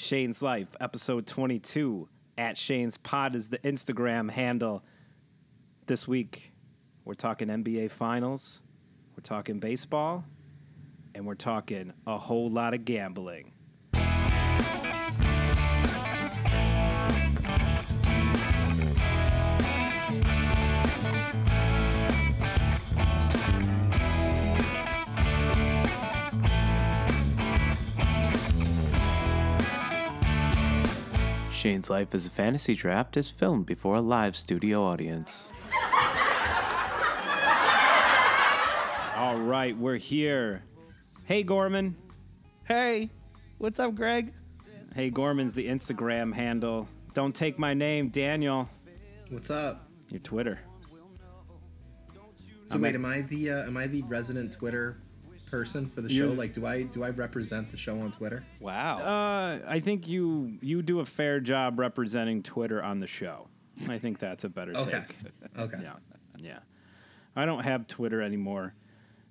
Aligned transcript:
Shane's 0.00 0.40
Life, 0.40 0.68
episode 0.80 1.26
22. 1.26 2.08
At 2.38 2.56
Shane's 2.56 2.96
Pod 2.96 3.36
is 3.36 3.48
the 3.48 3.58
Instagram 3.58 4.30
handle. 4.30 4.82
This 5.86 6.08
week, 6.08 6.52
we're 7.04 7.12
talking 7.12 7.48
NBA 7.48 7.90
Finals, 7.90 8.62
we're 9.14 9.22
talking 9.22 9.60
baseball, 9.60 10.24
and 11.14 11.26
we're 11.26 11.34
talking 11.34 11.92
a 12.06 12.16
whole 12.16 12.50
lot 12.50 12.72
of 12.72 12.86
gambling. 12.86 13.52
Shane's 31.60 31.90
Life 31.90 32.14
as 32.14 32.26
a 32.26 32.30
Fantasy 32.30 32.74
Draft 32.74 33.18
is 33.18 33.28
filmed 33.30 33.66
before 33.66 33.96
a 33.96 34.00
live 34.00 34.34
studio 34.34 34.82
audience. 34.82 35.52
All 39.14 39.38
right, 39.38 39.76
we're 39.76 39.98
here. 39.98 40.62
Hey, 41.24 41.42
Gorman. 41.42 41.96
Hey, 42.64 43.10
what's 43.58 43.78
up, 43.78 43.94
Greg? 43.94 44.32
Hey, 44.94 45.10
Gorman's 45.10 45.52
the 45.52 45.68
Instagram 45.68 46.32
handle. 46.32 46.88
Don't 47.12 47.34
take 47.34 47.58
my 47.58 47.74
name, 47.74 48.08
Daniel. 48.08 48.66
What's 49.28 49.50
up? 49.50 49.86
Your 50.10 50.20
Twitter. 50.20 50.60
So 52.68 52.76
I'm 52.76 52.80
wait, 52.80 52.94
a- 52.94 52.98
am 52.98 53.04
I 53.04 53.20
the 53.20 53.50
uh, 53.50 53.66
am 53.66 53.76
I 53.76 53.86
the 53.86 54.00
resident 54.04 54.52
Twitter 54.52 55.02
person 55.50 55.90
for 55.90 56.00
the 56.00 56.12
You- 56.12 56.28
show? 56.28 56.32
Like, 56.32 56.54
do 56.54 56.66
I 56.66 56.82
do 56.84 57.02
I 57.02 57.10
represent 57.10 57.70
the 57.70 57.76
show 57.76 58.00
on 58.00 58.12
Twitter? 58.12 58.44
Wow. 58.60 58.98
Uh, 58.98 59.60
I 59.68 59.80
think 59.80 60.06
you 60.08 60.58
you 60.62 60.82
do 60.82 61.00
a 61.00 61.04
fair 61.04 61.40
job 61.40 61.78
representing 61.78 62.42
Twitter 62.42 62.82
on 62.82 62.98
the 62.98 63.06
show. 63.06 63.48
I 63.88 63.98
think 63.98 64.18
that's 64.18 64.44
a 64.44 64.48
better 64.48 64.76
Okay. 64.76 65.04
take. 65.08 65.58
Okay. 65.58 65.78
Yeah, 65.82 65.94
yeah. 66.38 66.58
I 67.34 67.46
don't 67.46 67.62
have 67.64 67.86
Twitter 67.86 68.20
anymore, 68.20 68.74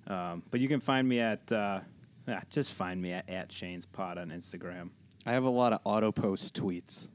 um, 0.06 0.42
but 0.50 0.60
you 0.60 0.68
can 0.68 0.80
find 0.80 1.08
me 1.08 1.20
at 1.20 1.50
uh, 1.52 1.80
yeah, 2.26 2.42
just 2.50 2.72
find 2.72 3.00
me 3.00 3.12
at, 3.12 3.28
at 3.28 3.52
Shane's 3.52 3.86
Pod 3.86 4.18
on 4.18 4.28
Instagram. 4.30 4.90
I 5.26 5.32
have 5.32 5.44
a 5.44 5.50
lot 5.50 5.72
of 5.72 5.80
auto 5.84 6.10
post 6.12 6.54
tweets. 6.60 7.08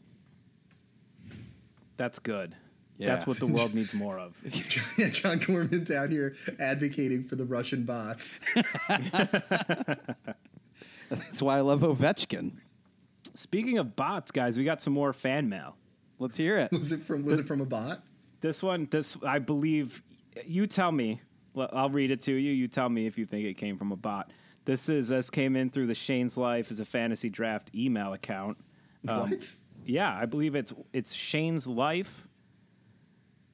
That's 1.97 2.19
good. 2.19 2.55
Yeah. 2.97 3.07
That's 3.07 3.27
what 3.27 3.39
the 3.39 3.47
world 3.47 3.73
needs 3.73 3.93
more 3.93 4.17
of. 4.17 4.35
yeah, 4.97 5.09
John 5.09 5.39
Gorman's 5.39 5.91
out 5.91 6.11
here 6.11 6.35
advocating 6.59 7.25
for 7.25 7.35
the 7.35 7.43
Russian 7.43 7.83
bots. 7.83 8.33
That's 11.09 11.41
why 11.41 11.57
I 11.57 11.61
love 11.61 11.81
Ovechkin. 11.81 12.53
Speaking 13.33 13.77
of 13.77 13.95
bots, 13.95 14.31
guys, 14.31 14.57
we 14.57 14.63
got 14.63 14.81
some 14.81 14.93
more 14.93 15.11
fan 15.11 15.49
mail. 15.49 15.75
Let's 16.19 16.37
hear 16.37 16.57
it. 16.57 16.71
Was 16.71 16.93
it 16.93 17.03
from 17.03 17.25
Was 17.25 17.39
it 17.39 17.47
from 17.47 17.59
a 17.59 17.65
bot? 17.65 18.01
This 18.39 18.63
one, 18.63 18.87
this 18.89 19.17
I 19.25 19.39
believe. 19.39 20.01
You 20.45 20.67
tell 20.67 20.91
me. 20.91 21.21
I'll 21.57 21.89
read 21.89 22.11
it 22.11 22.21
to 22.21 22.33
you. 22.33 22.51
You 22.51 22.67
tell 22.67 22.89
me 22.89 23.07
if 23.07 23.17
you 23.17 23.25
think 23.25 23.45
it 23.45 23.53
came 23.55 23.77
from 23.77 23.91
a 23.91 23.95
bot. 23.95 24.31
This 24.65 24.89
is 24.89 25.09
this 25.09 25.29
came 25.29 25.55
in 25.55 25.69
through 25.69 25.87
the 25.87 25.95
Shane's 25.95 26.37
Life 26.37 26.71
as 26.71 26.79
a 26.79 26.85
fantasy 26.85 27.29
draft 27.29 27.71
email 27.75 28.13
account. 28.13 28.57
Um, 29.07 29.31
what? 29.31 29.53
Yeah, 29.85 30.17
I 30.17 30.25
believe 30.25 30.55
it's 30.55 30.73
it's 30.91 31.13
Shane's 31.13 31.67
Life 31.67 32.27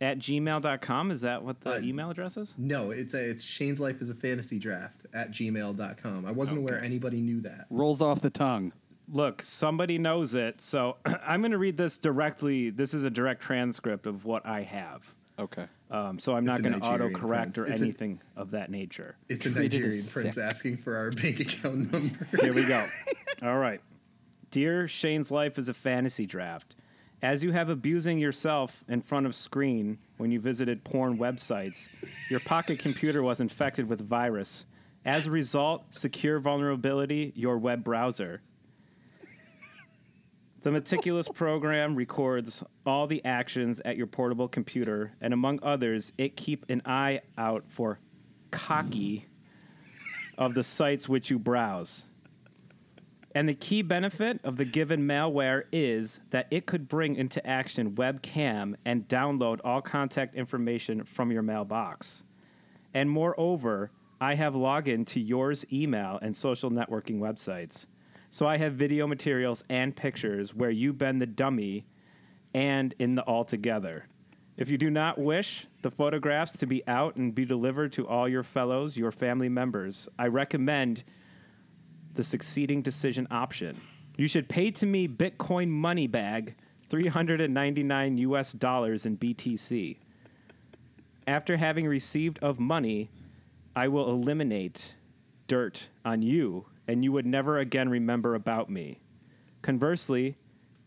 at 0.01 0.17
gmail.com. 0.19 1.11
Is 1.11 1.21
that 1.21 1.43
what 1.43 1.61
the 1.61 1.75
Uh, 1.75 1.79
email 1.79 2.09
address 2.09 2.35
is? 2.35 2.55
No, 2.57 2.91
it's 2.91 3.13
a, 3.13 3.29
it's 3.29 3.43
Shane's 3.43 3.79
life 3.79 4.01
is 4.01 4.09
a 4.09 4.15
fantasy 4.15 4.59
draft 4.59 5.05
at 5.13 5.31
gmail.com. 5.31 6.25
I 6.25 6.31
wasn't 6.31 6.59
aware 6.59 6.83
anybody 6.83 7.21
knew 7.21 7.39
that. 7.41 7.67
Rolls 7.69 8.01
off 8.01 8.21
the 8.21 8.29
tongue. 8.31 8.73
Look, 9.13 9.41
somebody 9.41 9.97
knows 9.97 10.33
it, 10.33 10.59
so 10.61 10.97
I'm 11.05 11.41
going 11.41 11.51
to 11.51 11.57
read 11.57 11.77
this 11.77 11.97
directly. 11.97 12.69
This 12.69 12.93
is 12.93 13.03
a 13.03 13.09
direct 13.09 13.41
transcript 13.41 14.05
of 14.07 14.25
what 14.25 14.45
I 14.45 14.61
have. 14.61 15.13
Okay. 15.39 15.65
Um, 15.89 16.19
so 16.19 16.35
I'm 16.35 16.45
not 16.45 16.59
It's 16.59 16.67
a 16.67 16.69
going 16.69 16.81
to 16.81 16.87
Nigerian 16.87 17.13
autocorrect 17.15 17.53
prince. 17.53 17.57
or 17.57 17.65
It's 17.65 17.81
a- 17.81 17.83
anything 17.83 18.21
of 18.35 18.51
that 18.51 18.69
nature. 18.71 19.15
It's 19.29 19.45
a 19.45 19.51
Treated 19.51 19.81
as 19.81 19.87
Nigerian 19.87 20.05
prince 20.07 20.35
sick. 20.35 20.43
asking 20.43 20.77
for 20.77 20.95
our 20.95 21.09
bank 21.11 21.39
account 21.41 21.91
number. 21.91 22.27
Here 22.39 22.53
we 22.53 22.65
go. 22.65 22.85
All 23.41 23.57
right. 23.57 23.81
Dear 24.51 24.87
Shane's 24.87 25.31
Life 25.31 25.57
is 25.57 25.67
a 25.69 25.73
fantasy 25.73 26.25
draft. 26.25 26.75
As 27.21 27.43
you 27.43 27.51
have 27.51 27.69
abusing 27.69 28.17
yourself 28.17 28.83
in 28.87 29.01
front 29.01 29.27
of 29.27 29.35
screen 29.35 29.99
when 30.17 30.31
you 30.31 30.39
visited 30.39 30.83
porn 30.83 31.19
websites, 31.19 31.89
your 32.29 32.39
pocket 32.39 32.79
computer 32.79 33.21
was 33.21 33.39
infected 33.39 33.87
with 33.87 34.01
virus. 34.01 34.65
As 35.05 35.27
a 35.27 35.31
result, 35.31 35.85
secure 35.91 36.39
vulnerability 36.39 37.31
your 37.35 37.59
web 37.59 37.83
browser. 37.83 38.41
The 40.63 40.71
meticulous 40.71 41.27
program 41.33 41.95
records 41.95 42.63
all 42.87 43.05
the 43.05 43.23
actions 43.23 43.79
at 43.85 43.97
your 43.97 44.07
portable 44.07 44.47
computer, 44.47 45.13
and 45.21 45.31
among 45.31 45.59
others, 45.61 46.13
it 46.17 46.35
keep 46.35 46.65
an 46.69 46.81
eye 46.85 47.21
out 47.37 47.65
for 47.67 47.99
cocky 48.49 49.27
of 50.39 50.55
the 50.55 50.63
sites 50.63 51.07
which 51.07 51.29
you 51.29 51.37
browse. 51.37 52.05
And 53.33 53.47
the 53.47 53.53
key 53.53 53.81
benefit 53.81 54.41
of 54.43 54.57
the 54.57 54.65
given 54.65 55.07
malware 55.07 55.63
is 55.71 56.19
that 56.31 56.47
it 56.51 56.65
could 56.65 56.89
bring 56.89 57.15
into 57.15 57.45
action 57.47 57.91
webcam 57.91 58.75
and 58.83 59.07
download 59.07 59.59
all 59.63 59.81
contact 59.81 60.35
information 60.35 61.05
from 61.05 61.31
your 61.31 61.41
mailbox. 61.41 62.23
And 62.93 63.09
moreover, 63.09 63.91
I 64.19 64.35
have 64.35 64.53
login 64.53 65.05
to 65.07 65.19
yours 65.19 65.65
email 65.71 66.19
and 66.21 66.35
social 66.35 66.69
networking 66.69 67.19
websites. 67.19 67.87
So 68.29 68.47
I 68.47 68.57
have 68.57 68.73
video 68.73 69.07
materials 69.07 69.63
and 69.69 69.95
pictures 69.95 70.53
where 70.53 70.69
you 70.69 70.93
bend 70.93 71.21
the 71.21 71.27
dummy 71.27 71.85
and 72.53 72.93
in 72.99 73.15
the 73.15 73.25
altogether. 73.25 74.07
If 74.57 74.69
you 74.69 74.77
do 74.77 74.89
not 74.89 75.17
wish 75.17 75.67
the 75.81 75.89
photographs 75.89 76.51
to 76.57 76.67
be 76.67 76.85
out 76.85 77.15
and 77.15 77.33
be 77.33 77.45
delivered 77.45 77.93
to 77.93 78.07
all 78.07 78.27
your 78.27 78.43
fellows, 78.43 78.97
your 78.97 79.11
family 79.11 79.49
members, 79.49 80.09
I 80.19 80.27
recommend 80.27 81.03
the 82.15 82.23
succeeding 82.23 82.81
decision 82.81 83.27
option. 83.31 83.79
You 84.17 84.27
should 84.27 84.49
pay 84.49 84.71
to 84.71 84.85
me 84.85 85.07
Bitcoin 85.07 85.69
money 85.69 86.07
bag, 86.07 86.55
399 86.83 88.17
US 88.17 88.51
dollars 88.51 89.05
in 89.05 89.17
BTC. 89.17 89.97
After 91.25 91.57
having 91.57 91.87
received 91.87 92.39
of 92.39 92.59
money, 92.59 93.09
I 93.75 93.87
will 93.87 94.09
eliminate 94.09 94.95
dirt 95.47 95.89
on 96.03 96.21
you 96.21 96.65
and 96.87 97.03
you 97.03 97.11
would 97.11 97.25
never 97.25 97.57
again 97.57 97.89
remember 97.89 98.35
about 98.35 98.69
me. 98.69 98.99
Conversely, 99.61 100.35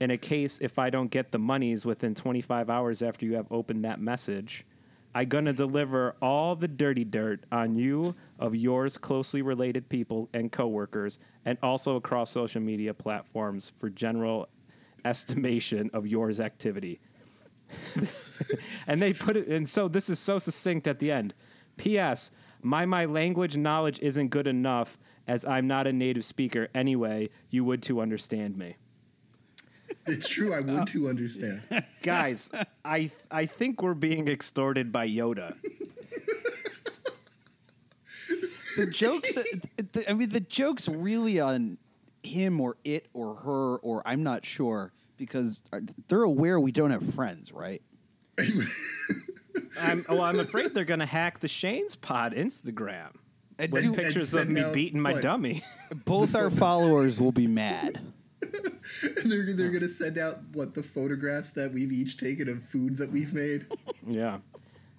in 0.01 0.11
a 0.11 0.19
case 0.19 0.59
if 0.61 0.79
I 0.79 0.91
don't 0.91 1.11
get 1.11 1.33
the 1.33 1.39
monies 1.39 1.87
within 1.87 2.15
25 2.15 2.69
hours 2.69 3.01
after 3.01 3.25
you 3.25 3.37
have 3.37 3.51
opened 3.51 3.85
that 3.85 4.01
message, 4.01 4.67
I 5.15 5.25
gonna 5.25 5.53
deliver 5.53 6.17
all 6.21 6.57
the 6.57 6.69
dirty 6.69 7.05
dirt 7.05 7.45
on 7.51 7.77
you 7.77 8.17
of 8.45 8.55
yours 8.55 8.99
closely 8.99 9.41
related 9.41 9.89
people 9.89 10.29
and 10.35 10.53
coworkers, 10.53 11.19
and 11.47 11.57
also 11.63 11.97
across 11.97 12.31
social 12.31 12.61
media 12.61 12.93
platforms 12.93 13.73
for 13.79 13.89
general 13.89 14.49
estimation 15.03 15.89
of 15.95 16.07
yours 16.07 16.41
activity. 16.41 17.01
and 18.87 19.01
they 19.01 19.15
put 19.15 19.39
it, 19.39 19.49
and 19.49 19.67
so 19.67 19.89
this 19.89 20.11
is 20.11 20.19
so 20.19 20.39
succinct 20.39 20.87
at 20.87 20.99
the 20.99 21.11
end. 21.11 21.33
P.S. 21.79 22.31
My 22.61 22.85
my 22.85 23.07
language 23.07 23.57
knowledge 23.57 23.99
isn't 24.01 24.29
good 24.29 24.47
enough, 24.47 24.99
as 25.27 25.47
I'm 25.47 25.67
not 25.67 25.87
a 25.87 25.93
native 25.93 26.25
speaker. 26.25 26.69
Anyway, 26.75 27.31
you 27.49 27.65
would 27.65 27.83
to 27.85 28.03
understand 28.03 28.59
me. 28.59 28.77
it's 30.07 30.29
true. 30.29 30.53
I 30.53 30.61
would 30.61 30.81
oh. 30.81 30.85
too 30.85 31.09
understand. 31.09 31.63
guys, 32.03 32.51
I 32.85 33.11
I 33.31 33.47
think 33.47 33.83
we're 33.83 33.95
being 33.95 34.29
extorted 34.29 34.93
by 34.93 35.09
Yoda. 35.09 35.57
The 38.77 38.87
jokes. 38.87 39.37
Uh, 39.37 39.43
the, 39.93 40.11
I 40.11 40.15
mean, 40.15 40.29
the 40.31 40.41
jokes 40.41 40.89
really 40.89 41.41
on 41.41 41.79
him 42.23 42.61
or 42.61 42.77
it 42.85 43.07
or 43.13 43.35
her 43.37 43.77
or 43.77 44.03
I'm 44.07 44.23
not 44.23 44.45
sure 44.45 44.93
because 45.17 45.63
uh, 45.73 45.81
they're 46.09 46.23
aware 46.23 46.59
we 46.59 46.73
don't 46.73 46.91
have 46.91 47.15
friends, 47.15 47.53
right? 47.53 47.83
I'm 49.81 50.05
well. 50.09 50.23
I'm 50.23 50.41
afraid 50.41 50.75
they're 50.75 50.85
gonna 50.85 51.07
hack 51.07 51.41
the 51.41 51.49
Shane's 51.49 51.97
Pod 51.97 52.35
Instagram 52.35 53.11
And 53.59 53.73
with 53.73 53.85
do- 53.85 53.93
pictures 53.95 54.35
and 54.35 54.43
of 54.43 54.49
me 54.51 54.61
out, 54.63 54.73
beating 54.75 55.01
my 55.01 55.13
what? 55.13 55.23
dummy. 55.23 55.63
both 56.05 56.35
our 56.35 56.51
followers 56.65 57.21
will 57.21 57.33
be 57.33 57.47
mad. 57.47 58.01
and 58.43 59.31
they're 59.31 59.53
they're 59.55 59.71
gonna 59.71 59.89
send 59.93 60.19
out 60.19 60.41
what 60.53 60.75
the 60.75 60.83
photographs 60.83 61.51
that 61.51 61.73
we've 61.73 61.93
each 61.93 62.17
taken 62.19 62.49
of 62.49 62.63
food 62.65 62.97
that 62.99 63.11
we've 63.11 63.33
made. 63.33 63.67
yeah, 64.07 64.39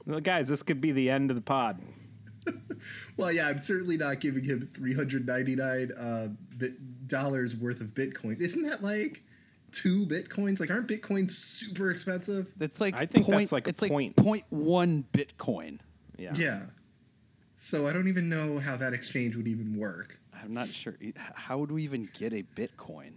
well, 0.06 0.20
guys, 0.20 0.48
this 0.48 0.64
could 0.64 0.82
be 0.82 0.92
the 0.92 1.10
end 1.10 1.30
of 1.32 1.36
the 1.36 1.42
pod. 1.42 1.80
Well, 3.18 3.32
yeah, 3.32 3.48
I'm 3.48 3.62
certainly 3.62 3.98
not 3.98 4.20
giving 4.20 4.44
him 4.44 4.70
399 4.76 5.92
uh, 5.92 6.28
bit 6.58 7.08
dollars 7.08 7.56
worth 7.56 7.82
of 7.82 7.96
Bitcoin. 7.96 8.40
Isn't 8.40 8.64
that 8.68 8.84
like 8.84 9.24
two 9.72 10.06
bitcoins? 10.06 10.60
Like, 10.60 10.70
aren't 10.70 10.88
bitcoins 10.88 11.32
super 11.32 11.90
expensive? 11.92 12.48
It's 12.60 12.80
like 12.82 12.94
I 12.94 13.06
think 13.06 13.26
that's 13.26 13.36
point- 13.36 13.52
like 13.52 13.68
a 13.68 13.70
it's 13.70 13.80
point. 13.88 14.18
like 14.18 14.26
point 14.26 14.46
one 14.50 15.06
Bitcoin. 15.14 15.80
Yeah. 16.18 16.34
Yeah. 16.36 16.62
So 17.58 17.88
I 17.88 17.94
don't 17.94 18.08
even 18.08 18.30
know 18.30 18.60
how 18.60 18.76
that 18.78 18.94
exchange 18.94 19.36
would 19.36 19.48
even 19.48 19.78
work. 19.78 20.20
I'm 20.44 20.54
not 20.54 20.68
sure. 20.70 20.96
How 21.18 21.58
would 21.58 21.72
we 21.72 21.84
even 21.84 22.10
get 22.14 22.34
a 22.34 22.44
Bitcoin? 22.56 23.14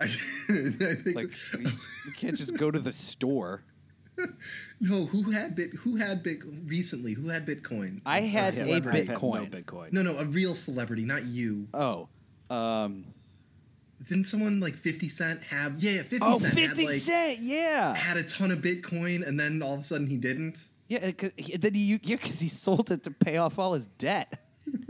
I, 0.00 0.04
I 0.04 0.08
think 0.48 1.14
Like 1.14 1.30
you, 1.58 1.70
you 2.06 2.12
can't 2.16 2.36
just 2.36 2.56
go 2.56 2.70
to 2.70 2.78
the 2.80 2.92
store. 2.92 3.62
no. 4.80 5.06
Who 5.06 5.30
had 5.30 5.54
bit? 5.54 5.72
Who 5.74 5.96
had 5.96 6.22
bit 6.22 6.38
recently? 6.66 7.12
Who 7.14 7.28
had 7.28 7.46
Bitcoin? 7.46 8.00
I 8.06 8.20
had 8.20 8.54
Yeah, 8.54 8.64
a 8.64 8.76
I've 8.76 8.84
had 8.84 9.06
Bitcoin. 9.08 9.50
No 9.52 9.58
Bitcoin. 9.60 9.92
no, 9.92 10.02
no, 10.02 10.18
a 10.18 10.24
real 10.24 10.54
celebrity, 10.54 11.04
not 11.04 11.24
you. 11.24 11.68
Oh, 11.74 12.08
um, 12.48 13.06
Didn't 14.08 14.26
someone 14.26 14.60
like 14.60 14.74
Fifty 14.74 15.08
Cent 15.08 15.42
have? 15.44 15.82
Yeah, 15.82 15.90
yeah, 15.92 16.02
Fifty 16.02 16.18
oh, 16.22 16.38
Cent 16.38 16.54
50 16.54 16.66
had, 16.66 16.78
like, 16.78 17.00
Cent, 17.00 17.38
yeah, 17.40 17.94
had 17.94 18.16
a 18.16 18.22
ton 18.24 18.50
of 18.50 18.58
Bitcoin, 18.60 19.26
and 19.26 19.38
then 19.38 19.62
all 19.62 19.74
of 19.74 19.80
a 19.80 19.84
sudden 19.84 20.06
he 20.06 20.16
didn't. 20.16 20.64
yeah. 20.88 21.10
'cause 21.12 21.30
he- 21.36 21.56
Then 21.56 21.74
he, 21.74 22.00
yeah, 22.02 22.16
because 22.16 22.40
he 22.40 22.48
sold 22.48 22.90
it 22.90 23.02
to 23.04 23.10
pay 23.10 23.36
off 23.36 23.58
all 23.58 23.74
his 23.74 23.86
debt. 23.98 24.40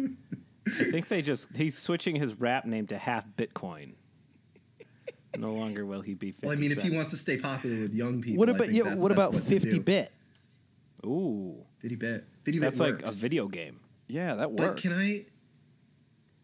I 0.66 0.84
think 0.90 1.08
they 1.08 1.20
just 1.22 1.56
he's 1.56 1.76
switching 1.76 2.14
his 2.16 2.34
rap 2.34 2.64
name 2.64 2.86
to 2.88 2.98
half 2.98 3.24
Bitcoin. 3.36 3.94
No 5.38 5.54
longer 5.54 5.86
will 5.86 6.00
he 6.00 6.14
be 6.14 6.32
50 6.32 6.46
Well, 6.46 6.56
I 6.56 6.60
mean, 6.60 6.72
if 6.72 6.78
he 6.82 6.90
wants 6.90 7.10
to 7.12 7.16
stay 7.16 7.36
popular 7.36 7.82
with 7.82 7.94
young 7.94 8.20
people, 8.20 8.38
What 8.40 8.48
I 8.48 8.52
about 8.52 8.66
think 8.66 8.76
yeah? 8.76 8.82
that's- 8.84 8.98
What 9.02 9.12
about 9.12 9.32
to 9.34 9.40
fifty 9.40 9.78
bit? 9.78 10.10
Ooh, 11.04 11.64
Fifty 11.78 11.96
bit. 11.96 12.26
Fifty 12.44 12.58
bit 12.58 12.66
that's 12.66 12.80
like 12.80 13.02
a 13.02 13.10
video 13.12 13.48
game. 13.48 13.80
Yeah, 14.08 14.34
that 14.34 14.50
works. 14.52 14.82
But 14.82 14.90
can 14.90 14.92
I? 14.92 15.24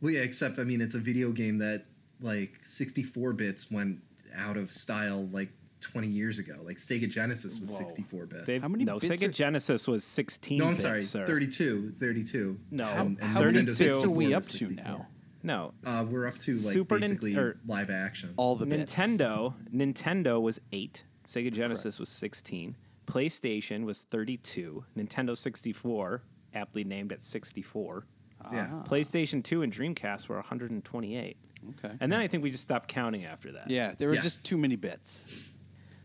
Well, 0.00 0.12
yeah. 0.12 0.20
Except, 0.20 0.58
I 0.58 0.64
mean, 0.64 0.80
it's 0.80 0.94
a 0.94 0.98
video 1.00 1.32
game 1.32 1.58
that 1.58 1.84
like 2.20 2.60
sixty-four 2.64 3.32
bits 3.34 3.70
went 3.70 3.98
out 4.34 4.56
of 4.56 4.72
style 4.72 5.26
like 5.32 5.50
twenty 5.80 6.08
years 6.08 6.38
ago. 6.38 6.54
Like 6.64 6.78
Sega 6.78 7.10
Genesis 7.10 7.58
was 7.60 7.70
Whoa. 7.70 7.78
sixty-four 7.78 8.26
bit. 8.26 8.46
They've- 8.46 8.62
How 8.62 8.68
many 8.68 8.84
no, 8.84 8.98
bits 8.98 9.06
Sega 9.12 9.28
are- 9.28 9.32
Genesis 9.32 9.86
was 9.86 10.04
16 10.04 10.58
no, 10.58 10.66
I'm 10.66 10.70
bits, 10.70 10.82
sorry, 10.82 11.00
sir. 11.00 11.26
32. 11.26 11.94
32. 12.00 12.58
No, 12.70 12.86
And- 12.88 13.18
and 13.18 13.20
How 13.20 13.42
many 13.42 13.62
bits 13.64 13.80
are 13.82 14.08
we 14.08 14.32
up 14.32 14.44
to 14.44 14.48
64. 14.50 14.84
now? 14.84 15.08
No, 15.46 15.74
Uh, 15.84 16.04
we're 16.10 16.26
up 16.26 16.34
to 16.34 16.52
like 16.52 16.72
Super 16.72 16.98
Nin- 16.98 17.10
basically 17.12 17.36
or 17.36 17.58
live 17.66 17.88
action. 17.88 18.34
All 18.36 18.56
the 18.56 18.66
bits. 18.66 18.92
Nintendo. 18.92 19.54
Nintendo 19.72 20.42
was 20.42 20.60
eight. 20.72 21.04
Sega 21.24 21.52
Genesis 21.52 22.00
was 22.00 22.08
16. 22.08 22.74
PlayStation 23.06 23.84
was 23.84 24.02
32. 24.02 24.84
Nintendo 24.96 25.36
64, 25.36 26.22
aptly 26.52 26.82
named 26.82 27.12
at 27.12 27.22
64. 27.22 28.06
yeah. 28.52 28.68
Ah. 28.72 28.82
PlayStation 28.88 29.42
2 29.42 29.62
and 29.62 29.72
Dreamcast 29.72 30.28
were 30.28 30.34
128. 30.36 31.36
Okay. 31.84 31.94
And 32.00 32.12
then 32.12 32.20
I 32.20 32.26
think 32.26 32.42
we 32.42 32.50
just 32.50 32.62
stopped 32.64 32.88
counting 32.88 33.24
after 33.24 33.52
that. 33.52 33.70
Yeah, 33.70 33.94
there 33.96 34.08
were 34.08 34.14
Yes. 34.14 34.24
just 34.24 34.44
too 34.44 34.58
many 34.58 34.74
bits. 34.76 35.26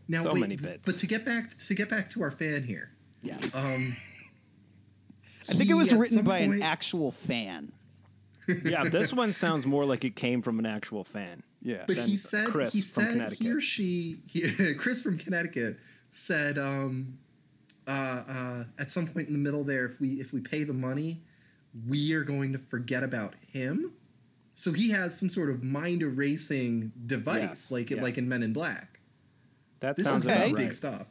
Now, 0.08 0.22
so 0.22 0.32
wait, 0.34 0.40
many 0.40 0.56
bits. 0.56 0.86
But 0.86 0.98
to 1.00 1.06
get 1.08 1.24
back 1.24 1.56
to 1.56 1.74
get 1.74 1.88
back 1.90 2.10
to 2.10 2.22
our 2.22 2.30
fan 2.30 2.62
here, 2.64 2.90
Yeah. 3.22 3.38
um, 3.54 3.96
I 5.48 5.54
think 5.54 5.68
it 5.68 5.74
was 5.74 5.92
written 5.92 6.18
some 6.18 6.26
by 6.26 6.38
an 6.38 6.62
actual 6.62 7.10
fan. 7.10 7.72
Yeah, 8.64 8.84
this 8.88 9.12
one 9.12 9.32
sounds 9.32 9.66
more 9.66 9.84
like 9.84 10.04
it 10.04 10.16
came 10.16 10.42
from 10.42 10.58
an 10.58 10.66
actual 10.66 11.04
fan. 11.04 11.42
Yeah. 11.62 11.84
But 11.86 11.98
he 11.98 12.16
said 12.16 12.46
Chris 12.46 12.74
he 12.74 12.80
from 12.80 13.04
said 13.04 13.12
Connecticut. 13.12 13.42
he 13.46 13.50
or 13.52 13.60
she 13.60 14.20
he, 14.26 14.74
Chris 14.78 15.00
from 15.02 15.18
Connecticut 15.18 15.78
said 16.12 16.58
um, 16.58 17.18
uh, 17.86 17.90
uh, 17.90 18.64
at 18.78 18.90
some 18.90 19.06
point 19.06 19.28
in 19.28 19.32
the 19.32 19.38
middle 19.38 19.64
there 19.64 19.86
if 19.86 20.00
we 20.00 20.20
if 20.20 20.32
we 20.32 20.40
pay 20.40 20.64
the 20.64 20.72
money 20.72 21.20
we 21.88 22.12
are 22.12 22.24
going 22.24 22.52
to 22.52 22.58
forget 22.58 23.02
about 23.02 23.34
him. 23.50 23.92
So 24.54 24.72
he 24.72 24.90
has 24.90 25.18
some 25.18 25.30
sort 25.30 25.48
of 25.50 25.62
mind 25.62 26.02
erasing 26.02 26.92
device 27.06 27.38
Yes, 27.40 27.70
like 27.70 27.90
yes. 27.90 28.02
like 28.02 28.18
in 28.18 28.28
Men 28.28 28.42
in 28.42 28.52
Black. 28.52 29.00
That 29.80 29.96
This 29.96 30.04
sounds 30.06 30.26
is 30.26 30.30
okay. 30.30 30.46
about 30.48 30.56
big 30.58 30.72
stuff. 30.72 31.06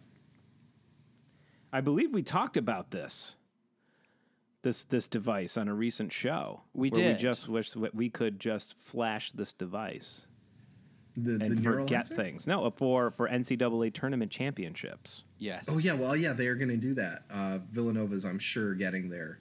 I 1.74 1.82
believe 1.82 2.14
we 2.14 2.22
talked 2.22 2.58
about 2.58 2.92
this. 2.92 3.38
This 4.64 4.84
this 4.84 5.08
device 5.08 5.58
on 5.58 5.68
a 5.68 5.74
recent 5.74 6.14
show. 6.14 6.62
We 6.74 6.90
where 6.92 7.02
did. 7.02 7.16
We 7.18 7.22
just 7.22 7.50
wish 7.50 7.76
we 7.76 8.10
could 8.10 8.40
just 8.40 8.76
flash 8.80 9.32
this 9.32 9.54
device 9.54 10.28
The, 11.18 11.38
the 11.38 11.46
and 11.46 11.64
forget 11.64 12.06
Neuralizer? 12.10 12.16
things. 12.16 12.46
No, 12.48 12.70
for 12.70 13.10
for 13.12 13.28
NCAA 13.28 13.92
tournament 13.94 14.32
championships. 14.32 15.24
Yes. 15.40 15.66
Oh 15.68 15.80
yeah, 15.80 15.94
well 15.94 16.16
yeah, 16.16 16.34
they 16.34 16.46
are 16.48 16.54
going 16.56 16.70
to 16.70 16.78
do 16.78 16.94
that. 16.94 17.24
Uh, 17.32 17.58
Villanova's, 17.72 18.24
I'm 18.24 18.38
sure, 18.38 18.76
getting 18.76 19.10
their 19.10 19.40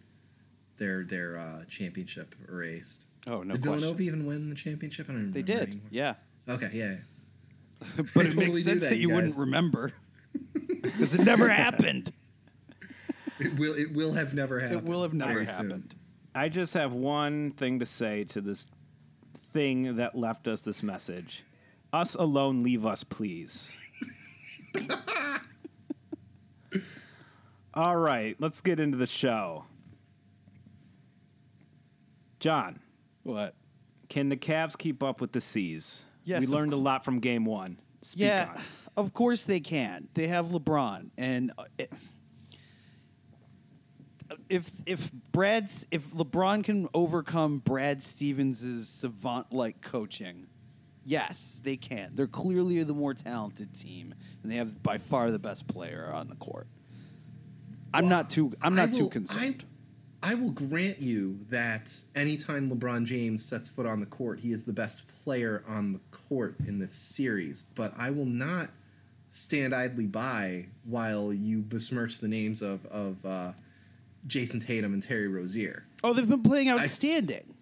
their 0.79 1.05
their 1.05 1.39
uh, 1.39 1.65
championship 1.69 2.35
erased. 2.49 3.07
Oh 3.27 3.43
no 3.43 3.53
did 3.55 3.63
question. 3.63 3.81
Villanova 3.81 4.03
even 4.03 4.25
win 4.25 4.49
the 4.49 4.55
championship? 4.57 5.11
I 5.11 5.13
don't 5.13 5.33
They 5.33 5.43
remember 5.43 5.53
did. 5.67 5.69
anymore. 5.69 5.89
Yeah. 5.91 6.15
Okay, 6.49 6.71
yeah. 6.73 6.85
yeah. 6.93 8.05
But 8.15 8.25
I 8.25 8.29
it 8.29 8.33
totally 8.33 8.47
makes 8.47 8.65
sense 8.65 8.83
that, 8.85 8.91
that 8.91 8.97
you 8.97 9.09
you 9.09 9.15
wouldn't 9.15 9.37
remember 9.37 9.93
because 10.83 11.15
it 11.15 11.21
never 11.25 11.49
happened. 11.51 12.11
It 13.41 13.59
will 13.59 13.75
it 13.75 13.93
will 13.95 14.13
have 14.13 14.35
never 14.35 14.61
happened. 14.61 14.81
It 14.81 14.85
will 14.85 15.03
have 15.03 15.15
never 15.15 15.33
very 15.33 15.47
soon. 15.47 15.55
happened. 15.71 15.95
I 16.35 16.49
just 16.49 16.75
have 16.75 16.93
one 16.93 17.51
thing 17.53 17.79
to 17.81 17.87
say 17.87 18.25
to 18.25 18.41
this 18.41 18.67
thing 19.53 19.97
that 19.97 20.15
left 20.17 20.47
us 20.47 20.61
this 20.61 20.83
message. 20.83 21.43
Us 21.93 22.15
alone, 22.15 22.63
leave 22.63 22.87
us, 22.87 23.03
please. 23.03 23.73
All 27.75 27.97
right, 27.97 28.37
let's 28.41 28.61
get 28.61 28.79
into 28.81 28.97
the 28.97 29.07
show. 29.07 29.65
John, 32.41 32.81
What? 33.23 33.55
can 34.09 34.29
the 34.29 34.37
Cavs 34.37 34.77
keep 34.77 35.03
up 35.03 35.21
with 35.21 35.33
the 35.33 35.41
C's? 35.41 36.07
Yes, 36.25 36.41
we 36.41 36.47
of 36.47 36.53
learned 36.53 36.73
a 36.73 36.77
lot 36.77 37.05
from 37.05 37.21
game 37.21 37.45
one. 37.45 37.79
Speak 38.03 38.23
yeah, 38.25 38.51
on. 38.57 38.63
of 38.97 39.13
course 39.15 39.45
they 39.45 39.61
can. 39.61 40.09
They 40.15 40.27
have 40.29 40.47
LeBron, 40.49 41.11
and 41.17 41.53
uh, 41.59 41.65
it- 41.79 41.93
if 44.51 44.71
if 44.85 45.11
Brad's 45.33 45.87
if 45.91 46.11
LeBron 46.11 46.65
can 46.65 46.89
overcome 46.93 47.59
Brad 47.59 48.03
Stevens' 48.03 48.89
savant-like 48.89 49.81
coaching, 49.81 50.49
yes, 51.05 51.61
they 51.63 51.77
can. 51.77 52.11
They're 52.15 52.27
clearly 52.27 52.83
the 52.83 52.93
more 52.93 53.15
talented 53.15 53.75
team, 53.75 54.13
and 54.43 54.53
they 54.53 54.57
have 54.57 54.83
by 54.83 54.99
far 54.99 55.31
the 55.31 55.39
best 55.39 55.67
player 55.69 56.11
on 56.13 56.29
the 56.29 56.35
court. 56.35 56.67
I'm 57.95 58.09
not 58.09 58.29
too. 58.29 58.53
I'm 58.61 58.75
not 58.75 58.93
too 58.93 59.09
concerned. 59.09 59.65
I, 60.23 60.33
I 60.33 60.35
will 60.35 60.51
grant 60.51 61.01
you 61.01 61.39
that 61.49 61.95
anytime 62.15 62.71
LeBron 62.71 63.05
James 63.05 63.45
sets 63.45 63.69
foot 63.69 63.87
on 63.87 64.01
the 64.01 64.07
court, 64.07 64.41
he 64.41 64.53
is 64.53 64.65
the 64.65 64.73
best 64.73 65.03
player 65.25 65.63
on 65.67 65.93
the 65.93 66.01
court 66.11 66.57
in 66.67 66.79
this 66.79 66.93
series. 66.93 67.65
But 67.75 67.95
I 67.97 68.11
will 68.11 68.27
not 68.27 68.71
stand 69.31 69.73
idly 69.73 70.07
by 70.07 70.67
while 70.85 71.33
you 71.33 71.61
besmirch 71.61 72.19
the 72.19 72.29
names 72.29 72.63
of 72.63 72.85
of 72.87 73.25
uh, 73.25 73.53
Jayson 74.27 74.65
Tatum 74.65 74.93
and 74.93 75.03
Terry 75.03 75.29
Rozier. 75.29 75.85
oh, 76.05 76.13
they've 76.13 76.29
been 76.29 76.43
playing 76.43 76.69
outstanding. 76.69 77.55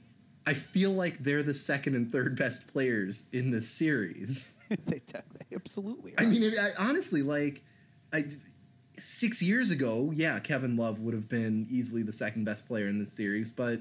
I 0.47 0.55
feel 0.55 0.91
like 0.93 1.23
they're 1.25 1.43
the 1.43 1.55
second 1.55 1.95
and 1.95 2.11
third 2.11 2.37
best 2.37 2.67
players 2.69 3.23
in 3.33 3.51
this 3.51 3.69
series. 3.69 4.49
they, 4.87 5.03
they 5.11 5.55
absolutely. 5.55 6.17
Are. 6.17 6.25
I 6.25 6.27
mean, 6.27 6.55
I, 6.59 6.71
honestly, 6.79 7.23
like, 7.23 7.63
I, 8.13 8.25
six 8.99 9.43
years 9.43 9.71
ago, 9.71 10.11
yeah, 10.15 10.39
Kevin 10.41 10.77
Love 10.77 11.01
would 11.01 11.13
have 11.15 11.29
been 11.29 11.67
easily 11.71 12.03
the 12.03 12.13
second 12.13 12.45
best 12.45 12.67
player 12.67 12.89
in 12.89 12.99
this 12.99 13.13
series, 13.13 13.51
but 13.51 13.81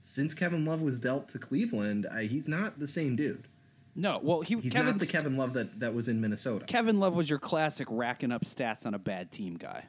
since 0.00 0.34
Kevin 0.34 0.64
Love 0.64 0.82
was 0.82 1.00
dealt 1.00 1.30
to 1.30 1.38
Cleveland, 1.38 2.06
I, 2.12 2.24
he's 2.24 2.46
not 2.46 2.78
the 2.78 2.86
same 2.86 3.16
dude. 3.16 3.48
no, 3.94 4.20
well, 4.22 4.42
he 4.42 4.54
He's 4.56 4.72
Kevin's, 4.72 4.92
not 4.92 5.00
the 5.00 5.06
Kevin 5.06 5.36
Love 5.36 5.54
that, 5.54 5.80
that 5.80 5.94
was 5.94 6.08
in 6.08 6.20
Minnesota. 6.20 6.66
Kevin 6.66 7.00
Love 7.00 7.14
was 7.16 7.28
your 7.30 7.38
classic 7.38 7.88
racking 7.90 8.32
up 8.32 8.44
stats 8.44 8.84
on 8.84 8.92
a 8.94 8.98
bad 8.98 9.32
team 9.32 9.54
guy. 9.56 9.86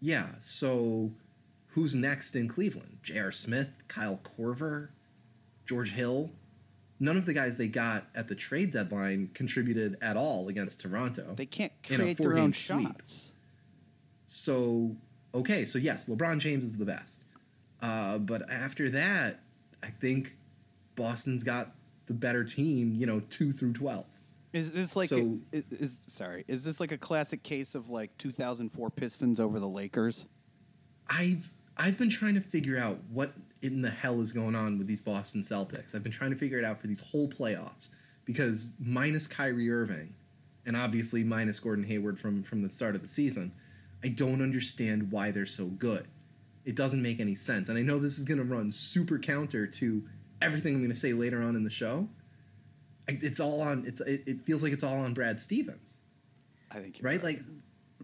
yeah, 0.00 0.28
so 0.38 1.10
who's 1.72 1.94
next 1.94 2.34
in 2.36 2.48
Cleveland? 2.48 2.98
J.R. 3.02 3.32
Smith, 3.32 3.68
Kyle 3.88 4.20
Korver, 4.24 4.88
George 5.66 5.92
Hill. 5.92 6.30
None 7.02 7.16
of 7.16 7.24
the 7.26 7.32
guys 7.32 7.56
they 7.56 7.68
got 7.68 8.06
at 8.14 8.28
the 8.28 8.34
trade 8.34 8.72
deadline 8.72 9.30
contributed 9.32 9.96
at 10.02 10.16
all 10.16 10.48
against 10.48 10.80
Toronto. 10.80 11.32
They 11.36 11.46
can't 11.46 11.72
In 11.88 11.94
a 11.94 11.98
create 12.04 12.18
their 12.18 12.36
own 12.38 12.52
sweep. 12.52 12.86
shots. 12.88 13.32
So, 14.26 14.94
okay, 15.34 15.64
so 15.64 15.78
yes, 15.78 16.06
LeBron 16.06 16.38
James 16.38 16.64
is 16.64 16.76
the 16.76 16.84
best. 16.84 17.18
Uh, 17.80 18.18
but 18.18 18.50
after 18.50 18.90
that, 18.90 19.40
I 19.82 19.88
think 19.88 20.36
Boston's 20.94 21.42
got 21.42 21.72
the 22.06 22.12
better 22.12 22.44
team, 22.44 22.94
you 22.94 23.06
know, 23.06 23.20
2 23.30 23.52
through 23.52 23.72
12. 23.72 24.04
Is 24.52 24.72
this 24.72 24.94
like 24.96 25.08
So- 25.08 25.38
a, 25.52 25.56
is, 25.56 25.64
is 25.72 25.98
sorry? 26.08 26.44
Is 26.48 26.64
this 26.64 26.80
like 26.80 26.92
a 26.92 26.98
classic 26.98 27.42
case 27.42 27.74
of 27.74 27.88
like 27.88 28.16
2004 28.18 28.90
Pistons 28.90 29.40
over 29.40 29.58
the 29.58 29.68
Lakers? 29.68 30.26
I've 31.08 31.48
I've 31.80 31.96
been 31.96 32.10
trying 32.10 32.34
to 32.34 32.42
figure 32.42 32.78
out 32.78 32.98
what 33.10 33.32
in 33.62 33.80
the 33.80 33.90
hell 33.90 34.20
is 34.20 34.32
going 34.32 34.54
on 34.54 34.76
with 34.76 34.86
these 34.86 35.00
Boston 35.00 35.40
Celtics. 35.40 35.94
I've 35.94 36.02
been 36.02 36.12
trying 36.12 36.30
to 36.30 36.36
figure 36.36 36.58
it 36.58 36.64
out 36.64 36.78
for 36.78 36.86
these 36.86 37.00
whole 37.00 37.26
playoffs 37.26 37.88
because 38.26 38.68
minus 38.78 39.26
Kyrie 39.26 39.70
Irving 39.70 40.12
and 40.66 40.76
obviously 40.76 41.24
minus 41.24 41.58
Gordon 41.58 41.84
Hayward 41.84 42.20
from 42.20 42.42
from 42.42 42.62
the 42.62 42.68
start 42.68 42.94
of 42.94 43.00
the 43.00 43.08
season, 43.08 43.52
I 44.04 44.08
don't 44.08 44.42
understand 44.42 45.10
why 45.10 45.30
they're 45.30 45.46
so 45.46 45.66
good. 45.66 46.06
It 46.66 46.74
doesn't 46.74 47.00
make 47.00 47.18
any 47.18 47.34
sense. 47.34 47.70
And 47.70 47.78
I 47.78 47.82
know 47.82 47.98
this 47.98 48.18
is 48.18 48.26
going 48.26 48.38
to 48.38 48.44
run 48.44 48.70
super 48.70 49.18
counter 49.18 49.66
to 49.66 50.04
everything 50.42 50.74
I'm 50.74 50.80
going 50.80 50.90
to 50.90 50.96
say 50.96 51.14
later 51.14 51.42
on 51.42 51.56
in 51.56 51.64
the 51.64 51.70
show. 51.70 52.08
It's 53.08 53.40
all 53.40 53.62
on 53.62 53.84
it's 53.86 54.02
it, 54.02 54.22
it 54.26 54.42
feels 54.42 54.62
like 54.62 54.74
it's 54.74 54.84
all 54.84 54.98
on 54.98 55.14
Brad 55.14 55.40
Stevens. 55.40 55.96
I 56.70 56.80
think 56.80 56.98
you're 56.98 57.10
Right? 57.10 57.24
Like 57.24 57.40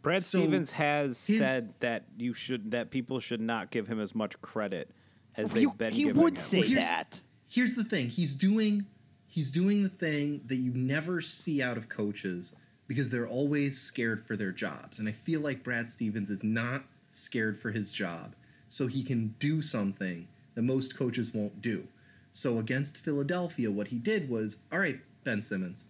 Brad 0.07 0.23
So, 0.23 0.39
Stevens 0.39 0.71
has 0.71 1.27
his- 1.27 1.39
said 1.39 1.75
that 1.81 2.05
you 2.17 2.33
should 2.33 2.71
that 2.71 2.93
people 2.93 3.19
should 3.19 3.41
not 3.41 3.73
give 3.73 3.89
him 3.89 3.99
as 3.99 4.15
much 4.15 4.41
credit 4.41 4.93
as 5.35 5.51
he, 5.53 5.65
they've 5.67 5.77
been 5.77 5.93
he 5.93 6.05
giving 6.05 6.23
would 6.23 6.37
him. 6.39 6.45
say 6.45 6.59
Well, 6.61 6.69
here's- 6.69 6.87
that. 6.89 7.23
here's 7.49 7.75
the 7.75 7.83
thing 7.83 8.09
he's 8.11 8.37
doing 8.37 8.87
he's 9.27 9.51
doing 9.51 9.83
the 9.83 9.89
thing 9.89 10.43
that 10.47 10.59
you 10.59 10.71
never 10.73 11.21
see 11.21 11.61
out 11.61 11.77
of 11.77 11.89
coaches 11.89 12.53
because 12.87 13.09
they're 13.09 13.27
always 13.27 13.81
scared 13.81 14.25
for 14.25 14.37
their 14.37 14.53
jobs. 14.53 15.01
And 15.01 15.09
I 15.09 15.13
feel 15.13 15.41
like 15.41 15.65
Brad 15.65 15.89
Stevens 15.89 16.31
is 16.31 16.45
not 16.45 16.85
scared 17.11 17.59
for 17.59 17.73
his 17.73 17.91
job, 17.91 18.37
so 18.69 18.87
he 18.87 19.03
can 19.03 19.35
do 19.41 19.61
something 19.61 20.29
that 20.55 20.63
most 20.63 20.97
coaches 20.97 21.35
won't 21.35 21.61
do. 21.61 21.89
So 22.31 22.61
against 22.61 22.97
Philadelphia, 22.97 23.73
what 23.73 23.89
he 23.89 23.99
did 23.99 24.29
was, 24.31 24.59
all 24.71 24.79
right, 24.79 25.01
Ben 25.25 25.43
Simmons, 25.43 25.89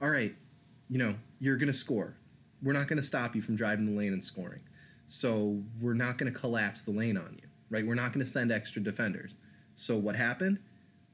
all 0.00 0.10
right, 0.10 0.36
you 0.88 0.98
know, 0.98 1.16
you're 1.40 1.56
going 1.56 1.66
to 1.72 1.74
score. 1.76 2.14
We're 2.62 2.72
not 2.72 2.88
going 2.88 3.00
to 3.00 3.06
stop 3.06 3.34
you 3.34 3.42
from 3.42 3.56
driving 3.56 3.86
the 3.86 3.98
lane 3.98 4.12
and 4.12 4.24
scoring. 4.24 4.60
So 5.08 5.60
we're 5.80 5.94
not 5.94 6.16
going 6.16 6.32
to 6.32 6.38
collapse 6.38 6.82
the 6.82 6.90
lane 6.90 7.16
on 7.16 7.38
you, 7.40 7.48
right? 7.70 7.86
We're 7.86 7.94
not 7.94 8.12
going 8.12 8.24
to 8.24 8.30
send 8.30 8.50
extra 8.50 8.82
defenders. 8.82 9.36
So 9.76 9.96
what 9.96 10.16
happened? 10.16 10.58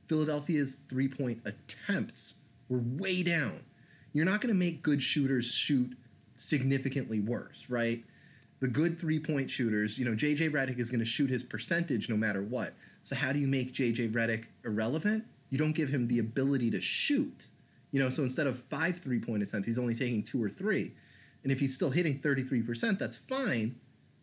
Philadelphia's 0.06 0.78
three 0.88 1.08
point 1.08 1.40
attempts 1.44 2.34
were 2.68 2.82
way 2.82 3.22
down. 3.22 3.60
You're 4.12 4.24
not 4.24 4.40
going 4.40 4.52
to 4.52 4.58
make 4.58 4.82
good 4.82 5.02
shooters 5.02 5.46
shoot 5.46 5.96
significantly 6.36 7.20
worse, 7.20 7.66
right? 7.68 8.04
The 8.60 8.68
good 8.68 8.98
three 8.98 9.20
point 9.20 9.50
shooters, 9.50 9.98
you 9.98 10.04
know, 10.04 10.12
JJ 10.12 10.50
Redick 10.50 10.78
is 10.78 10.90
going 10.90 11.00
to 11.00 11.06
shoot 11.06 11.30
his 11.30 11.42
percentage 11.42 12.08
no 12.08 12.16
matter 12.16 12.42
what. 12.42 12.74
So, 13.04 13.14
how 13.14 13.32
do 13.32 13.38
you 13.38 13.46
make 13.46 13.72
JJ 13.72 14.12
Redick 14.12 14.44
irrelevant? 14.64 15.24
You 15.50 15.58
don't 15.58 15.72
give 15.72 15.88
him 15.88 16.08
the 16.08 16.18
ability 16.18 16.70
to 16.72 16.80
shoot. 16.80 17.46
You 17.90 18.00
know, 18.00 18.10
so 18.10 18.22
instead 18.22 18.46
of 18.46 18.62
five 18.64 18.98
three 18.98 19.20
point 19.20 19.42
attempts, 19.42 19.66
he's 19.66 19.78
only 19.78 19.94
taking 19.94 20.22
two 20.22 20.42
or 20.42 20.50
three. 20.50 20.92
And 21.42 21.52
if 21.52 21.60
he's 21.60 21.74
still 21.74 21.90
hitting 21.90 22.18
33%, 22.18 22.98
that's 22.98 23.16
fine. 23.16 23.76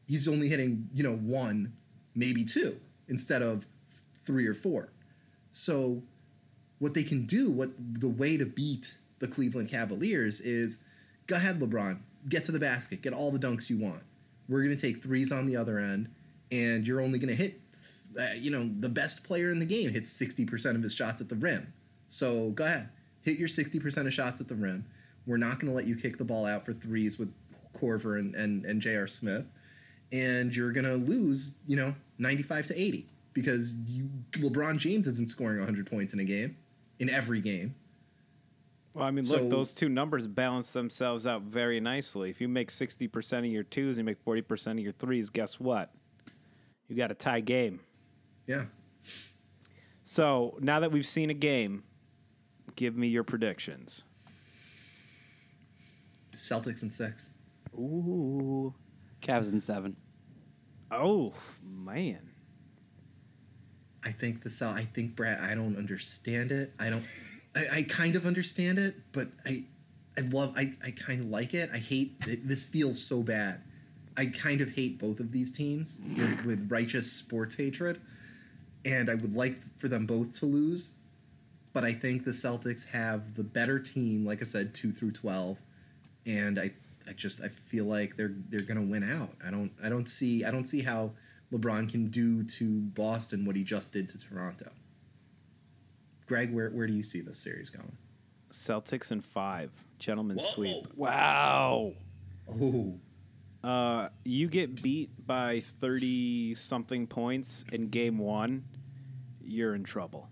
He's 0.07 0.27
only 0.27 0.49
hitting, 0.49 0.89
you 0.93 1.03
know, 1.03 1.15
one, 1.15 1.73
maybe 2.13 2.43
two, 2.43 2.79
instead 3.07 3.41
of 3.41 3.65
three 4.25 4.45
or 4.45 4.53
four. 4.53 4.89
So, 5.51 6.03
what 6.79 6.93
they 6.93 7.03
can 7.03 7.25
do, 7.25 7.49
what 7.49 7.69
the 7.99 8.09
way 8.09 8.37
to 8.37 8.45
beat 8.45 8.97
the 9.19 9.27
Cleveland 9.27 9.69
Cavaliers 9.69 10.41
is 10.41 10.77
go 11.27 11.37
ahead, 11.37 11.59
LeBron, 11.59 11.99
get 12.27 12.45
to 12.45 12.51
the 12.51 12.59
basket, 12.59 13.01
get 13.01 13.13
all 13.13 13.31
the 13.31 13.39
dunks 13.39 13.69
you 13.69 13.77
want. 13.77 14.03
We're 14.47 14.63
going 14.63 14.75
to 14.75 14.81
take 14.81 15.01
threes 15.01 15.31
on 15.31 15.45
the 15.45 15.55
other 15.55 15.79
end, 15.79 16.09
and 16.51 16.85
you're 16.85 17.01
only 17.01 17.17
going 17.17 17.35
to 17.35 17.35
hit, 17.35 17.59
uh, 18.19 18.33
you 18.35 18.51
know, 18.51 18.69
the 18.79 18.89
best 18.89 19.23
player 19.23 19.51
in 19.51 19.59
the 19.59 19.65
game 19.65 19.89
hits 19.89 20.11
60% 20.13 20.75
of 20.75 20.83
his 20.83 20.93
shots 20.93 21.21
at 21.21 21.29
the 21.29 21.35
rim. 21.35 21.73
So 22.07 22.49
go 22.51 22.65
ahead, 22.65 22.89
hit 23.21 23.39
your 23.39 23.47
60% 23.47 24.05
of 24.05 24.13
shots 24.13 24.39
at 24.39 24.47
the 24.47 24.55
rim. 24.55 24.85
We're 25.25 25.37
not 25.37 25.59
going 25.59 25.71
to 25.71 25.75
let 25.75 25.85
you 25.85 25.95
kick 25.95 26.17
the 26.17 26.23
ball 26.23 26.45
out 26.45 26.65
for 26.65 26.73
threes 26.73 27.17
with 27.17 27.33
Korver 27.79 28.19
and, 28.19 28.35
and, 28.35 28.65
and 28.65 28.81
J.R. 28.81 29.07
Smith. 29.07 29.45
And 30.11 30.55
you're 30.55 30.71
going 30.71 30.85
to 30.85 30.95
lose, 30.95 31.53
you 31.67 31.75
know, 31.75 31.95
95 32.19 32.67
to 32.67 32.79
80 32.79 33.07
because 33.33 33.75
you, 33.87 34.09
LeBron 34.33 34.77
James 34.77 35.07
isn't 35.07 35.29
scoring 35.29 35.57
100 35.57 35.89
points 35.89 36.13
in 36.13 36.19
a 36.19 36.23
game, 36.23 36.55
in 36.99 37.09
every 37.09 37.41
game. 37.41 37.75
Well, 38.93 39.03
I 39.03 39.11
mean, 39.11 39.25
So- 39.25 39.41
look, 39.41 39.49
those 39.49 39.73
two 39.73 39.89
numbers 39.89 40.27
balance 40.27 40.71
themselves 40.71 41.27
out 41.27 41.41
very 41.41 41.79
nicely. 41.79 42.29
If 42.29 42.39
you 42.39 42.47
make 42.47 42.69
60% 42.71 43.39
of 43.39 43.45
your 43.45 43.63
twos 43.63 43.97
and 43.97 44.07
you 44.07 44.15
make 44.15 44.23
40% 44.23 44.71
of 44.73 44.79
your 44.79 44.93
threes, 44.93 45.29
guess 45.29 45.59
what? 45.59 45.91
You 46.87 46.95
got 46.95 47.11
a 47.11 47.15
tie 47.15 47.41
game. 47.41 47.81
Yeah. 48.47 48.65
So 50.03 50.57
now 50.61 50.79
that 50.79 50.91
we've 50.91 51.05
seen 51.05 51.29
a 51.29 51.33
game, 51.33 51.83
give 52.75 52.95
me 52.95 53.07
your 53.07 53.23
predictions. 53.23 54.03
Celtics 56.35 56.81
and 56.81 56.91
six. 56.91 57.29
Ooh. 57.73 58.73
Cavs 59.21 59.51
in 59.51 59.59
seven. 59.59 59.95
Oh, 60.91 61.33
man. 61.63 62.29
I 64.03 64.11
think 64.11 64.43
the 64.43 64.51
Cel- 64.51 64.69
I 64.69 64.85
think 64.85 65.15
Brad. 65.15 65.39
I 65.39 65.55
don't 65.55 65.77
understand 65.77 66.51
it. 66.51 66.73
I 66.79 66.89
don't. 66.89 67.03
I, 67.55 67.77
I 67.77 67.83
kind 67.83 68.15
of 68.15 68.25
understand 68.27 68.77
it, 68.77 68.95
but 69.11 69.29
I, 69.45 69.63
I 70.15 70.21
love. 70.21 70.53
I, 70.55 70.73
I 70.83 70.91
kind 70.91 71.21
of 71.21 71.27
like 71.27 71.55
it. 71.55 71.71
I 71.73 71.79
hate. 71.79 72.15
It, 72.27 72.47
this 72.47 72.61
feels 72.61 73.03
so 73.03 73.23
bad. 73.23 73.61
I 74.15 74.27
kind 74.27 74.61
of 74.61 74.69
hate 74.69 74.99
both 74.99 75.19
of 75.19 75.31
these 75.31 75.51
teams 75.51 75.97
with, 76.15 76.45
with 76.45 76.71
righteous 76.71 77.11
sports 77.11 77.55
hatred, 77.55 77.99
and 78.85 79.09
I 79.09 79.15
would 79.15 79.35
like 79.35 79.57
for 79.79 79.87
them 79.87 80.05
both 80.05 80.39
to 80.39 80.45
lose. 80.45 80.91
But 81.73 81.83
I 81.83 81.93
think 81.93 82.23
the 82.23 82.31
Celtics 82.31 82.85
have 82.93 83.33
the 83.35 83.43
better 83.43 83.79
team. 83.79 84.23
Like 84.23 84.41
I 84.41 84.45
said, 84.45 84.75
two 84.75 84.91
through 84.91 85.11
twelve, 85.13 85.57
and 86.25 86.59
I. 86.59 86.71
I 87.07 87.13
just 87.13 87.39
I 87.43 87.49
feel 87.49 87.85
like 87.85 88.17
they're 88.17 88.33
they're 88.49 88.61
gonna 88.63 88.81
win 88.81 89.03
out. 89.07 89.29
I 89.45 89.51
don't 89.51 89.71
I 89.83 89.89
don't 89.89 90.07
see 90.09 90.43
I 90.43 90.49
don't 90.49 90.65
see 90.65 90.81
how 90.81 91.11
LeBron 91.53 91.87
can 91.87 92.07
do 92.07 92.43
to 92.45 92.79
Boston 92.81 93.45
what 93.45 93.55
he 93.55 93.63
just 93.63 93.91
did 93.91 94.09
to 94.09 94.17
Toronto. 94.17 94.71
Greg, 96.25 96.51
where 96.51 96.71
where 96.71 96.87
do 96.87 96.93
you 96.93 97.03
see 97.03 97.21
this 97.21 97.37
series 97.37 97.69
going? 97.69 97.95
Celtics 98.51 99.11
in 99.11 99.21
five. 99.21 99.69
Gentlemen 99.99 100.39
sweep. 100.39 100.87
Wow. 100.95 101.93
Oh, 102.49 102.99
Uh, 103.63 104.09
you 104.23 104.47
get 104.47 104.81
beat 104.81 105.11
by 105.27 105.59
30 105.59 106.55
something 106.55 107.05
points 107.05 107.65
in 107.71 107.89
game 107.89 108.17
one, 108.17 108.63
you're 109.43 109.75
in 109.75 109.83
trouble. 109.83 110.27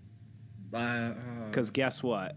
uh, 0.73 1.13
Because 1.45 1.69
guess 1.69 2.01
what? 2.01 2.35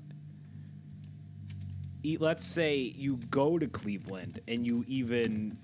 Let's 2.19 2.45
say 2.45 2.77
you 2.77 3.17
go 3.31 3.59
to 3.59 3.67
Cleveland 3.67 4.41
and 4.47 4.65
you 4.65 4.85
even 4.87 5.59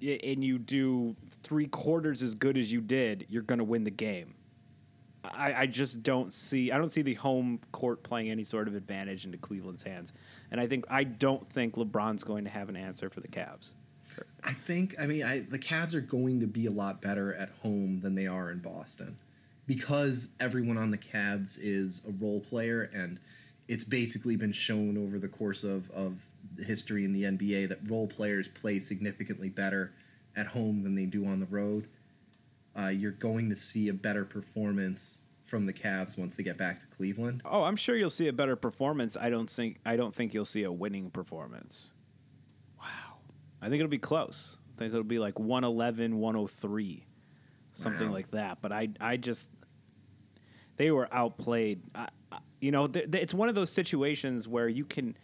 and 0.00 0.42
you 0.42 0.58
do 0.58 1.14
three 1.42 1.66
quarters 1.66 2.22
as 2.22 2.34
good 2.34 2.56
as 2.56 2.72
you 2.72 2.80
did, 2.80 3.26
you're 3.28 3.42
going 3.42 3.58
to 3.58 3.64
win 3.64 3.84
the 3.84 3.90
game. 3.90 4.34
I, 5.24 5.54
I 5.54 5.66
just 5.66 6.02
don't 6.02 6.32
see. 6.32 6.72
I 6.72 6.78
don't 6.78 6.90
see 6.90 7.02
the 7.02 7.14
home 7.14 7.60
court 7.72 8.02
playing 8.02 8.30
any 8.30 8.44
sort 8.44 8.68
of 8.68 8.74
advantage 8.74 9.24
into 9.24 9.38
Cleveland's 9.38 9.82
hands, 9.82 10.12
and 10.50 10.60
I 10.60 10.66
think 10.66 10.84
I 10.88 11.04
don't 11.04 11.48
think 11.50 11.74
LeBron's 11.74 12.24
going 12.24 12.44
to 12.44 12.50
have 12.50 12.68
an 12.68 12.76
answer 12.76 13.10
for 13.10 13.20
the 13.20 13.28
Cavs. 13.28 13.72
I 14.44 14.52
think 14.52 14.94
I 15.00 15.06
mean 15.06 15.24
I, 15.24 15.40
the 15.40 15.58
Cavs 15.58 15.94
are 15.94 16.00
going 16.00 16.40
to 16.40 16.46
be 16.46 16.66
a 16.66 16.70
lot 16.70 17.00
better 17.00 17.34
at 17.34 17.50
home 17.62 18.00
than 18.00 18.14
they 18.14 18.26
are 18.26 18.50
in 18.50 18.58
Boston 18.58 19.16
because 19.66 20.28
everyone 20.40 20.78
on 20.78 20.90
the 20.90 20.98
Cavs 20.98 21.58
is 21.60 22.02
a 22.08 22.12
role 22.12 22.40
player 22.40 22.90
and 22.94 23.18
it's 23.68 23.84
basically 23.84 24.34
been 24.36 24.52
shown 24.52 24.96
over 24.98 25.18
the 25.18 25.28
course 25.28 25.62
of, 25.62 25.90
of 25.90 26.14
history 26.58 27.04
in 27.04 27.12
the 27.12 27.24
NBA 27.24 27.68
that 27.68 27.78
role 27.88 28.06
players 28.06 28.48
play 28.48 28.80
significantly 28.80 29.48
better 29.48 29.92
at 30.36 30.46
home 30.46 30.82
than 30.82 30.94
they 30.94 31.04
do 31.06 31.26
on 31.26 31.40
the 31.40 31.46
road. 31.46 31.86
Uh, 32.78 32.88
you're 32.88 33.10
going 33.12 33.50
to 33.50 33.56
see 33.56 33.88
a 33.88 33.92
better 33.92 34.24
performance 34.24 35.18
from 35.44 35.66
the 35.66 35.72
Cavs 35.72 36.16
once 36.18 36.34
they 36.34 36.42
get 36.42 36.56
back 36.58 36.78
to 36.80 36.86
Cleveland. 36.96 37.42
Oh, 37.44 37.62
I'm 37.64 37.76
sure 37.76 37.96
you'll 37.96 38.10
see 38.10 38.28
a 38.28 38.32
better 38.32 38.54
performance. 38.56 39.16
I 39.20 39.30
don't 39.30 39.48
think. 39.50 39.78
I 39.84 39.96
don't 39.96 40.14
think 40.14 40.32
you'll 40.34 40.44
see 40.44 40.62
a 40.62 40.72
winning 40.72 41.10
performance. 41.10 41.92
Wow. 42.78 43.16
I 43.60 43.68
think 43.68 43.80
it'll 43.80 43.88
be 43.90 43.98
close. 43.98 44.58
I 44.74 44.78
think 44.78 44.92
it'll 44.92 45.02
be 45.04 45.18
like 45.18 45.38
111, 45.38 46.16
103, 46.18 47.06
something 47.72 48.08
Wow. 48.08 48.14
like 48.14 48.30
that. 48.30 48.58
But 48.62 48.72
I, 48.72 48.90
I 49.00 49.16
just, 49.16 49.48
they 50.76 50.90
were 50.92 51.08
outplayed. 51.10 51.80
I, 51.94 52.00
I, 52.02 52.08
you 52.60 52.70
know, 52.70 52.86
th- 52.88 53.10
th- 53.10 53.22
it's 53.22 53.34
one 53.34 53.48
of 53.48 53.54
those 53.54 53.70
situations 53.70 54.46
where 54.48 54.68
you 54.68 54.84
can, 54.84 55.16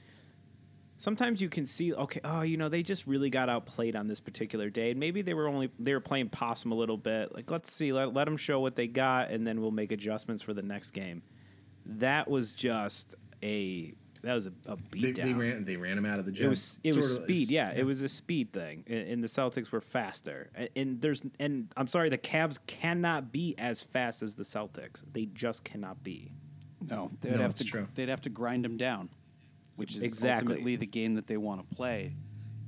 sometimes 0.99 1.41
you 1.43 1.49
can 1.49 1.67
see, 1.67 1.93
okay, 1.95 2.21
oh, 2.25 2.43
you 2.43 2.57
know, 2.57 2.69
they 2.69 2.83
just 2.83 3.07
really 3.07 3.31
got 3.31 3.49
outplayed 3.49 3.97
on 3.97 4.07
this 4.07 4.21
particular 4.21 4.71
day. 4.71 4.91
And 4.93 5.01
maybe 5.01 5.23
they 5.23 5.35
were 5.35 5.49
only, 5.49 5.71
they 5.79 5.93
were 5.95 6.01
playing 6.01 6.29
possum 6.31 6.73
a 6.73 6.75
little 6.77 6.97
bit. 6.97 7.35
Like, 7.35 7.51
let's 7.51 7.73
see, 7.73 7.93
let, 7.93 8.15
let 8.15 8.25
them 8.27 8.37
show 8.37 8.61
what 8.61 8.77
they 8.77 8.87
got, 8.87 9.31
and 9.31 9.47
then 9.47 9.61
we'll 9.61 9.71
make 9.73 9.93
adjustments 9.93 10.43
for 10.43 10.55
the 10.55 10.63
next 10.63 10.93
game. 10.93 11.23
That 11.87 12.31
was 12.31 12.53
just 12.53 13.15
a, 13.43 13.93
that 14.23 14.33
was 14.33 14.47
a, 14.47 14.53
a 14.67 14.77
They, 14.91 14.99
beatdown. 15.13 15.23
they 15.25 15.33
ran 15.35 15.65
they 15.67 15.77
ran 15.77 15.99
him 15.99 16.07
out 16.07 16.19
of 16.19 16.25
the 16.25 16.33
gym. 16.33 16.47
It 16.47 16.49
was 16.49 16.79
it 16.83 16.97
was 16.97 17.11
Sorta- 17.17 17.25
speed, 17.25 17.51
yeah, 17.51 17.73
It 17.77 17.85
was 17.85 18.01
a 18.01 18.09
speed 18.09 18.55
thing, 18.55 18.85
and, 18.87 19.07
and 19.07 19.23
the 19.23 19.29
Celtics 19.29 19.71
were 19.71 19.83
faster. 19.83 20.49
And, 20.55 20.69
and 20.75 21.01
there's 21.03 21.21
and 21.39 21.69
I'm 21.77 21.89
sorry, 21.89 22.09
the 22.09 22.17
Cavs 22.17 22.59
cannot 22.67 23.33
be 23.33 23.55
as 23.59 23.83
fast 23.83 24.23
as 24.23 24.37
the 24.37 24.45
Celtics. 24.45 25.03
They 25.13 25.27
just 25.27 25.63
cannot 25.63 26.03
be. 26.03 26.31
No, 26.91 27.11
they'd 27.21 27.33
No, 27.33 27.39
have 27.43 27.55
to. 27.57 27.65
true. 27.65 27.89
They'd 27.95 28.09
have 28.09 28.23
to 28.23 28.31
grind 28.31 28.65
them 28.65 28.77
down, 28.77 29.09
which 29.77 29.97
is 29.97 30.03
Exactly. 30.03 30.53
ultimately 30.53 30.77
the 30.77 30.87
game 30.87 31.15
that 31.15 31.27
they 31.27 31.37
want 31.37 31.69
to 31.69 31.75
play. 31.77 32.13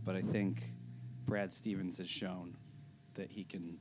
But 0.04 0.16
I 0.16 0.22
think 0.22 0.62
Brad 1.26 1.52
Stevens 1.52 1.98
has 1.98 2.08
shown 2.08 2.56
that 3.14 3.30
he 3.30 3.44
can 3.44 3.78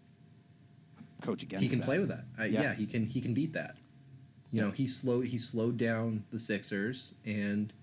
coach 1.22 1.44
against. 1.44 1.64
he 1.64 1.70
can 1.70 1.80
that. 1.80 1.86
play 1.86 2.00
with 2.00 2.10
that. 2.10 2.26
Uh, 2.40 2.44
Yeah. 2.44 2.62
yeah. 2.64 2.74
he 2.76 2.86
can. 2.86 3.06
He 3.06 3.22
can 3.22 3.34
beat 3.34 3.54
that. 3.54 3.78
You 4.52 4.62
know, 4.62 4.72
he 4.72 4.88
slowed 4.88 5.28
he 5.28 5.38
slowed 5.38 5.78
down 5.78 6.24
the 6.32 6.40
Sixers 6.40 7.14
and 7.26 7.74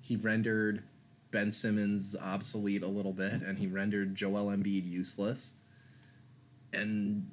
he 0.00 0.16
rendered 0.16 0.82
Ben 1.30 1.50
Simmons 1.50 2.14
obsolete 2.16 2.82
a 2.82 2.86
little 2.88 3.12
bit, 3.14 3.34
and 3.42 3.56
he 3.58 3.66
rendered 3.66 4.14
Joel 4.14 4.46
Embiid 4.54 4.88
useless. 4.90 5.52
And 6.72 7.30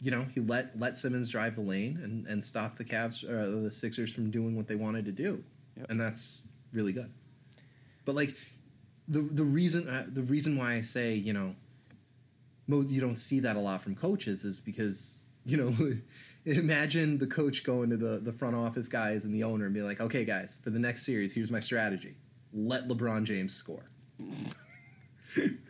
you 0.00 0.10
know, 0.10 0.26
he 0.34 0.40
let 0.40 0.78
let 0.78 0.98
Simmons 0.98 1.28
drive 1.28 1.54
the 1.56 1.60
lane 1.62 1.98
and 2.02 2.26
and 2.26 2.42
stop 2.42 2.76
the 2.78 2.84
Cavs, 2.84 3.24
uh, 3.24 3.64
the 3.64 3.72
Sixers 3.72 4.12
from 4.12 4.30
doing 4.30 4.56
what 4.56 4.66
they 4.68 4.76
wanted 4.76 5.04
to 5.06 5.12
do, 5.12 5.42
Yep. 5.76 5.86
and 5.90 6.00
that's 6.00 6.42
really 6.72 6.92
good. 6.92 7.10
But 8.04 8.14
like 8.14 8.34
the 9.08 9.20
the 9.22 9.44
reason 9.44 9.88
uh, 9.88 10.06
the 10.12 10.22
reason 10.22 10.56
why 10.56 10.74
I 10.74 10.80
say 10.82 11.14
you 11.14 11.32
know 11.32 11.54
mo- 12.66 12.82
you 12.88 13.00
don't 13.00 13.18
see 13.18 13.40
that 13.40 13.56
a 13.56 13.60
lot 13.60 13.82
from 13.82 13.94
coaches 13.94 14.44
is 14.44 14.58
because 14.60 15.22
you 15.44 15.56
know 15.56 15.74
imagine 16.44 17.18
the 17.18 17.26
coach 17.26 17.64
going 17.64 17.90
to 17.90 17.96
the, 17.96 18.18
the 18.18 18.32
front 18.32 18.54
office 18.56 18.88
guys 18.88 19.24
and 19.24 19.34
the 19.34 19.42
owner 19.44 19.66
and 19.66 19.74
be 19.74 19.82
like, 19.82 20.00
okay, 20.00 20.24
guys, 20.24 20.56
for 20.62 20.70
the 20.70 20.78
next 20.78 21.04
series, 21.04 21.32
here's 21.34 21.50
my 21.50 21.60
strategy. 21.60 22.14
Let 22.54 22.88
LeBron 22.88 23.24
James 23.24 23.52
score. 23.52 23.84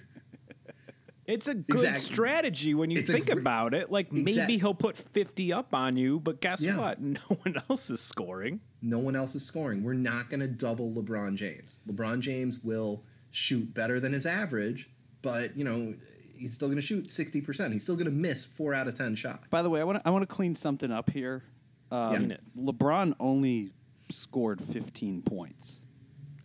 It's 1.29 1.47
a 1.47 1.55
good 1.55 1.81
Exactly. 1.85 2.01
strategy 2.01 2.75
when 2.75 2.91
you 2.91 3.01
It's 3.01 3.11
think 3.11 3.27
gr- 3.27 3.39
about 3.39 3.75
it. 3.75 3.91
Like 3.91 4.11
maybe 4.13 4.57
he'll 4.59 4.75
put 4.75 4.97
50 4.97 5.53
up 5.53 5.75
on 5.75 5.97
you, 5.99 6.19
but 6.21 6.41
guess 6.41 6.63
Yeah. 6.63 6.79
what? 6.79 6.99
No 7.03 7.21
one 7.43 7.63
else 7.69 7.91
is 7.91 8.01
scoring. 8.01 8.61
No 8.81 8.99
one 8.99 9.15
else 9.15 9.35
is 9.35 9.45
scoring. 9.45 9.85
We're 9.85 9.93
not 9.93 10.31
going 10.31 10.41
to 10.41 10.47
double 10.49 10.91
LeBron 10.91 11.37
James. 11.37 11.77
LeBron 11.87 12.21
James 12.21 12.65
will 12.65 13.05
shoot 13.31 13.75
better 13.75 14.01
than 14.01 14.15
his 14.15 14.25
average, 14.25 14.89
but, 15.21 15.55
you 15.57 15.65
know, 15.65 15.95
he's 16.35 16.55
still 16.55 16.69
going 16.69 16.81
to 16.81 16.87
shoot 16.87 17.09
60%. 17.09 17.73
He's 17.75 17.83
still 17.83 17.97
going 17.97 18.07
to 18.07 18.11
miss 18.11 18.45
four 18.47 18.73
out 18.73 18.89
of 18.89 18.97
10 18.97 19.15
shots. 19.15 19.47
By 19.51 19.61
the 19.61 19.69
way, 19.69 19.81
I 19.83 19.85
want 19.85 20.03
to 20.03 20.09
I 20.09 20.11
want 20.11 20.23
to 20.29 20.35
clean 20.35 20.57
something 20.57 20.91
up 20.91 21.11
here. 21.11 21.45
Um, 21.93 22.31
Yeah. 22.31 22.37
LeBron 22.57 23.15
only 23.21 23.73
scored 24.11 24.65
15 24.65 25.21
points. 25.23 25.83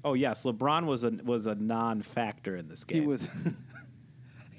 Oh 0.03 0.13
yes, 0.13 0.43
LeBron 0.43 0.85
was 0.85 1.05
a 1.05 1.11
was 1.23 1.45
a 1.45 1.55
non-factor 1.55 2.57
in 2.57 2.67
this 2.67 2.83
game. 2.83 3.03
He 3.03 3.07
was 3.07 3.25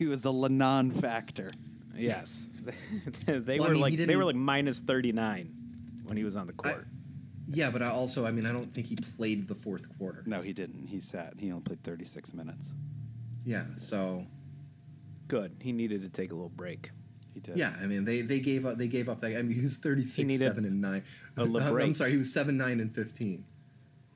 he 0.04 0.10
was 0.10 0.26
a 0.26 0.32
non 0.32 0.90
factor. 0.90 1.50
yes. 1.96 2.50
they 3.26 3.58
Well, 3.58 3.68
I 3.68 3.68
were 3.70 3.74
mean, 3.74 3.76
he 3.76 3.82
like 3.82 3.90
they 3.92 3.96
didn't- 3.96 4.18
were 4.18 4.24
like 4.24 4.36
minus 4.36 4.80
39 4.80 5.52
when 6.04 6.16
he 6.16 6.24
was 6.24 6.36
on 6.36 6.46
the 6.46 6.52
court. 6.52 6.86
Yeah, 7.48 7.70
but 7.70 7.82
I 7.82 7.88
also, 7.88 8.24
I 8.26 8.30
mean, 8.30 8.46
I 8.46 8.52
don't 8.52 8.72
think 8.74 8.86
he 8.86 8.96
played 8.96 9.48
the 9.48 9.54
fourth 9.54 9.82
quarter. 9.98 10.22
No, 10.26 10.40
he 10.42 10.52
didn't. 10.52 10.86
He 10.86 10.98
sat. 11.00 11.34
He 11.38 11.50
only 11.50 11.62
played 11.62 11.82
36 11.82 12.32
minutes. 12.34 12.72
Yeah, 13.44 13.64
so 13.78 14.26
Good. 15.28 15.52
He 15.60 15.72
needed 15.72 16.02
to 16.02 16.08
take 16.10 16.32
a 16.32 16.34
little 16.34 16.50
break. 16.50 16.90
He 17.32 17.40
did. 17.40 17.56
Yeah, 17.56 17.74
I 17.82 17.86
mean 17.86 18.04
they 18.04 18.20
they 18.20 18.40
gave 18.40 18.64
up 18.66 18.76
they 18.78 18.86
gave 18.88 19.08
up 19.08 19.20
that. 19.22 19.36
I 19.36 19.42
mean 19.42 19.56
he 19.56 19.62
was 19.62 19.76
thirty 19.78 20.02
He 20.02 20.06
six 20.08 20.26
needed 20.28 20.44
seven 20.44 20.64
and 20.66 20.80
nine. 20.82 21.02
a 21.36 21.42
I'm, 21.42 21.56
I'm 21.56 21.72
break. 21.72 21.94
sorry, 21.96 22.12
he 22.12 22.16
was 22.18 22.30
seven 22.32 22.56
nine 22.58 22.78
and 22.78 22.94
fifteen. 22.94 23.44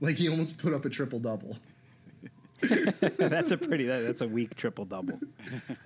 Like 0.01 0.17
he 0.17 0.29
almost 0.29 0.59
put 0.59 0.73
up 0.75 0.85
a 0.85 0.89
triple 0.91 1.19
double. 1.19 1.57
that's 3.19 3.51
a 3.51 3.57
pretty 3.57 3.87
that, 3.87 4.05
that's 4.05 4.21
a 4.21 4.29
weak 4.29 4.55
triple 4.57 4.85
double. 4.85 5.21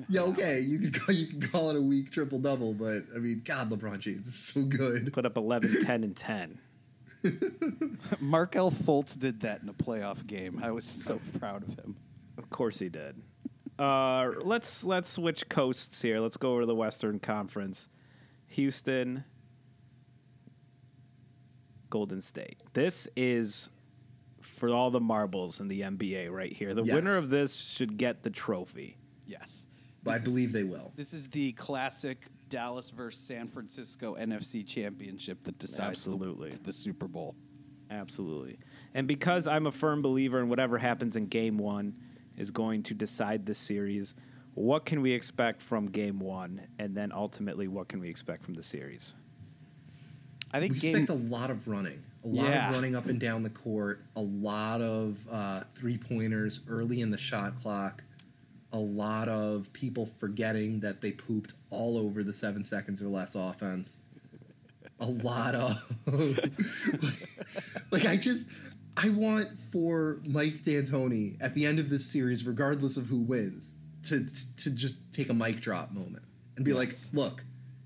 Yeah, 0.09 0.23
okay, 0.23 0.61
you 0.61 0.79
could 0.79 1.01
call, 1.01 1.15
you 1.15 1.27
could 1.27 1.53
call 1.53 1.71
it 1.71 1.77
a 1.77 1.81
weak 1.81 2.11
triple 2.11 2.39
double, 2.39 2.73
but 2.73 3.05
I 3.15 3.19
mean, 3.19 3.43
God, 3.45 3.71
LeBron 3.71 4.01
James 4.01 4.27
is 4.27 4.35
so 4.35 4.63
good. 4.63 5.13
Put 5.13 5.27
up 5.27 5.37
11, 5.37 5.85
10 5.85 6.05
and 6.05 6.17
10. 6.17 6.59
Markelle 8.21 8.71
Fultz 8.71 9.19
did 9.19 9.41
that 9.41 9.63
in 9.63 9.69
a 9.69 9.75
playoff 9.75 10.27
game. 10.27 10.61
I 10.63 10.71
was 10.71 10.85
so 10.85 11.21
proud 11.39 11.63
of 11.63 11.79
him. 11.79 11.97
Of 12.39 12.51
course 12.51 12.79
he 12.79 12.89
did. 12.89 13.21
Uh, 13.79 14.31
let's 14.43 14.85
let's 14.85 15.09
switch 15.09 15.49
coasts 15.49 16.03
here. 16.03 16.21
Let's 16.21 16.37
go 16.37 16.53
over 16.53 16.61
to 16.61 16.67
the 16.67 16.75
Western 16.75 17.19
Conference. 17.19 17.89
Houston, 18.49 19.25
Golden 21.91 22.21
State. 22.21 22.59
This 22.75 23.09
is 23.17 23.71
for 24.63 24.69
all 24.69 24.93
the 24.93 25.01
marbles 25.01 25.61
in 25.61 25.67
the 25.67 25.81
NBA 25.83 26.31
right 26.31 26.53
here. 26.53 26.73
The 26.73 26.85
Yes. 26.85 26.95
winner 26.95 27.17
of 27.17 27.31
this 27.31 27.57
should 27.57 27.97
get 27.97 28.23
the 28.23 28.31
trophy. 28.31 28.97
Yes. 29.27 29.67
But 30.05 30.15
I 30.15 30.19
believe 30.19 30.53
they 30.53 30.63
will. 30.63 30.93
This 30.95 31.13
is 31.13 31.29
the 31.29 31.51
classic 31.55 32.29
Dallas 32.49 32.91
versus 32.91 33.21
San 33.21 33.49
Francisco 33.49 34.15
NFC 34.15 34.63
championship 34.65 35.43
that 35.43 35.59
decides 35.59 36.05
the- 36.05 36.13
Absolutely. 36.13 36.51
the, 36.63 36.73
Super 36.73 37.09
Bowl. 37.09 37.35
Absolutely. 37.91 38.61
And 38.95 39.09
because 39.09 39.49
I'm 39.49 39.67
a 39.67 39.73
firm 39.73 40.01
believer 40.01 40.39
in 40.39 40.49
whatever 40.49 40.79
happens 40.79 41.17
in 41.17 41.27
game 41.27 41.59
one 41.59 41.97
is 42.37 42.53
going 42.53 42.85
to 42.85 42.95
decide 42.95 43.47
this 43.47 43.59
series, 43.59 44.15
what 44.55 44.85
can 44.85 45.03
we 45.03 45.11
expect 45.11 45.61
from 45.61 45.87
game 45.87 46.21
one? 46.21 46.69
And 46.79 46.95
then 46.97 47.11
ultimately, 47.11 47.67
what 47.67 47.89
can 47.89 47.99
we 47.99 48.09
expect 48.09 48.45
from 48.45 48.55
the 48.55 48.63
series? 48.63 49.17
I 50.53 50.61
think 50.61 50.75
We 50.75 50.79
game, 50.79 50.97
expect 50.99 51.11
a 51.19 51.21
lot 51.21 51.51
of 51.51 51.67
running, 51.67 52.05
a 52.25 52.29
lot 52.29 52.49
Yeah. 52.49 52.69
of 52.69 52.75
running 52.75 52.95
up 52.95 53.07
and 53.07 53.19
down 53.19 53.43
the 53.43 53.51
court, 53.51 54.03
a 54.17 54.21
lot 54.21 54.81
of 54.81 55.17
uh, 55.31 55.65
three 55.75 55.99
pointers 55.99 56.61
early 56.69 57.01
in 57.01 57.11
the 57.11 57.19
shot 57.19 57.61
clock, 57.61 58.03
a 58.73 58.79
lot 58.79 59.29
of 59.29 59.73
people 59.73 60.09
forgetting 60.19 60.81
that 60.81 61.01
they 61.01 61.11
pooped 61.13 61.55
all 61.71 61.99
over 61.99 62.23
the 62.23 62.33
seven 62.35 62.65
seconds 62.65 63.03
or 63.03 63.09
less 63.09 63.35
offense. 63.35 63.99
A 65.01 65.07
lot 65.07 65.55
of 65.57 65.79
like 67.91 68.07
I 68.07 68.17
just 68.17 68.45
I 68.97 69.09
want 69.09 69.49
for 69.73 70.21
Mike 70.25 70.63
D'Antoni 70.63 71.37
at 71.41 71.55
the 71.55 71.67
end 71.67 71.79
of 71.79 71.91
this 71.91 72.07
series, 72.07 72.47
regardless 72.47 72.97
of 72.97 73.07
who 73.07 73.19
wins, 73.19 73.71
to 74.05 74.27
to 74.59 74.71
just 74.71 74.97
take 75.13 75.29
a 75.29 75.35
mic 75.35 75.61
drop 75.61 75.93
moment 75.93 76.23
and 76.57 76.65
be 76.65 76.73
like, 76.73 76.91
look, 77.13 77.43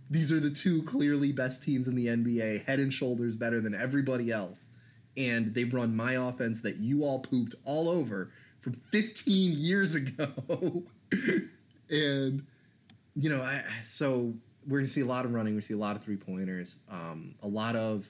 these 0.09 0.31
are 0.31 0.41
the 0.41 0.51
two 0.51 0.83
clearly 0.85 1.33
best 1.33 1.63
teams 1.63 1.87
in 1.87 1.95
the 1.95 2.07
NBA, 2.07 2.65
head 2.65 2.79
and 2.79 2.93
shoulders 2.93 3.35
better 3.35 3.61
than 3.61 3.75
everybody 3.75 4.31
else. 4.31 4.61
And 5.17 5.55
they've 5.55 5.73
run 5.73 5.97
my 5.97 6.13
offense 6.13 6.61
that 6.61 6.77
you 6.77 7.05
all 7.05 7.21
pooped 7.21 7.55
all 7.65 7.89
over 7.89 8.31
from 8.61 8.75
15 8.93 9.53
years 9.53 9.95
ago. 9.95 10.85
and, 11.91 12.47
you 13.15 13.31
know, 13.31 13.41
I, 13.41 13.65
so 13.89 14.35
we're 14.67 14.79
going 14.79 14.87
to 14.87 14.93
see 14.93 15.01
a 15.01 15.07
lot 15.07 15.25
of 15.25 15.33
running. 15.33 15.57
To 15.57 15.63
see 15.63 15.75
a 15.75 15.79
lot 15.79 15.97
of 15.97 16.03
three 16.03 16.17
pointers, 16.17 16.77
um, 16.91 17.35
a 17.43 17.49
lot 17.49 17.77
of. 17.77 18.09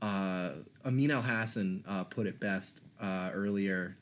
Uh, 0.00 0.50
Amin 0.86 1.10
Elhassan 1.10 1.82
uh, 1.88 2.04
put 2.04 2.26
it 2.28 2.38
best 2.38 2.80
uh, 3.00 3.30
earlier. 3.34 3.96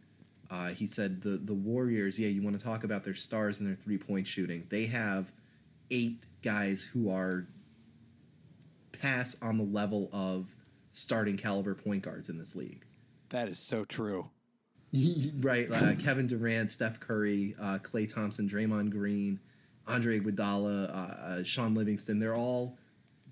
Uh, 0.51 0.69
he 0.69 0.87
said 0.87 1.23
the 1.23 1.39
the 1.39 1.55
Warriors, 1.55 2.19
yeah, 2.19 2.29
you 2.29 2.43
want 2.43 2.59
to 2.59 2.65
talk 2.65 2.85
about 2.85 3.03
their 3.05 3.15
stars 3.15 3.61
and 3.61 3.69
their 3.69 3.77
three 3.77 3.99
point 3.99 4.27
shooting. 4.27 4.67
They 4.69 4.87
have 4.87 5.33
eight 5.91 6.19
guys 6.47 6.89
who 6.93 7.11
are 7.11 7.49
pass 8.93 9.35
on 9.43 9.59
the 9.59 9.65
level 9.65 10.09
of 10.13 10.55
starting 10.93 11.37
caliber 11.37 11.75
point 11.75 12.03
guards 12.03 12.29
in 12.29 12.39
this 12.39 12.55
league. 12.55 12.85
that 13.31 13.49
is 13.49 13.59
so 13.59 13.85
true. 13.85 14.31
right, 15.41 15.71
uh, 15.71 15.97
Kevin 15.97 16.29
Durant, 16.29 16.71
Steph 16.71 17.01
Curry, 17.01 17.57
uh, 17.61 17.79
Klay 17.79 18.13
Thompson, 18.13 18.49
Draymond 18.49 18.91
Green, 18.91 19.41
Andre 19.89 20.21
Iguodala, 20.21 20.89
uh, 20.89 20.93
uh, 20.93 21.43
Shaun 21.43 21.75
Livingston. 21.75 22.21
They're 22.21 22.37
all 22.37 22.79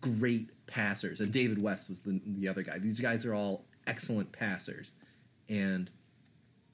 great 0.01 0.51
passers, 0.67 1.21
and 1.21 1.33
David 1.33 1.63
West 1.63 1.89
was 1.89 2.01
the 2.01 2.21
the 2.27 2.49
other 2.49 2.63
guy. 2.63 2.79
These 2.81 2.99
guys 2.99 3.25
are 3.25 3.35
all 3.35 3.65
excellent 3.87 4.33
passers, 4.33 4.93
and 5.49 5.89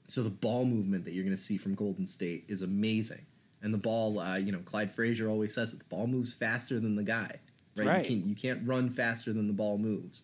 so 0.07 0.23
the 0.23 0.31
ball 0.31 0.65
movement 0.65 1.05
that 1.05 1.13
you're 1.13 1.23
going 1.23 1.37
to 1.37 1.41
see 1.41 1.57
from 1.57 1.75
Golden 1.75 2.07
State 2.07 2.45
is 2.47 2.63
amazing. 2.63 3.27
And 3.63 3.73
the 3.73 3.77
ball, 3.77 4.19
uh, 4.19 4.37
you 4.37 4.51
know, 4.51 4.59
Clyde 4.59 4.93
Frazier 4.93 5.29
always 5.29 5.53
says 5.53 5.71
that 5.71 5.77
the 5.77 5.85
ball 5.85 6.07
moves 6.07 6.33
faster 6.33 6.79
than 6.79 6.95
the 6.95 7.03
guy. 7.03 7.39
Right? 7.77 7.87
Right. 7.87 8.09
You, 8.09 8.15
can't, 8.15 8.25
you 8.27 8.35
can't 8.35 8.67
run 8.67 8.89
faster 8.89 9.31
than 9.33 9.47
the 9.47 9.53
ball 9.53 9.77
moves 9.77 10.23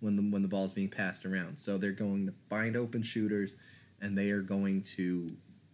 when 0.00 0.16
the 0.16 0.22
when 0.22 0.42
the 0.42 0.48
ball 0.48 0.64
is 0.64 0.72
being 0.72 0.88
passed 0.88 1.26
around. 1.26 1.58
So 1.58 1.78
they're 1.78 1.92
going 1.92 2.26
to 2.26 2.34
find 2.48 2.76
open 2.76 3.02
shooters, 3.02 3.56
and 4.00 4.16
they 4.16 4.30
are 4.30 4.42
going 4.42 4.82
to 4.96 5.32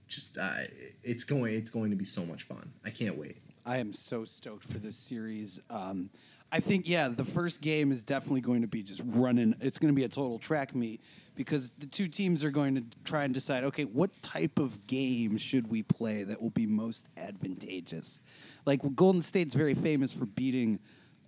just 0.09 0.39
uh, 0.39 0.63
it's 1.03 1.25
going 1.25 1.55
it's 1.55 1.71
going 1.71 1.91
to 1.91 1.97
be 1.97 2.05
so 2.05 2.25
much 2.25 2.45
fun. 2.45 2.71
I 2.85 2.91
can't 2.91 3.17
wait. 3.17 3.37
I 3.67 3.79
am 3.79 3.93
so 3.93 4.25
stoked 4.25 4.65
for 4.65 4.79
this 4.79 4.97
series. 4.97 5.61
Um, 5.71 6.11
I 6.55 6.61
think, 6.61 6.89
yeah, 6.89 7.09
the 7.09 7.25
first 7.25 7.61
game 7.61 7.91
is 7.91 8.05
definitely 8.05 8.41
going 8.41 8.63
to 8.63 8.69
be 8.69 8.85
just 8.85 9.03
running. 9.05 9.57
It's 9.61 9.81
going 9.81 9.93
to 9.93 9.97
be 9.97 10.05
a 10.05 10.09
total 10.09 10.39
track 10.39 10.73
meet 10.73 11.01
because 11.35 11.73
the 11.79 11.87
two 11.87 12.07
teams 12.07 12.45
are 12.45 12.53
going 12.53 12.77
to 12.77 12.85
try 13.03 13.25
and 13.25 13.35
decide, 13.35 13.65
okay, 13.65 13.83
what 13.83 14.23
type 14.23 14.61
of 14.61 14.87
game 14.87 15.37
should 15.37 15.67
we 15.67 15.83
play 15.83 16.23
that 16.23 16.41
will 16.41 16.51
be 16.51 16.65
most 16.65 17.09
advantageous? 17.17 18.21
Like 18.67 18.83
Golden 18.95 19.21
State's 19.21 19.53
very 19.53 19.75
famous 19.75 20.13
for 20.13 20.27
beating 20.27 20.79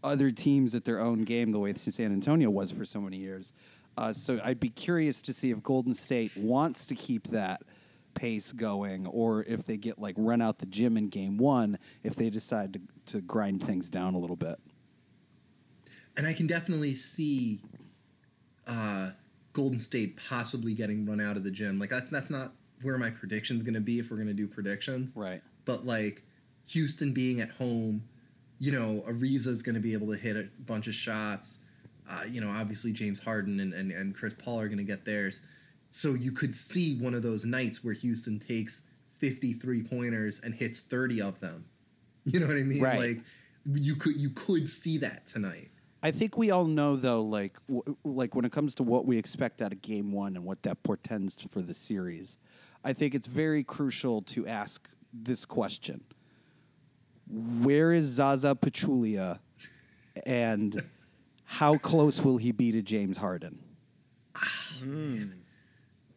other 0.04 0.30
teams 0.30 0.76
at 0.76 0.84
their 0.84 1.00
own 1.00 1.24
game, 1.24 1.50
the 1.50 1.58
way 1.58 1.74
San 1.74 2.12
Antonio 2.12 2.48
was 2.48 2.70
for 2.70 2.84
so 2.84 3.00
many 3.00 3.16
years. 3.16 3.52
Uh, 3.98 4.12
so 4.12 4.38
I'd 4.44 4.60
be 4.60 4.68
curious 4.68 5.20
to 5.22 5.32
see 5.32 5.50
if 5.50 5.60
Golden 5.60 5.94
State 5.94 6.36
wants 6.36 6.86
to 6.86 6.94
keep 6.94 7.26
that 7.28 7.62
pace 8.14 8.52
going, 8.52 9.08
or 9.08 9.42
if 9.42 9.64
they 9.64 9.76
get 9.76 9.98
like 9.98 10.14
run 10.16 10.40
out 10.40 10.60
the 10.60 10.66
gym 10.66 10.96
in 10.96 11.08
game 11.08 11.36
one, 11.36 11.80
if 12.04 12.14
they 12.14 12.30
decide 12.30 12.74
to, 12.74 12.80
to 13.14 13.20
grind 13.22 13.64
things 13.64 13.90
down 13.90 14.14
a 14.14 14.18
little 14.18 14.36
bit. 14.36 14.60
And 16.16 16.26
I 16.26 16.32
can 16.32 16.46
definitely 16.46 16.94
see 16.94 17.60
uh, 18.66 19.10
Golden 19.52 19.78
State 19.78 20.18
possibly 20.28 20.74
getting 20.74 21.06
run 21.06 21.20
out 21.20 21.36
of 21.36 21.44
the 21.44 21.50
gym. 21.50 21.78
Like 21.78 21.90
that's 21.90 22.10
that's 22.10 22.30
not 22.30 22.52
where 22.82 22.98
my 22.98 23.10
prediction's 23.10 23.62
going 23.62 23.74
to 23.74 23.80
be 23.80 23.98
if 23.98 24.10
we're 24.10 24.16
going 24.16 24.28
to 24.28 24.34
do 24.34 24.46
predictions. 24.46 25.10
Right. 25.14 25.40
But 25.64 25.86
like 25.86 26.22
Houston 26.68 27.12
being 27.12 27.40
at 27.40 27.50
home, 27.50 28.04
you 28.58 28.72
know, 28.72 29.02
Ariza's 29.06 29.62
going 29.62 29.74
to 29.74 29.80
be 29.80 29.92
able 29.92 30.08
to 30.08 30.16
hit 30.16 30.36
a 30.36 30.48
bunch 30.60 30.86
of 30.86 30.94
shots. 30.94 31.58
Uh, 32.08 32.22
you 32.28 32.40
know, 32.40 32.50
obviously 32.50 32.92
James 32.92 33.18
Harden 33.18 33.58
and, 33.60 33.72
and, 33.72 33.90
and 33.90 34.14
Chris 34.14 34.34
Paul 34.38 34.60
are 34.60 34.68
going 34.68 34.78
to 34.78 34.84
get 34.84 35.04
theirs. 35.04 35.40
So 35.90 36.14
you 36.14 36.30
could 36.30 36.54
see 36.54 36.98
one 36.98 37.14
of 37.14 37.22
those 37.22 37.44
nights 37.44 37.82
where 37.82 37.94
Houston 37.94 38.38
takes 38.38 38.82
53 39.18 39.82
pointers 39.82 40.40
and 40.44 40.54
hits 40.54 40.80
30 40.80 41.22
of 41.22 41.40
them. 41.40 41.64
You 42.24 42.40
know 42.40 42.48
what 42.48 42.56
I 42.56 42.62
mean? 42.62 42.82
Right. 42.82 42.98
Like 42.98 43.20
you 43.72 43.94
could 43.94 44.16
you 44.16 44.30
could 44.30 44.68
see 44.68 44.98
that 44.98 45.26
tonight. 45.28 45.70
I 46.02 46.10
think 46.10 46.36
we 46.36 46.50
all 46.50 46.66
know 46.66 46.96
though, 46.96 47.22
like 47.22 47.56
w- 47.68 47.96
like 48.04 48.34
when 48.34 48.44
it 48.44 48.52
comes 48.52 48.74
to 48.76 48.82
what 48.82 49.06
we 49.06 49.18
expect 49.18 49.62
out 49.62 49.72
of 49.72 49.82
Game 49.82 50.12
One 50.12 50.36
and 50.36 50.44
what 50.44 50.62
that 50.62 50.82
portends 50.82 51.36
for 51.50 51.62
the 51.62 51.74
series, 51.74 52.36
I 52.84 52.92
think 52.92 53.14
it's 53.14 53.26
very 53.26 53.64
crucial 53.64 54.22
to 54.22 54.46
ask 54.46 54.88
this 55.12 55.44
question: 55.44 56.04
Where 57.28 57.92
is 57.92 58.04
Zaza 58.04 58.54
Pachulia 58.54 59.40
and 60.24 60.84
how 61.44 61.78
close 61.78 62.20
will 62.22 62.36
he 62.36 62.52
be 62.52 62.72
to 62.72 62.82
James 62.82 63.16
Harden? 63.16 63.58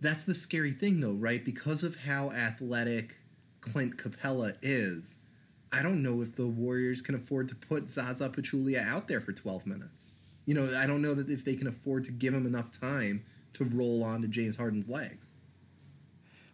That's 0.02 0.24
the 0.24 0.36
scary 0.36 0.72
thing, 0.72 1.02
though, 1.02 1.12
right? 1.14 1.44
Because 1.44 1.84
of 1.84 1.96
how 1.96 2.32
athletic 2.32 3.16
Clint 3.62 3.98
Capela 3.98 4.56
is, 4.62 5.19
I 5.72 5.82
don't 5.84 6.02
know 6.02 6.22
if 6.22 6.36
the 6.36 6.48
Warriors 6.48 7.02
can 7.02 7.16
afford 7.16 7.48
to 7.50 7.56
put 7.56 7.90
Zaza 7.90 8.30
Pachulia 8.30 8.86
out 8.86 9.08
there 9.08 9.22
for 9.22 9.34
12 9.34 9.68
minutes. 9.68 10.12
You 10.46 10.56
know, 10.56 10.76
I 10.76 10.88
don't 10.88 11.02
know 11.02 11.14
that 11.14 11.30
if 11.30 11.46
they 11.46 11.56
can 11.56 11.68
afford 11.68 12.06
to 12.06 12.12
give 12.12 12.34
him 12.34 12.46
enough 12.48 12.80
time 12.80 13.24
to 13.54 13.66
roll 13.66 14.04
onto 14.04 14.28
James 14.28 14.56
Harden's 14.56 14.90
legs. 14.90 15.28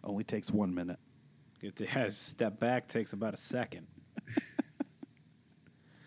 Only 0.04 0.24
takes 0.24 0.50
one 0.50 0.74
minute. 0.74 0.98
Get 1.60 1.76
to 1.76 1.84
yeah, 1.84 2.10
step 2.10 2.60
back 2.60 2.88
takes 2.88 3.12
about 3.12 3.34
a 3.34 3.38
second. 3.38 3.86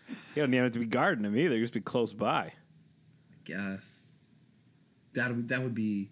you 0.08 0.14
don't 0.36 0.54
even 0.54 0.64
have 0.64 0.72
to 0.72 0.78
be 0.78 0.86
guarding 0.86 1.24
him 1.24 1.36
either. 1.36 1.56
You 1.56 1.62
just 1.62 1.74
be 1.74 1.80
close 1.80 2.12
by. 2.12 2.52
I 2.52 2.52
guess 3.44 4.04
that 5.14 5.34
would 5.34 5.48
that 5.48 5.62
would 5.62 5.74
be. 5.74 6.10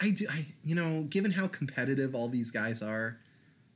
I 0.00 0.10
do. 0.10 0.26
I 0.30 0.46
you 0.64 0.74
know, 0.74 1.02
given 1.02 1.32
how 1.32 1.48
competitive 1.48 2.14
all 2.14 2.28
these 2.28 2.50
guys 2.50 2.80
are, 2.80 3.18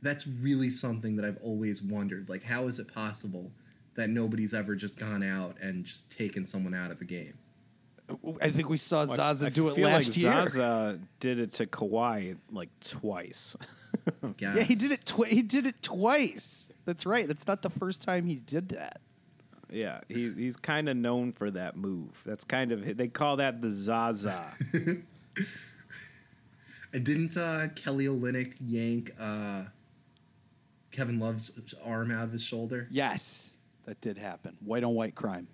that's 0.02 0.26
really 0.26 0.70
something 0.70 1.16
that 1.16 1.24
I've 1.24 1.38
always 1.42 1.80
wondered. 1.82 2.28
Like, 2.28 2.42
how 2.42 2.66
is 2.66 2.78
it 2.78 2.92
possible 2.92 3.50
that 3.94 4.10
nobody's 4.10 4.52
ever 4.52 4.74
just 4.74 4.98
gone 4.98 5.22
out 5.22 5.56
and 5.60 5.84
just 5.84 6.10
taken 6.10 6.44
someone 6.44 6.74
out 6.74 6.90
of 6.90 7.00
a 7.00 7.04
game? 7.04 7.34
I 8.40 8.50
think 8.50 8.68
we 8.68 8.76
saw 8.76 9.06
Zaza 9.06 9.46
I 9.46 9.48
do 9.48 9.68
it 9.68 9.76
feel 9.76 9.88
last 9.88 10.08
like 10.08 10.16
year. 10.16 10.48
Zaza 10.48 11.00
did 11.20 11.38
it 11.38 11.52
to 11.52 11.66
Kawhi 11.66 12.36
like 12.50 12.68
twice. 12.80 13.56
Yeah, 14.40 14.58
he 14.64 14.74
did 14.74 14.90
it. 14.90 15.06
Twi- 15.06 15.28
he 15.28 15.42
did 15.42 15.64
it 15.64 15.80
twice. 15.80 16.72
That's 16.86 17.06
right. 17.06 17.28
That's 17.28 17.46
not 17.46 17.62
the 17.62 17.70
first 17.70 18.02
time 18.02 18.26
he 18.26 18.34
did 18.34 18.70
that. 18.70 19.00
yeah, 19.70 20.00
he, 20.08 20.32
he's 20.32 20.56
kind 20.56 20.88
of 20.88 20.96
known 20.96 21.32
for 21.32 21.52
that 21.52 21.76
move. 21.76 22.20
That's 22.26 22.42
kind 22.42 22.72
of 22.72 22.96
they 22.96 23.06
call 23.06 23.36
that 23.36 23.62
the 23.62 23.70
Zaza. 23.70 24.44
And 26.92 27.04
didn't 27.04 27.36
uh, 27.36 27.68
Kelly 27.74 28.06
Olynyk 28.06 28.54
yank 28.60 29.12
uh, 29.18 29.64
Kevin 30.92 31.18
Love's 31.18 31.50
arm 31.84 32.10
out 32.10 32.24
of 32.24 32.32
his 32.32 32.42
shoulder? 32.42 32.86
Yes, 32.90 33.50
that 33.86 34.00
did 34.00 34.18
happen. 34.18 34.56
White 34.60 34.84
on 34.84 34.94
white 34.94 35.14
crime. 35.14 35.48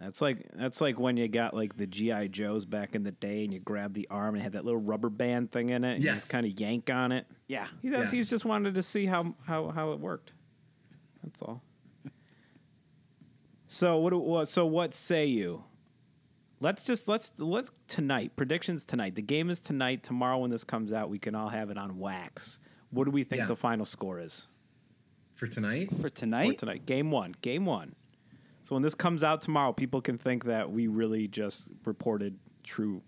That's 0.00 0.20
like 0.22 0.46
that's 0.54 0.80
like 0.80 1.00
when 1.00 1.16
you 1.16 1.26
got 1.26 1.54
like 1.54 1.76
the 1.76 1.86
GI 1.86 2.28
Joes 2.28 2.64
back 2.64 2.94
in 2.94 3.02
the 3.02 3.10
day, 3.10 3.42
and 3.44 3.52
you 3.52 3.58
grab 3.58 3.94
the 3.94 4.06
arm 4.10 4.34
and 4.34 4.40
it 4.40 4.42
had 4.44 4.52
that 4.52 4.64
little 4.64 4.80
rubber 4.80 5.10
band 5.10 5.50
thing 5.50 5.70
in 5.70 5.82
it. 5.84 5.94
And 5.94 6.04
You 6.04 6.12
just 6.12 6.28
kind 6.28 6.46
of 6.46 6.58
yank 6.60 6.88
on 6.88 7.10
it. 7.10 7.26
Yeah. 7.48 7.66
He, 7.82 7.90
was- 7.90 8.10
he 8.12 8.22
just 8.22 8.44
wanted 8.44 8.74
to 8.74 8.82
see 8.82 9.06
how, 9.06 9.34
how, 9.44 9.70
how 9.70 9.92
it 9.92 9.98
worked. 9.98 10.32
That's 11.24 11.42
all. 11.42 11.62
so 13.66 13.98
what, 13.98 14.12
what? 14.14 14.48
So 14.48 14.66
what 14.66 14.94
say 14.94 15.26
you? 15.26 15.64
Let's 16.60 16.84
just 16.84 17.08
let's 17.08 17.32
let's 17.38 17.70
tonight 17.88 18.36
predictions 18.36 18.84
tonight. 18.84 19.14
The 19.16 19.22
game 19.22 19.50
is 19.50 19.58
tonight. 19.60 20.02
Tomorrow 20.04 20.38
when 20.38 20.50
this 20.50 20.64
comes 20.64 20.92
out, 20.92 21.10
we 21.10 21.18
can 21.18 21.34
all 21.34 21.48
have 21.48 21.70
it 21.70 21.78
on 21.78 21.98
wax. 21.98 22.60
What 22.90 23.04
do 23.04 23.10
we 23.10 23.24
think 23.24 23.40
Yeah. 23.40 23.46
the 23.46 23.56
final 23.56 23.84
score 23.84 24.18
is 24.18 24.48
For 25.34 25.46
tonight? 25.46 25.90
For 25.90 26.02
for 26.02 26.10
tonight, 26.10 26.58
tonight? 26.58 26.86
Game 26.86 27.10
one. 27.10 27.34
Game 27.42 27.64
one. 27.64 27.94
So 28.62 28.74
when 28.74 28.82
this 28.82 28.94
comes 28.94 29.22
out 29.22 29.40
tomorrow, 29.40 29.72
people 29.72 30.00
can 30.00 30.18
think 30.18 30.44
that 30.44 30.70
we 30.70 30.88
really 30.88 31.28
just 31.28 31.70
reported 31.84 32.38
true 32.62 33.02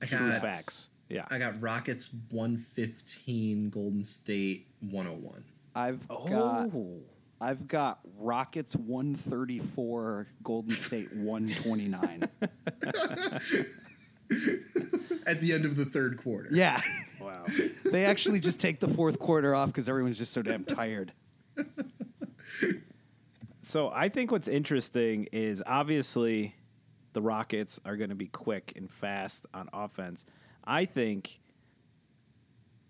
I 0.00 0.06
true 0.06 0.30
got, 0.30 0.42
facts. 0.42 0.90
Yeah. 1.08 1.26
I 1.30 1.38
got 1.38 1.60
Rockets 1.60 2.10
115, 2.30 3.70
Golden 3.70 4.02
State 4.02 4.66
101. 4.80 5.44
I've 5.74 6.04
oh. 6.10 6.28
got 6.28 6.70
I've 7.40 7.66
got 7.68 8.00
Rockets 8.18 8.74
134, 8.76 10.28
Golden 10.42 10.74
State 10.74 11.12
129. 11.16 12.28
At 15.26 15.40
the 15.40 15.52
end 15.52 15.64
of 15.64 15.76
the 15.76 15.84
third 15.84 16.18
quarter. 16.22 16.48
yeah. 16.52 16.80
wow. 17.20 17.44
They 17.84 18.06
actually 18.06 18.40
just 18.40 18.58
take 18.58 18.80
the 18.80 18.88
fourth 18.88 19.18
quarter 19.18 19.54
off 19.54 19.68
because 19.68 19.88
everyone's 19.88 20.16
just 20.16 20.32
so 20.32 20.40
damn 20.40 20.64
tired. 20.64 21.12
So 23.60 23.90
I 23.94 24.08
think 24.08 24.32
what's 24.32 24.48
interesting 24.48 25.28
is 25.30 25.62
obviously 25.64 26.56
the 27.12 27.22
Rockets 27.22 27.78
are 27.84 27.96
going 27.96 28.10
to 28.10 28.16
be 28.16 28.26
quick 28.26 28.72
and 28.74 28.90
fast 28.90 29.46
on 29.54 29.68
offense. 29.72 30.24
I 30.64 30.84
think 30.84 31.40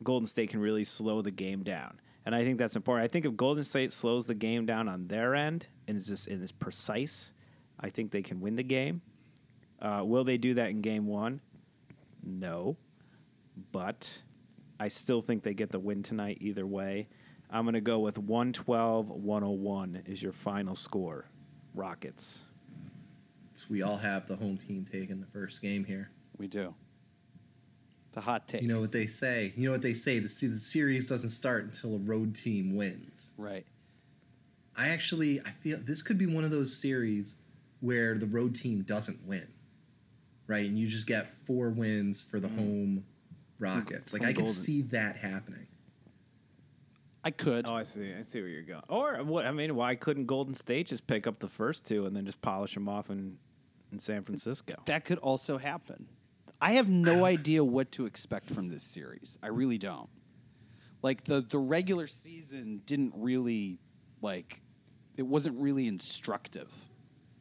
Golden 0.02 0.26
State 0.26 0.48
can 0.50 0.60
really 0.60 0.84
slow 0.84 1.20
the 1.20 1.30
game 1.30 1.62
down. 1.62 2.00
And 2.24 2.34
I 2.34 2.42
think 2.44 2.58
that's 2.58 2.74
important. 2.74 3.04
I 3.04 3.08
think 3.08 3.26
if 3.26 3.36
Golden 3.36 3.64
State 3.64 3.92
slows 3.92 4.26
the 4.26 4.34
game 4.34 4.64
down 4.64 4.88
on 4.88 5.08
their 5.08 5.34
end 5.34 5.66
and 5.86 5.96
is 5.96 6.06
just 6.06 6.26
and 6.26 6.42
is 6.42 6.52
precise, 6.52 7.32
I 7.78 7.90
think 7.90 8.10
they 8.10 8.22
can 8.22 8.40
win 8.40 8.56
the 8.56 8.62
game. 8.62 9.02
Uh, 9.80 10.02
will 10.04 10.24
they 10.24 10.38
do 10.38 10.54
that 10.54 10.70
in 10.70 10.80
game 10.80 11.06
one? 11.06 11.40
No. 12.22 12.76
But 13.70 14.22
I 14.80 14.88
still 14.88 15.20
think 15.20 15.42
they 15.42 15.54
get 15.54 15.70
the 15.70 15.78
win 15.78 16.02
tonight 16.02 16.38
either 16.40 16.66
way. 16.66 17.08
I'm 17.50 17.64
going 17.64 17.74
to 17.74 17.80
go 17.80 17.98
with 17.98 18.18
112 18.18 19.08
101 19.08 20.02
is 20.06 20.22
your 20.22 20.32
final 20.32 20.74
score. 20.74 21.26
Rockets. 21.74 22.44
So 23.56 23.66
we 23.68 23.82
all 23.82 23.98
have 23.98 24.26
the 24.26 24.36
home 24.36 24.56
team 24.56 24.86
taking 24.90 25.20
the 25.20 25.26
first 25.26 25.60
game 25.60 25.84
here. 25.84 26.10
We 26.38 26.48
do. 26.48 26.74
It's 28.08 28.16
a 28.16 28.20
hot 28.20 28.48
take. 28.48 28.62
You 28.62 28.68
know 28.68 28.80
what 28.80 28.92
they 28.92 29.06
say? 29.06 29.52
You 29.56 29.66
know 29.66 29.72
what 29.72 29.82
they 29.82 29.94
say? 29.94 30.18
The, 30.18 30.28
the 30.28 30.58
series 30.58 31.06
doesn't 31.06 31.30
start 31.30 31.64
until 31.64 31.94
a 31.94 31.98
road 31.98 32.34
team 32.34 32.74
wins. 32.74 33.30
right. 33.36 33.66
I 34.74 34.88
actually 34.88 35.38
I 35.40 35.50
feel 35.50 35.78
this 35.82 36.00
could 36.00 36.16
be 36.16 36.26
one 36.26 36.44
of 36.44 36.50
those 36.50 36.74
series 36.74 37.34
where 37.80 38.14
the 38.14 38.26
road 38.26 38.54
team 38.54 38.82
doesn't 38.82 39.26
win. 39.26 39.46
Right? 40.52 40.68
And 40.68 40.78
you 40.78 40.86
just 40.86 41.06
get 41.06 41.32
four 41.46 41.70
wins 41.70 42.20
for 42.20 42.38
the 42.38 42.48
home 42.48 43.04
Rockets. 43.58 44.12
Like 44.12 44.20
From 44.20 44.28
I 44.28 44.32
could 44.34 44.52
see 44.52 44.82
that 44.82 45.16
happening. 45.16 45.66
I 47.24 47.30
could. 47.30 47.66
Oh, 47.66 47.74
I 47.74 47.84
see. 47.84 48.12
I 48.12 48.20
see 48.20 48.40
where 48.40 48.50
you're 48.50 48.62
going. 48.62 48.82
Or 48.88 49.14
what? 49.24 49.46
I 49.46 49.52
mean, 49.52 49.74
why 49.76 49.94
couldn't 49.94 50.26
Golden 50.26 50.52
State 50.52 50.88
just 50.88 51.06
pick 51.06 51.26
up 51.26 51.38
the 51.38 51.48
first 51.48 51.86
two 51.86 52.04
and 52.04 52.14
then 52.14 52.26
just 52.26 52.42
polish 52.42 52.74
them 52.74 52.86
off 52.86 53.08
in 53.08 53.38
in 53.92 53.98
San 53.98 54.24
Francisco? 54.24 54.74
That 54.84 55.06
could 55.06 55.18
also 55.18 55.56
happen. 55.56 56.06
I 56.60 56.72
have 56.72 56.90
no 56.90 57.24
idea 57.34 57.64
what 57.64 57.92
to 57.92 58.04
expect 58.04 58.50
from 58.50 58.68
this 58.68 58.82
series. 58.82 59.38
I 59.42 59.46
really 59.46 59.78
don't. 59.78 60.10
Like 61.00 61.24
the 61.24 61.40
the 61.40 61.58
regular 61.58 62.08
season 62.08 62.82
didn't 62.84 63.14
really 63.16 63.78
like 64.20 64.60
it 65.16 65.26
wasn't 65.26 65.58
really 65.58 65.86
instructive. 65.86 66.70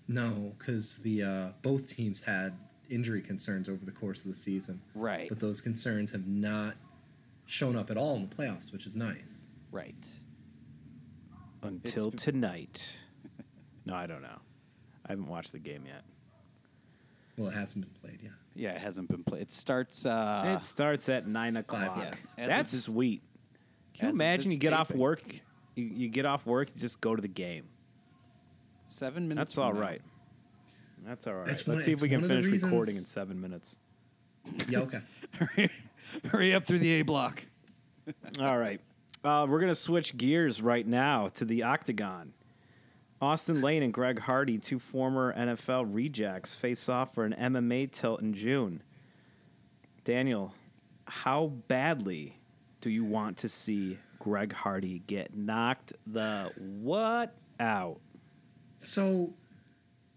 No, 0.08 0.54
because 0.58 1.00
the 1.00 1.24
uh, 1.24 1.48
both 1.62 1.94
teams 1.94 2.22
had 2.22 2.58
injury 2.92 3.22
concerns 3.22 3.68
over 3.70 3.84
the 3.86 3.92
course 3.92 4.22
of 4.22 4.28
the 4.28 4.36
season. 4.36 4.82
Right. 4.94 5.30
But 5.30 5.40
those 5.40 5.62
concerns 5.62 6.12
have 6.12 6.28
not 6.28 6.76
shown 7.46 7.76
up 7.76 7.90
at 7.90 7.98
all 7.98 8.16
in 8.16 8.28
the 8.30 8.36
playoffs, 8.36 8.72
which 8.72 8.86
is 8.86 8.96
nice. 8.96 9.48
Right. 9.72 10.08
Until 11.64 12.08
It's- 12.10 12.24
tonight. 12.24 13.00
No, 13.84 13.96
I 13.96 14.06
don't 14.06 14.22
know. 14.22 14.38
I 15.08 15.12
haven't 15.14 15.26
watched 15.28 15.54
the 15.54 15.60
game 15.60 15.86
yet. 15.88 16.04
Well, 17.36 17.50
it 17.50 17.56
hasn't 17.56 17.84
been 17.84 18.00
played 18.00 18.20
yet. 18.22 18.34
Yeah, 18.54 18.74
it 18.74 18.78
hasn't 18.78 19.10
been 19.10 19.24
played. 19.24 19.42
It 19.42 19.52
starts 19.52 20.06
uh 20.06 20.56
it 20.60 20.64
starts 20.64 21.10
at 21.10 21.26
nine 21.26 21.58
o'clock. 21.58 21.98
yeah. 22.38 22.46
That's 22.48 22.72
this- 22.74 22.84
sweet. 22.84 23.24
Can 23.96 24.10
you 24.10 24.14
imagine 24.14 24.52
you 24.52 24.58
get 24.58 24.74
off 24.74 24.92
work, 24.92 25.24
you, 25.76 25.84
you 25.86 26.10
get 26.10 26.28
off 26.28 26.46
work, 26.46 26.70
you 26.76 26.80
just 26.80 27.02
go 27.02 27.16
to 27.16 27.22
the 27.24 27.28
game. 27.28 27.66
7 28.86 29.28
minutes. 29.28 29.56
That's 29.56 29.58
all 29.58 29.74
now. 29.74 29.80
right. 29.82 30.02
That's 31.06 31.26
all 31.28 31.34
right. 31.34 31.48
That's 31.48 31.60
Let's 31.68 31.68
one- 31.68 31.82
see 31.82 31.92
if 31.92 32.02
we 32.02 32.10
can 32.10 32.22
one 32.22 32.32
of 32.32 32.38
the 32.38 32.44
finish 32.44 32.64
recording 32.64 32.96
in 32.96 33.06
seven 33.06 33.42
minutes. 33.42 33.76
Yeah, 34.70 34.80
okay. 34.80 35.00
Hurry, 35.34 35.70
hurry 36.30 36.54
up 36.54 36.66
through 36.66 36.80
the 36.80 36.94
A 36.94 37.02
block. 37.04 37.44
All 38.40 38.58
right. 38.58 38.82
Uh, 39.24 39.46
we're 39.48 39.60
going 39.60 39.72
to 39.72 39.76
switch 39.76 40.18
gears 40.18 40.62
right 40.62 40.86
now 40.86 41.28
to 41.30 41.46
the 41.46 41.64
octagon. 41.64 42.34
Austen 43.22 43.62
Lane 43.62 43.84
and 43.84 43.94
Greg 43.94 44.20
Hardy, 44.20 44.58
two 44.58 44.80
former 44.80 45.32
NFL 45.34 45.88
rejects, 45.94 46.56
face 46.56 46.90
off 46.90 47.14
for 47.14 47.24
an 47.24 47.34
MMA 47.40 47.92
tilt 47.92 48.20
in 48.22 48.34
June. 48.34 48.82
Daniel, 50.04 50.54
how 51.06 51.48
badly 51.68 52.40
do 52.82 52.90
you 52.90 53.06
want 53.06 53.38
to 53.38 53.50
see 53.50 54.00
Greg 54.20 54.52
Hardy 54.54 55.04
get 55.06 55.36
knocked 55.36 55.94
the 56.08 56.52
what 56.58 57.36
out? 57.60 58.00
So, 58.80 59.34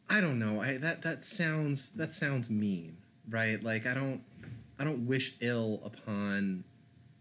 I 0.08 0.20
don't 0.20 0.38
know. 0.38 0.60
I 0.60 0.76
that 0.78 1.02
that 1.02 1.24
sounds 1.24 1.90
that 1.90 2.12
sounds 2.12 2.50
mean, 2.50 2.96
right? 3.28 3.62
Like 3.62 3.86
I 3.86 3.94
don't 3.94 4.22
I 4.78 4.84
don't 4.84 5.06
wish 5.06 5.34
ill 5.40 5.80
upon 5.84 6.64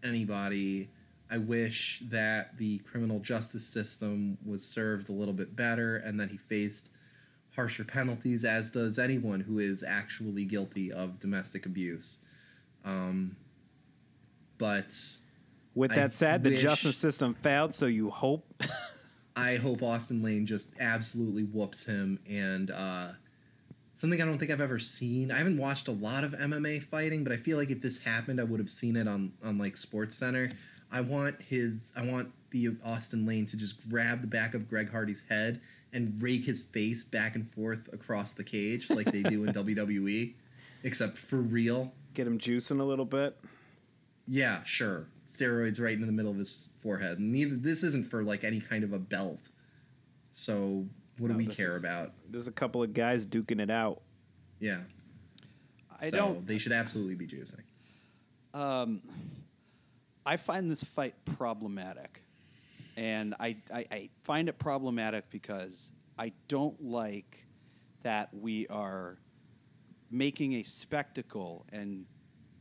anybody. 0.02 0.90
I 1.30 1.38
wish 1.38 2.02
that 2.10 2.58
the 2.58 2.78
criminal 2.78 3.18
justice 3.20 3.66
system 3.66 4.38
was 4.44 4.64
served 4.64 5.08
a 5.08 5.12
little 5.12 5.34
bit 5.34 5.56
better 5.56 5.96
and 5.96 6.20
that 6.20 6.30
he 6.30 6.36
faced 6.36 6.90
harsher 7.56 7.84
penalties 7.84 8.44
as 8.44 8.70
does 8.70 8.98
anyone 8.98 9.40
who 9.40 9.58
is 9.58 9.82
actually 9.82 10.44
guilty 10.44 10.92
of 10.92 11.20
domestic 11.20 11.66
abuse. 11.66 12.18
Um 12.84 13.36
but 14.58 14.94
With 15.74 15.92
I 15.92 15.94
that 15.94 16.12
said, 16.12 16.44
the 16.44 16.56
justice 16.56 16.96
system 16.96 17.34
failed, 17.34 17.74
so 17.74 17.86
you 17.86 18.10
hope 18.10 18.44
I 19.36 19.56
hope 19.56 19.82
Austen 19.82 20.22
Lane 20.22 20.46
just 20.46 20.68
absolutely 20.78 21.42
whoops 21.42 21.86
him 21.86 22.20
and 22.28 22.70
uh, 22.70 23.08
something 23.96 24.20
I 24.22 24.24
don't 24.24 24.38
think 24.38 24.50
I've 24.50 24.60
ever 24.60 24.78
seen. 24.78 25.30
I 25.30 25.38
haven't 25.38 25.58
watched 25.58 25.88
a 25.88 25.92
lot 25.92 26.24
of 26.24 26.32
MMA 26.32 26.84
fighting, 26.84 27.24
but 27.24 27.32
I 27.32 27.36
feel 27.36 27.58
like 27.58 27.70
if 27.70 27.82
this 27.82 27.98
happened, 27.98 28.40
I 28.40 28.44
would 28.44 28.60
have 28.60 28.70
seen 28.70 28.96
it 28.96 29.08
on 29.08 29.32
on 29.42 29.58
like 29.58 29.76
Sports 29.76 30.16
Center. 30.16 30.52
I 30.92 31.00
want 31.00 31.40
his 31.42 31.90
I 31.96 32.02
want 32.02 32.32
the 32.50 32.76
Austen 32.84 33.26
Lane 33.26 33.46
to 33.46 33.56
just 33.56 33.88
grab 33.90 34.20
the 34.20 34.28
back 34.28 34.54
of 34.54 34.68
Greg 34.68 34.90
Hardy's 34.92 35.24
head 35.28 35.60
and 35.92 36.20
rake 36.22 36.44
his 36.44 36.60
face 36.60 37.02
back 37.02 37.34
and 37.34 37.50
forth 37.52 37.88
across 37.92 38.32
the 38.32 38.44
cage 38.44 38.90
like 38.90 39.10
they 39.10 39.22
do 39.22 39.44
in 39.44 39.52
WWE, 39.54 40.34
except 40.82 41.18
for 41.18 41.36
real. 41.36 41.92
Get 42.14 42.26
him 42.26 42.38
juicing 42.38 42.80
a 42.80 42.84
little 42.84 43.04
bit. 43.04 43.36
Yeah, 44.28 44.62
sure. 44.64 45.06
Steroids 45.38 45.80
right 45.80 45.94
in 45.94 46.06
the 46.06 46.12
middle 46.12 46.30
of 46.30 46.38
his 46.38 46.68
forehead. 46.80 47.18
Neither 47.20 47.56
this 47.56 47.82
isn't 47.82 48.08
for 48.10 48.22
like 48.22 48.44
any 48.44 48.60
kind 48.60 48.84
of 48.84 48.92
a 48.92 48.98
belt. 48.98 49.48
So 50.32 50.86
what 51.18 51.28
No, 51.30 51.38
do 51.38 51.38
we 51.38 51.46
care 51.46 51.76
is- 51.76 51.84
about? 51.84 52.12
There's 52.30 52.46
a 52.48 52.52
couple 52.52 52.82
of 52.82 52.92
guys 52.94 53.26
duking 53.26 53.60
it 53.60 53.70
out. 53.70 54.02
Yeah. 54.60 54.80
I 56.00 56.10
So 56.10 56.16
don't. 56.16 56.46
They 56.46 56.58
should 56.58 56.72
absolutely 56.72 57.14
be 57.14 57.26
juicing. 57.26 57.62
Um, 58.52 59.00
I 60.26 60.36
find 60.36 60.70
this 60.70 60.82
fight 60.82 61.14
problematic, 61.24 62.22
and 62.96 63.34
I, 63.40 63.56
I, 63.72 63.86
I 63.90 64.10
find 64.22 64.48
it 64.48 64.58
problematic 64.58 65.28
because 65.30 65.92
I 66.18 66.32
don't 66.48 66.82
like 66.82 67.46
that 68.02 68.30
we 68.32 68.66
are 68.68 69.18
making 70.10 70.54
a 70.54 70.62
spectacle 70.62 71.66
and 71.72 72.06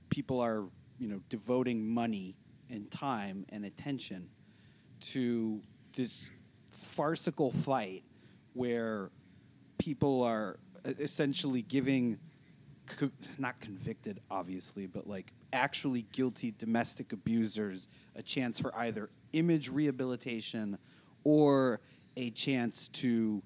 people 0.09 0.39
are 0.39 0.63
you 0.97 1.07
know 1.07 1.19
devoting 1.29 1.85
money 1.87 2.35
and 2.73 2.89
time 2.91 3.45
and 3.49 3.63
attention 3.63 4.27
to 4.99 5.61
this 5.95 6.31
farcical 6.71 7.51
fight 7.51 8.03
where 8.53 9.11
people 9.77 10.23
are 10.23 10.57
essentially 10.85 11.61
giving 11.61 12.17
co- 12.85 13.11
not 13.37 13.59
convicted 13.61 14.19
obviously 14.29 14.87
but 14.87 15.07
like 15.07 15.31
actually 15.53 16.05
guilty 16.11 16.53
domestic 16.57 17.13
abusers 17.13 17.87
a 18.15 18.21
chance 18.21 18.59
for 18.59 18.75
either 18.77 19.09
image 19.33 19.69
rehabilitation 19.69 20.77
or 21.23 21.79
a 22.17 22.29
chance 22.31 22.87
to 22.89 23.41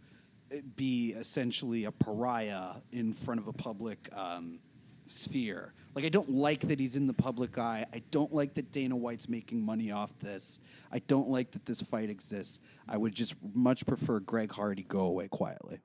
uh, 0.51 0.57
be 0.75 1.13
essentially 1.13 1.85
a 1.85 1.91
pariah 1.91 2.73
in 2.91 3.13
front 3.13 3.39
of 3.39 3.47
a 3.47 3.53
public 3.53 4.09
um, 4.15 4.59
sphere. 5.07 5.73
Like, 5.97 6.05
I 6.05 6.09
don't 6.09 6.29
like 6.29 6.59
that 6.59 6.79
he's 6.79 6.95
in 6.95 7.07
the 7.07 7.13
public 7.13 7.57
eye. 7.57 7.83
I 7.91 8.03
don't 8.11 8.31
like 8.31 8.53
that 8.53 8.71
Dana 8.71 8.95
White's 8.95 9.27
making 9.27 9.65
money 9.65 9.89
off 9.89 10.13
this. 10.19 10.61
I 10.91 10.99
don't 10.99 11.27
like 11.27 11.49
that 11.53 11.65
this 11.65 11.81
fight 11.81 12.11
exists. 12.11 12.59
I 12.87 12.97
would 12.97 13.15
just 13.15 13.33
much 13.55 13.83
prefer 13.83 14.19
Greg 14.19 14.51
Hardy 14.51 14.83
go 14.83 14.99
away 14.99 15.27
quietly. 15.27 15.79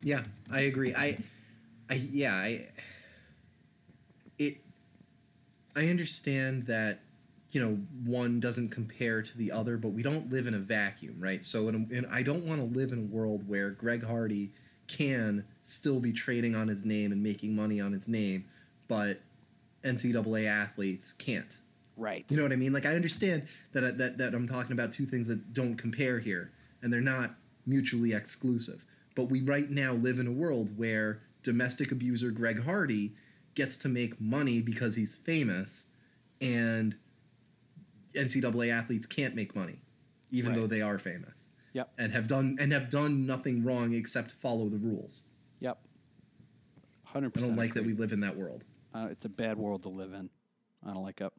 Yeah, 0.00 0.22
I 0.52 0.60
agree. 0.60 0.94
I, 0.94 1.18
I 1.90 1.94
yeah, 1.94 2.36
I. 2.36 2.68
It. 4.38 4.58
I 5.74 5.88
understand 5.88 6.66
that, 6.66 7.00
you 7.50 7.60
know, 7.60 7.76
one 8.04 8.38
doesn't 8.38 8.68
compare 8.68 9.20
to 9.20 9.36
the 9.36 9.50
other, 9.50 9.76
but 9.76 9.88
we 9.88 10.04
don't 10.04 10.30
live 10.30 10.46
in 10.46 10.54
a 10.54 10.60
vacuum, 10.60 11.16
right? 11.18 11.44
So, 11.44 11.66
and 11.66 12.06
I 12.08 12.22
don't 12.22 12.44
want 12.46 12.60
to 12.60 12.78
live 12.78 12.92
in 12.92 13.00
a 13.00 13.12
world 13.12 13.48
where 13.48 13.70
Greg 13.70 14.04
Hardy 14.04 14.52
can 14.86 15.44
still 15.68 16.00
be 16.00 16.12
trading 16.12 16.54
on 16.54 16.68
his 16.68 16.84
name 16.84 17.12
and 17.12 17.22
making 17.22 17.54
money 17.54 17.80
on 17.80 17.92
his 17.92 18.08
name, 18.08 18.44
but 18.88 19.20
NCAA 19.84 20.46
athletes 20.46 21.12
can't. 21.18 21.56
Right. 21.96 22.24
You 22.30 22.36
know 22.36 22.42
what 22.44 22.52
I 22.52 22.56
mean? 22.56 22.72
Like 22.72 22.86
I 22.86 22.94
understand 22.94 23.46
that 23.72 23.84
uh, 23.84 23.90
that 23.92 24.18
that 24.18 24.34
I'm 24.34 24.48
talking 24.48 24.72
about 24.72 24.92
two 24.92 25.04
things 25.06 25.26
that 25.26 25.52
don't 25.52 25.76
compare 25.76 26.18
here, 26.20 26.52
and 26.80 26.92
they're 26.92 27.00
not 27.00 27.34
mutually 27.66 28.12
exclusive. 28.12 28.84
But 29.14 29.24
we 29.24 29.42
right 29.42 29.68
now 29.70 29.92
live 29.94 30.18
in 30.18 30.26
a 30.26 30.32
world 30.32 30.78
where 30.78 31.20
domestic 31.42 31.90
abuser 31.92 32.30
Greg 32.30 32.62
Hardy 32.64 33.14
gets 33.54 33.76
to 33.78 33.88
make 33.88 34.20
money 34.20 34.60
because 34.60 34.94
he's 34.94 35.12
famous, 35.14 35.86
and 36.40 36.94
NCAA 38.14 38.70
athletes 38.70 39.06
can't 39.06 39.34
make 39.34 39.54
money, 39.54 39.80
even 40.30 40.52
Right. 40.52 40.60
though 40.60 40.66
they 40.66 40.80
are 40.80 40.98
famous 40.98 41.48
Yep. 41.72 41.92
and 41.98 42.12
have 42.12 42.26
done 42.26 42.56
and 42.60 42.72
have 42.72 42.90
done 42.90 43.26
nothing 43.26 43.64
wrong 43.64 43.92
except 43.92 44.32
follow 44.32 44.68
the 44.68 44.78
rules. 44.78 45.24
Yep. 47.08 47.12
Hundred 47.14 47.36
I 47.38 47.40
don't 47.46 47.56
like 47.56 47.74
that 47.74 47.84
we 47.84 47.94
live 47.94 48.12
in 48.12 48.20
that 48.20 48.36
world. 48.36 48.64
Uh, 48.94 49.08
it's 49.10 49.24
a 49.24 49.28
bad 49.28 49.58
world 49.58 49.82
to 49.84 49.88
live 49.88 50.12
in. 50.12 50.28
I 50.86 50.92
don't 50.92 51.02
like 51.02 51.20
it. 51.20 51.32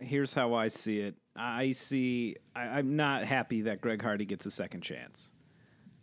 Here's 0.00 0.32
how 0.32 0.54
I 0.54 0.68
see 0.68 1.00
it. 1.00 1.16
I 1.36 1.72
see. 1.72 2.36
I, 2.54 2.62
I'm 2.78 2.96
not 2.96 3.24
happy 3.24 3.62
that 3.62 3.80
Greg 3.80 4.00
Hardy 4.00 4.24
gets 4.24 4.46
a 4.46 4.50
second 4.50 4.82
chance. 4.82 5.32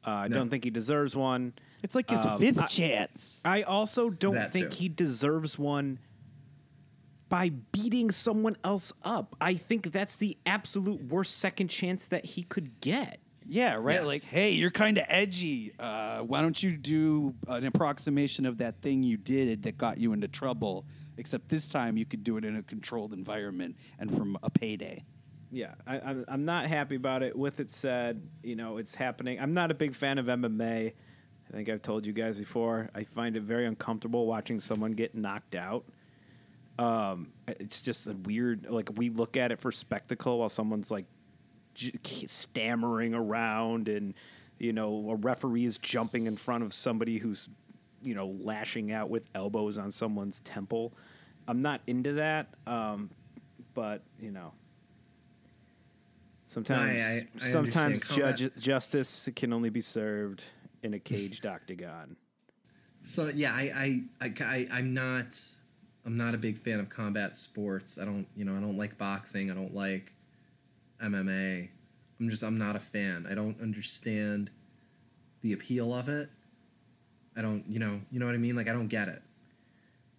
Uh, 0.06 0.10
I 0.12 0.28
No. 0.28 0.36
don't 0.36 0.50
think 0.50 0.63
he 0.65 0.70
deserves 0.70 1.15
one. 1.15 1.54
It's 1.82 1.96
like 1.96 2.10
his 2.10 2.26
Um, 2.26 2.39
fifth 2.39 2.62
I- 2.62 2.65
chance. 2.68 3.41
I 3.46 3.62
also 3.63 4.10
don't 4.10 4.36
That 4.36 4.52
think 4.52 4.72
too. 4.72 4.78
he 4.78 4.89
deserves 4.89 5.58
one 5.58 6.00
by 7.30 7.50
beating 7.50 8.12
someone 8.12 8.58
else 8.63 8.91
up. 9.04 9.36
I 9.41 9.56
think 9.56 9.91
that's 9.91 10.15
the 10.15 10.38
absolute 10.46 11.04
worst 11.06 11.38
second 11.38 11.70
chance 11.70 12.08
that 12.10 12.26
he 12.26 12.44
could 12.44 12.80
get. 12.82 13.20
Yeah, 13.47 13.75
right. 13.75 13.95
Yes. 13.95 14.05
Like, 14.05 14.23
hey, 14.23 14.51
you're 14.51 14.71
kind 14.71 14.97
of 14.97 15.05
edgy. 15.08 15.73
Uh, 15.77 16.19
why 16.21 16.41
don't 16.41 16.62
you 16.62 16.75
do 16.77 17.36
an 17.47 17.65
approximation 17.65 18.45
of 18.45 18.58
that 18.58 18.81
thing 18.81 19.03
you 19.03 19.17
did 19.17 19.63
that 19.63 19.77
got 19.77 19.97
you 19.97 20.13
into 20.13 20.27
trouble? 20.27 20.86
Except 21.17 21.47
this 21.47 21.67
time 21.67 21.95
you 21.95 22.05
could 22.05 22.23
do 22.23 22.38
it 22.38 22.43
in 22.43 22.55
a 22.58 22.63
controlled 22.63 23.13
environment 23.13 23.77
and 23.99 24.15
from 24.15 24.38
a 24.43 24.49
payday. 24.49 25.03
Yeah, 25.51 25.75
I, 25.88 25.99
I'm, 25.99 26.25
I'm 26.27 26.45
not 26.45 26.65
happy 26.65 26.95
about 26.95 27.23
it. 27.23 27.38
With 27.38 27.60
it 27.62 27.71
said, 27.71 28.27
you 28.43 28.55
know, 28.55 28.77
it's 28.77 28.95
happening. 28.95 29.39
I'm 29.39 29.53
not 29.53 29.71
a 29.71 29.73
big 29.73 29.95
fan 29.95 30.17
of 30.17 30.25
MMA. 30.25 30.91
I 30.91 31.53
think 31.53 31.69
I've 31.69 31.81
told 31.81 32.05
you 32.05 32.12
guys 32.12 32.38
before. 32.38 32.89
I 32.93 33.03
find 33.03 33.38
it 33.38 33.43
very 33.43 33.65
uncomfortable 33.65 34.25
watching 34.25 34.60
someone 34.60 34.91
get 34.91 35.15
knocked 35.15 35.55
out. 35.55 35.86
Um, 36.77 37.31
it's 37.47 37.81
just 37.81 38.08
a 38.08 38.13
weird. 38.13 38.69
Like 38.69 38.89
we 38.95 39.10
look 39.10 39.38
at 39.38 39.51
it 39.53 39.62
for 39.62 39.71
spectacle 39.71 40.39
while 40.39 40.49
someone's 40.49 40.91
like 40.91 41.05
stammering 42.28 43.14
around, 43.14 43.88
and 43.88 44.14
you 44.60 44.74
know, 44.74 45.10
a 45.12 45.16
referee 45.16 45.66
is 45.66 45.78
jumping 45.78 46.28
in 46.28 46.38
front 46.38 46.64
of 46.64 46.74
somebody 46.74 47.18
who's, 47.18 47.50
you 48.02 48.16
know, 48.16 48.28
lashing 48.40 48.92
out 48.92 49.10
with 49.10 49.24
elbows 49.36 49.78
on 49.78 49.92
someone's 49.92 50.40
temple. 50.42 50.94
I'm 51.48 51.62
not 51.62 51.82
into 51.88 52.14
that. 52.14 52.48
Um, 52.66 53.10
but 53.74 54.02
you 54.20 54.32
know. 54.32 54.54
Sometimes, 56.48 57.02
I- 57.02 57.28
I 57.36 57.40
sometimes 57.50 58.02
understand. 58.02 58.38
judge, 58.38 58.64
justice 58.64 59.30
can 59.36 59.52
only 59.52 59.70
be 59.70 59.82
served 59.82 60.44
in 60.84 60.94
a 60.94 61.00
caged 61.00 61.46
octagon. 61.56 62.16
So 63.04 63.28
yeah, 63.28 63.52
I, 63.54 64.02
I, 64.22 64.26
I, 64.26 64.34
I, 64.42 64.68
I'm 64.72 64.94
not, 64.94 65.26
I'm 66.06 66.16
not 66.16 66.34
a 66.34 66.38
big 66.38 66.58
fan 66.60 66.80
of 66.80 66.90
combat 66.90 67.36
sports. 67.36 67.98
I 68.00 68.06
don't, 68.06 68.26
you 68.36 68.46
know, 68.46 68.56
I 68.56 68.62
don't 68.62 68.78
like 68.78 68.98
boxing. 68.98 69.52
I 69.52 69.54
don't 69.54 69.76
like 69.76 70.14
MMA. 71.03 71.69
I'm 72.19 72.29
just, 72.29 72.43
I'm 72.43 72.58
not 72.58 72.75
a 72.75 72.79
fan. 72.79 73.27
I 73.29 73.36
don't 73.36 73.60
understand 73.62 74.49
the 75.41 75.53
appeal 75.53 75.93
of 75.93 76.08
it. 76.10 76.29
I 77.36 77.41
don't, 77.41 77.63
you 77.67 77.79
know, 77.79 77.99
you 78.12 78.19
know 78.19 78.25
what 78.25 78.36
I 78.36 78.38
mean? 78.38 78.55
Like 78.55 78.69
I 78.69 78.73
don't 78.73 78.88
get 78.88 79.08
it. 79.10 79.21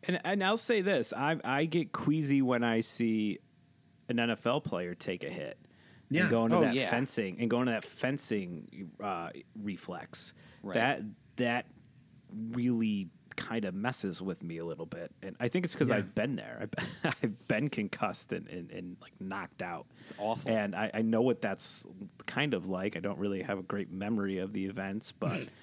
And 0.07 0.21
and 0.25 0.45
I'll 0.45 0.59
say 0.59 0.83
this: 0.83 1.13
I 1.17 1.39
I 1.43 1.65
get 1.65 1.91
queasy 1.93 2.43
when 2.43 2.63
I 2.63 2.81
see 2.81 3.39
an 4.09 4.17
NFL 4.19 4.63
player 4.65 4.95
take 4.95 5.25
a 5.25 5.29
hit 5.31 5.59
Yeah. 6.11 6.23
and 6.23 6.31
go 6.31 6.45
into 6.45 6.57
Oh, 6.59 6.61
that 6.61 6.75
yeah. 6.75 6.91
fencing 6.91 7.39
and 7.41 7.49
go 7.51 7.61
into 7.61 7.73
that 7.73 7.85
fencing 7.85 8.91
uh, 9.03 9.31
reflex. 9.61 10.35
Right. 10.63 10.75
That 10.75 11.03
that 11.37 11.67
really 12.53 13.09
kind 13.37 13.65
of 13.65 13.75
messes 13.75 14.21
with 14.23 14.43
me 14.43 14.59
a 14.59 14.65
little 14.65 14.87
bit, 14.87 15.13
and 15.23 15.37
I 15.39 15.49
think 15.49 15.65
it's 15.65 15.75
because 15.75 15.91
Yeah. 15.91 15.97
I've 15.97 16.15
been 16.15 16.37
there. 16.37 16.59
I've, 16.63 17.15
I've 17.23 17.49
been 17.49 17.69
concussed 17.69 18.33
and, 18.33 18.49
and, 18.49 18.71
and 18.71 18.97
like 19.01 19.13
knocked 19.21 19.63
out. 19.63 19.87
It's 20.09 20.19
awful. 20.19 20.51
and 20.51 20.75
I, 20.75 20.91
I 20.95 21.03
know 21.03 21.23
what 21.23 21.41
that's 21.43 21.87
kind 22.27 22.55
of 22.55 22.67
like. 22.69 22.97
I 22.97 23.01
don't 23.01 23.19
really 23.19 23.43
have 23.43 23.59
a 23.59 23.63
great 23.63 23.91
memory 23.91 24.39
of 24.39 24.53
the 24.53 24.67
events, 24.67 25.13
but. 25.13 25.45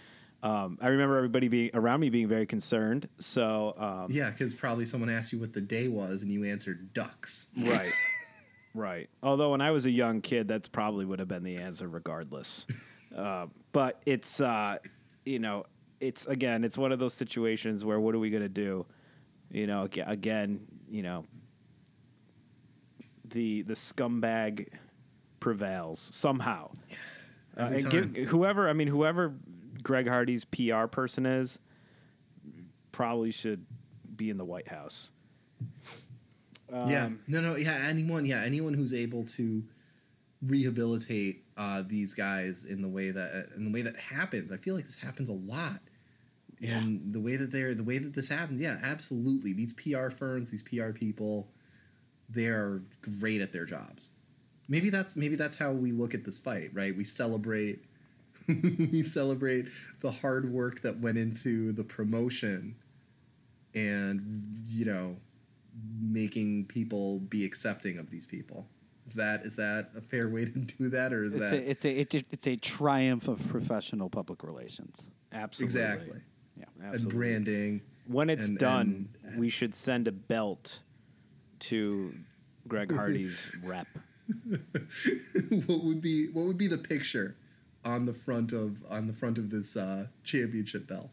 Um, 0.43 0.77
I 0.81 0.89
remember 0.89 1.15
everybody 1.15 1.47
being 1.47 1.69
around 1.73 2.01
me 2.01 2.09
being 2.09 2.27
very 2.27 2.45
concerned. 2.45 3.07
So 3.17 3.73
um, 3.77 4.11
Yeah, 4.11 4.29
because 4.29 4.53
probably 4.53 4.83
someone 4.83 5.09
asked 5.09 5.31
you 5.31 5.39
what 5.39 5.53
the 5.53 5.61
day 5.61 5.87
was 5.87 6.21
and 6.21 6.29
you 6.29 6.43
answered 6.43 6.93
ducks. 6.93 7.47
Right. 7.57 7.93
right. 8.75 9.09
Although 9.21 9.51
when 9.51 9.61
I 9.61 9.71
was 9.71 9.85
a 9.85 9.89
young 9.89 10.19
kid, 10.19 10.49
that's 10.49 10.67
probably 10.67 11.05
would 11.05 11.19
have 11.19 11.29
been 11.29 11.43
the 11.43 11.55
answer 11.55 11.87
regardless. 11.87 12.67
uh, 13.17 13.45
but 13.71 14.01
it's, 14.05 14.41
uh, 14.41 14.79
you 15.25 15.39
know, 15.39 15.63
it's 16.03 16.25
again, 16.27 16.63
it's 16.63 16.77
one 16.77 16.91
of 16.91 16.99
those 16.99 17.13
situations 17.13 17.85
where 17.85 17.99
what 17.99 18.13
are 18.13 18.19
we 18.19 18.29
going 18.29 18.43
to 18.43 18.49
do? 18.49 18.85
You 19.49 19.67
know, 19.67 19.87
again, 20.05 20.65
you 20.89 21.03
know, 21.03 21.25
the 23.25 23.61
the 23.61 23.73
scumbag 23.73 24.67
prevails 25.39 25.99
somehow. 26.13 26.71
Uh, 27.57 27.63
and 27.63 27.89
give, 27.89 28.15
whoever, 28.29 28.67
I 28.67 28.73
mean, 28.73 28.87
whoever 28.87 29.35
Greg 29.83 30.07
Hardy's 30.07 30.43
PR 30.43 30.87
person 30.87 31.25
is, 31.25 31.59
probably 32.91 33.31
should 33.31 33.65
be 34.15 34.29
in 34.29 34.37
the 34.37 34.45
White 34.45 34.67
House. 34.67 35.11
yeah, 36.71 37.05
Um, 37.05 37.19
no, 37.27 37.41
no, 37.41 37.55
yeah, 37.55 37.85
anyone, 37.87 38.25
yeah, 38.25 38.41
anyone 38.41 38.73
who's 38.73 38.93
able 38.93 39.23
to 39.25 39.63
rehabilitate 40.41 41.43
uh, 41.57 41.83
these 41.85 42.13
guys 42.13 42.65
in 42.65 42.81
the 42.81 42.87
way 42.87 43.11
that 43.11 43.49
in 43.55 43.65
the 43.65 43.71
way 43.71 43.81
that 43.83 43.95
happens. 43.95 44.51
I 44.51 44.57
feel 44.57 44.75
like 44.75 44.87
this 44.87 44.95
happens 44.95 45.29
a 45.29 45.33
lot. 45.33 45.79
And 46.61 47.13
the 47.13 47.19
way 47.19 47.35
that 47.35 47.51
they're 47.51 47.73
the 47.73 47.83
way 47.83 47.97
that 47.97 48.13
this 48.13 48.27
happens, 48.27 48.61
yeah, 48.61 48.77
absolutely. 48.81 49.53
These 49.53 49.73
PR 49.73 50.09
firms, 50.09 50.49
these 50.49 50.61
PR 50.61 50.91
people, 50.91 51.47
they're 52.29 52.81
great 53.01 53.41
at 53.41 53.51
their 53.51 53.65
jobs. 53.65 54.09
Maybe 54.69 54.89
that's 54.89 55.15
maybe 55.15 55.35
that's 55.35 55.57
how 55.57 55.71
we 55.71 55.91
look 55.91 56.13
at 56.13 56.23
this 56.23 56.37
fight, 56.37 56.71
right? 56.73 56.95
We 56.95 57.03
celebrate 57.03 57.83
we 58.47 59.03
celebrate 59.03 59.67
the 60.01 60.11
hard 60.11 60.51
work 60.51 60.81
that 60.81 60.99
went 60.99 61.17
into 61.17 61.71
the 61.73 61.83
promotion 61.83 62.75
and 63.73 64.63
you 64.67 64.85
know 64.85 65.17
making 65.99 66.65
people 66.65 67.19
be 67.19 67.43
accepting 67.45 67.97
of 67.97 68.09
these 68.09 68.25
people. 68.25 68.67
Is 69.05 69.15
that 69.15 69.45
is 69.45 69.57
that 69.57 69.89
a 69.97 70.01
fair 70.01 70.29
way 70.29 70.45
to 70.45 70.51
do 70.51 70.89
that 70.89 71.11
or 71.11 71.25
is 71.25 71.33
It's 71.33 71.51
that 71.51 71.53
a, 71.53 71.69
it's 71.69 71.85
a 71.85 71.99
it's 71.99 72.15
a 72.15 72.23
it's 72.31 72.47
a 72.47 72.55
triumph 72.55 73.27
of 73.27 73.45
professional 73.49 74.09
public 74.09 74.43
relations. 74.43 75.07
Absolutely. 75.33 75.81
exactly 75.81 76.21
Yeah. 76.57 76.65
and 76.81 76.93
Absolutely. 76.95 77.17
branding? 77.17 77.81
When 78.07 78.29
it's 78.29 78.47
and- 78.49 78.57
done, 78.57 79.09
and- 79.23 79.37
we 79.39 79.49
should 79.49 79.73
send 79.75 80.07
a 80.07 80.11
belt 80.11 80.81
to 81.59 82.13
Greg 82.67 82.91
Hardy's 82.95 83.49
rep. 83.63 83.87
what 85.65 85.83
would 85.83 86.01
be 86.01 86.27
what 86.29 86.45
would 86.45 86.57
be 86.57 86.67
the 86.67 86.77
picture 86.77 87.35
on 87.83 88.05
the 88.05 88.13
front 88.13 88.51
of 88.53 88.77
on 88.89 89.07
the 89.07 89.13
front 89.13 89.37
of 89.37 89.49
this 89.49 89.75
uh, 89.75 90.07
championship 90.23 90.87
belt? 90.87 91.09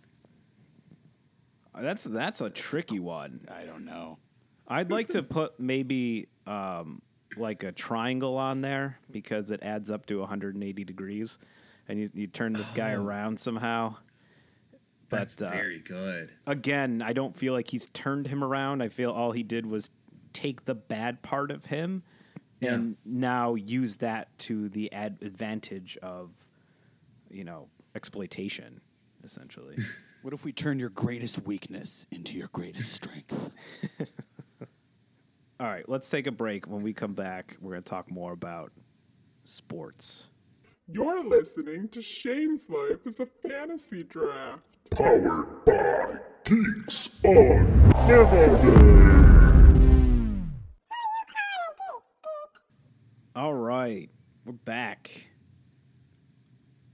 That's 1.79 2.05
that's 2.05 2.41
a 2.41 2.51
tricky 2.51 3.01
one. 3.01 3.47
I 3.51 3.65
don't 3.65 3.85
know. 3.85 4.19
I'd 4.69 4.91
like 4.91 5.09
to 5.09 5.23
put 5.39 5.59
maybe 5.59 6.29
um, 6.47 7.01
like 7.37 7.63
a 7.63 7.73
triangle 7.73 8.37
on 8.37 8.61
there 8.61 8.99
because 9.11 9.51
it 9.51 9.63
adds 9.63 9.91
up 9.91 10.07
to 10.07 10.19
180 10.21 10.85
degrees, 10.85 11.39
and 11.89 11.99
you, 11.99 12.11
you 12.15 12.27
turn 12.27 12.53
this 12.53 12.71
guy 12.71 12.95
Oh. 12.95 13.05
around 13.05 13.39
somehow. 13.41 13.97
But 15.11 15.19
That's 15.19 15.43
uh, 15.43 15.51
very 15.51 15.81
good. 15.81 16.31
again, 16.47 17.03
I 17.03 17.13
don't 17.13 17.37
feel 17.37 17.53
like 17.53 17.69
he's 17.69 17.91
turned 17.91 18.29
him 18.29 18.43
around. 18.45 18.81
I 18.83 18.89
feel 18.89 19.11
all 19.11 19.33
he 19.33 19.43
did 19.43 19.67
was 19.67 19.91
take 20.33 20.65
the 20.65 20.75
bad 20.75 21.21
part 21.23 21.51
of 21.51 21.67
him 21.67 22.05
Yeah. 22.61 22.75
and 22.75 22.97
now 23.05 23.55
use 23.57 23.97
that 23.97 24.37
to 24.41 24.69
the 24.69 24.91
ad- 24.93 25.19
advantage 25.21 25.99
of, 26.01 26.31
you 27.29 27.43
know, 27.45 27.69
exploitation, 27.95 28.81
essentially. 29.23 29.77
What 30.23 30.35
if 30.35 30.45
we 30.45 30.53
turn 30.53 30.79
your 30.79 30.91
greatest 30.91 31.47
weakness 31.47 32.07
into 32.11 32.37
your 32.37 32.49
greatest 32.53 32.93
strength? 32.93 33.33
all 35.59 35.67
right, 35.67 35.89
let's 35.89 36.11
take 36.11 36.27
a 36.27 36.31
break. 36.31 36.69
When 36.69 36.83
we 36.83 36.93
come 36.93 37.15
back, 37.15 37.57
we're 37.59 37.71
going 37.73 37.83
to 37.83 37.89
talk 37.89 38.11
more 38.11 38.33
about 38.33 38.71
sports. 39.45 40.29
You're 40.93 41.25
listening 41.27 41.89
to 41.89 42.03
Shane's 42.03 42.69
Life 42.69 43.07
as 43.07 43.21
a 43.21 43.27
Fantasy 43.27 44.03
Draft. 44.03 44.70
Powered 45.01 45.65
by 45.65 46.19
Geeks 46.45 47.09
on 47.25 47.93
Monday. 48.07 48.51
All 53.35 53.55
right, 53.55 54.11
we're 54.45 54.53
back 54.53 55.29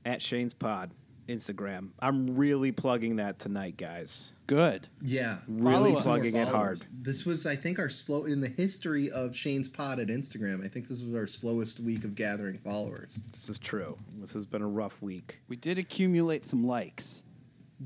at 0.05 0.23
Shane's 0.23 0.55
Pod 0.55 0.93
Instagram. 1.29 1.89
I'm 1.99 2.37
really 2.37 2.71
plugging 2.71 3.17
that 3.17 3.41
tonight, 3.41 3.77
guys. 3.77 4.35
Good. 4.47 4.87
Yeah, 5.03 5.39
Really 5.49 5.91
Follow 5.91 6.03
plugging 6.03 6.37
it 6.37 6.47
hard. 6.47 6.83
This 7.03 7.25
was, 7.27 7.45
I 7.45 7.57
think, 7.57 7.81
our 7.81 7.89
slow 7.89 8.27
in 8.27 8.41
the 8.41 8.49
history 8.49 9.11
of 9.11 9.35
Shane's 9.35 9.69
Pod 9.69 9.99
at 9.99 10.07
Instagram. 10.07 10.65
I 10.65 10.69
think 10.69 10.87
this 10.87 11.03
was 11.03 11.13
our 11.17 11.27
slowest 11.27 11.81
week 11.81 12.05
of 12.05 12.15
gathering 12.15 12.59
followers. 12.59 13.19
This 13.33 13.49
is 13.49 13.59
true. 13.59 13.99
This 14.21 14.33
has 14.35 14.47
been 14.47 14.63
a 14.63 14.69
rough 14.69 15.03
week. 15.03 15.41
We 15.49 15.57
did 15.57 15.81
accumulate 15.81 16.47
some 16.47 16.65
likes. 16.65 17.25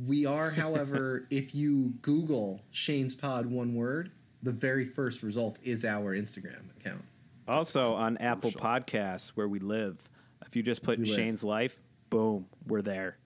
We 0.06 0.26
are, 0.26 0.50
however, 0.50 1.26
if 1.30 1.54
you 1.54 1.94
Google 2.02 2.60
Shane's 2.70 3.14
Pod 3.14 3.46
one 3.46 3.74
word, 3.74 4.10
the 4.42 4.52
very 4.52 4.86
first 4.86 5.22
result 5.22 5.58
is 5.62 5.84
our 5.84 6.16
Instagram 6.16 6.70
account. 6.78 7.04
Also 7.48 7.94
on 7.94 8.16
Apple 8.18 8.50
Podcasts, 8.50 9.30
where 9.30 9.48
we 9.48 9.58
live, 9.58 9.98
if 10.46 10.54
you 10.54 10.62
just 10.62 10.82
put 10.82 10.98
We 10.98 11.06
live. 11.06 11.16
Shane's 11.16 11.42
Life, 11.44 11.76
boom, 12.08 12.46
we're 12.66 12.82
there. 12.82 13.16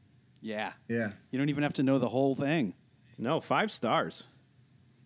Yeah. 0.40 0.72
Yeah. 0.88 1.10
You 1.30 1.38
don't 1.38 1.48
even 1.48 1.62
have 1.62 1.74
to 1.74 1.82
know 1.82 1.98
the 1.98 2.08
whole 2.08 2.34
thing. 2.34 2.74
No, 3.18 3.40
five 3.40 3.70
stars. 3.70 4.26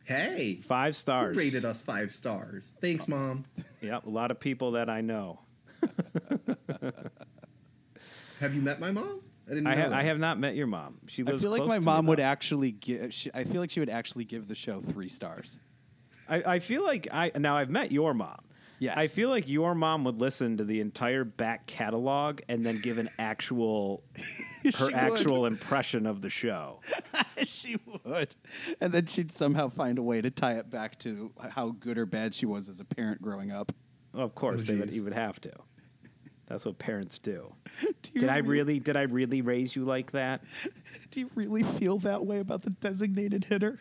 Hey, 0.04 0.60
Five 0.62 0.90
who 0.90 0.92
stars. 0.94 1.36
rated 1.36 1.64
us 1.66 1.82
five 1.82 2.10
stars. 2.10 2.64
Thanks, 2.80 3.04
oh. 3.08 3.10
mom. 3.10 3.44
yeah, 3.82 4.00
a 4.04 4.08
lot 4.08 4.30
of 4.30 4.40
people 4.40 4.72
that 4.72 4.88
I 4.88 5.02
know. 5.02 5.40
Have 8.40 8.54
you 8.54 8.62
met 8.62 8.80
my 8.80 8.90
mom? 8.90 9.20
I 9.50 9.54
didn't. 9.54 9.66
I, 9.66 9.74
know 9.74 9.82
ha- 9.82 9.88
that. 9.88 9.98
I 9.98 10.02
have 10.02 10.18
not 10.18 10.38
met 10.38 10.54
your 10.56 10.66
mom. 10.66 10.98
She 11.06 11.22
I 11.22 11.30
lives 11.30 11.42
feel 11.42 11.50
like 11.50 11.58
close 11.60 11.68
my 11.68 11.74
to 11.76 11.80
me, 11.80 11.84
mom 11.86 12.06
would 12.06 12.18
though. 12.18 12.22
actually 12.24 12.72
give. 12.72 13.14
She, 13.14 13.30
I 13.34 13.44
feel 13.44 13.60
like 13.60 13.70
she 13.70 13.80
would 13.80 13.90
actually 13.90 14.24
give 14.24 14.48
the 14.48 14.54
show 14.54 14.80
three 14.80 15.08
stars. 15.08 15.58
I, 16.28 16.42
I 16.54 16.58
feel 16.58 16.84
like 16.84 17.08
I 17.10 17.32
now 17.36 17.56
I've 17.56 17.70
met 17.70 17.90
your 17.92 18.12
mom. 18.14 18.38
Yes. 18.80 18.96
I 18.96 19.08
feel 19.08 19.28
like 19.28 19.48
your 19.48 19.74
mom 19.74 20.04
would 20.04 20.20
listen 20.20 20.58
to 20.58 20.64
the 20.64 20.80
entire 20.80 21.24
back 21.24 21.66
catalog 21.66 22.42
and 22.48 22.64
then 22.64 22.78
give 22.80 22.98
an 22.98 23.10
actual 23.18 24.04
She 24.62 24.70
her 24.70 24.84
would. 24.84 24.94
actual 24.94 25.46
impression 25.46 26.06
of 26.06 26.20
the 26.20 26.30
show. 26.30 26.78
she 27.44 27.76
would, 28.04 28.36
and 28.80 28.92
then 28.92 29.06
she'd 29.06 29.32
somehow 29.32 29.68
find 29.68 29.98
a 29.98 30.02
way 30.02 30.20
to 30.20 30.30
tie 30.30 30.52
it 30.58 30.70
back 30.70 30.96
to 31.00 31.32
how 31.50 31.70
good 31.70 31.98
or 31.98 32.06
bad 32.06 32.34
she 32.36 32.46
was 32.46 32.68
as 32.68 32.78
a 32.78 32.84
parent 32.84 33.20
growing 33.20 33.50
up. 33.50 33.72
Of 34.14 34.36
course, 34.36 34.60
Oh, 34.62 34.64
they 34.66 34.74
would 34.76 34.90
geez. 34.90 34.96
you 34.96 35.02
would 35.04 35.12
have 35.12 35.40
to. 35.40 35.52
That's 36.48 36.64
what 36.64 36.78
parents 36.78 37.18
do. 37.18 37.52
Do 38.02 38.20
Did 38.20 38.28
I 38.30 38.38
really 38.38 38.80
did 38.80 38.96
I 38.96 39.02
really 39.02 39.42
raise 39.42 39.76
you 39.76 39.84
like 39.84 40.12
that? 40.12 40.42
Do 41.10 41.20
you 41.20 41.30
really 41.34 41.62
feel 41.62 41.98
that 41.98 42.24
way 42.24 42.40
about 42.40 42.62
the 42.62 42.70
designated 42.70 43.44
hitter? 43.44 43.78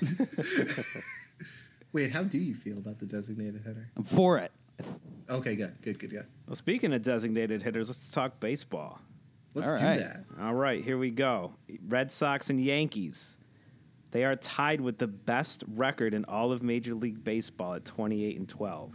Wait, 1.92 2.12
how 2.12 2.22
do 2.24 2.38
you 2.38 2.54
feel 2.54 2.76
about 2.76 2.98
the 2.98 3.06
designated 3.06 3.62
hitter? 3.64 3.88
I'm 3.96 4.02
for 4.02 4.38
it. 4.38 4.50
Okay, 5.30 5.54
good, 5.54 5.74
good, 5.80 5.98
good, 5.98 6.10
good. 6.10 6.26
Well, 6.46 6.56
speaking 6.56 6.92
of 6.92 7.02
designated 7.02 7.62
hitters, 7.62 7.88
let's 7.88 8.10
talk 8.10 8.40
baseball. 8.40 9.00
Let's 9.54 9.70
All 9.70 9.76
do 9.78 9.84
right. 9.84 9.98
that. 10.00 10.24
All 10.40 10.54
right, 10.54 10.82
here 10.82 10.98
we 10.98 11.10
go. 11.10 11.54
Red 11.86 12.10
Sox 12.10 12.50
and 12.50 12.60
Yankees. 12.60 13.38
They 14.10 14.24
are 14.24 14.36
tied 14.36 14.80
with 14.80 14.98
the 14.98 15.06
best 15.06 15.64
record 15.68 16.12
in 16.14 16.24
all 16.26 16.52
of 16.52 16.62
Major 16.62 16.94
League 16.94 17.22
Baseball 17.24 17.74
at 17.74 17.84
28 17.84 18.38
and 18.38 18.48
12. 18.48 18.92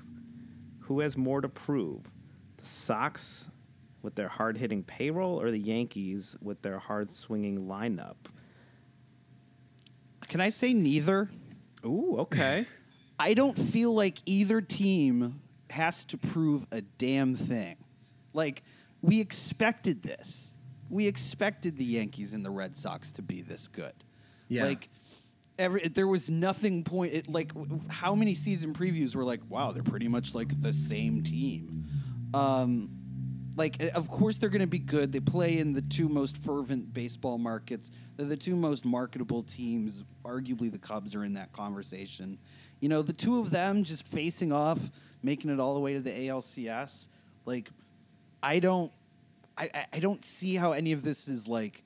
Who 0.82 1.00
has 1.00 1.18
more 1.18 1.42
to 1.42 1.50
prove? 1.50 2.11
The 2.62 2.68
Sox 2.68 3.50
with 4.04 4.14
their 4.16 4.28
hard 4.28 4.58
hitting 4.58 4.84
payroll 4.84 5.42
or 5.42 5.50
the 5.50 5.60
Yankees 5.60 6.38
with 6.42 6.62
their 6.62 6.78
hard 6.78 7.10
swinging 7.10 7.66
lineup? 7.66 8.16
Can 10.28 10.42
I 10.42 10.50
say 10.50 10.72
neither? 10.74 11.30
Ooh, 11.84 12.18
okay. 12.20 12.68
I 13.20 13.34
don't 13.34 13.58
feel 13.58 13.94
like 13.94 14.20
either 14.26 14.62
team 14.62 15.42
has 15.72 16.06
to 16.06 16.18
prove 16.18 16.68
a 16.72 16.82
damn 16.82 17.36
thing. 17.36 17.78
Like, 18.34 18.64
we 19.02 19.20
expected 19.20 20.04
this. 20.04 20.56
We 20.90 21.08
expected 21.08 21.78
the 21.78 21.86
Yankees 21.86 22.34
and 22.34 22.46
the 22.46 22.52
Red 22.52 22.78
Sox 22.78 23.12
to 23.14 23.22
be 23.22 23.42
this 23.42 23.68
good. 23.68 23.94
Yeah. 24.48 24.66
Like, 24.66 24.90
every 25.58 25.88
there 25.88 26.08
was 26.08 26.30
nothing 26.30 26.84
point. 26.84 27.14
It, 27.14 27.28
like, 27.28 27.54
w- 27.54 27.82
how 27.90 28.14
many 28.16 28.36
season 28.36 28.74
previews 28.74 29.16
were 29.16 29.24
like, 29.24 29.42
wow, 29.50 29.72
they're 29.72 29.84
pretty 29.84 30.08
much 30.08 30.36
like 30.36 30.62
the 30.62 30.74
same 30.74 31.24
team. 31.24 31.86
Um, 32.34 32.90
like, 33.58 33.82
uh, 33.84 33.90
of 33.96 34.10
course 34.10 34.38
they're 34.38 34.50
going 34.50 34.62
to 34.62 34.68
be 34.68 34.80
good. 34.80 35.12
They 35.12 35.20
play 35.20 35.58
in 35.60 35.74
the 35.74 35.82
two 35.82 36.08
most 36.10 36.38
fervent 36.38 36.94
baseball 36.94 37.38
markets. 37.38 37.92
They're 38.16 38.26
the 38.26 38.38
two 38.38 38.56
most 38.56 38.86
marketable 38.86 39.44
teams. 39.44 40.04
Arguably, 40.24 40.72
the 40.72 40.78
Cubs 40.78 41.16
are 41.16 41.24
in 41.26 41.34
that 41.34 41.52
conversation. 41.54 42.38
You 42.80 42.90
know, 42.90 43.02
the 43.02 43.14
two 43.14 43.40
of 43.40 43.50
them 43.52 43.84
just 43.84 44.08
facing 44.08 44.52
off, 44.52 44.90
making 45.22 45.52
it 45.52 45.60
all 45.60 45.74
the 45.74 45.80
way 45.80 45.94
to 45.94 46.00
the 46.00 46.12
ALCS. 46.12 47.08
Like, 47.46 47.70
I 48.42 48.60
don't, 48.60 48.92
I- 49.58 49.86
I 49.94 50.00
don't 50.00 50.24
see 50.26 50.56
how 50.56 50.72
any 50.72 50.94
of 50.94 51.04
this 51.04 51.28
is 51.28 51.48
like, 51.48 51.84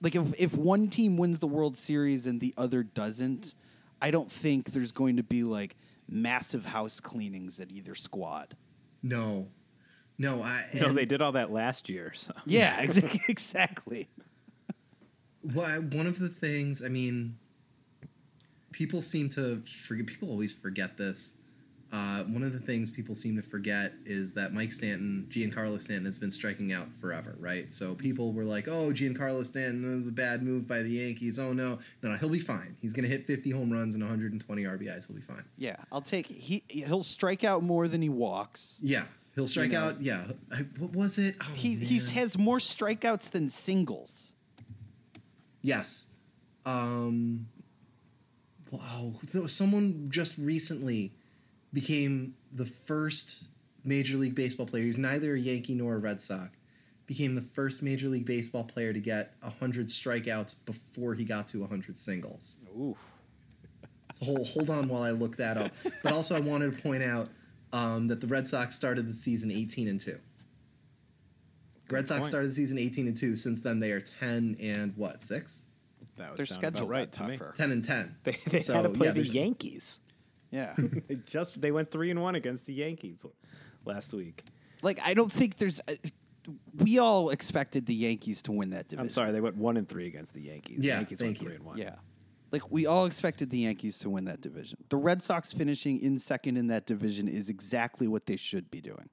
like 0.00 0.14
if 0.14 0.32
if 0.38 0.56
one 0.56 0.88
team 0.88 1.18
wins 1.18 1.40
the 1.40 1.46
World 1.46 1.76
Series 1.76 2.24
and 2.24 2.40
the 2.40 2.54
other 2.56 2.82
doesn't, 2.82 3.54
I 4.00 4.10
don't 4.10 4.30
think 4.30 4.70
there's 4.72 4.92
going 4.92 5.16
to 5.18 5.22
be 5.22 5.42
like 5.42 5.76
massive 6.08 6.64
house 6.66 7.00
cleanings 7.00 7.60
at 7.60 7.70
either 7.70 7.94
squad. 7.94 8.56
No, 9.02 9.48
no, 10.20 10.42
I. 10.42 10.66
no, 10.74 10.92
they 10.92 11.06
did 11.06 11.22
all 11.22 11.32
that 11.32 11.50
last 11.50 11.88
year. 11.88 12.12
So. 12.14 12.34
Yeah, 12.44 12.78
exactly. 12.82 13.20
exactly. 13.26 14.08
Well, 15.42 15.80
one 15.80 16.06
of 16.06 16.18
the 16.18 16.28
things, 16.28 16.82
I 16.84 16.88
mean, 16.88 17.38
people 18.70 19.00
seem 19.00 19.30
to 19.30 19.62
forget. 19.86 20.06
People 20.06 20.28
always 20.30 20.52
forget 20.52 20.98
this. 20.98 21.32
Uh, 21.92 22.22
one 22.24 22.44
of 22.44 22.52
the 22.52 22.60
things 22.60 22.88
people 22.88 23.16
seem 23.16 23.34
to 23.34 23.42
forget 23.42 23.92
is 24.06 24.32
that 24.32 24.52
Mike 24.52 24.72
Stanton, 24.72 25.26
Giancarlo 25.28 25.82
Stanton, 25.82 26.04
has 26.04 26.18
been 26.18 26.30
striking 26.30 26.72
out 26.72 26.86
forever, 27.00 27.34
right? 27.40 27.72
So 27.72 27.94
people 27.94 28.32
were 28.32 28.44
like, 28.44 28.68
"Oh, 28.68 28.92
Giancarlo 28.92 29.44
Stanton 29.44 29.82
that 29.82 29.96
was 29.96 30.06
a 30.06 30.12
bad 30.12 30.42
move 30.42 30.68
by 30.68 30.82
the 30.82 30.90
Yankees. 30.90 31.38
Oh 31.38 31.52
no, 31.52 31.78
no, 32.02 32.10
no, 32.10 32.16
he'll 32.16 32.28
be 32.28 32.38
fine. 32.38 32.76
He's 32.80 32.92
going 32.92 33.02
to 33.02 33.08
hit 33.08 33.26
50 33.26 33.50
home 33.50 33.72
runs 33.72 33.94
and 33.94 34.04
120 34.04 34.62
RBIs. 34.64 35.06
He'll 35.06 35.16
be 35.16 35.22
fine." 35.22 35.44
Yeah, 35.56 35.76
I'll 35.90 36.02
take 36.02 36.26
he 36.26 36.62
he'll 36.68 37.02
strike 37.02 37.42
out 37.42 37.64
more 37.64 37.88
than 37.88 38.02
he 38.02 38.10
walks. 38.10 38.78
Yeah, 38.82 39.06
He'll 39.34 39.46
strike 39.46 39.70
know. 39.70 39.80
out. 39.80 40.02
Yeah. 40.02 40.24
I, 40.52 40.66
what 40.78 40.92
was 40.92 41.18
it? 41.18 41.36
Oh, 41.40 41.44
He 41.54 41.74
he's 41.74 42.10
has 42.10 42.36
more 42.36 42.58
strikeouts 42.58 43.30
than 43.30 43.48
singles. 43.50 44.32
Yes. 45.62 46.06
Um. 46.66 47.46
Wow. 48.70 49.14
Someone 49.46 50.08
just 50.10 50.36
recently 50.38 51.12
became 51.72 52.34
the 52.52 52.66
first 52.66 53.44
Major 53.84 54.16
League 54.16 54.34
Baseball 54.34 54.66
player. 54.66 54.84
He's 54.84 54.98
neither 54.98 55.34
a 55.34 55.38
Yankee 55.38 55.74
nor 55.74 55.94
a 55.94 55.98
Red 55.98 56.20
Sox. 56.20 56.56
Became 57.06 57.34
the 57.34 57.42
first 57.42 57.82
Major 57.82 58.08
League 58.08 58.26
Baseball 58.26 58.64
player 58.64 58.92
to 58.92 59.00
get 59.00 59.34
hundred 59.58 59.88
strikeouts 59.88 60.54
before 60.64 61.14
he 61.14 61.24
got 61.24 61.48
to 61.48 61.64
hundred 61.66 61.98
singles. 61.98 62.56
Ooh. 62.76 62.96
So 64.20 64.24
hold, 64.26 64.46
hold 64.46 64.70
on 64.70 64.88
while 64.88 65.02
I 65.02 65.10
look 65.10 65.36
that 65.38 65.56
up. 65.56 65.72
But 66.04 66.12
also, 66.12 66.36
I 66.36 66.40
wanted 66.40 66.76
to 66.76 66.82
point 66.82 67.02
out 67.02 67.28
um, 67.72 68.08
that 68.08 68.20
the 68.20 68.26
Red 68.26 68.48
Sox 68.48 68.74
started 68.76 69.08
the 69.10 69.14
season 69.14 69.50
18 69.50 69.88
and 69.88 70.00
2. 70.00 70.18
Red 71.90 72.06
Sox 72.08 72.20
point. 72.20 72.30
started 72.30 72.50
the 72.50 72.54
season 72.54 72.78
18 72.78 73.08
and 73.08 73.16
2. 73.16 73.36
Since 73.36 73.60
then, 73.60 73.80
they 73.80 73.90
are 73.90 74.00
10 74.00 74.56
and 74.60 74.96
what, 74.96 75.24
6? 75.24 75.62
That 76.16 76.30
would 76.30 76.38
Their 76.38 76.46
sound 76.46 76.58
about 76.64 76.72
schedule 76.74 76.88
right 76.88 77.12
to 77.12 77.24
me. 77.28 77.36
tougher. 77.36 77.54
10 77.56 77.70
and 77.72 77.84
10. 77.84 78.16
They, 78.24 78.36
they 78.46 78.60
So, 78.60 78.74
had 78.74 78.82
to 78.82 78.88
play 78.90 79.06
yeah, 79.08 79.12
the 79.12 79.20
there's- 79.20 79.34
Yankees. 79.34 79.98
Yeah. 80.50 80.74
They 81.08 81.14
just 81.26 81.60
they 81.60 81.70
went 81.70 81.90
three 81.90 82.10
and 82.10 82.20
one 82.20 82.34
against 82.34 82.66
the 82.66 82.72
Yankees 82.74 83.24
last 83.84 84.12
week. 84.12 84.44
like 84.82 85.00
I 85.04 85.14
don't 85.14 85.30
think 85.30 85.58
there's. 85.58 85.80
uh 85.88 85.94
we 86.78 86.98
all 86.98 87.30
expected 87.30 87.86
the 87.86 87.94
Yankees 87.94 88.42
to 88.42 88.52
win 88.52 88.70
that 88.70 88.88
division. 88.88 89.06
I'm 89.06 89.10
sorry, 89.10 89.30
they 89.30 89.40
went 89.40 89.56
one 89.56 89.76
and 89.76 89.88
three 89.88 90.06
against 90.08 90.34
the 90.34 90.40
Yankees. 90.40 90.78
Yeah, 90.82 90.94
the 90.94 90.98
Yankees 91.00 91.18
thank 91.18 91.28
went 91.28 91.42
you. 91.42 91.46
three 91.48 91.56
and 91.56 91.64
one. 91.64 91.78
Yeah. 91.78 91.94
Like 92.52 92.70
we 92.70 92.86
all 92.86 93.06
expected 93.06 93.50
the 93.50 93.58
Yankees 93.58 93.98
to 93.98 94.10
win 94.10 94.24
that 94.24 94.40
division. 94.40 94.78
The 94.88 94.96
Red 94.96 95.22
Sox 95.22 95.52
finishing 95.52 96.00
in 96.00 96.18
second 96.18 96.56
in 96.56 96.66
that 96.68 96.86
division 96.86 97.28
is 97.28 97.48
exactly 97.48 98.08
what 98.08 98.26
they 98.26 98.36
should 98.36 98.70
be 98.70 98.80
doing. 98.80 99.08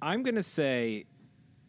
I'm 0.00 0.22
going 0.22 0.34
to 0.34 0.42
say 0.42 1.06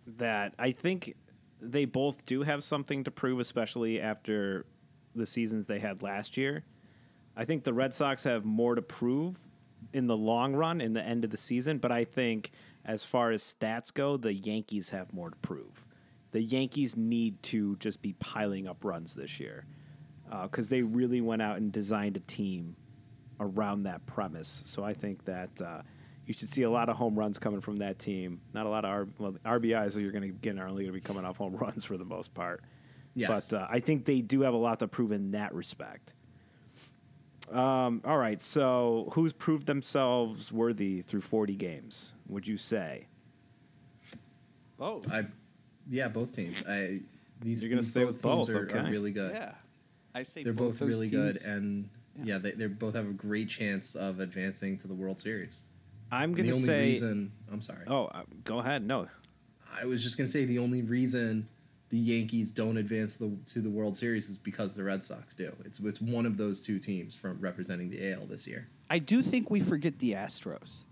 that 0.05 0.53
I 0.59 0.71
think 0.71 1.15
they 1.61 1.85
both 1.85 2.25
do 2.25 2.43
have 2.43 2.63
something 2.63 3.03
to 3.05 3.11
prove, 3.11 3.39
especially 3.39 3.99
after 3.99 4.65
the 5.13 5.25
seasons 5.25 5.65
they 5.65 5.79
had 5.79 6.01
last 6.01 6.37
year. 6.37 6.65
I 7.35 7.45
think 7.45 7.63
the 7.63 7.73
Red 7.73 7.93
Sox 7.93 8.23
have 8.23 8.45
more 8.45 8.75
to 8.75 8.81
prove 8.81 9.37
in 9.93 10.07
the 10.07 10.17
long 10.17 10.55
run, 10.55 10.81
in 10.81 10.93
the 10.93 11.03
end 11.03 11.23
of 11.23 11.29
the 11.29 11.37
season, 11.37 11.77
but 11.77 11.91
I 11.91 12.03
think 12.03 12.51
as 12.83 13.03
far 13.03 13.31
as 13.31 13.41
stats 13.41 13.93
go, 13.93 14.17
the 14.17 14.33
Yankees 14.33 14.89
have 14.89 15.13
more 15.13 15.29
to 15.29 15.35
prove. 15.37 15.84
The 16.35 16.43
Yankees 16.43 16.97
need 16.97 17.41
to 17.43 17.77
just 17.77 18.01
be 18.01 18.11
piling 18.19 18.67
up 18.67 18.83
runs 18.83 19.13
this 19.15 19.39
year 19.39 19.63
because 20.43 20.67
they 20.67 20.81
really 20.81 21.21
went 21.21 21.41
out 21.41 21.55
and 21.55 21.71
designed 21.71 22.17
a 22.17 22.19
team 22.19 22.75
around 23.39 23.83
that 23.83 24.05
premise. 24.05 24.61
So 24.65 24.83
I 24.83 24.91
think 24.91 25.23
that 25.23 25.61
uh, 25.61 25.83
you 26.25 26.33
should 26.33 26.49
see 26.49 26.63
a 26.63 26.69
lot 26.69 26.89
of 26.89 26.97
home 26.97 27.17
runs 27.17 27.39
coming 27.39 27.61
from 27.61 27.77
that 27.77 27.99
team. 27.99 28.41
Not 28.53 28.65
a 28.65 28.69
lot 28.69 28.83
of 28.83 28.91
R- 28.91 29.07
well, 29.17 29.35
RBIs 29.45 29.93
that 29.93 30.01
you're 30.01 30.11
going 30.11 30.23
to 30.23 30.27
get 30.27 30.59
are 30.59 30.67
only 30.67 30.83
going 30.83 30.93
to 30.93 30.99
be 30.99 30.99
coming 30.99 31.23
off 31.23 31.37
home 31.37 31.55
runs 31.55 31.85
for 31.85 31.95
the 31.95 32.03
most 32.03 32.33
part. 32.33 32.65
Yes. 33.13 33.47
But 33.49 33.57
uh, 33.57 33.67
I 33.69 33.79
think 33.79 34.03
they 34.03 34.19
do 34.19 34.41
have 34.41 34.53
a 34.53 34.57
lot 34.57 34.79
to 34.79 34.89
prove 34.89 35.13
in 35.13 35.31
that 35.31 35.53
respect. 35.53 36.15
Um, 37.49 38.01
all 38.03 38.17
right, 38.17 38.41
so 38.41 39.09
who's 39.13 39.31
proved 39.31 39.67
themselves 39.67 40.51
worthy 40.51 40.99
through 40.99 41.21
40 41.21 41.55
games? 41.55 42.13
Would 42.27 42.45
you 42.45 42.57
say? 42.57 43.07
Oh. 44.81 45.01
I, 45.09 45.27
yeah, 45.89 46.07
both 46.07 46.31
teams. 46.35 46.63
I 46.67 47.01
these, 47.41 47.61
You're 47.61 47.69
gonna 47.69 47.81
these 47.81 47.91
stay 47.91 48.01
both 48.05 48.13
with 48.15 48.21
teams 48.21 48.47
both, 48.47 48.73
are, 48.73 48.79
are 48.79 48.89
really 48.89 49.11
good. 49.11 49.33
Yeah. 49.33 49.51
I 50.13 50.23
say 50.23 50.43
They're 50.43 50.53
both, 50.53 50.79
those 50.79 50.87
really 50.87 51.09
good, 51.09 51.41
and 51.45 51.89
yeah, 52.23 52.37
they 52.37 52.51
they 52.51 52.67
both 52.67 52.95
have 52.95 53.05
a 53.07 53.11
great 53.13 53.49
chance 53.49 53.95
of 53.95 54.19
advancing 54.19 54.77
to 54.79 54.87
the 54.87 54.93
World 54.93 55.19
Series. 55.21 55.55
I'm 56.11 56.29
And 56.29 56.35
going 56.37 56.45
the 56.47 56.51
to 56.51 56.55
only 56.57 56.67
say. 56.67 56.91
reason, 56.93 57.31
I'm 57.51 57.61
sorry. 57.61 57.83
Oh, 57.87 58.05
uh, 58.05 58.23
go 58.45 58.59
ahead. 58.59 58.85
No, 58.85 59.07
I 59.77 59.85
was 59.85 60.01
just 60.03 60.17
gonna 60.17 60.29
say 60.29 60.45
the 60.45 60.59
only 60.59 60.81
reason 60.83 61.47
the 61.89 61.97
Yankees 61.97 62.51
don't 62.51 62.77
advance 62.77 63.15
the, 63.15 63.31
to 63.47 63.59
the 63.59 63.69
World 63.69 63.95
Series 63.97 64.29
is 64.29 64.37
because 64.37 64.73
the 64.73 64.83
Red 64.83 65.03
Sox 65.03 65.33
do. 65.33 65.51
It's 65.65 65.79
it's 65.79 65.99
one 65.99 66.25
of 66.25 66.37
those 66.37 66.61
two 66.61 66.79
teams 66.79 67.13
from 67.15 67.37
representing 67.41 67.89
the 67.89 68.13
AL 68.13 68.25
this 68.27 68.47
year. 68.47 68.67
I 68.89 68.99
do 68.99 69.21
think 69.21 69.49
we 69.51 69.59
forget 69.59 69.99
the 69.99 70.13
Astros. 70.13 70.83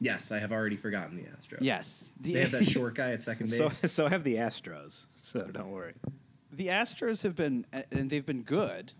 Yes, 0.00 0.30
I 0.30 0.38
have 0.38 0.52
already 0.52 0.76
forgotten 0.76 1.16
the 1.16 1.22
Astros. 1.24 1.58
Yes. 1.60 2.10
The, 2.20 2.34
they 2.34 2.40
have 2.40 2.52
that 2.52 2.66
short 2.68 2.94
guy 2.94 3.12
at 3.12 3.22
second 3.22 3.46
base. 3.50 3.58
so 3.58 3.68
so 3.86 4.06
have 4.08 4.22
the 4.24 4.36
Astros. 4.36 5.06
So 5.22 5.40
don't 5.44 5.70
worry. 5.70 5.94
the 6.52 6.68
Astros 6.68 7.22
have 7.24 7.34
been 7.34 7.66
and 7.90 8.08
they've 8.10 8.24
been 8.26 8.42
good, 8.42 8.92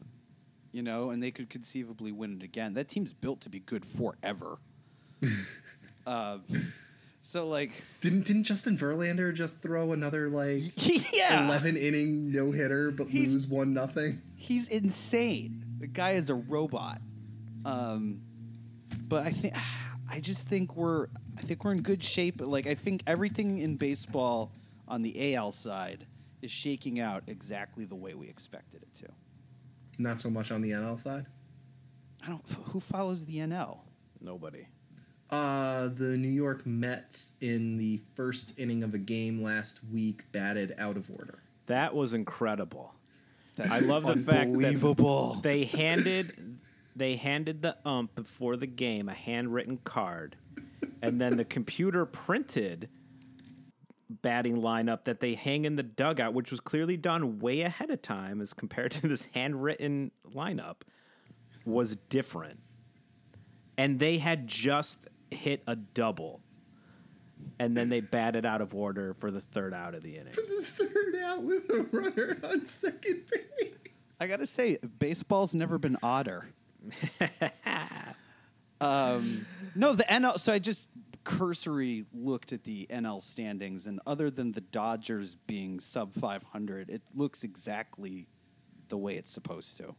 you 0.73 0.83
know, 0.83 1.11
and 1.11 1.23
they 1.23 1.31
could 1.31 1.51
conceivably 1.51 2.11
win 2.13 2.37
it 2.41 2.43
again. 2.43 2.75
That 2.75 2.89
team's 2.89 3.13
built 3.13 3.41
to 3.43 3.49
be 3.51 3.61
good 3.61 3.85
forever. 3.85 4.59
uh, 6.07 6.39
so 7.23 7.47
like, 7.49 7.71
didn't 8.01 8.27
didn't 8.27 8.45
Justin 8.45 8.77
Verlander 8.79 9.33
just 9.35 9.57
throw 9.63 9.93
another 9.93 10.29
like 10.29 10.63
yeah, 11.15 11.47
eleven 11.47 11.77
inning 11.77 12.33
no 12.33 12.51
hitter 12.51 12.91
but 12.91 13.09
He's- 13.09 13.33
lose 13.33 13.47
one 13.47 13.73
nothing? 13.73 14.21
he's 14.37 14.69
insane. 14.69 15.65
The 15.81 15.87
guy 15.87 16.13
is 16.13 16.29
a 16.31 16.35
robot. 16.35 17.01
Um, 17.65 18.23
but 19.09 19.27
I 19.27 19.31
think 19.31 19.55
I 20.09 20.21
just 20.21 20.47
think 20.47 20.75
we're 20.75 21.09
I 21.37 21.43
think 21.43 21.65
we're 21.65 21.73
in 21.73 21.83
good 21.83 22.03
shape. 22.03 22.41
Like 22.41 22.67
I 22.67 22.75
think 22.75 23.03
everything 23.07 23.59
in 23.59 23.77
baseball 23.77 24.53
on 24.87 25.03
the 25.03 25.35
AL 25.35 25.53
side 25.53 26.07
is 26.43 26.51
shaking 26.51 27.01
out 27.01 27.25
exactly 27.27 27.85
the 27.85 27.95
way 27.95 28.15
we 28.15 28.29
expected 28.29 28.83
it 28.83 28.95
to. 29.01 29.09
Not 29.99 30.21
so 30.21 30.31
much 30.31 30.51
on 30.51 30.63
the 30.63 30.71
NL 30.71 31.03
side. 31.03 31.27
I 32.25 32.29
don't. 32.29 32.45
Who 32.67 32.81
follows 32.81 33.25
the 33.25 33.39
NL? 33.39 33.81
Nobody. 34.21 34.69
Uh, 35.31 35.89
the 35.89 36.17
New 36.17 36.29
York 36.29 36.65
Mets 36.67 37.33
in 37.41 37.77
the 37.77 38.01
first 38.15 38.55
inning 38.57 38.83
of 38.83 38.95
a 38.95 38.99
game 38.99 39.43
last 39.43 39.81
week 39.93 40.23
batted 40.33 40.75
out 40.79 40.97
of 40.97 41.11
order. 41.11 41.41
That 41.67 41.95
was 41.95 42.15
incredible. 42.15 42.95
That's 43.57 43.71
I 43.71 43.81
love 43.81 44.05
the 44.05 44.17
fact 44.17 44.25
that 44.25 44.55
unbelievable. 44.55 45.39
they 45.43 45.65
handed 45.65 46.59
they 46.99 47.17
handed 47.17 47.63
the 47.63 47.77
ump 47.85 48.15
before 48.15 48.57
the 48.57 48.67
game 48.67 49.09
a 49.09 49.15
handwritten 49.15 49.79
card, 49.79 50.37
and 51.01 51.21
then 51.21 51.37
the 51.37 51.45
computer 51.45 52.05
printed 52.05 52.89
batting 54.11 54.61
lineup 54.61 55.05
that 55.05 55.21
they 55.21 55.35
hang 55.35 55.65
in 55.65 55.77
the 55.77 55.83
dugout, 55.83 56.35
which 56.35 56.51
was 56.51 56.61
clearly 56.61 56.97
done 56.97 57.39
way 57.39 57.61
ahead 57.61 57.91
of 57.91 58.03
time 58.03 58.41
as 58.41 58.53
compared 58.53 58.91
to 58.91 59.07
this 59.07 59.29
handwritten 59.35 60.11
lineup, 60.35 60.77
was 61.65 61.97
different. 62.09 62.61
And 63.77 64.01
they 64.01 64.19
had 64.19 64.49
just 64.49 65.07
hit 65.31 65.63
a 65.67 65.77
double. 65.77 66.41
And 67.61 67.77
then 67.77 67.91
they 67.91 68.01
batted 68.01 68.45
out 68.47 68.61
of 68.61 68.75
order 68.75 69.15
for 69.15 69.31
the 69.31 69.41
third 69.41 69.75
out 69.75 69.95
of 69.95 70.03
the 70.03 70.17
inning. 70.17 70.35
The 70.35 70.65
third 70.65 71.17
out 71.23 71.43
with 71.43 71.69
a 71.71 71.83
runner 71.93 72.39
on 72.43 72.67
second 72.67 73.25
base. 73.31 73.75
I 74.19 74.27
gotta 74.27 74.47
say, 74.47 74.79
baseball's 74.99 75.55
never 75.55 75.79
been 75.79 75.97
odder. 76.03 76.49
um, 78.81 79.47
no, 79.75 79.93
the 79.95 80.05
NL. 80.05 80.39
So 80.39 80.53
I 80.53 80.59
just 80.59 80.89
cursory 81.25 82.05
looked 82.13 82.53
at 82.53 82.65
the 82.65 82.87
NL 82.91 83.23
standings, 83.23 83.87
and 83.87 84.01
other 84.07 84.31
than 84.31 84.53
the 84.53 84.61
Dodgers 84.61 85.35
being 85.47 85.81
sub 85.81 86.15
500, 86.15 86.91
it 86.91 87.03
looks 87.15 87.45
exactly 87.45 88.29
the 88.89 88.97
way 88.97 89.17
it's 89.17 89.31
supposed 89.31 89.77
to. 89.79 89.95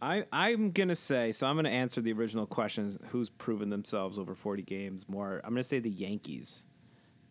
I, 0.00 0.24
I'm 0.32 0.72
gonna 0.72 0.96
say 0.96 1.30
so. 1.32 1.46
I'm 1.46 1.54
gonna 1.56 1.68
answer 1.68 2.00
the 2.00 2.12
original 2.12 2.46
questions. 2.46 2.98
Who's 3.10 3.30
proven 3.30 3.70
themselves 3.70 4.18
over 4.18 4.34
40 4.34 4.62
games 4.62 5.08
more? 5.08 5.40
I'm 5.44 5.50
gonna 5.50 5.62
say 5.62 5.78
the 5.78 5.90
Yankees. 5.90 6.66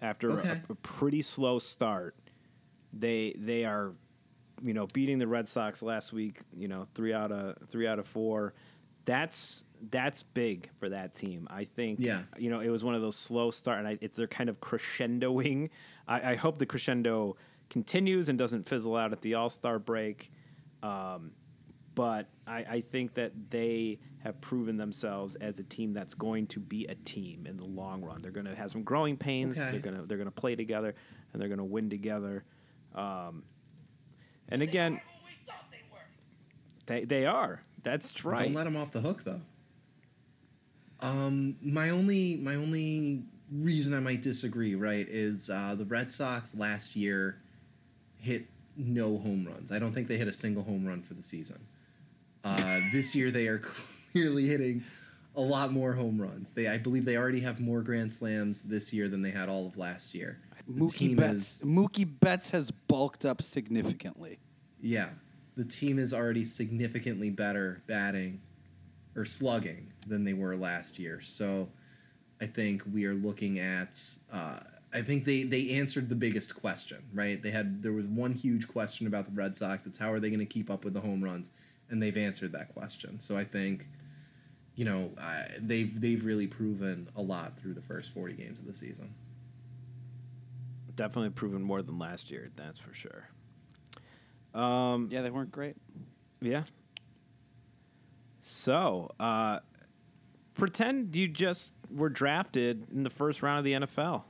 After 0.02 0.40
Okay. 0.40 0.50
a, 0.50 0.72
a 0.72 0.76
pretty 0.76 1.22
slow 1.22 1.60
start, 1.60 2.16
they 2.94 3.36
they 3.38 3.66
are, 3.66 3.94
you 4.62 4.74
know, 4.74 4.88
beating 4.88 5.20
the 5.20 5.28
Red 5.28 5.47
Sox 5.47 5.82
last 5.82 6.14
week. 6.14 6.39
You 6.55 6.68
know, 6.68 6.86
three 6.95 7.14
out 7.14 7.32
of 7.32 7.57
three 7.70 7.88
out 7.88 7.99
of 7.99 8.07
four. 8.07 8.53
That's 9.05 9.64
that's 9.89 10.24
big 10.24 10.70
for 10.80 10.89
that 10.89 11.14
team. 11.14 11.47
I 11.49 11.66
think. 11.66 11.99
Yeah. 11.99 12.24
You 12.38 12.49
know, 12.49 12.59
it 12.59 12.70
was 12.70 12.84
one 12.84 12.95
of 12.95 13.01
those 13.01 13.16
slow 13.16 13.51
start, 13.51 13.80
and 13.80 13.88
I, 13.88 13.97
it's 14.01 14.16
they're 14.16 14.28
kind 14.28 14.49
of 14.49 14.59
crescendoing. 14.59 15.70
I, 16.07 16.32
I 16.32 16.36
hope 16.36 16.59
the 16.59 16.66
crescendo 16.66 17.38
continues 17.70 18.30
and 18.30 18.38
doesn't 18.38 18.68
fizzle 18.68 18.95
out 18.95 19.12
at 19.12 19.22
the 19.22 19.36
All 19.36 19.49
Star 19.49 19.80
break. 19.80 20.32
Um, 20.84 21.32
but 21.93 22.28
I, 22.47 22.66
I 22.70 22.82
think 22.82 23.16
that 23.16 23.34
they 23.49 23.99
have 24.20 24.39
proven 24.39 24.78
themselves 24.78 25.36
as 25.36 25.59
a 25.59 25.64
team 25.64 25.93
that's 25.93 26.14
going 26.14 26.47
to 26.47 26.59
be 26.59 26.86
a 26.86 26.95
team 26.95 27.45
in 27.47 27.57
the 27.57 27.66
long 27.66 28.01
run. 28.03 28.22
They're 28.22 28.32
going 28.32 28.45
to 28.45 28.55
have 28.55 28.72
some 28.72 28.84
growing 28.84 29.18
pains. 29.18 29.57
Okay. 29.57 29.72
They're 29.72 29.80
going 29.80 29.97
to 29.97 30.03
they're 30.03 30.18
going 30.18 30.26
to 30.26 30.32
play 30.32 30.55
together, 30.55 30.95
and 31.34 31.41
they're 31.41 31.49
going 31.49 31.57
to 31.57 31.64
win 31.64 31.89
together. 31.89 32.43
Um, 32.93 33.43
and 34.52 34.62
again, 34.62 35.02
they 36.86 37.06
they 37.06 37.26
are. 37.26 37.62
That's 37.84 38.24
right. 38.24 38.43
Don't 38.43 38.54
let 38.54 38.68
him 38.68 38.76
off 38.76 38.91
the 38.91 39.02
hook 39.02 39.24
though. 39.24 39.41
Um, 40.99 41.58
my 41.62 41.89
only 41.89 42.38
my 42.38 42.56
only 42.56 43.24
reason 43.52 43.93
I 43.93 43.99
might 43.99 44.22
disagree, 44.22 44.76
right, 44.76 45.08
is 45.10 45.49
uh, 45.49 45.76
the 45.78 45.86
Red 45.86 46.14
Sox 46.14 46.54
last 46.56 46.95
year 46.95 47.38
hit 48.18 48.45
no 48.78 49.18
home 49.18 49.47
runs. 49.49 49.72
I 49.72 49.80
don't 49.80 49.93
think 49.93 50.08
they 50.08 50.18
hit 50.18 50.28
a 50.28 50.34
single 50.34 50.64
home 50.64 50.86
run 50.86 51.02
for 51.02 51.14
the 51.14 51.24
season. 51.24 51.60
Uh, 52.43 52.80
this 52.91 53.16
year 53.16 53.32
they 53.32 53.47
are 53.47 53.62
clearly 54.12 54.47
hitting 54.47 54.84
a 55.36 55.42
lot 55.42 55.72
more 55.72 55.94
home 55.94 56.22
runs. 56.22 56.50
They, 56.54 56.68
I 56.68 56.78
believe, 56.78 57.06
they 57.06 57.16
already 57.18 57.40
have 57.42 57.60
more 57.60 57.82
grand 57.82 58.12
slams 58.12 58.62
this 58.62 58.92
year 58.92 59.08
than 59.08 59.22
they 59.22 59.32
had 59.32 59.48
all 59.50 59.66
of 59.68 59.78
last 59.78 60.14
year. 60.14 60.40
The 60.68 60.74
Mookie 60.74 61.16
Betts. 61.16 61.58
is- 61.58 61.62
Mookie 61.64 62.08
Betts 62.20 62.52
has 62.52 62.72
bulked 62.72 63.26
up 63.26 63.42
significantly. 63.42 64.40
yeah, 64.82 65.10
the 65.56 65.66
team 65.66 66.00
is 66.00 66.14
already 66.14 66.46
significantly 66.46 67.30
better 67.30 67.82
batting 67.88 68.40
or 69.16 69.26
slugging 69.26 69.92
than 70.08 70.24
they 70.24 70.34
were 70.34 70.56
last 70.56 70.98
year. 70.98 71.22
So, 71.22 71.70
I 72.40 72.48
think 72.48 72.84
we 72.92 73.06
are 73.06 73.14
looking 73.14 73.60
at. 73.60 74.00
Uh, 74.32 74.60
I 74.94 75.02
think 75.04 75.26
they 75.26 75.44
they 75.44 75.72
answered 75.72 76.10
the 76.10 76.16
biggest 76.16 76.56
question, 76.56 76.98
right? 77.14 77.42
They 77.42 77.52
had 77.52 77.82
there 77.84 77.94
was 77.94 78.06
one 78.08 78.34
huge 78.34 78.68
question 78.68 79.08
about 79.08 79.26
the 79.26 79.32
Red 79.32 79.56
Sox. 79.56 79.86
It's 79.86 79.98
how 79.98 80.12
are 80.12 80.20
they 80.20 80.30
going 80.30 80.40
to 80.40 80.46
keep 80.46 80.70
up 80.72 80.84
with 80.84 80.94
the 80.94 81.02
home 81.02 81.24
runs, 81.24 81.52
and 81.90 82.02
they've 82.02 82.18
answered 82.18 82.52
that 82.54 82.74
question. 82.74 83.20
So 83.20 83.38
I 83.38 83.44
think, 83.46 83.88
you 84.76 84.86
know, 84.86 85.12
uh, 85.20 85.44
they've 85.60 86.00
they've 86.00 86.24
really 86.24 86.48
proven 86.48 87.10
a 87.16 87.22
lot 87.22 87.60
through 87.60 87.74
the 87.74 87.82
first 87.82 88.12
forty 88.14 88.34
games 88.34 88.60
of 88.60 88.66
the 88.66 88.74
season. 88.74 89.14
Definitely 90.96 91.32
proven 91.32 91.62
more 91.64 91.82
than 91.82 91.98
last 91.98 92.30
year. 92.32 92.52
That's 92.56 92.78
for 92.78 92.94
sure. 92.94 93.30
Um, 94.54 95.08
Yeah, 95.12 95.22
they 95.22 95.30
weren't 95.30 95.52
great. 95.52 95.78
Yeah. 96.42 96.64
So, 98.42 99.12
uh, 99.20 99.60
pretend 100.54 101.16
you 101.16 101.28
just 101.28 101.72
were 101.90 102.10
drafted 102.10 102.88
in 102.92 103.04
the 103.04 103.10
first 103.10 103.42
round 103.42 103.60
of 103.60 103.66
the 103.66 103.74
NFL 103.88 104.24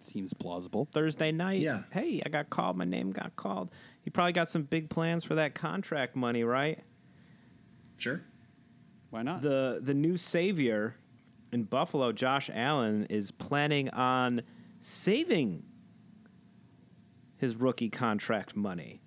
Seems 0.00 0.32
plausible. 0.32 0.88
Thursday 0.92 1.30
night. 1.30 1.60
Yeah. 1.60 1.82
Hey, 1.92 2.22
I 2.24 2.28
got 2.30 2.48
called. 2.48 2.76
My 2.76 2.84
name 2.84 3.10
got 3.10 3.36
called. 3.36 3.70
You 4.04 4.10
probably 4.10 4.32
got 4.32 4.48
some 4.48 4.62
big 4.62 4.88
plans 4.88 5.24
for 5.24 5.34
that 5.34 5.54
contract 5.54 6.16
money, 6.16 6.42
right? 6.42 6.78
Sure. 7.98 8.22
Why 9.10 9.22
not? 9.22 9.42
The 9.42 9.80
the 9.82 9.94
new 9.94 10.16
savior 10.16 10.96
in 11.52 11.64
Buffalo, 11.64 12.12
Josh 12.12 12.48
Allen, 12.52 13.06
is 13.10 13.30
planning 13.30 13.90
on 13.90 14.42
saving 14.80 15.64
his 17.36 17.56
rookie 17.56 17.88
contract 17.88 18.54
money. 18.54 19.00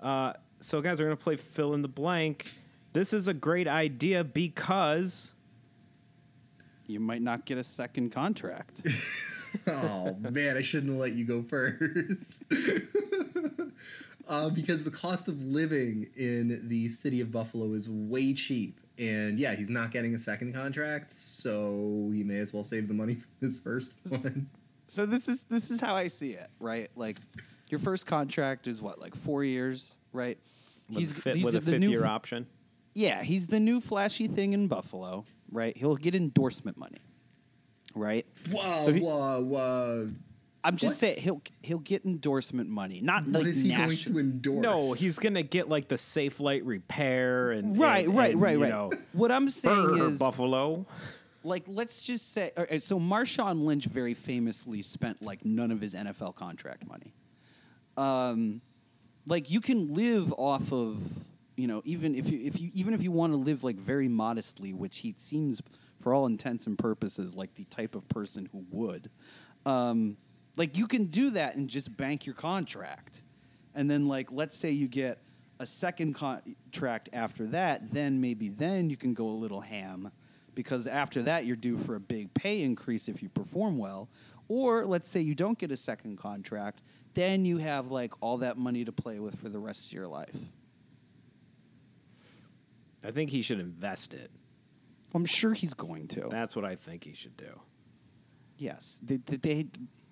Uh, 0.00 0.34
so, 0.60 0.80
guys, 0.80 0.98
we're 0.98 1.06
gonna 1.06 1.16
play 1.16 1.36
fill 1.36 1.74
in 1.74 1.82
the 1.82 1.88
blank. 1.88 2.52
This 2.92 3.12
is 3.12 3.28
a 3.28 3.34
great 3.34 3.68
idea 3.68 4.24
because 4.24 5.34
you 6.86 7.00
might 7.00 7.22
not 7.22 7.44
get 7.44 7.58
a 7.58 7.64
second 7.64 8.10
contract. 8.10 8.82
oh 9.66 10.16
man, 10.18 10.56
I 10.56 10.62
shouldn't 10.62 10.92
have 10.92 11.00
let 11.00 11.12
you 11.12 11.24
go 11.24 11.42
first. 11.42 12.44
uh, 14.28 14.50
because 14.50 14.84
the 14.84 14.90
cost 14.90 15.28
of 15.28 15.40
living 15.42 16.08
in 16.16 16.68
the 16.68 16.88
city 16.90 17.20
of 17.20 17.30
Buffalo 17.30 17.72
is 17.74 17.88
way 17.88 18.34
cheap. 18.34 18.80
And 18.98 19.38
yeah, 19.38 19.54
he's 19.54 19.68
not 19.68 19.90
getting 19.92 20.14
a 20.14 20.18
second 20.18 20.54
contract, 20.54 21.18
so 21.18 22.10
he 22.14 22.22
may 22.24 22.38
as 22.38 22.52
well 22.52 22.64
save 22.64 22.88
the 22.88 22.94
money 22.94 23.14
for 23.16 23.26
his 23.44 23.58
first 23.58 23.92
one. 24.08 24.48
so 24.88 25.04
this 25.06 25.28
is 25.28 25.44
this 25.44 25.70
is 25.70 25.80
how 25.80 25.94
I 25.94 26.08
see 26.08 26.30
it, 26.32 26.48
right? 26.60 26.90
Like 26.96 27.18
your 27.68 27.78
first 27.80 28.06
contract 28.06 28.66
is 28.66 28.80
what, 28.80 28.98
like 29.00 29.14
four 29.14 29.44
years, 29.44 29.96
right? 30.12 30.38
with, 30.88 31.10
a, 31.10 31.14
fit, 31.14 31.36
he's 31.36 31.44
with 31.44 31.56
a 31.56 31.60
the 31.60 31.70
fifth 31.72 31.80
new- 31.80 31.90
year 31.90 32.06
option. 32.06 32.46
Yeah, 32.94 33.22
he's 33.22 33.48
the 33.48 33.60
new 33.60 33.80
flashy 33.80 34.26
thing 34.28 34.54
in 34.54 34.68
Buffalo, 34.68 35.26
right? 35.52 35.76
He'll 35.76 35.96
get 35.96 36.14
endorsement 36.14 36.78
money, 36.78 37.02
right? 37.94 38.24
Whoa, 38.50 38.84
So 38.86 38.92
he- 38.94 39.00
whoa, 39.00 39.42
whoa. 39.42 40.10
I'm 40.66 40.76
just 40.76 40.90
What? 40.94 40.96
saying 40.96 41.20
he'll 41.20 41.42
he'll 41.62 41.78
get 41.78 42.04
endorsement 42.04 42.68
money, 42.68 43.00
not 43.00 43.24
What 43.24 43.34
like 43.34 43.46
is 43.46 43.60
he 43.60 43.68
going 43.68 43.88
national. 43.88 44.14
to 44.14 44.20
endorse? 44.20 44.62
No, 44.62 44.92
he's 44.94 45.18
gonna 45.18 45.42
get 45.44 45.68
like 45.68 45.88
the 45.88 45.94
Safelite 45.94 46.62
repair 46.64 47.52
and 47.52 47.78
Right, 47.78 48.06
and- 48.06 48.16
right, 48.16 48.32
and, 48.32 48.40
right, 48.42 48.58
right. 48.58 48.68
know, 48.70 48.90
what 49.12 49.30
I'm 49.30 49.48
saying 49.48 49.98
is, 49.98 50.18
Buffalo. 50.18 50.84
like, 51.44 51.62
let's 51.68 52.02
just 52.02 52.32
say, 52.32 52.50
all 52.56 52.66
right, 52.68 52.82
so 52.82 52.98
Marshawn 52.98 53.64
Lynch 53.64 53.84
very 53.86 54.14
famously 54.14 54.82
spent 54.82 55.22
like 55.22 55.44
none 55.44 55.70
of 55.70 55.80
his 55.80 55.94
NFL 55.94 56.34
contract 56.34 56.84
money. 56.88 57.14
Um, 57.96 58.60
like 59.26 59.50
you 59.50 59.60
can 59.60 59.94
live 59.94 60.32
off 60.36 60.72
of, 60.72 61.00
you 61.56 61.66
know, 61.66 61.82
even 61.84 62.14
if 62.14 62.30
you 62.30 62.40
if 62.42 62.60
you 62.60 62.70
even 62.74 62.92
if 62.94 63.02
you 63.02 63.10
want 63.12 63.32
to 63.32 63.36
live 63.36 63.64
like 63.64 63.76
very 63.76 64.08
modestly, 64.08 64.72
which 64.72 64.98
he 64.98 65.14
seems, 65.16 65.62
for 66.00 66.12
all 66.12 66.26
intents 66.26 66.66
and 66.66 66.78
purposes, 66.78 67.34
like 67.34 67.54
the 67.54 67.64
type 67.64 67.94
of 67.94 68.08
person 68.08 68.48
who 68.52 68.64
would. 68.70 69.10
Um, 69.64 70.16
like 70.56 70.76
you 70.76 70.86
can 70.86 71.06
do 71.06 71.30
that 71.30 71.56
and 71.56 71.68
just 71.68 71.96
bank 71.96 72.26
your 72.26 72.34
contract, 72.34 73.22
and 73.74 73.90
then 73.90 74.06
like 74.06 74.32
let's 74.32 74.56
say 74.56 74.70
you 74.70 74.88
get 74.88 75.20
a 75.58 75.66
second 75.66 76.14
contract 76.14 77.08
after 77.12 77.46
that, 77.46 77.92
then 77.92 78.20
maybe 78.20 78.48
then 78.48 78.90
you 78.90 78.96
can 78.96 79.14
go 79.14 79.28
a 79.28 79.30
little 79.30 79.60
ham 79.60 80.10
because 80.54 80.86
after 80.86 81.22
that 81.22 81.46
you're 81.46 81.56
due 81.56 81.78
for 81.78 81.94
a 81.94 82.00
big 82.00 82.32
pay 82.34 82.62
increase 82.62 83.08
if 83.08 83.22
you 83.22 83.28
perform 83.28 83.78
well. 83.78 84.08
Or 84.48 84.86
let's 84.86 85.08
say 85.08 85.20
you 85.20 85.34
don't 85.34 85.58
get 85.58 85.72
a 85.72 85.76
second 85.76 86.18
contract, 86.18 86.82
then 87.14 87.44
you 87.44 87.58
have 87.58 87.90
like 87.90 88.12
all 88.20 88.38
that 88.38 88.56
money 88.56 88.84
to 88.84 88.92
play 88.92 89.18
with 89.18 89.38
for 89.38 89.48
the 89.48 89.58
rest 89.58 89.86
of 89.86 89.92
your 89.92 90.06
life. 90.06 90.36
I 93.04 93.10
think 93.10 93.30
he 93.30 93.42
should 93.42 93.60
invest 93.60 94.14
it. 94.14 94.30
I'm 95.14 95.24
sure 95.24 95.52
he's 95.52 95.74
going 95.74 96.08
to. 96.08 96.28
That's 96.30 96.54
what 96.54 96.64
I 96.64 96.76
think 96.76 97.04
he 97.04 97.14
should 97.14 97.36
do. 97.36 97.60
Yes, 98.58 98.98
they, 99.02 99.16
they, 99.16 99.36
they, 99.36 99.66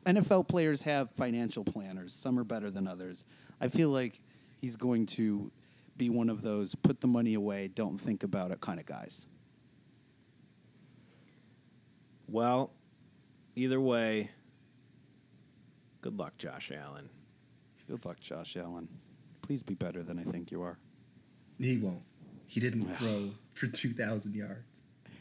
NFL 0.06 0.48
players 0.48 0.82
have 0.82 1.10
financial 1.12 1.64
planners. 1.64 2.12
Some 2.14 2.38
are 2.38 2.44
better 2.44 2.70
than 2.70 2.86
others. 2.86 3.24
I 3.60 3.68
feel 3.68 3.88
like 3.90 4.20
he's 4.60 4.76
going 4.76 5.06
to 5.06 5.50
be 5.96 6.10
one 6.10 6.28
of 6.28 6.42
those 6.42 6.74
put 6.74 7.00
the 7.00 7.06
money 7.06 7.34
away, 7.34 7.68
don't 7.68 7.98
think 7.98 8.22
about 8.24 8.50
it 8.50 8.60
kind 8.60 8.80
of 8.80 8.86
guys. 8.86 9.26
Well, 12.28 12.70
either 13.54 13.80
way, 13.80 14.30
good 16.00 16.18
luck, 16.18 16.36
Josh 16.38 16.72
Allen. 16.74 17.08
Good 17.88 18.04
luck, 18.04 18.18
Josh 18.20 18.56
Allen. 18.56 18.88
Please 19.42 19.62
be 19.62 19.74
better 19.74 20.02
than 20.02 20.18
I 20.18 20.22
think 20.22 20.50
you 20.50 20.62
are. 20.62 20.78
He 21.58 21.76
won't. 21.76 22.02
He 22.46 22.60
didn't 22.60 22.86
throw 22.98 23.30
for 23.52 23.66
2,000 23.66 24.34
yards. 24.34 24.60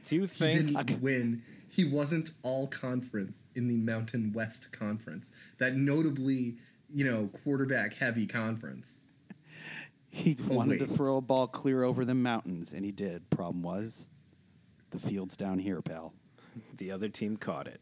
Do 0.08 0.16
you 0.16 0.28
think 0.28 0.70
He 0.70 0.74
think? 0.76 0.88
didn't 0.88 1.02
win. 1.02 1.42
He 1.74 1.84
wasn't 1.86 2.30
all 2.44 2.68
conference 2.68 3.46
in 3.56 3.68
the 3.68 3.78
Mountain 3.78 4.32
West 4.32 4.72
Conference, 4.72 5.32
that 5.58 5.76
notably, 5.76 6.58
you 6.94 7.04
know, 7.04 7.32
quarterback 7.44 7.96
heavy 7.96 8.28
conference. 8.28 9.00
He 10.12 10.38
Oh, 10.48 10.54
wanted 10.54 10.78
to 10.78 10.86
throw 10.88 11.18
a 11.18 11.22
ball 11.22 11.48
clear 11.48 11.82
over 11.84 12.06
the 12.06 12.14
mountains, 12.14 12.74
and 12.74 12.86
he 12.86 12.92
did. 12.92 13.28
Problem 13.32 13.64
was, 13.64 14.08
the 14.92 15.00
field's 15.00 15.36
down 15.36 15.58
here, 15.58 15.82
pal. 15.82 16.14
The 16.78 16.92
other 16.92 17.10
team 17.10 17.38
caught 17.38 17.66
it. 17.66 17.82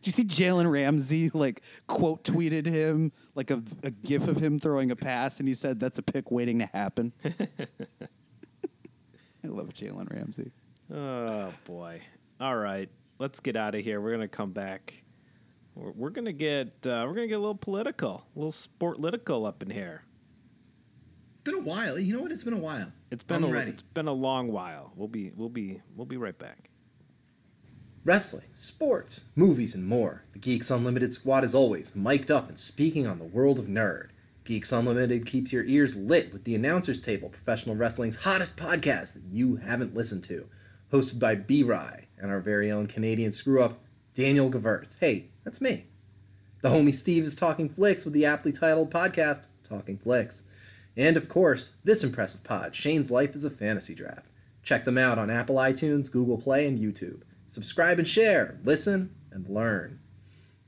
Did 0.00 0.06
you 0.06 0.12
see 0.12 0.24
Jalen 0.24 0.68
Ramsey 0.68 1.30
like 1.32 1.62
quote 1.86 2.24
tweeted 2.24 2.66
him 2.66 3.12
like 3.36 3.52
a, 3.52 3.62
a 3.84 3.92
gif 3.92 4.26
of 4.26 4.38
him 4.42 4.58
throwing 4.58 4.90
a 4.90 4.96
pass, 4.96 5.38
and 5.38 5.46
he 5.46 5.54
said 5.54 5.78
that's 5.78 6.00
a 6.00 6.02
pick 6.02 6.32
waiting 6.32 6.58
to 6.58 6.66
happen. 6.66 7.12
I 7.24 7.28
love 9.44 9.68
Jalen 9.68 10.12
Ramsey. 10.12 10.50
Oh 10.92 11.52
boy! 11.64 12.02
All 12.40 12.56
right, 12.56 12.90
let's 13.18 13.40
get 13.40 13.56
out 13.56 13.74
of 13.74 13.82
here. 13.82 14.00
We're 14.00 14.12
gonna 14.12 14.28
come 14.28 14.52
back. 14.52 15.04
We're, 15.74 15.92
we're 15.92 16.10
gonna 16.10 16.32
get 16.32 16.68
uh, 16.86 17.04
we're 17.06 17.14
gonna 17.14 17.28
get 17.28 17.36
a 17.36 17.38
little 17.38 17.54
political, 17.54 18.26
a 18.36 18.38
little 18.38 18.52
sportlitical 18.52 19.46
up 19.46 19.62
in 19.62 19.70
here. 19.70 20.02
Been 21.44 21.54
a 21.54 21.60
while. 21.60 21.98
You 21.98 22.14
know 22.14 22.22
what? 22.22 22.30
It's 22.30 22.44
been 22.44 22.52
a 22.52 22.58
while. 22.58 22.92
It's 23.10 23.22
been 23.22 23.42
I'm 23.42 23.50
a 23.50 23.52
ready. 23.52 23.70
it's 23.70 23.82
been 23.82 24.06
a 24.06 24.12
long 24.12 24.52
while. 24.52 24.92
We'll 24.94 25.08
be 25.08 25.32
we'll 25.34 25.48
be 25.48 25.80
we'll 25.96 26.06
be 26.06 26.18
right 26.18 26.38
back. 26.38 26.68
Wrestling, 28.04 28.46
sports, 28.54 29.24
movies, 29.36 29.74
and 29.74 29.86
more. 29.86 30.24
The 30.32 30.40
Geeks 30.40 30.70
Unlimited 30.70 31.14
squad 31.14 31.44
is 31.44 31.54
always 31.54 31.94
mic'd 31.94 32.32
up 32.32 32.48
and 32.48 32.58
speaking 32.58 33.06
on 33.06 33.18
the 33.18 33.24
world 33.24 33.58
of 33.58 33.66
nerd. 33.66 34.08
Geeks 34.44 34.72
Unlimited 34.72 35.24
keeps 35.24 35.52
your 35.52 35.64
ears 35.64 35.94
lit 35.94 36.32
with 36.32 36.42
the 36.42 36.56
Announcers 36.56 37.00
Table, 37.00 37.28
professional 37.28 37.76
wrestling's 37.76 38.16
hottest 38.16 38.56
podcast 38.56 39.12
that 39.14 39.22
you 39.30 39.54
haven't 39.56 39.94
listened 39.94 40.24
to. 40.24 40.48
Hosted 40.92 41.18
by 41.18 41.34
B. 41.34 41.62
Rye 41.62 42.06
and 42.18 42.30
our 42.30 42.40
very 42.40 42.70
own 42.70 42.86
Canadian 42.86 43.32
screw 43.32 43.62
up, 43.62 43.78
Daniel 44.14 44.50
Gewirtz. 44.50 44.94
Hey, 45.00 45.28
that's 45.42 45.60
me. 45.60 45.86
The 46.60 46.68
homie 46.68 46.94
Steve 46.94 47.24
is 47.24 47.34
talking 47.34 47.70
flicks 47.70 48.04
with 48.04 48.12
the 48.12 48.26
aptly 48.26 48.52
titled 48.52 48.90
podcast, 48.90 49.46
Talking 49.64 49.96
Flicks. 49.96 50.42
And 50.94 51.16
of 51.16 51.30
course, 51.30 51.76
this 51.82 52.04
impressive 52.04 52.44
pod, 52.44 52.76
Shane's 52.76 53.10
Life 53.10 53.34
is 53.34 53.42
a 53.42 53.50
Fantasy 53.50 53.94
Draft. 53.94 54.26
Check 54.62 54.84
them 54.84 54.98
out 54.98 55.18
on 55.18 55.30
Apple 55.30 55.56
iTunes, 55.56 56.10
Google 56.10 56.36
Play, 56.36 56.66
and 56.66 56.78
YouTube. 56.78 57.22
Subscribe 57.48 57.98
and 57.98 58.06
share, 58.06 58.58
listen, 58.62 59.14
and 59.30 59.48
learn. 59.48 59.98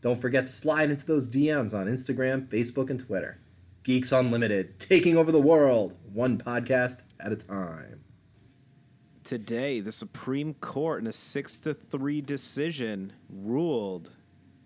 Don't 0.01 0.20
forget 0.20 0.47
to 0.47 0.53
slide 0.53 0.91
into 0.91 1.05
those 1.05 1.29
DMs 1.29 1.75
on 1.75 1.87
Instagram, 1.87 2.49
Facebook, 2.49 2.89
and 2.89 2.99
Twitter. 2.99 3.39
Geeks 3.83 4.11
Unlimited, 4.11 4.81
taking 4.81 5.18
over 5.18 5.31
the 5.31 5.41
world, 5.41 5.95
one 6.11 6.39
podcast 6.39 7.03
at 7.20 7.31
a 7.31 7.37
time. 7.37 8.03
Today, 9.25 9.81
the 9.81 9.91
Supreme 9.93 10.53
Court, 10.55 11.01
in 11.01 11.07
a 11.07 11.12
six 11.12 11.59
to 11.61 11.72
three 11.72 12.20
decision, 12.20 13.14
ruled 13.31 14.11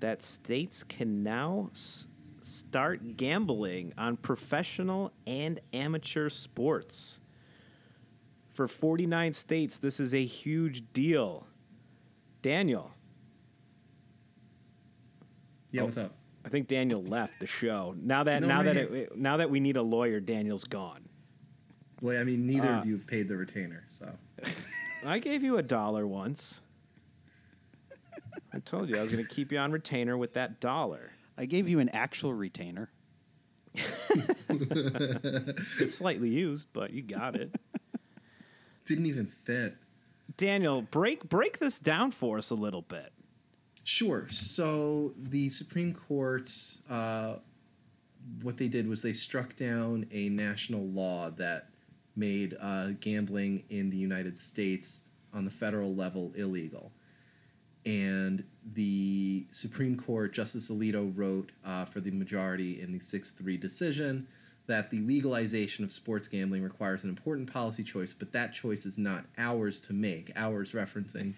that 0.01 0.21
states 0.23 0.83
can 0.83 1.23
now 1.23 1.69
s- 1.73 2.09
start 2.43 3.17
gambling 3.17 3.93
on 3.97 4.17
professional 4.17 5.13
and 5.29 5.61
amateur 5.73 6.29
sports. 6.29 7.21
For 8.53 8.67
49 8.67 9.33
states, 9.33 9.79
this 9.79 10.01
is 10.01 10.13
a 10.13 10.25
huge 10.25 10.93
deal. 10.93 11.47
Daniel, 12.43 12.93
Yeah, 15.71 15.83
Oh. 15.83 15.85
what's 15.85 15.99
up? 15.99 16.17
I 16.47 16.49
think 16.49 16.67
Daniel 16.67 17.03
left 17.03 17.41
the 17.41 17.47
show. 17.47 17.95
Now 18.01 18.25
that 18.25 18.41
No, 18.41 18.49
now 18.49 18.63
that 18.63 18.77
it, 18.79 19.17
now 19.19 19.37
that 19.37 19.51
we 19.51 19.61
need 19.61 19.77
a 19.77 19.83
lawyer, 19.83 20.19
Daniel's 20.19 20.65
gone. 20.65 21.03
Well, 22.01 22.19
I 22.19 22.25
mean, 22.25 22.47
neither 22.47 22.71
Uh, 22.71 22.81
of 22.81 22.87
you 22.87 22.95
have 22.97 23.07
paid 23.07 23.29
the 23.29 23.37
retainer, 23.37 23.85
so 23.91 24.17
I 25.07 25.19
gave 25.19 25.43
you 25.43 25.57
a 25.57 25.63
dollar 25.63 26.07
once. 26.07 26.61
I 28.53 28.61
told 28.61 28.89
you 28.89 28.97
I 28.99 29.03
was 29.03 29.13
going 29.13 29.25
to 29.25 29.35
keep 29.35 29.53
you 29.53 29.59
on 29.59 29.73
retainer 29.73 30.17
with 30.17 30.35
that 30.35 30.61
dollar. 30.61 31.11
I 31.37 31.45
gave 31.45 31.69
you 31.69 31.79
an 31.79 31.89
actual 31.91 32.35
retainer. 32.35 32.91
It's 35.81 35.95
slightly 35.95 36.31
used, 36.31 36.69
but 36.73 36.93
you 36.93 37.03
got 37.03 37.37
it. 37.37 37.55
didn't 38.87 39.07
even 39.07 39.27
fit. 39.27 39.77
Daniel, 40.37 40.83
break 40.83 41.29
break 41.29 41.59
this 41.59 41.79
down 41.79 42.11
for 42.11 42.39
us 42.39 42.51
a 42.51 42.55
little 42.55 42.83
bit. 42.83 43.13
Sure. 43.85 44.29
So 44.31 45.15
the 45.17 45.49
Supreme 45.51 45.95
Court, 45.95 46.51
uh, 46.91 47.37
what 48.43 48.57
they 48.57 48.69
did 48.69 48.89
was 48.89 49.03
they 49.03 49.13
struck 49.13 49.57
down 49.57 50.07
a 50.11 50.29
national 50.29 50.87
law 50.87 51.31
that 51.31 51.71
made 52.19 52.57
uh, 52.61 52.89
gambling 53.01 53.63
in 53.71 53.91
the 53.91 53.97
United 53.97 54.37
States 54.39 55.03
on 55.33 55.45
the 55.45 55.51
federal 55.51 55.95
level 55.95 56.33
illegal. 56.35 56.91
And 57.87 58.45
the 58.75 59.47
Supreme 59.53 59.97
Court, 59.97 60.33
Justice 60.33 60.69
Alito 60.71 61.13
wrote 61.17 61.53
uh, 61.65 61.85
for 61.85 62.01
the 62.01 62.11
majority 62.11 62.83
in 62.83 62.93
the 62.93 63.01
6 63.01 63.31
3 63.31 63.57
decision 63.57 64.27
that 64.67 64.91
the 64.91 65.01
legalization 65.01 65.85
of 65.85 65.93
sports 65.93 66.29
gambling 66.29 66.63
requires 66.63 67.03
an 67.03 67.09
important 67.09 67.51
policy 67.51 67.83
choice, 67.83 68.13
but 68.13 68.31
that 68.33 68.53
choice 68.53 68.85
is 68.85 68.99
not 68.99 69.25
ours 69.39 69.81
to 69.81 69.95
make, 69.95 70.31
ours 70.37 70.73
referencing 70.73 71.33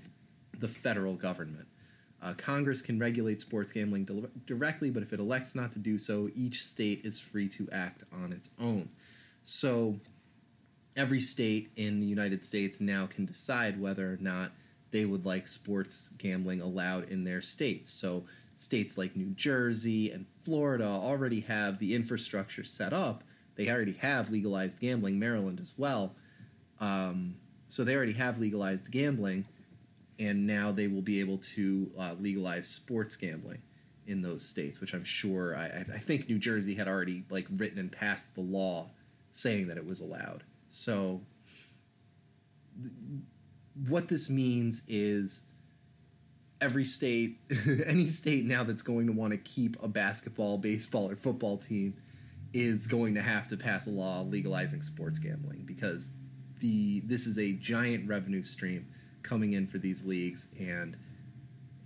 the 0.59 0.67
federal 0.67 1.15
government. 1.15 1.67
Uh, 2.23 2.35
Congress 2.37 2.83
can 2.83 2.99
regulate 2.99 3.41
sports 3.41 3.71
gambling 3.71 4.05
di- 4.05 4.27
directly, 4.47 4.91
but 4.91 5.03
if 5.03 5.13
it 5.13 5.21
elects 5.21 5.55
not 5.55 5.71
to 5.73 5.79
do 5.79 5.97
so, 5.97 6.29
each 6.35 6.65
state 6.67 7.01
is 7.05 7.21
free 7.21 7.49
to 7.49 7.69
act 7.71 8.03
on 8.13 8.33
its 8.33 8.51
own. 8.61 8.89
So 9.45 9.99
every 11.01 11.21
state 11.21 11.71
in 11.77 11.99
the 11.99 12.07
United 12.07 12.45
States 12.45 12.79
now 12.79 13.07
can 13.07 13.25
decide 13.25 13.81
whether 13.81 14.13
or 14.13 14.19
not 14.21 14.53
they 14.91 15.07
would 15.07 15.25
like 15.25 15.49
sports 15.49 16.11
gambling 16.19 16.61
allowed 16.61 17.09
in 17.09 17.25
their 17.25 17.41
states. 17.41 17.91
So 17.91 18.25
states 18.57 18.99
like 18.99 19.17
New 19.17 19.31
Jersey 19.31 20.11
and 20.11 20.27
Florida 20.45 20.85
already 20.85 21.41
have 21.41 21.79
the 21.79 21.95
infrastructure 21.95 22.65
set 22.65 22.93
up. 22.93 23.25
They 23.57 23.71
already 23.71 23.95
have 23.95 24.29
legalized 24.29 24.79
gambling, 24.79 25.19
Maryland 25.19 25.59
as 25.59 25.73
well. 25.79 26.15
Um, 26.81 27.37
so 27.69 27.83
they 27.83 27.97
already 27.97 28.13
have 28.13 28.39
legalized 28.39 28.91
gambling, 28.91 29.47
and 30.19 30.47
now 30.47 30.71
they 30.71 30.87
will 30.87 31.03
be 31.03 31.21
able 31.21 31.39
to 31.55 31.91
uh, 31.99 32.15
legalize 32.21 32.69
sports 32.69 33.17
gambling 33.17 33.63
in 34.07 34.21
those 34.21 34.45
states, 34.45 34.81
which 34.81 34.93
I'm 34.93 35.05
sure 35.05 35.57
I, 35.57 35.85
I 35.95 35.99
think 35.99 36.29
New 36.29 36.39
Jersey 36.39 36.75
had 36.75 36.89
already 36.89 37.25
like 37.31 37.47
written 37.57 37.79
and 37.79 37.91
passed 37.91 38.35
the 38.35 38.43
law 38.43 38.91
saying 39.33 39.69
that 39.69 39.79
it 39.79 39.87
was 39.87 40.01
allowed. 40.01 40.43
So 40.71 41.21
th- 42.81 42.93
what 43.89 44.09
this 44.09 44.31
means 44.31 44.83
is 44.89 45.43
every 46.61 46.85
state, 46.85 47.39
any 47.87 48.09
state 48.09 48.45
now 48.45 48.65
that's 48.65 48.83
going 48.83 49.07
to 49.07 49.13
want 49.13 49.33
to 49.33 49.39
keep 49.39 49.83
a 49.83 49.89
basketball, 49.89 50.59
baseball, 50.59 51.11
or 51.11 51.17
football 51.17 51.59
team 51.59 51.95
is 52.53 52.87
going 52.87 53.15
to 53.15 53.23
have 53.23 53.49
to 53.49 53.57
pass 53.57 53.87
a 53.87 53.91
law 53.91 54.23
legalizing 54.23 54.83
sports 54.83 55.19
gambling 55.19 55.63
because 55.65 56.09
the 56.59 57.01
this 57.01 57.27
is 57.27 57.39
a 57.39 57.53
giant 57.53 58.09
revenue 58.09 58.43
stream 58.43 58.87
coming 59.23 59.53
in 59.53 59.67
for 59.67 59.79
these 59.79 60.05
leagues 60.05 60.49
and 60.59 60.97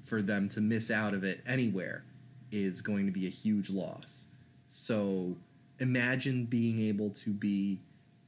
for 0.05 0.23
them 0.23 0.49
to 0.49 0.61
miss 0.61 0.91
out 0.91 1.15
of 1.15 1.25
it 1.25 1.43
anywhere 1.47 2.05
is 2.51 2.81
going 2.81 3.07
to 3.07 3.13
be 3.13 3.27
a 3.27 3.31
huge 3.31 3.71
loss. 3.71 4.27
So 4.69 5.37
imagine 5.81 6.45
being 6.45 6.81
able 6.81 7.11
to 7.11 7.31
be 7.31 7.81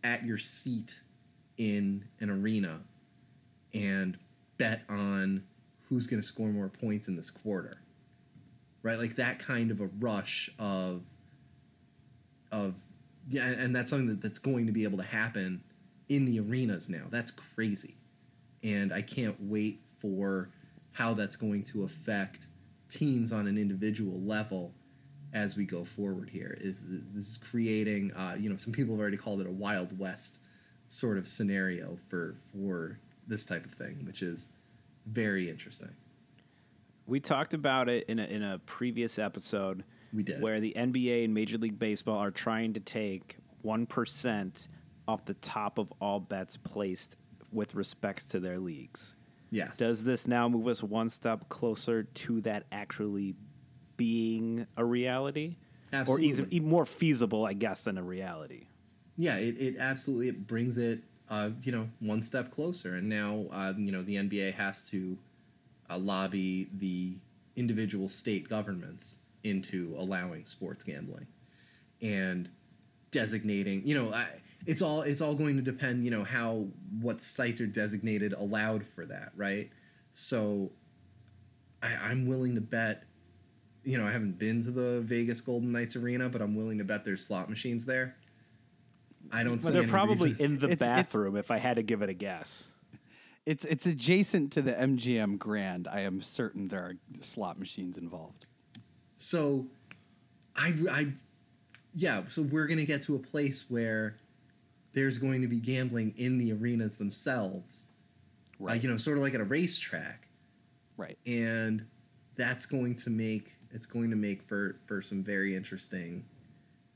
at 0.07 0.25
your 0.25 0.39
seat 0.39 1.01
in 1.59 2.05
an 2.21 2.31
arena 2.31 2.79
and 3.75 4.17
bet 4.57 4.83
on 4.89 5.43
who's 5.89 6.07
going 6.07 6.21
to 6.21 6.27
score 6.27 6.49
more 6.49 6.69
points 6.69 7.09
in 7.09 7.17
this 7.17 7.29
quarter. 7.29 7.79
Right? 8.83 8.99
Like 8.99 9.17
that 9.17 9.41
kind 9.41 9.73
of 9.73 9.81
a 9.81 9.89
rush 9.99 10.49
of 10.59 11.03
of 12.53 12.75
yeah, 13.29 13.47
and 13.49 13.75
that's 13.75 13.91
something 13.91 14.09
that, 14.09 14.23
that's 14.23 14.39
going 14.39 14.67
to 14.67 14.73
be 14.73 14.85
able 14.85 14.99
to 14.99 15.05
happen 15.05 15.65
in 16.09 16.25
the 16.25 16.39
arenas 16.39 16.89
now. 16.89 17.07
That's 17.11 17.33
crazy. 17.33 17.97
And 18.63 18.93
I 18.93 19.03
can't 19.03 19.35
wait 19.41 19.81
for 19.99 20.49
how 20.93 21.15
that's 21.15 21.35
going 21.35 21.65
to 21.65 21.83
affect 21.83 22.47
teams 22.89 23.33
on 23.33 23.49
an 23.49 23.59
individual 23.59 24.21
level 24.21 24.73
as 25.37 25.55
we 25.55 25.65
go 25.65 25.85
forward 25.85 26.31
here. 26.31 26.57
Is 26.61 26.75
this 27.15 27.29
is 27.29 27.39
creating 27.39 28.13
uh, 28.15 28.37
you 28.41 28.49
know, 28.49 28.57
some 28.57 28.73
people 28.73 28.95
have 28.95 29.01
already 29.01 29.19
called 29.19 29.41
it 29.41 29.47
a 29.47 29.53
wild 29.53 29.97
west 29.99 30.39
sort 30.89 31.19
of 31.19 31.29
scenario 31.29 31.99
for 32.09 32.37
for 32.53 32.99
this 33.29 33.45
type 33.45 33.65
of 33.65 33.73
thing, 33.73 34.03
which 34.07 34.23
is 34.23 34.49
very 35.07 35.51
interesting. 35.51 35.91
We 37.07 37.21
talked 37.21 37.55
about 37.55 37.89
it 37.89 38.07
in 38.09 38.19
a, 38.19 38.25
in 38.25 38.43
a 38.43 38.59
previous 38.67 39.19
episode. 39.19 39.85
We 40.13 40.23
did. 40.23 40.41
Where 40.41 40.59
the 40.59 40.73
NBA 40.77 41.25
and 41.25 41.35
Major 41.35 41.59
League 41.59 41.79
Baseball 41.79 42.19
are 42.19 42.31
trying 42.31 42.73
to 42.73 42.81
take 42.81 43.37
1% 43.65 44.69
off 45.07 45.25
the 45.25 45.35
top 45.35 45.79
of 45.79 45.93
all 46.01 46.19
bets 46.19 46.57
placed 46.57 47.17
with 47.53 47.75
respects 47.75 48.25
to 48.27 48.41
their 48.41 48.59
leagues. 48.59 49.15
Yes. 49.51 49.77
Does 49.77 50.03
this 50.03 50.27
now 50.27 50.49
move 50.49 50.67
us 50.67 50.83
one 50.83 51.09
step 51.09 51.49
closer 51.49 52.05
to 52.05 52.41
that 52.41 52.65
actually 52.73 53.37
being 53.97 54.67
a 54.77 54.85
reality? 54.85 55.57
Or 55.93 56.01
Absolutely. 56.01 56.29
even, 56.29 56.49
even 56.51 56.69
more 56.69 56.85
feasible, 56.85 57.47
I 57.47 57.53
guess, 57.53 57.85
than 57.85 57.97
a 57.97 58.03
reality? 58.03 58.67
yeah, 59.17 59.37
it, 59.37 59.57
it 59.59 59.77
absolutely 59.79 60.29
it 60.29 60.47
brings 60.47 60.79
it 60.79 61.01
uh, 61.31 61.51
you 61.63 61.73
know 61.73 61.89
one 62.01 62.23
step 62.23 62.51
closer, 62.55 62.95
and 62.97 63.09
now 63.09 63.47
uh, 63.53 63.73
you 63.77 63.93
know 63.93 64.03
the 64.03 64.17
NBA 64.17 64.55
has 64.55 64.89
to 64.91 65.17
uh, 65.91 65.99
lobby 65.99 66.69
the 66.79 67.15
individual 67.57 68.09
state 68.09 68.49
governments 68.49 69.17
into 69.45 69.95
allowing 69.99 70.45
sports 70.45 70.85
gambling 70.85 71.27
and 72.03 72.49
designating. 73.11 73.87
You 73.87 73.95
know, 73.95 74.13
I, 74.13 74.27
it's 74.67 74.83
all 74.83 75.03
it's 75.03 75.21
all 75.21 75.35
going 75.35 75.57
to 75.57 75.63
depend. 75.63 76.05
You 76.05 76.11
know 76.11 76.25
how 76.25 76.67
what 77.01 77.23
sites 77.23 77.61
are 77.61 77.67
designated 77.67 78.35
allowed 78.35 78.87
for 78.87 79.07
that, 79.07 79.33
right? 79.35 79.71
So 80.13 80.71
I, 81.83 81.95
I'm 81.95 82.27
willing 82.27 82.55
to 82.55 82.61
bet. 82.61 83.05
You 83.87 83.99
know, 83.99 84.07
I 84.07 84.11
haven't 84.11 84.37
been 84.37 84.65
to 84.65 84.73
the 84.73 85.01
Vegas 85.03 85.41
Golden 85.41 85.71
Knights 85.71 85.95
arena, 85.95 86.29
but 86.29 86.43
I'm 86.43 86.57
willing 86.57 86.79
to 86.79 86.85
bet 86.85 87.05
there's 87.05 87.25
slot 87.25 87.49
machines 87.49 87.85
there. 87.85 88.17
I 89.31 89.45
don't. 89.45 89.53
Well, 89.53 89.61
see 89.61 89.71
they're 89.71 89.83
any 89.83 89.91
probably 89.91 90.31
reason- 90.33 90.45
in 90.45 90.59
the 90.59 90.67
It's- 90.71 90.73
it's- 90.83 90.89
bathroom, 91.05 91.37
if 91.37 91.53
I 91.53 91.59
had 91.59 91.77
to 91.77 91.83
give 91.85 92.03
it 92.03 92.09
a 92.11 92.15
guess. 92.15 92.69
It's 93.47 93.65
it's 93.65 93.87
adjacent 93.87 94.53
to 94.55 94.63
the 94.63 94.73
MGM 94.73 95.37
Grand. 95.39 95.87
I 95.87 96.01
am 96.01 96.21
certain 96.21 96.67
there 96.67 96.83
are 96.83 96.95
slot 97.21 97.61
machines 97.61 97.97
involved. 97.97 98.45
So, 99.19 99.69
I, 100.57 100.75
I, 100.91 101.13
yeah. 101.95 102.25
So 102.29 102.43
we're 102.43 102.67
gonna 102.67 102.85
get 102.85 103.03
to 103.05 103.15
a 103.15 103.21
place 103.21 103.67
where 103.69 104.17
there's 104.95 105.17
going 105.19 105.43
to 105.43 105.49
be 105.49 105.61
gambling 105.61 106.13
in 106.17 106.39
the 106.39 106.53
arenas 106.53 106.97
themselves, 106.97 107.85
right? 108.59 108.73
Right. 108.73 108.83
you 108.83 108.89
know, 108.91 108.97
sort 108.99 109.17
of 109.17 109.23
like 109.23 109.35
at 109.35 109.41
a 109.41 109.45
racetrack, 109.45 110.27
Right. 110.97 111.17
and 111.25 111.85
that's 112.35 112.67
going 112.67 112.97
to 112.97 113.11
make 113.11 113.53
it's 113.77 113.87
going 113.87 114.11
to 114.11 114.17
make 114.17 114.43
for 114.43 114.77
for 114.87 115.03
some 115.03 115.23
very 115.23 115.55
interesting 115.55 116.25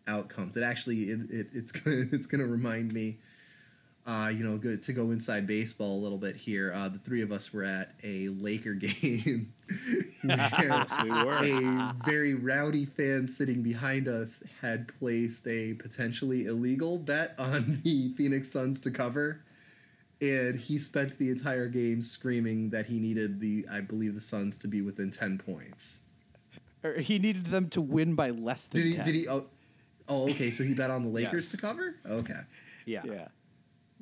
outcomes. 0.08 0.56
It 0.56 0.62
actually 0.62 1.02
it, 1.04 1.30
it 1.30 1.46
it's 1.52 1.70
gonna, 1.72 2.06
it's 2.10 2.26
going 2.26 2.40
to 2.40 2.46
remind 2.46 2.92
me. 2.92 3.18
Uh, 4.06 4.28
you 4.34 4.42
know, 4.42 4.56
good 4.56 4.82
to 4.82 4.94
go 4.94 5.10
inside 5.10 5.46
baseball 5.46 5.94
a 5.94 6.02
little 6.02 6.16
bit 6.16 6.34
here. 6.34 6.72
Uh, 6.74 6.88
the 6.88 6.98
three 6.98 7.20
of 7.20 7.30
us 7.30 7.52
were 7.52 7.62
at 7.62 7.92
a 8.02 8.30
Laker 8.30 8.72
game. 8.74 9.52
where 10.22 11.02
we 11.02 11.10
were. 11.10 11.60
A 11.60 11.94
very 12.06 12.32
rowdy 12.32 12.86
fan 12.86 13.28
sitting 13.28 13.62
behind 13.62 14.08
us 14.08 14.42
had 14.62 14.88
placed 14.98 15.46
a 15.46 15.74
potentially 15.74 16.46
illegal 16.46 16.98
bet 16.98 17.34
on 17.38 17.80
the 17.84 18.14
Phoenix 18.16 18.50
Suns 18.50 18.80
to 18.80 18.90
cover, 18.90 19.44
and 20.20 20.58
he 20.58 20.78
spent 20.78 21.18
the 21.18 21.28
entire 21.28 21.68
game 21.68 22.00
screaming 22.00 22.70
that 22.70 22.86
he 22.86 22.98
needed 22.98 23.38
the, 23.38 23.66
I 23.70 23.80
believe, 23.80 24.14
the 24.14 24.22
Suns 24.22 24.56
to 24.58 24.66
be 24.66 24.80
within 24.80 25.10
ten 25.10 25.36
points. 25.36 26.00
Or 26.82 26.94
he 26.94 27.18
needed 27.18 27.46
them 27.46 27.68
to 27.70 27.80
win 27.80 28.14
by 28.14 28.30
less 28.30 28.66
than 28.66 28.80
Did 28.82 28.88
he? 28.90 28.96
10. 28.96 29.04
Did 29.04 29.14
he? 29.14 29.28
Oh, 29.28 29.46
oh, 30.08 30.30
okay. 30.30 30.50
So 30.50 30.64
he 30.64 30.74
bet 30.74 30.90
on 30.90 31.04
the 31.04 31.10
Lakers 31.10 31.44
Yes. 31.44 31.50
to 31.52 31.56
cover. 31.58 31.96
Okay. 32.06 32.40
Yeah. 32.86 33.02
Yeah. 33.04 33.28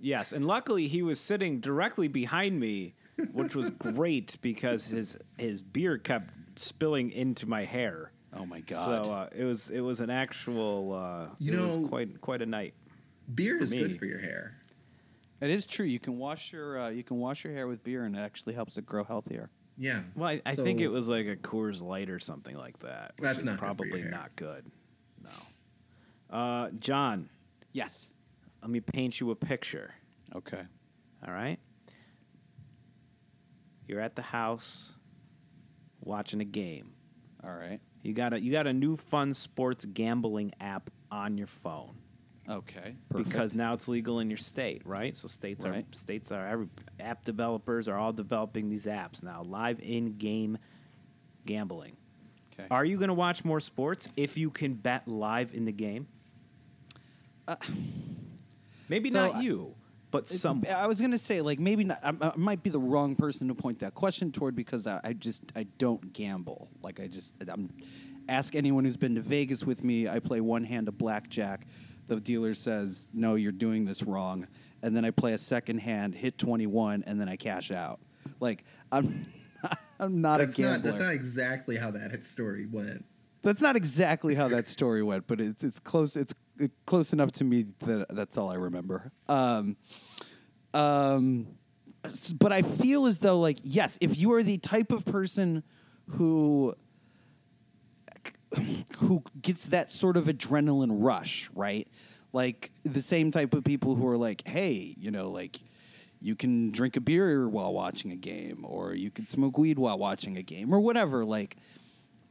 Yes, 0.01 0.33
and 0.33 0.47
luckily 0.47 0.87
he 0.87 1.03
was 1.03 1.19
sitting 1.19 1.59
directly 1.59 2.07
behind 2.07 2.61
me, 2.61 2.95
which 3.33 3.57
was 3.57 3.71
great 3.79 4.37
because 4.41 4.87
his 4.87 5.19
his 5.37 5.61
beer 5.61 5.99
kept 5.99 6.33
spilling 6.57 7.11
into 7.11 7.47
my 7.49 7.65
hair. 7.65 8.13
Oh 8.33 8.47
my 8.47 8.61
god. 8.61 8.85
So 9.07 9.11
uh, 9.13 9.29
it 9.37 9.43
was 9.43 9.71
it 9.71 9.81
was 9.81 9.99
an 10.01 10.11
actual 10.11 10.93
uh, 10.95 11.35
You 11.41 11.55
it 11.55 11.65
was 11.67 11.77
know- 11.79 11.89
quite 11.89 12.21
quite 12.21 12.43
a 12.43 12.47
night. 12.47 12.75
Beer 13.35 13.61
is 13.61 13.73
me. 13.73 13.81
good 13.81 13.99
for 13.99 14.05
your 14.05 14.21
hair. 14.21 14.57
It 15.41 15.51
is 15.51 15.67
true. 15.67 15.85
You 15.87 15.99
can 15.99 16.17
wash 16.17 16.53
your 16.53 16.79
uh, 16.81 16.89
you 16.91 17.03
can 17.03 17.17
wash 17.19 17.43
your 17.43 17.53
hair 17.53 17.67
with 17.67 17.83
beer, 17.83 18.05
and 18.05 18.15
it 18.17 18.21
actually 18.21 18.55
helps 18.55 18.77
it 18.79 18.87
grow 18.87 19.03
healthier. 19.03 19.51
Yeah. 19.79 20.03
Well, 20.17 20.29
I, 20.29 20.43
I 20.45 20.55
So- 20.55 20.65
think 20.65 20.81
it 20.81 20.89
was 20.89 21.09
like 21.09 21.27
a 21.27 21.37
Coors 21.37 21.81
Light 21.81 22.11
or 22.11 22.19
something 22.19 22.57
like 22.57 22.79
that. 22.81 23.13
Which 23.17 23.23
That's 23.25 23.39
is 23.39 23.45
not 23.45 23.59
probably 23.59 23.89
your 23.91 23.99
hair. 24.01 24.11
not 24.11 24.35
good. 24.37 24.67
No. 25.23 26.37
Uh, 26.37 26.71
John, 26.79 27.31
Yes. 27.73 28.13
let 28.61 28.71
me 28.71 28.81
paint 28.81 29.21
you 29.21 29.31
a 29.31 29.37
picture. 29.37 29.95
Okay. 30.35 30.63
All 31.27 31.33
right. 31.33 31.59
You're 33.87 34.01
at 34.01 34.17
the 34.17 34.23
house 34.23 34.97
watching 36.01 36.41
a 36.41 36.45
game. 36.45 36.93
All 37.43 37.55
right. 37.55 37.81
You 38.03 38.13
got 38.13 38.33
a 38.33 38.41
you 38.41 38.53
got 38.53 38.67
a 38.67 38.73
new 38.73 38.97
fun 38.97 39.33
sports 39.35 39.85
gambling 39.85 40.53
app 40.61 40.91
on 41.11 41.39
your 41.39 41.47
phone 41.47 41.97
Okay. 42.49 42.95
Perfect. 43.11 43.29
because 43.29 43.55
now 43.55 43.75
it's 43.75 43.89
legal 43.89 44.21
in 44.21 44.31
your 44.31 44.39
state, 44.39 44.83
right? 44.87 45.15
So 45.17 45.29
states 45.29 45.65
Right. 45.67 45.85
are 45.85 45.97
states 45.97 46.33
are 46.33 46.47
every 46.47 46.69
app 46.99 47.25
developers 47.25 47.89
are 47.89 47.97
all 47.99 48.13
developing 48.13 48.71
these 48.71 48.87
apps 48.87 49.23
now, 49.23 49.43
live 49.43 49.81
in-game 49.83 50.57
gambling. 51.45 51.97
okay. 52.55 52.67
Are 52.71 52.85
you 52.85 52.97
going 52.97 53.09
to 53.09 53.15
watch 53.15 53.45
more 53.45 53.61
sports 53.61 54.09
if 54.17 54.39
you 54.39 54.51
can 54.51 54.75
bet 54.75 55.07
live 55.07 55.53
in 55.55 55.65
the 55.67 55.73
game? 55.73 56.07
Maybe 58.89 59.09
Uh, 59.11 59.13
so 59.13 59.27
not 59.27 59.37
I- 59.37 59.41
you, 59.43 59.75
but 60.11 60.29
someone. 60.29 60.71
I 60.71 60.87
was 60.87 61.01
gonna 61.01 61.19
say 61.19 61.41
like 61.43 61.59
maybe 61.59 61.85
not. 61.85 61.99
I, 62.03 62.13
I 62.29 62.33
might 62.37 62.63
be 62.63 62.71
the 62.71 62.81
wrong 62.81 63.15
person 63.17 63.49
to 63.49 63.55
point 63.55 63.81
that 63.81 63.95
question 63.95 64.33
toward 64.33 64.55
because 64.57 64.87
I, 64.87 65.01
I 65.05 65.13
just 65.13 65.43
I 65.55 65.65
don't 65.79 66.13
gamble. 66.13 66.69
Like 66.83 67.01
I 67.01 67.07
just 67.09 67.35
I'm 67.47 67.71
ask 68.29 68.55
anyone 68.55 68.85
who's 68.85 68.97
been 68.97 69.15
to 69.15 69.21
Vegas 69.23 69.65
with 69.65 69.83
me. 69.85 70.09
I 70.09 70.19
play 70.19 70.41
one 70.41 70.65
hand 70.65 70.89
of 70.89 70.97
blackjack. 70.99 71.67
The 72.09 72.21
dealer 72.21 72.55
says 72.55 73.09
no, 73.13 73.35
you're 73.37 73.53
doing 73.53 73.85
this 73.85 74.03
wrong, 74.03 74.49
and 74.83 74.97
then 74.97 75.05
I 75.05 75.11
play 75.11 75.35
a 75.35 75.39
second 75.39 75.79
hand, 75.79 76.15
hit 76.15 76.37
twenty 76.39 76.67
one, 76.67 77.05
and 77.07 77.21
then 77.21 77.29
I 77.29 77.37
cash 77.37 77.71
out. 77.71 78.01
Like 78.41 78.65
I'm 78.91 79.27
I'm 80.01 80.21
not 80.21 80.39
That's 80.39 80.59
a 80.59 80.63
not 80.63 80.73
gambler. 80.83 80.91
that's 80.93 81.03
not 81.05 81.15
exactly 81.15 81.77
how 81.77 81.91
that 81.93 82.25
story 82.25 82.67
went. 82.67 83.05
That's 83.43 83.61
not 83.61 83.77
exactly 83.77 84.35
how 84.35 84.49
that 84.49 84.69
story 84.69 85.03
went, 85.03 85.27
but 85.27 85.41
it's 85.41 85.63
it's 85.63 85.79
close. 85.79 86.17
It's 86.17 86.35
close 86.87 87.13
enough 87.13 87.31
to 87.33 87.45
me 87.45 87.67
that 87.81 88.07
that's 88.11 88.37
all 88.37 88.51
I 88.51 88.57
remember. 88.57 89.13
Um, 89.29 89.77
um, 90.75 91.47
but 92.39 92.53
I 92.53 92.63
feel 92.63 93.07
as 93.07 93.19
though, 93.19 93.39
like, 93.39 93.59
yes, 93.63 93.99
if 94.01 94.19
you 94.19 94.33
are 94.33 94.43
the 94.43 94.59
type 94.59 94.91
of 94.93 95.05
person 95.05 95.63
who 96.11 96.75
who 98.99 99.23
gets 99.41 99.67
that 99.67 99.91
sort 99.91 100.17
of 100.17 100.25
adrenaline 100.25 100.91
rush, 100.93 101.51
right? 101.55 101.89
Like 102.33 102.71
the 102.85 103.03
same 103.03 103.31
type 103.31 103.55
of 103.55 103.65
people 103.65 103.95
who 103.95 104.07
are 104.07 104.17
like, 104.17 104.47
hey, 104.47 104.95
you 104.99 105.11
know, 105.11 105.31
like 105.31 105.61
you 106.21 106.35
can 106.35 106.71
drink 106.71 106.97
a 106.97 107.01
beer 107.01 107.49
while 107.49 107.73
watching 107.73 108.13
a 108.13 108.17
game, 108.17 108.65
or 108.67 108.95
you 108.95 109.11
can 109.11 109.27
smoke 109.27 109.57
weed 109.57 109.79
while 109.79 109.99
watching 109.99 110.37
a 110.37 110.43
game, 110.43 110.73
or 110.75 110.81
whatever. 110.81 111.25
Like, 111.25 111.57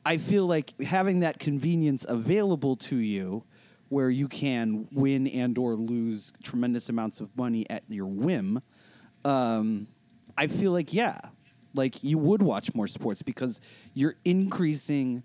I 0.05 0.17
feel 0.17 0.45
like 0.45 0.79
having 0.81 1.21
that 1.21 1.39
convenience 1.39 2.05
available 2.07 2.75
to 2.77 2.97
you 2.97 3.43
where 3.89 4.09
you 4.09 4.27
can 4.27 4.87
win 4.91 5.27
and 5.27 5.57
or 5.57 5.75
lose 5.75 6.33
tremendous 6.43 6.89
amounts 6.89 7.21
of 7.21 7.35
money 7.37 7.69
at 7.69 7.83
your 7.87 8.05
whim 8.05 8.61
um, 9.25 9.87
i 10.37 10.47
feel 10.47 10.71
like 10.71 10.93
yeah 10.93 11.19
like 11.73 12.03
you 12.03 12.17
would 12.17 12.41
watch 12.41 12.73
more 12.73 12.87
sports 12.87 13.21
because 13.21 13.61
you're 13.93 14.15
increasing 14.25 15.23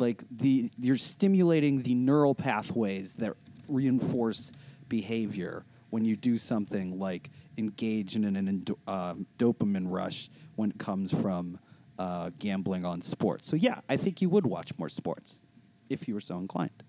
like 0.00 0.24
the 0.30 0.70
you're 0.78 0.96
stimulating 0.96 1.82
the 1.82 1.94
neural 1.94 2.34
pathways 2.34 3.14
that 3.14 3.34
reinforce 3.68 4.50
behavior 4.88 5.64
when 5.90 6.04
you 6.04 6.16
do 6.16 6.36
something 6.36 6.98
like 6.98 7.30
engage 7.56 8.14
in 8.14 8.24
an, 8.24 8.36
endo- 8.36 8.78
um, 8.86 9.26
dopamine 9.38 9.86
rush 9.86 10.30
when 10.56 10.70
it 10.70 10.78
comes 10.78 11.12
from 11.12 11.58
uh, 11.98 12.30
gambling 12.38 12.84
on 12.84 13.02
sports. 13.02 13.48
So 13.48 13.56
yeah, 13.56 13.80
I 13.88 13.96
think 13.96 14.22
you 14.22 14.28
would 14.28 14.46
watch 14.46 14.72
more 14.78 14.88
sports 14.88 15.40
if 15.88 16.06
you 16.06 16.14
were 16.14 16.20
so 16.20 16.38
inclined. 16.38 16.82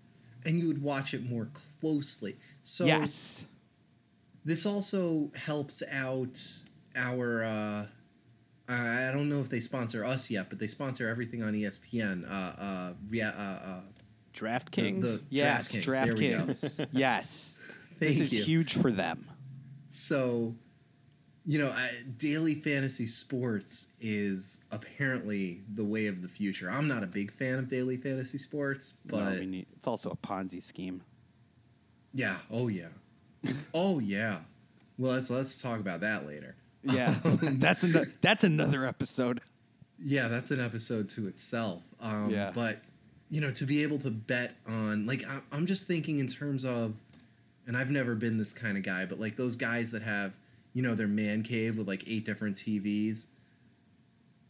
And 0.46 0.60
you 0.60 0.68
would 0.68 0.82
watch 0.82 1.14
it 1.14 1.24
more 1.24 1.50
closely. 1.82 2.38
So 2.62 2.86
yes. 2.86 3.46
this 4.46 4.66
also 4.66 5.32
helps 5.36 5.84
out 5.92 6.40
our 6.96 7.44
uh 7.44 7.86
I 8.70 9.12
don't 9.12 9.30
know 9.30 9.42
if 9.42 9.50
they 9.50 9.60
sponsor 9.60 10.06
us 10.06 10.30
yet, 10.30 10.50
but 10.50 10.60
they 10.60 10.68
sponsor 10.68 11.10
everything 11.10 11.42
on 11.44 11.54
ESPN. 11.54 12.30
Uh, 12.30 12.34
uh, 12.62 12.94
rea- 13.10 13.22
uh, 13.24 13.32
uh, 13.32 13.82
DraftKings. 14.34 15.02
the- 15.02 15.22
Yes, 15.30 15.72
DraftKings. 15.76 15.86
There 15.86 16.16
we 16.16 16.30
go. 16.30 16.38
DraftKings. 16.54 16.88
yes. 16.92 17.58
This 18.00 18.20
is 18.20 18.32
you. 18.34 18.44
huge 18.44 18.74
for 18.76 18.92
them. 18.92 19.26
So, 19.92 20.56
you 21.46 21.60
know, 21.60 21.70
I, 21.70 21.90
daily 22.18 22.56
fantasy 22.56 23.08
sports 23.08 23.88
is 24.00 24.58
apparently 24.72 25.64
the 25.74 25.84
way 25.84 26.06
of 26.08 26.22
the 26.22 26.28
future. 26.30 26.70
I'm 26.70 26.88
not 26.88 27.04
a 27.04 27.08
big 27.08 27.32
fan 27.34 27.60
of 27.60 27.70
daily 27.70 27.98
fantasy 27.98 28.38
sports, 28.38 28.94
but 29.06 29.40
we 29.40 29.46
need- 29.48 29.66
it's 29.76 29.88
also 29.88 30.12
a 30.12 30.16
Ponzi 30.16 30.62
scheme. 30.62 31.02
yeah, 32.14 32.38
oh 32.52 32.68
yeah, 32.68 32.88
oh 33.74 34.00
yeah. 34.00 34.40
Well, 34.98 35.14
let's 35.14 35.30
let's 35.30 35.62
talk 35.62 35.80
about 35.80 36.02
that 36.02 36.26
later. 36.28 36.56
Yeah, 36.84 37.16
that's 37.24 37.84
an, 37.84 38.14
that's 38.22 38.44
another 38.44 38.86
episode. 38.86 39.42
Yeah, 40.04 40.28
that's 40.28 40.50
an 40.52 40.60
episode 40.60 41.10
to 41.10 41.28
itself. 41.28 41.82
Um, 42.00 42.30
Yeah. 42.30 42.52
But 42.54 42.82
you 43.30 43.42
know, 43.42 43.52
to 43.52 43.66
be 43.66 43.84
able 43.84 44.00
to 44.00 44.10
bet 44.10 44.56
on, 44.68 45.06
like, 45.06 45.24
I, 45.28 45.42
I'm 45.52 45.68
just 45.68 45.86
thinking 45.86 46.18
in 46.20 46.28
terms 46.28 46.66
of, 46.66 46.96
and 47.68 47.78
I've 47.78 47.92
never 47.92 48.16
been 48.16 48.40
this 48.40 48.54
kind 48.54 48.76
of 48.76 48.84
guy, 48.84 49.06
but 49.06 49.20
like 49.20 49.38
those 49.38 49.56
guys 49.56 49.92
that 49.92 50.02
have, 50.02 50.34
you 50.74 50.82
know, 50.82 50.96
their 50.96 51.08
man 51.08 51.44
cave 51.44 51.78
with 51.78 51.88
like 51.88 52.04
eight 52.08 52.26
different 52.26 52.58
TVs, 52.58 53.26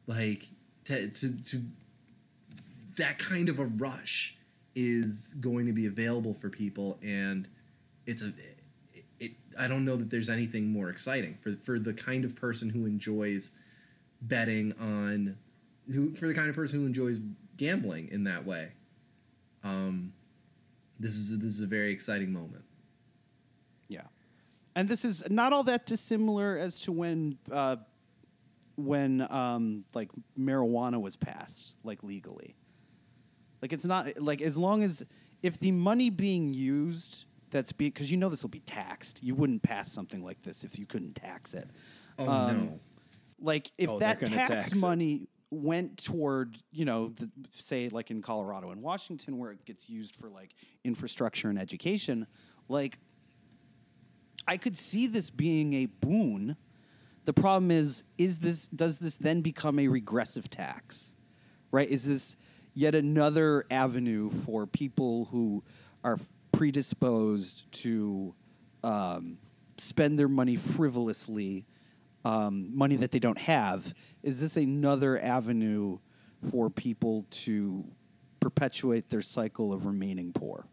like 0.08 0.48
to 0.86 1.10
to, 1.10 1.32
to 1.44 1.62
that 2.98 3.20
kind 3.20 3.50
of 3.50 3.60
a 3.60 3.66
rush 3.66 4.36
is 4.76 5.34
going 5.42 5.66
to 5.66 5.74
be 5.74 5.86
available 5.86 6.34
for 6.36 6.50
people, 6.50 6.98
and 7.02 7.48
it's 8.06 8.22
a. 8.22 8.32
I 9.60 9.68
don't 9.68 9.84
know 9.84 9.98
that 9.98 10.10
there's 10.10 10.30
anything 10.30 10.72
more 10.72 10.90
exciting 10.90 11.38
for 11.44 11.56
for 11.64 11.78
the 11.78 11.94
kind 11.94 12.24
of 12.24 12.36
person 12.36 12.70
who 12.70 12.86
enjoys 12.86 13.52
betting 14.22 14.74
on 14.80 15.36
who 15.92 16.16
for 16.16 16.28
the 16.28 16.34
kind 16.34 16.50
of 16.50 16.56
person 16.56 16.80
who 16.80 16.86
enjoys 16.86 17.18
gambling 17.58 18.10
in 18.10 18.24
that 18.24 18.46
way. 18.46 18.70
Um, 19.64 20.14
this 21.00 21.16
is 21.16 21.38
this 21.38 21.54
is 21.54 21.62
a 21.62 21.68
very 21.68 21.92
exciting 21.92 22.32
moment. 22.32 22.64
Yeah, 23.90 24.04
and 24.76 24.88
this 24.88 25.04
is 25.04 25.30
not 25.30 25.52
all 25.52 25.64
that 25.66 25.86
dissimilar 25.86 26.58
as 26.58 26.80
to 26.82 26.94
when 26.94 27.38
uh, 27.52 27.76
when 28.78 29.28
um, 29.30 29.84
like 29.94 30.10
marijuana 30.40 31.02
was 31.02 31.18
passed 31.18 31.76
like 31.84 32.02
legally. 32.02 32.56
Like 33.62 33.74
it's 33.74 33.86
not 33.86 34.22
like 34.22 34.42
as 34.42 34.58
long 34.58 34.84
as 34.84 35.06
if 35.44 35.58
the 35.58 35.74
money 35.74 36.10
being 36.10 36.54
used 36.54 37.26
that's 37.52 37.72
be 37.72 37.86
because 37.88 38.12
you 38.12 38.18
know 38.18 38.30
this 38.30 38.42
will 38.44 38.50
be 38.50 38.60
taxed. 38.62 39.24
You 39.24 39.36
wouldn't 39.36 39.64
pass 39.64 39.92
something 39.92 40.24
like 40.24 40.42
this 40.44 40.64
if 40.64 40.78
you 40.80 40.86
couldn't 40.86 41.16
tax 41.16 41.54
it. 41.54 41.70
Oh 42.18 42.30
Um, 42.30 42.66
no. 42.66 42.80
like 43.42 43.72
if 43.78 43.90
Oh, 43.90 44.00
that 44.00 44.20
tax, 44.26 44.50
tax 44.50 44.76
money 44.76 45.28
went 45.52 45.98
toward 46.04 46.58
you 46.72 46.86
know 46.86 47.10
the, 47.10 47.28
say 47.54 47.90
like 47.90 48.12
in 48.12 48.22
colorado 48.22 48.70
and 48.70 48.84
washington 48.84 49.40
where 49.40 49.50
it 49.52 49.66
gets 49.66 49.90
used 49.90 50.16
for 50.16 50.30
like 50.30 50.54
infrastructure 50.84 51.50
and 51.50 51.58
education 51.58 52.28
like 52.68 53.00
i 54.48 54.58
could 54.58 54.78
see 54.78 55.08
this 55.08 55.32
being 55.32 55.74
a 55.74 55.88
boon 55.88 56.56
the 57.26 57.34
problem 57.34 57.72
is 57.72 58.04
is 58.20 58.40
this 58.40 58.68
does 58.68 59.00
this 59.00 59.18
then 59.18 59.42
become 59.42 59.80
a 59.80 59.88
regressive 59.88 60.52
tax 60.52 61.16
right 61.72 61.90
is 61.90 62.06
this 62.06 62.38
yet 62.76 62.94
another 62.94 63.66
avenue 63.72 64.30
for 64.30 64.68
people 64.68 65.26
who 65.32 65.64
are 66.04 66.20
predisposed 66.60 67.72
to 67.72 68.36
um, 68.84 69.38
spend 69.78 70.20
their 70.20 70.28
money 70.28 70.58
frivolously 70.58 71.66
um, 72.26 72.76
money 72.76 72.98
that 72.98 73.12
they 73.12 73.20
don't 73.20 73.38
have 73.38 73.94
is 74.24 74.42
this 74.42 74.58
another 74.58 75.18
avenue 75.22 75.98
for 76.52 76.70
people 76.70 77.26
to 77.30 77.86
perpetuate 78.42 79.10
their 79.10 79.22
cycle 79.22 79.72
of 79.72 79.86
remaining 79.86 80.34
poor 80.34 80.68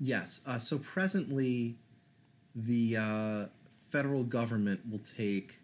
Yes. 0.00 0.40
Uh, 0.46 0.58
so 0.58 0.78
presently, 0.78 1.76
the 2.54 2.96
uh, 2.96 3.46
federal 3.90 4.24
government 4.24 4.80
will 4.90 5.00
take 5.00 5.59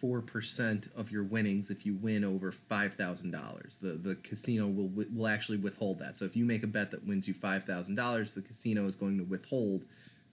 four 0.00 0.20
percent 0.20 0.88
of 0.96 1.10
your 1.10 1.22
winnings 1.24 1.70
if 1.70 1.86
you 1.86 1.94
win 1.94 2.24
over 2.24 2.52
five 2.52 2.94
thousand 2.94 3.30
dollars. 3.30 3.78
The 3.80 3.92
the 3.92 4.16
casino 4.16 4.66
will 4.66 4.90
will 5.12 5.26
actually 5.26 5.58
withhold 5.58 5.98
that. 6.00 6.16
So 6.16 6.24
if 6.24 6.36
you 6.36 6.44
make 6.44 6.62
a 6.62 6.66
bet 6.66 6.90
that 6.90 7.06
wins 7.06 7.26
you 7.28 7.34
five 7.34 7.64
thousand 7.64 7.94
dollars, 7.94 8.32
the 8.32 8.42
casino 8.42 8.86
is 8.86 8.96
going 8.96 9.18
to 9.18 9.24
withhold 9.24 9.84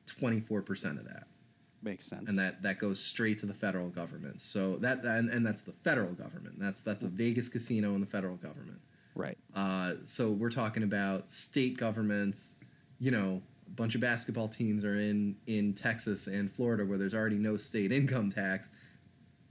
twenty 0.05 0.39
four 0.39 0.61
percent 0.61 0.99
of 0.99 1.05
that. 1.05 1.27
makes 1.81 2.05
sense 2.05 2.27
and 2.27 2.37
that 2.37 2.61
that 2.63 2.79
goes 2.79 2.99
straight 3.03 3.39
to 3.39 3.45
the 3.45 3.53
federal 3.53 3.89
government. 3.89 4.41
So 4.41 4.77
that 4.77 5.03
and, 5.05 5.29
and 5.29 5.45
that's 5.45 5.61
the 5.61 5.73
federal 5.83 6.13
government. 6.13 6.59
That's 6.59 6.81
that's 6.81 7.03
a 7.03 7.07
Vegas 7.07 7.49
casino 7.49 7.93
and 7.93 8.01
the 8.01 8.07
federal 8.07 8.35
government. 8.37 8.81
right 9.15 9.37
Uh, 9.55 9.93
so 10.05 10.29
we're 10.29 10.49
talking 10.51 10.83
about 10.83 11.31
state 11.33 11.77
governments, 11.77 12.55
you 12.99 13.11
know, 13.11 13.41
a 13.67 13.69
bunch 13.71 13.95
of 13.95 14.01
basketball 14.01 14.47
teams 14.49 14.83
are 14.85 14.95
in 14.99 15.35
in 15.47 15.73
Texas 15.73 16.27
and 16.27 16.51
Florida 16.51 16.83
where 16.85 16.97
there's 16.97 17.13
already 17.13 17.37
no 17.37 17.57
state 17.57 17.91
income 17.91 18.31
tax. 18.31 18.69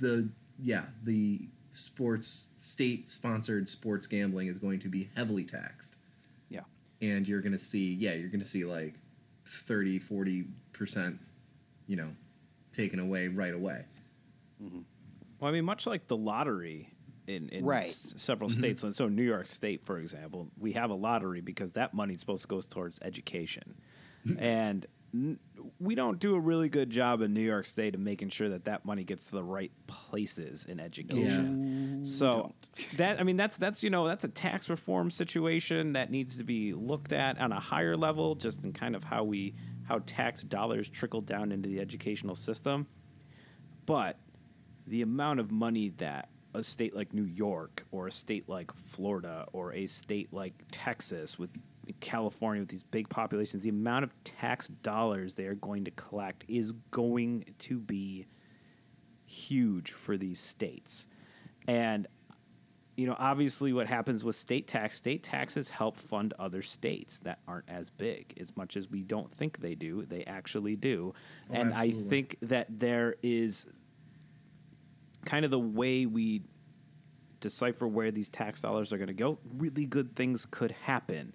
The 0.01 0.28
yeah, 0.62 0.84
the 1.05 1.40
sports 1.72 2.46
state 2.61 3.09
sponsored 3.09 3.68
sports 3.68 4.07
gambling 4.07 4.48
is 4.48 4.59
going 4.59 4.80
to 4.80 4.88
be 4.88 5.09
heavily 5.16 5.44
taxed 5.44 5.94
Yeah. 6.51 6.61
and 7.01 7.26
you're 7.26 7.40
going 7.40 7.53
to 7.53 7.59
see 7.59 7.94
yeah, 7.94 8.12
you're 8.12 8.28
going 8.28 8.40
to 8.40 8.46
see 8.46 8.64
like 8.64 8.94
30 9.46 9.98
40% 10.01 11.18
you 11.86 11.96
know 11.96 12.09
taken 12.72 12.98
away 12.98 13.28
right 13.28 13.55
away. 13.55 13.84
Mm-hmm. 14.62 14.80
Well, 15.40 15.48
I 15.48 15.53
mean, 15.53 15.64
much 15.64 15.86
like 15.86 16.07
the 16.07 16.16
lottery 16.16 16.90
in, 17.26 17.48
in 17.48 17.64
Right. 17.64 17.86
s- 17.88 18.14
several 18.16 18.51
mm-hmm. 18.51 18.61
states. 18.74 18.96
So, 18.96 19.09
New 19.09 19.22
York 19.24 19.46
State, 19.46 19.84
for 19.84 19.98
example, 19.98 20.48
we 20.59 20.72
have 20.72 20.90
a 20.90 20.94
lottery 20.94 21.40
because 21.40 21.72
that 21.72 21.94
money's 21.94 22.20
supposed 22.20 22.42
to 22.42 22.48
go 22.48 22.61
towards 22.61 22.98
education. 23.03 23.74
and 24.38 24.84
n- 24.84 24.90
we 25.12 25.94
don't 25.94 26.18
do 26.20 26.34
a 26.34 26.40
really 26.40 26.68
good 26.68 26.90
job 26.90 27.20
in 27.20 27.34
New 27.34 27.40
York 27.40 27.66
State 27.66 27.94
of 27.94 28.00
making 28.00 28.28
sure 28.28 28.48
that 28.50 28.64
that 28.66 28.84
money 28.84 29.02
gets 29.02 29.26
to 29.26 29.32
the 29.32 29.42
right 29.42 29.72
places 29.86 30.64
in 30.68 30.78
education. 30.78 31.98
Mm-hmm. 31.98 32.04
So 32.04 32.54
that 32.96 33.18
I 33.18 33.24
mean 33.24 33.36
that's 33.36 33.56
that's 33.56 33.82
you 33.82 33.90
know 33.90 34.06
that's 34.06 34.24
a 34.24 34.28
tax 34.28 34.68
reform 34.68 35.11
situation 35.11 35.94
that 35.94 36.11
needs 36.11 36.38
to 36.38 36.44
be 36.44 36.72
looked 36.72 37.12
at 37.12 37.40
on 37.40 37.50
a 37.50 37.58
higher 37.58 37.96
level 37.96 38.36
just 38.36 38.64
in 38.64 38.72
kind 38.72 38.94
of 38.94 39.02
how 39.02 39.24
we 39.24 39.54
how 39.88 40.00
tax 40.06 40.42
dollars 40.42 40.88
trickle 40.88 41.20
down 41.20 41.50
into 41.50 41.68
the 41.68 41.80
educational 41.80 42.36
system. 42.36 42.86
But 43.86 44.18
the 44.86 45.02
amount 45.02 45.40
of 45.40 45.50
money 45.50 45.88
that 45.98 46.28
a 46.54 46.62
state 46.62 46.94
like 46.94 47.12
New 47.12 47.24
York 47.24 47.84
or 47.90 48.06
a 48.06 48.12
state 48.12 48.48
like 48.48 48.72
Florida 48.74 49.46
or 49.52 49.72
a 49.72 49.86
state 49.86 50.32
like 50.32 50.54
Texas 50.70 51.38
with 51.38 51.50
California 52.01 52.62
with 52.62 52.70
these 52.70 52.85
big 52.85 53.09
populations, 53.09 53.62
the 53.62 53.70
amount 53.70 54.05
of 54.05 54.24
tax 54.24 54.68
dollars 54.68 55.35
they 55.35 55.47
are 55.47 55.55
going 55.55 55.85
to 55.85 55.91
collect 55.91 56.45
is 56.49 56.72
going 56.91 57.45
to 57.59 57.78
be 57.78 58.26
huge 59.24 59.93
for 59.93 60.16
these 60.16 60.41
states. 60.41 61.07
And 61.66 62.07
you 62.97 63.07
know, 63.07 63.16
obviously 63.18 63.72
what 63.72 63.87
happens 63.87 64.22
with 64.24 64.37
state 64.37 64.68
tax, 64.68 64.97
state 64.97 65.22
taxes 65.22 65.70
help 65.70 65.97
fund 65.97 66.35
other 66.39 66.61
states 66.61 67.20
that 67.20 67.39
aren't 67.49 67.68
as 67.68 67.89
big 67.89 68.35
as 68.39 68.55
much 68.59 68.76
as 68.76 68.91
we 68.91 69.03
don't 69.03 69.33
think 69.33 69.61
they 69.61 69.74
do. 69.74 70.05
They 70.05 70.22
actually 70.24 70.76
do. 70.76 71.14
Oh, 71.49 71.55
and 71.55 71.72
I 71.72 71.93
think 71.93 72.37
that 72.43 72.66
there 72.68 73.14
is 73.22 73.64
kind 75.24 75.47
of 75.47 75.51
the 75.51 75.59
way 75.59 76.05
we 76.05 76.43
decipher 77.41 77.89
where 77.89 78.11
these 78.11 78.28
tax 78.28 78.61
dollars 78.61 78.93
are 78.93 78.99
going 78.99 79.09
to 79.09 79.14
go, 79.14 79.39
really 79.57 79.87
good 79.87 80.14
things 80.14 80.47
could 80.51 80.72
happen. 80.72 81.33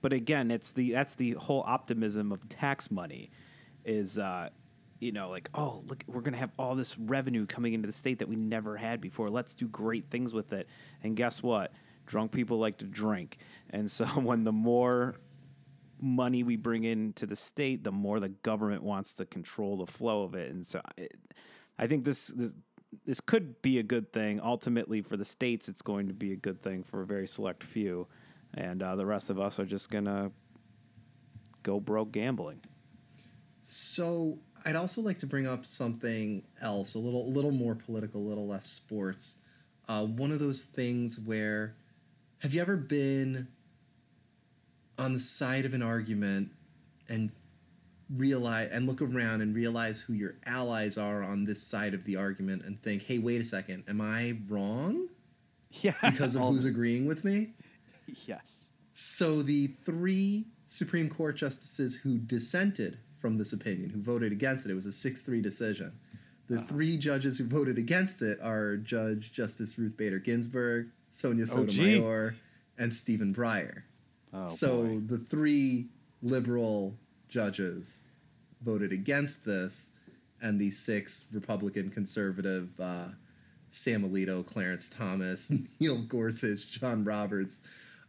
But 0.00 0.12
again, 0.12 0.50
it's 0.50 0.72
the 0.72 0.92
that's 0.92 1.14
the 1.14 1.32
whole 1.32 1.64
optimism 1.66 2.32
of 2.32 2.48
tax 2.48 2.90
money 2.90 3.30
is 3.84 4.18
uh 4.18 4.48
you 5.00 5.12
know 5.12 5.30
like 5.30 5.48
oh 5.54 5.82
look 5.86 6.02
we're 6.06 6.20
going 6.20 6.32
to 6.32 6.38
have 6.38 6.50
all 6.58 6.74
this 6.74 6.98
revenue 6.98 7.46
coming 7.46 7.72
into 7.72 7.86
the 7.86 7.92
state 7.92 8.18
that 8.18 8.28
we 8.28 8.36
never 8.36 8.76
had 8.76 9.00
before. 9.00 9.28
Let's 9.28 9.54
do 9.54 9.68
great 9.68 10.10
things 10.10 10.32
with 10.32 10.52
it. 10.52 10.68
And 11.02 11.16
guess 11.16 11.42
what? 11.42 11.72
Drunk 12.06 12.32
people 12.32 12.58
like 12.58 12.78
to 12.78 12.86
drink. 12.86 13.38
And 13.70 13.90
so 13.90 14.06
when 14.20 14.44
the 14.44 14.52
more 14.52 15.16
money 16.00 16.42
we 16.42 16.56
bring 16.56 16.84
into 16.84 17.26
the 17.26 17.36
state, 17.36 17.84
the 17.84 17.92
more 17.92 18.20
the 18.20 18.28
government 18.28 18.82
wants 18.82 19.14
to 19.14 19.24
control 19.24 19.76
the 19.78 19.86
flow 19.86 20.22
of 20.22 20.34
it. 20.34 20.50
And 20.50 20.66
so 20.66 20.80
it, 20.96 21.16
I 21.78 21.86
think 21.86 22.04
this, 22.04 22.28
this 22.28 22.54
this 23.04 23.20
could 23.20 23.60
be 23.62 23.78
a 23.78 23.82
good 23.82 24.12
thing. 24.12 24.40
Ultimately, 24.40 25.02
for 25.02 25.16
the 25.16 25.24
states, 25.24 25.68
it's 25.68 25.82
going 25.82 26.08
to 26.08 26.14
be 26.14 26.32
a 26.32 26.36
good 26.36 26.62
thing 26.62 26.82
for 26.82 27.02
a 27.02 27.06
very 27.06 27.26
select 27.26 27.62
few, 27.62 28.06
and 28.54 28.82
uh, 28.82 28.96
the 28.96 29.06
rest 29.06 29.30
of 29.30 29.38
us 29.38 29.58
are 29.58 29.64
just 29.66 29.90
gonna 29.90 30.30
go 31.62 31.80
broke 31.80 32.12
gambling. 32.12 32.60
So 33.62 34.38
I'd 34.64 34.76
also 34.76 35.00
like 35.00 35.18
to 35.18 35.26
bring 35.26 35.46
up 35.46 35.66
something 35.66 36.42
else, 36.60 36.94
a 36.94 36.98
little, 36.98 37.26
a 37.26 37.30
little 37.30 37.50
more 37.50 37.74
political, 37.74 38.20
a 38.20 38.26
little 38.28 38.46
less 38.46 38.66
sports. 38.66 39.36
Uh, 39.88 40.04
one 40.04 40.30
of 40.32 40.38
those 40.38 40.62
things 40.62 41.18
where, 41.18 41.74
have 42.38 42.54
you 42.54 42.60
ever 42.60 42.76
been 42.76 43.48
on 44.98 45.12
the 45.12 45.18
side 45.20 45.64
of 45.64 45.74
an 45.74 45.82
argument 45.82 46.50
and 47.08 47.30
realize 48.14 48.70
and 48.72 48.86
look 48.86 49.00
around 49.02 49.42
and 49.42 49.54
realize 49.54 50.00
who 50.00 50.12
your 50.12 50.34
allies 50.46 50.96
are 50.98 51.22
on 51.22 51.44
this 51.44 51.62
side 51.62 51.94
of 51.94 52.04
the 52.04 52.16
argument 52.16 52.64
and 52.64 52.82
think, 52.82 53.02
hey, 53.04 53.18
wait 53.18 53.40
a 53.40 53.44
second, 53.44 53.84
am 53.88 54.00
I 54.00 54.38
wrong 54.48 55.08
Yeah. 55.82 55.94
because 56.02 56.34
of 56.34 56.42
who's 56.42 56.64
agreeing 56.64 57.06
with 57.06 57.24
me? 57.24 57.50
Yes. 58.26 58.68
So 58.94 59.42
the 59.42 59.68
three 59.84 60.46
Supreme 60.66 61.08
Court 61.08 61.36
justices 61.36 61.96
who 61.96 62.18
dissented 62.18 62.98
from 63.20 63.38
this 63.38 63.52
opinion, 63.52 63.90
who 63.90 64.00
voted 64.00 64.32
against 64.32 64.64
it, 64.64 64.70
it 64.70 64.74
was 64.74 64.86
a 64.86 64.92
6 64.92 65.20
3 65.20 65.40
decision. 65.40 65.92
The 66.48 66.62
three 66.62 66.96
judges 66.96 67.36
who 67.38 67.44
voted 67.46 67.76
against 67.76 68.22
it 68.22 68.38
are 68.42 68.76
Judge 68.76 69.32
Justice 69.32 69.76
Ruth 69.78 69.96
Bader 69.96 70.18
Ginsburg, 70.18 70.88
Sonia 71.10 71.44
Oh. 71.50 71.66
Sotomayor, 71.66 72.36
and 72.78 72.94
Stephen 72.94 73.34
Breyer. 73.34 73.82
Oh, 74.32 74.48
so 74.54 74.82
boy. 74.84 75.00
the 75.06 75.18
three 75.18 75.88
liberal 76.22 76.94
judges 77.28 77.98
voted 78.62 78.92
against 78.92 79.44
this, 79.44 79.86
and 80.40 80.58
the 80.60 80.70
six 80.70 81.24
Republican 81.32 81.90
conservative 81.90 82.68
uh, 82.80 83.08
Sam 83.70 84.08
Alito, 84.08 84.44
Clarence 84.46 84.88
Thomas, 84.88 85.50
Neil 85.80 85.98
Gorsuch, 86.02 86.70
John 86.70 87.04
Roberts, 87.04 87.60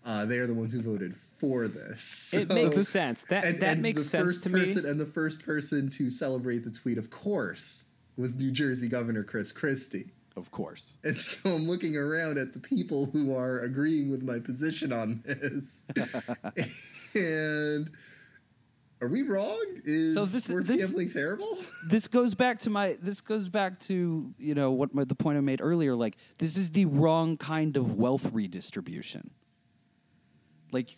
uh, 0.05 0.25
they 0.25 0.37
are 0.37 0.47
the 0.47 0.53
ones 0.53 0.71
who 0.73 0.81
voted 0.81 1.15
for 1.37 1.67
this. 1.67 2.33
It 2.33 2.49
makes 2.49 2.87
sense. 2.87 3.23
That 3.29 3.45
and- 3.45 3.59
that 3.61 3.73
and 3.73 3.81
makes 3.81 4.03
the 4.03 4.09
sense 4.09 4.25
first 4.25 4.43
to 4.43 4.49
person, 4.49 4.83
me. 4.83 4.89
And 4.89 4.99
the 4.99 5.05
first 5.05 5.43
person 5.45 5.89
to 5.91 6.09
celebrate 6.09 6.63
the 6.65 6.71
tweet, 6.71 6.97
of 6.97 7.09
course, 7.09 7.85
was 8.17 8.33
New 8.33 8.51
Jersey 8.51 8.87
Governor 8.87 9.23
Chris 9.23 9.51
Christie. 9.51 10.11
Of 10.35 10.51
course. 10.51 10.93
And 11.03 11.17
so 11.17 11.49
I'm 11.51 11.67
looking 11.67 11.95
around 11.97 12.37
at 12.37 12.53
the 12.53 12.59
people 12.59 13.07
who 13.07 13.35
are 13.35 13.59
agreeing 13.59 14.09
with 14.09 14.21
my 14.23 14.39
position 14.39 14.93
on 14.93 15.21
this. 15.25 16.65
and 17.15 17.89
are 19.01 19.07
we 19.07 19.21
wrong? 19.23 19.65
Is 19.85 20.13
So 20.13 20.25
this- 20.25 20.45
sports 20.45 20.67
this- 20.67 20.81
gambling 20.85 21.11
terrible? 21.11 21.57
this 21.87 22.07
goes 22.07 22.35
back 22.35 22.59
to 22.59 22.69
my 22.69 22.97
this 23.01 23.21
goes 23.21 23.49
back 23.49 23.79
to 23.81 24.33
you 24.37 24.55
know 24.55 24.71
what 24.71 24.93
my, 24.93 25.03
the 25.03 25.15
point 25.15 25.37
I 25.37 25.41
made 25.41 25.61
earlier 25.61 25.95
like 25.95 26.17
this 26.37 26.57
is 26.57 26.71
the 26.71 26.85
wrong 26.85 27.37
kind 27.37 27.75
of 27.77 27.95
wealth 27.95 28.29
redistribution 28.31 29.31
like 30.71 30.97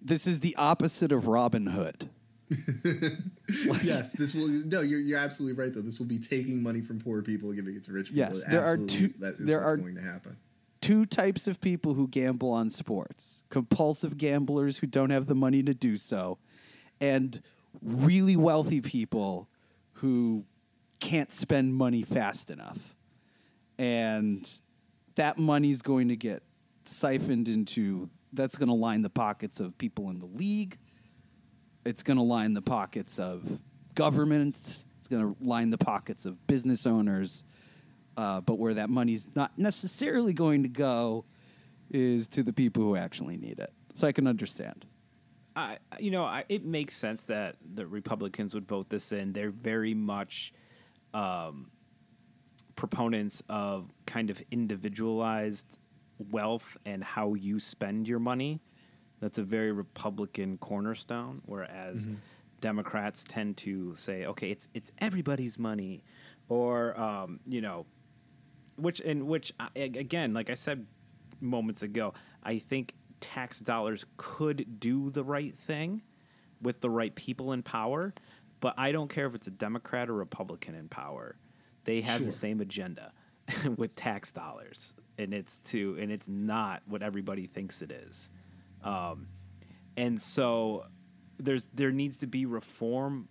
this 0.00 0.26
is 0.26 0.40
the 0.40 0.54
opposite 0.56 1.12
of 1.12 1.26
Robin 1.28 1.66
Hood 1.66 2.08
yes, 3.82 4.10
this 4.12 4.34
will. 4.34 4.48
No, 4.48 4.82
you're, 4.82 5.00
you're 5.00 5.18
absolutely 5.18 5.62
right. 5.62 5.72
Though 5.74 5.80
this 5.80 5.98
will 5.98 6.06
be 6.06 6.18
taking 6.18 6.62
money 6.62 6.82
from 6.82 7.00
poor 7.00 7.22
people, 7.22 7.48
and 7.48 7.56
giving 7.56 7.74
it 7.76 7.84
to 7.84 7.92
rich 7.92 8.08
people. 8.08 8.18
Yes, 8.18 8.42
It 8.42 8.50
there 8.50 8.64
are 8.64 8.76
two- 8.76 9.06
is- 9.06 9.14
That 9.14 9.34
is 9.40 9.46
there 9.46 9.62
are- 9.62 9.76
going 9.78 9.94
to 9.94 10.02
happen. 10.02 10.36
two 10.82 11.06
types 11.06 11.46
of 11.46 11.60
people 11.62 11.94
who 11.94 12.08
gamble 12.08 12.50
on 12.50 12.68
sports 12.68 13.42
compulsive 13.48 14.16
gamblers 14.18 14.78
who 14.78 14.86
don't 14.86 15.08
have 15.10 15.26
the 15.26 15.34
money 15.34 15.62
to 15.62 15.72
do 15.72 15.96
so 15.96 16.38
and 17.00 17.40
really 17.80 18.36
wealthy 18.36 18.80
people 18.82 19.48
who 19.94 20.44
can't 21.00 21.32
spend 21.32 21.74
money 21.74 22.02
fast 22.02 22.50
enough 22.50 22.96
and 23.78 24.60
that 25.14 25.38
money's 25.38 25.80
going 25.82 26.08
to 26.08 26.16
get 26.16 26.42
siphoned 26.84 27.48
into 27.48 28.10
that's 28.32 28.56
going 28.56 28.68
to 28.68 28.74
line 28.74 29.02
the 29.02 29.10
pockets 29.10 29.60
of 29.60 29.76
people 29.78 30.10
in 30.10 30.18
the 30.18 30.26
league. 30.26 30.78
It's 31.84 32.02
going 32.02 32.16
to 32.16 32.22
line 32.22 32.54
the 32.54 32.62
pockets 32.62 33.18
of 33.18 33.60
governments. 33.94 34.86
It's 34.98 35.08
going 35.08 35.34
to 35.34 35.44
line 35.44 35.70
the 35.70 35.78
pockets 35.78 36.24
of 36.24 36.46
business 36.46 36.86
owners. 36.86 37.44
Uh, 38.16 38.40
but 38.40 38.58
where 38.58 38.74
that 38.74 38.90
money's 38.90 39.26
not 39.34 39.58
necessarily 39.58 40.32
going 40.32 40.62
to 40.62 40.68
go 40.68 41.24
is 41.90 42.26
to 42.28 42.42
the 42.42 42.52
people 42.52 42.82
who 42.82 42.96
actually 42.96 43.36
need 43.36 43.58
it. 43.58 43.72
So 43.94 44.06
i 44.06 44.12
can 44.12 44.26
understand. 44.26 44.86
I, 45.54 45.78
you 45.98 46.10
know, 46.10 46.24
I, 46.24 46.44
it 46.48 46.64
makes 46.64 46.96
sense 46.96 47.24
that 47.24 47.56
the 47.74 47.86
Republicans 47.86 48.54
would 48.54 48.66
vote 48.66 48.88
this 48.88 49.12
in. 49.12 49.32
They're 49.32 49.50
very 49.50 49.92
much 49.92 50.54
um, 51.12 51.70
proponents 52.74 53.42
of 53.48 53.92
kind 54.06 54.30
of 54.30 54.42
individualized 54.50 55.78
wealth 56.30 56.76
and 56.84 57.02
how 57.02 57.34
you 57.34 57.58
spend 57.58 58.08
your 58.08 58.18
money. 58.18 58.60
That's 59.20 59.38
a 59.38 59.42
very 59.42 59.72
Republican 59.72 60.58
cornerstone, 60.58 61.42
whereas 61.46 62.06
Democrats 62.60 63.24
tend 63.28 63.56
to 63.58 63.94
say, 63.96 64.26
okay, 64.26 64.50
it's 64.50 64.68
it's 64.74 64.90
everybody's 64.98 65.58
money, 65.58 66.02
or 66.48 66.98
um, 67.00 67.40
you 67.46 67.60
know, 67.60 67.86
which 68.76 69.00
in 69.00 69.26
which 69.26 69.52
I- 69.60 69.68
a- 69.76 69.82
again, 69.84 70.34
like 70.34 70.50
I 70.50 70.54
said 70.54 70.86
moments 71.40 71.82
ago, 71.82 72.14
I 72.42 72.58
think 72.58 72.94
tax 73.20 73.60
dollars 73.60 74.04
could 74.16 74.80
do 74.80 75.10
the 75.10 75.22
right 75.24 75.54
thing 75.56 76.02
with 76.60 76.80
the 76.80 76.90
right 76.90 77.14
people 77.14 77.52
in 77.52 77.62
power, 77.62 78.12
but 78.60 78.74
I 78.76 78.90
don't 78.92 79.08
care 79.08 79.26
if 79.26 79.34
it's 79.34 79.46
a 79.46 79.50
Democrat 79.52 80.08
or 80.08 80.14
Republican 80.14 80.74
in 80.74 80.88
power. 80.88 81.36
They 81.84 82.00
have 82.02 82.18
Sure. 82.18 82.26
the 82.26 82.32
same 82.32 82.60
agenda 82.60 83.12
with 83.76 83.94
tax 83.96 84.30
dollars, 84.32 84.94
and 85.18 85.34
it's 85.34 85.58
to 85.58 85.96
and 86.00 86.10
it's 86.10 86.28
not 86.28 86.82
what 86.86 87.02
everybody 87.02 87.46
thinks 87.46 87.82
it 87.82 87.90
is. 87.90 88.30
Um, 88.82 89.28
and 89.96 90.20
so 90.20 90.86
there's 91.38 91.68
there 91.74 91.92
needs 91.92 92.18
to 92.18 92.26
be 92.26 92.46
reform. 92.46 93.28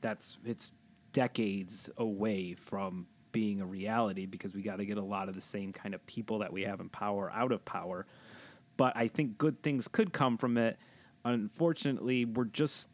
That's 0.00 0.38
it's 0.44 0.72
decades 1.12 1.90
away 1.96 2.54
from 2.54 3.06
being 3.32 3.60
a 3.60 3.66
reality 3.66 4.26
because 4.26 4.54
we 4.54 4.62
got 4.62 4.76
to 4.76 4.86
get 4.86 4.96
a 4.96 5.02
lot 5.02 5.28
of 5.28 5.34
the 5.34 5.40
same 5.40 5.72
kind 5.72 5.94
of 5.94 6.06
people 6.06 6.38
that 6.38 6.52
we 6.52 6.62
have 6.62 6.80
in 6.80 6.88
power 6.88 7.30
out 7.34 7.52
of 7.52 7.64
power. 7.64 8.06
But 8.76 8.96
I 8.96 9.08
think 9.08 9.38
good 9.38 9.62
things 9.62 9.88
could 9.88 10.12
come 10.12 10.36
from 10.36 10.56
it. 10.56 10.78
Unfortunately, 11.24 12.24
we're 12.24 12.44
just 12.44 12.88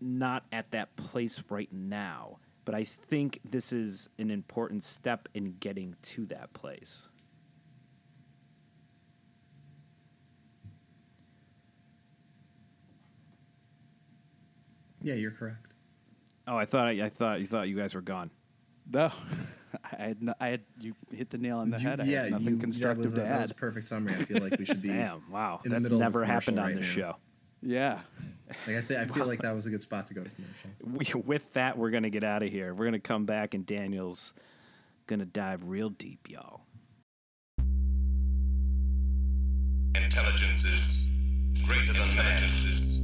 not 0.00 0.44
at 0.52 0.70
that 0.72 0.96
place 0.96 1.42
right 1.48 1.72
now. 1.72 2.38
But 2.64 2.74
I 2.74 2.84
think 2.84 3.40
this 3.48 3.72
is 3.72 4.10
an 4.18 4.30
important 4.30 4.82
step 4.82 5.28
in 5.32 5.56
getting 5.58 5.96
to 6.02 6.26
that 6.26 6.52
place. 6.52 7.08
Yeah, 15.08 15.14
you're 15.14 15.30
correct. 15.30 15.64
Oh, 16.46 16.58
I 16.58 16.66
thought 16.66 16.86
I, 16.88 17.08
thought 17.08 17.40
you 17.40 17.46
thought 17.46 17.66
you 17.66 17.76
guys 17.76 17.94
were 17.94 18.02
gone. 18.02 18.30
No, 18.92 19.10
I 19.90 19.96
had 20.04 20.22
no, 20.22 20.34
I 20.38 20.48
had 20.48 20.60
you 20.80 20.94
hit 21.10 21.30
the 21.30 21.38
nail 21.38 21.60
on 21.60 21.70
the 21.70 21.78
You- 21.78 21.88
head. 21.88 22.00
I 22.02 22.04
yeah, 22.04 22.22
had 22.24 22.32
nothing 22.32 22.46
you- 22.48 22.56
constructive 22.58 23.04
that 23.04 23.10
was, 23.12 23.14
to 23.14 23.20
That 23.28 23.40
was 23.40 23.44
add. 23.44 23.50
a 23.52 23.54
perfect 23.54 23.86
summary. 23.86 24.12
I 24.12 24.16
feel 24.16 24.42
like 24.42 24.58
we 24.58 24.66
should 24.66 24.82
be. 24.82 24.88
Damn! 24.92 25.22
Wow, 25.30 25.62
in 25.64 25.70
the 25.70 25.76
that's 25.76 25.82
middle 25.84 25.96
of 25.96 26.02
a 26.02 26.04
never 26.04 26.24
happened 26.26 26.58
commercial 26.58 26.60
on 26.60 26.66
right 26.66 26.76
this 26.76 26.96
now. 26.96 27.02
show. 27.12 27.16
Yeah, 27.62 28.00
Like 28.66 28.76
I, 28.76 28.80
th- 28.82 29.00
I 29.00 29.06
feel 29.06 29.24
like 29.26 29.40
that 29.44 29.54
was 29.54 29.64
a 29.64 29.70
good 29.70 29.80
spot 29.80 30.06
to 30.08 30.14
go 30.14 30.22
to 30.24 30.28
commercial. 30.82 31.20
We, 31.20 31.22
with 31.22 31.54
that, 31.54 31.78
we're 31.78 31.90
gonna 31.90 32.10
get 32.10 32.22
out 32.22 32.42
of 32.42 32.50
here. 32.50 32.74
We're 32.74 32.84
gonna 32.84 32.98
come 33.00 33.24
back, 33.24 33.54
and 33.54 33.64
Daniel's 33.64 34.34
gonna 35.06 35.24
dive 35.24 35.62
real 35.64 35.88
deep, 35.88 36.28
y'all. 36.28 36.60
Intelligence 39.94 40.62
is 40.64 41.64
greater 41.64 41.94
than 41.94 42.14
man. 42.14 42.97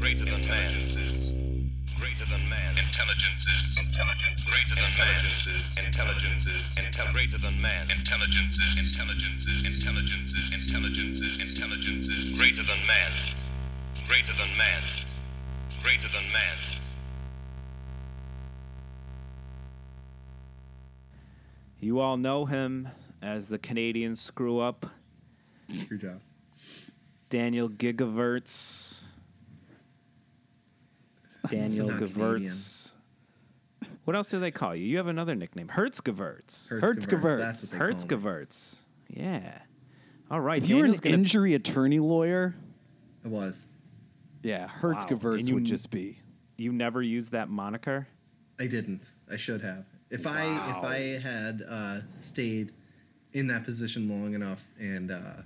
Is 0.00 0.06
greater 0.06 0.24
than 0.24 0.48
man. 0.48 0.72
Is 0.96 1.98
greater 2.00 2.24
than 2.30 2.48
man. 2.48 2.78
Intelligence 2.78 3.44
is 3.44 3.78
intelligence 3.84 4.40
greater 4.48 4.74
than 4.74 4.96
man. 4.96 5.26
Is 5.26 5.64
intelligence 5.76 6.46
intel 6.78 7.12
greater 7.12 7.36
than 7.36 7.60
man. 7.60 7.90
Intelligence 7.90 8.56
is 8.56 8.78
intelligence 8.78 9.44
is 9.44 9.66
intelligence 9.66 10.32
is 10.32 10.54
intelligence 10.54 11.20
is 11.20 11.40
intelligence 11.40 12.08
is 12.08 12.38
greater 12.38 12.62
than 12.64 12.86
man. 12.86 13.12
Greater 14.08 14.32
than 14.38 14.56
man. 14.56 14.82
Greater 15.82 16.08
than 16.08 16.32
man. 16.32 16.56
You 21.78 22.00
all 22.00 22.16
know 22.16 22.46
him 22.46 22.88
as 23.20 23.48
the 23.48 23.58
Canadian 23.58 24.16
screw 24.16 24.60
up, 24.60 24.86
Good 25.90 26.00
job. 26.00 26.20
Daniel 27.28 27.68
Gigaverts. 27.68 28.99
Daniel 31.48 31.88
not 31.88 32.00
Gavertz. 32.00 32.94
What 34.04 34.16
else 34.16 34.28
do 34.30 34.40
they 34.40 34.50
call 34.50 34.74
you? 34.74 34.84
You 34.86 34.96
have 34.98 35.06
another 35.06 35.34
nickname, 35.34 35.68
Hertzgevertz. 35.68 36.68
Hertzgevertz. 36.80 37.38
That's 37.38 37.62
what 37.62 37.70
they 37.72 37.78
call 37.78 38.36
Yeah. 39.08 39.58
All 40.30 40.40
right. 40.40 40.62
if 40.62 40.68
you 40.68 40.76
were 40.76 40.84
an 40.84 40.92
gonna- 40.92 41.14
injury 41.14 41.54
attorney 41.54 41.98
lawyer, 41.98 42.54
It 43.24 43.28
was. 43.28 43.58
yeah, 44.42 44.62
And 44.64 44.70
Hertzgevertz 44.82 45.48
you- 45.48 45.54
would 45.54 45.64
just 45.64 45.90
be. 45.90 46.18
you 46.56 46.72
never 46.72 47.02
used 47.02 47.32
that 47.32 47.48
moniker. 47.48 48.06
I 48.58 48.66
didn't. 48.66 49.02
I 49.30 49.36
should 49.36 49.62
have. 49.62 49.86
If 50.10 50.26
I 50.26 50.42
if 50.78 50.84
I 50.84 50.98
had 51.20 51.62
uh, 51.66 52.00
stayed 52.20 52.72
in 53.32 53.46
that 53.46 53.64
position 53.64 54.08
long 54.08 54.34
enough 54.34 54.68
and 54.78 55.10
uh, 55.10 55.42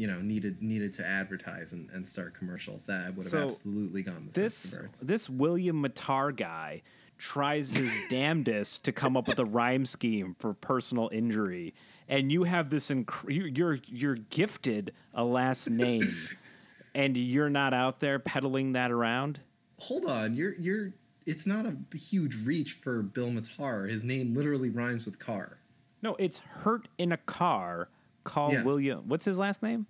you 0.00 0.06
know 0.06 0.18
needed 0.22 0.62
needed 0.62 0.94
to 0.94 1.04
advertise 1.06 1.72
and, 1.72 1.90
and 1.90 2.08
start 2.08 2.32
commercials, 2.32 2.84
that 2.84 3.02
I 3.06 3.10
would 3.10 3.24
have 3.24 3.30
So, 3.30 3.48
absolutely 3.50 4.02
gone 4.02 4.24
with 4.24 4.32
This 4.32 4.78
this 5.02 5.28
William 5.28 5.82
Mattar 5.84 6.34
guy 6.34 6.80
tries 7.18 7.74
his 7.74 7.92
damnedest 8.08 8.82
to 8.84 8.92
come 8.92 9.14
up 9.14 9.28
with 9.28 9.38
a 9.38 9.44
rhyme 9.44 9.84
scheme 9.84 10.34
for 10.38 10.54
personal 10.54 11.10
injury, 11.12 11.74
and 12.08 12.32
you 12.32 12.44
have 12.44 12.70
this 12.70 12.88
inc- 12.90 13.30
you- 13.30 13.52
you're 13.54 13.78
you're 13.86 14.14
gifted 14.30 14.92
a 15.12 15.22
last 15.22 15.68
name, 15.68 16.16
and 16.94 17.18
you're 17.18 17.50
not 17.50 17.74
out 17.74 18.00
there 18.00 18.18
peddling 18.18 18.72
that 18.72 18.90
around. 18.90 19.40
Hold 19.80 20.06
on, 20.06 20.34
you're 20.34 20.54
you're. 20.54 20.94
It's 21.26 21.44
not 21.46 21.66
a 21.66 21.76
huge 21.94 22.34
reach 22.46 22.78
for 22.82 23.02
Bill 23.02 23.28
Mattar. 23.28 23.88
His 23.90 24.02
name 24.02 24.34
literally 24.34 24.70
rhymes 24.70 25.04
with 25.04 25.18
car. 25.18 25.58
No, 26.00 26.16
it's 26.18 26.38
hurt 26.38 26.88
in 26.96 27.12
a 27.12 27.18
car. 27.18 27.90
Call 28.30 28.52
Yeah. 28.52 28.62
William. 28.62 29.08
What's 29.08 29.24
his 29.24 29.38
last 29.38 29.60
name? 29.60 29.86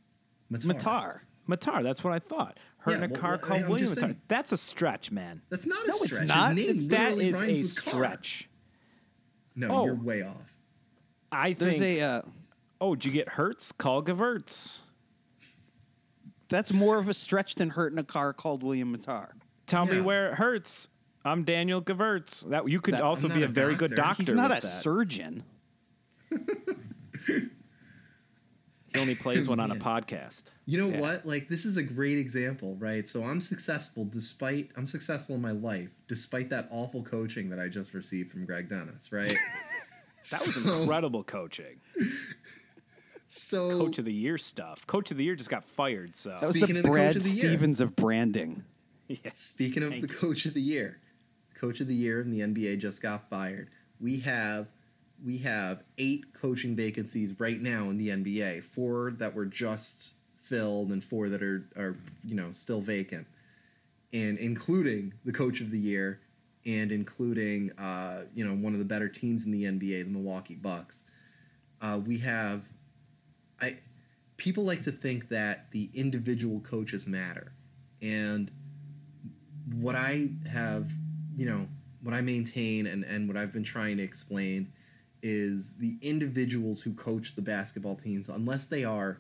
Mattar. 0.51 1.21
Mattar. 1.47 1.83
That's 1.83 2.03
what 2.03 2.15
I 2.15 2.19
thought. 2.19 2.57
Hurt 2.79 2.95
in 2.95 3.03
a 3.03 3.09
car 3.11 3.33
well, 3.33 3.39
called 3.39 3.61
I'm 3.65 3.69
William 3.69 3.89
Mattar. 3.91 4.01
saying- 4.01 4.21
That's 4.29 4.53
a 4.53 4.57
stretch, 4.57 5.13
man. 5.13 5.43
That's 5.51 5.67
not 5.67 5.85
a 5.85 5.89
No, 5.89 5.95
it's 5.97 6.05
stretch. 6.07 6.27
not. 6.27 6.57
His 6.57 6.67
name 6.67 6.77
It's, 6.77 6.89
that 6.89 7.17
literally 7.19 7.29
is 7.29 7.35
rhymes 7.35 7.59
a 7.59 7.63
with 7.63 7.85
car. 7.85 7.93
stretch. 7.93 8.49
No, 9.55 9.69
Oh. 9.71 9.85
you're 9.85 9.95
way 9.95 10.23
off. 10.23 10.55
I 11.31 11.53
There's 11.53 11.79
think. 11.79 12.01
a. 12.01 12.03
Uh, 12.03 12.23
oh, 12.81 12.95
did 12.95 13.05
you 13.05 13.13
get 13.13 13.29
Hertz? 13.31 13.73
Call 13.73 14.03
Gavertz. 14.03 14.79
that's 16.49 16.73
more 16.73 16.97
of 16.99 17.09
a 17.09 17.15
stretch 17.15 17.57
than 17.57 17.71
hurting 17.71 17.99
a 17.99 18.03
car 18.05 18.33
called 18.33 18.63
William 18.63 18.97
Mattar. 18.97 19.33
Tell 19.67 19.85
me 19.85 20.01
where 20.01 20.31
it 20.31 20.35
hurts. 20.37 20.89
I'm 21.27 21.45
Daniel 21.45 21.83
Gavertz. 21.83 22.49
That 22.49 22.67
you 22.69 22.81
could 22.81 22.95
That- 22.95 23.03
also 23.03 23.29
be 23.29 23.43
a 23.43 23.45
a 23.45 23.49
very 23.49 23.75
good 23.75 23.91
doctor. 23.91 24.03
doctor. 24.03 24.23
He's 24.23 24.33
not 24.33 24.51
a 24.51 24.55
that. 24.55 24.63
surgeon. 24.63 25.45
He 28.93 28.99
only 28.99 29.15
plays 29.15 29.49
one 29.49 29.61
on 29.61 29.71
a 29.71 29.77
podcast. 29.91 30.43
You 30.67 30.79
know 30.79 30.89
Yeah. 30.89 31.01
what? 31.01 31.27
Like 31.27 31.49
this 31.49 31.65
is 31.65 31.77
a 31.77 31.83
great 31.83 32.19
example, 32.19 32.75
right? 32.77 33.09
So 33.09 33.23
I'm 33.23 33.41
successful 33.41 34.05
despite 34.05 34.71
I'm 34.77 34.87
successful 34.87 35.37
in 35.37 35.41
my 35.43 35.53
life 35.53 35.91
despite 36.09 36.51
that 36.51 36.69
awful 36.71 37.03
coaching 37.03 37.51
that 37.51 37.59
I 37.61 37.69
just 37.69 37.95
received 37.95 38.33
from 38.33 38.47
Greg 38.47 38.69
Dennis, 38.69 39.13
right? 39.13 39.37
That 40.31 40.45
was 40.47 40.55
So- 40.55 40.81
incredible 40.83 41.25
coaching. 41.25 41.81
So 43.29 43.71
Coach 43.79 43.99
of 43.99 44.05
the 44.05 44.13
year 44.13 44.39
stuff. 44.39 44.87
Coach 44.87 45.11
of 45.11 45.17
the 45.17 45.25
year 45.25 45.37
just 45.37 45.51
got 45.51 45.65
fired. 45.65 46.17
So 46.17 46.31
That 46.31 46.47
was 46.49 46.57
Speaking 46.57 46.75
the 46.75 46.81
of 46.81 46.85
the 46.85 46.91
Brad 46.91 47.17
of 47.17 47.23
the 47.23 47.29
year. 47.31 47.39
Stevens 47.39 47.81
of 47.81 47.95
branding. 47.97 48.65
yes. 49.09 49.39
Speaking 49.39 49.83
of 49.83 49.91
Thank 49.91 50.09
the 50.09 50.13
you. 50.13 50.19
coach 50.19 50.47
of 50.47 50.55
the 50.55 50.61
year, 50.61 50.99
coach 51.59 51.81
of 51.81 51.87
the 51.87 51.95
year 51.95 52.21
in 52.21 52.31
the 52.31 52.41
NBA 52.41 52.79
just 52.81 53.01
got 53.01 53.29
fired. 53.31 53.71
We 54.01 54.21
have 54.21 54.67
we 55.25 55.39
have 55.39 55.83
eight 55.99 56.33
coaching 56.33 56.75
vacancies 56.75 57.39
right 57.39 57.61
now 57.61 57.91
in 57.91 57.99
the 57.99 58.09
NBA. 58.09 58.65
Four 58.65 59.13
that 59.19 59.35
were 59.35 59.47
just 59.47 60.15
filled 60.43 60.91
and 60.91 61.03
four 61.03 61.29
that 61.29 61.43
are 61.43 61.65
are 61.77 61.97
you 62.25 62.35
know 62.35 62.53
still 62.53 62.81
vacant, 62.81 63.27
and 64.13 64.39
including 64.39 65.13
the 65.25 65.33
coach 65.33 65.61
of 65.61 65.71
the 65.71 65.79
year 65.79 66.21
and 66.67 66.93
including 66.93 67.73
uh, 67.79 68.23
you 68.35 68.47
know 68.47 68.55
one 68.55 68.73
of 68.73 68.79
the 68.79 68.85
better 68.85 69.09
teams 69.09 69.45
in 69.45 69.51
the 69.51 69.65
NBA, 69.65 70.05
the 70.05 70.11
Milwaukee 70.11 70.55
Bucks. 70.55 71.03
Uh, 71.81 72.01
we 72.05 72.19
have 72.19 72.63
I 73.61 73.79
people 74.37 74.65
like 74.65 74.83
to 74.83 74.93
think 74.93 75.29
that 75.29 75.71
the 75.71 75.91
individual 75.95 76.61
coaches 76.61 77.07
matter, 77.07 77.53
and 78.03 78.51
what 79.77 79.95
I 79.95 80.31
have, 80.51 80.91
you 81.37 81.47
know, 81.47 81.67
what 82.03 82.15
I 82.15 82.21
maintain 82.23 82.87
and, 82.87 83.05
and 83.05 83.29
what 83.29 83.37
I've 83.37 83.53
been 83.53 83.65
trying 83.65 83.99
to 83.99 84.03
explain 84.03 84.73
is 85.23 85.71
the 85.79 85.97
individuals 86.01 86.83
who 86.83 86.93
coach 86.93 87.35
the 87.35 87.43
basketball 87.43 87.97
teams, 87.97 88.29
unless 88.29 88.65
they 88.65 88.85
are 88.85 89.19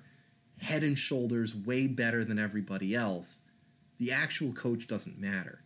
head 0.59 0.82
and 0.82 0.98
shoulders 0.98 1.55
way 1.55 1.86
better 1.86 2.24
than 2.24 2.38
everybody 2.38 2.94
else, 2.94 3.38
the 3.98 4.12
actual 4.12 4.53
coach 4.53 4.86
doesn't 4.86 5.18
matter. 5.18 5.61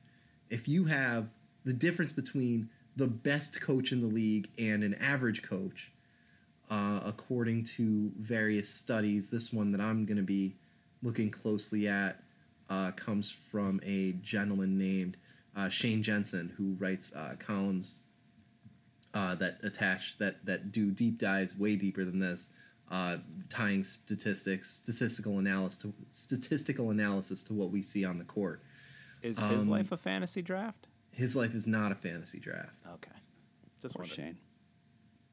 If 0.51 0.69
you 0.69 0.85
have 0.85 1.29
the 1.65 1.73
difference 1.73 2.13
between 2.13 2.69
the 2.97 3.07
best 3.07 3.61
coach 3.61 3.93
in 3.93 4.01
the 4.01 4.07
league 4.07 4.49
and 4.59 4.85
an 4.85 4.95
average 4.95 5.43
coach, 5.43 5.91
uh, 6.71 7.01
according 7.05 7.65
to 7.65 8.13
various 8.19 8.69
studies, 8.69 9.29
this 9.29 9.53
one 9.53 9.73
that 9.73 9.81
I'm 9.81 10.05
going 10.05 10.17
to 10.17 10.23
be 10.23 10.55
looking 11.03 11.31
closely 11.31 11.89
at 11.89 12.23
uh, 12.71 12.93
comes 12.93 13.31
from 13.31 13.81
a 13.85 14.13
gentleman 14.23 14.79
named 14.79 15.17
uh, 15.57 15.69
Shane 15.69 16.03
Jensen, 16.03 16.53
who 16.57 16.75
writes 16.79 17.13
uh, 17.15 17.35
columns 17.39 18.01
uh, 19.15 19.35
that 19.37 19.59
attach 19.63 20.19
that 20.19 20.45
that 20.45 20.73
do 20.73 20.91
deep 20.91 21.19
dives 21.19 21.57
way 21.57 21.77
deeper 21.77 22.05
than 22.05 22.19
this, 22.19 22.49
uh, 22.91 23.17
tying 23.49 23.85
statistics, 23.85 24.71
statistical 24.77 25.39
analysis 25.39 25.79
to 25.79 25.95
statistical 26.11 26.91
analysis 26.91 27.43
to 27.45 27.55
what 27.55 27.71
we 27.71 27.81
see 27.81 28.05
on 28.05 28.19
the 28.19 28.25
court. 28.25 28.61
Is 29.23 29.39
his 29.39 29.63
Um, 29.65 29.69
life 29.71 29.93
a 29.93 29.97
fantasy 29.97 30.43
draft? 30.43 30.89
His 31.13 31.35
life 31.37 31.55
is 31.55 31.67
not 31.67 31.93
a 31.93 31.95
fantasy 31.95 32.41
draft. 32.41 32.75
Okay. 32.95 33.11
Just 33.81 33.95
Poor 33.95 34.05
Shane. 34.05 34.37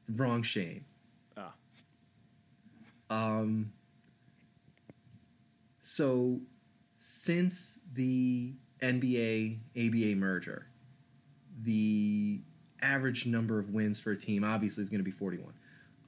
Wrong 0.08 0.42
Shane. 0.42 0.84
Ah. 1.36 1.54
Um, 3.10 3.72
so, 5.80 6.40
since 6.98 7.78
the 7.92 8.54
NBA 8.80 9.58
ABA 9.76 10.16
merger, 10.16 10.68
the 11.60 12.40
average 12.82 13.26
number 13.26 13.58
of 13.58 13.70
wins 13.70 13.98
for 13.98 14.12
a 14.12 14.16
team 14.16 14.44
obviously 14.44 14.82
is 14.82 14.88
going 14.88 15.00
to 15.00 15.04
be 15.04 15.10
41. 15.10 15.52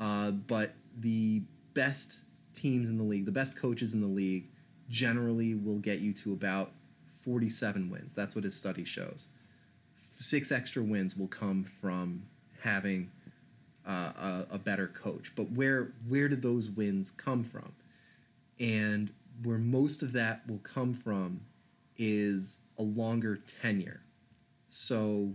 Uh, 0.01 0.31
but 0.33 0.75
the 0.99 1.43
best 1.75 2.19
teams 2.55 2.89
in 2.89 2.99
the 2.99 3.05
league, 3.05 3.25
the 3.25 3.33
best 3.33 3.57
coaches 3.57 3.95
in 3.95 4.01
the 4.01 4.07
league, 4.07 4.49
generally 4.89 5.55
will 5.55 5.79
get 5.79 6.01
you 6.01 6.13
to 6.13 6.33
about 6.33 6.73
47 7.23 7.91
wins. 7.91 8.13
That's 8.13 8.35
what 8.35 8.45
his 8.45 8.55
study 8.55 8.85
shows. 8.85 9.29
Six 10.19 10.53
extra 10.53 10.83
wins 10.83 11.17
will 11.17 11.29
come 11.29 11.65
from 11.81 12.25
having 12.61 13.11
uh, 13.87 13.91
a, 13.91 14.47
a 14.53 14.59
better 14.59 14.89
coach. 14.89 15.33
But 15.35 15.51
where 15.53 15.93
where 16.09 16.29
did 16.29 16.43
those 16.43 16.69
wins 16.69 17.11
come 17.11 17.45
from? 17.45 17.73
And 18.61 19.11
where 19.43 19.59
most 19.59 20.03
of 20.03 20.13
that 20.13 20.49
will 20.49 20.59
come 20.59 20.95
from 20.95 21.41
is 21.97 22.57
a 22.79 22.83
longer 22.83 23.41
tenure. 23.61 24.01
So, 24.69 25.33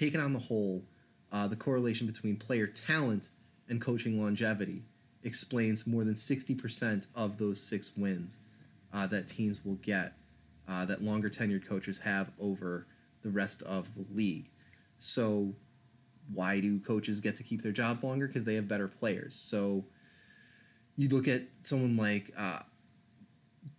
taken 0.00 0.18
on 0.18 0.32
the 0.32 0.38
whole, 0.38 0.82
uh, 1.30 1.46
the 1.46 1.56
correlation 1.56 2.06
between 2.06 2.36
player 2.36 2.66
talent 2.66 3.28
and 3.68 3.82
coaching 3.82 4.20
longevity 4.20 4.82
explains 5.24 5.86
more 5.86 6.04
than 6.04 6.14
60% 6.14 7.06
of 7.14 7.36
those 7.36 7.60
six 7.62 7.92
wins 7.96 8.40
uh, 8.94 9.06
that 9.06 9.28
teams 9.28 9.62
will 9.62 9.74
get 9.76 10.14
uh, 10.66 10.86
that 10.86 11.02
longer 11.04 11.28
tenured 11.28 11.68
coaches 11.68 11.98
have 11.98 12.30
over 12.40 12.86
the 13.22 13.28
rest 13.28 13.62
of 13.62 13.88
the 13.94 14.06
league. 14.14 14.48
So, 14.98 15.52
why 16.32 16.60
do 16.60 16.78
coaches 16.78 17.20
get 17.20 17.36
to 17.36 17.42
keep 17.42 17.62
their 17.62 17.72
jobs 17.72 18.02
longer? 18.02 18.26
Because 18.26 18.44
they 18.44 18.54
have 18.54 18.68
better 18.68 18.88
players. 18.88 19.34
So, 19.34 19.84
you 20.96 21.08
look 21.10 21.28
at 21.28 21.42
someone 21.62 21.96
like 21.96 22.32
uh, 22.38 22.60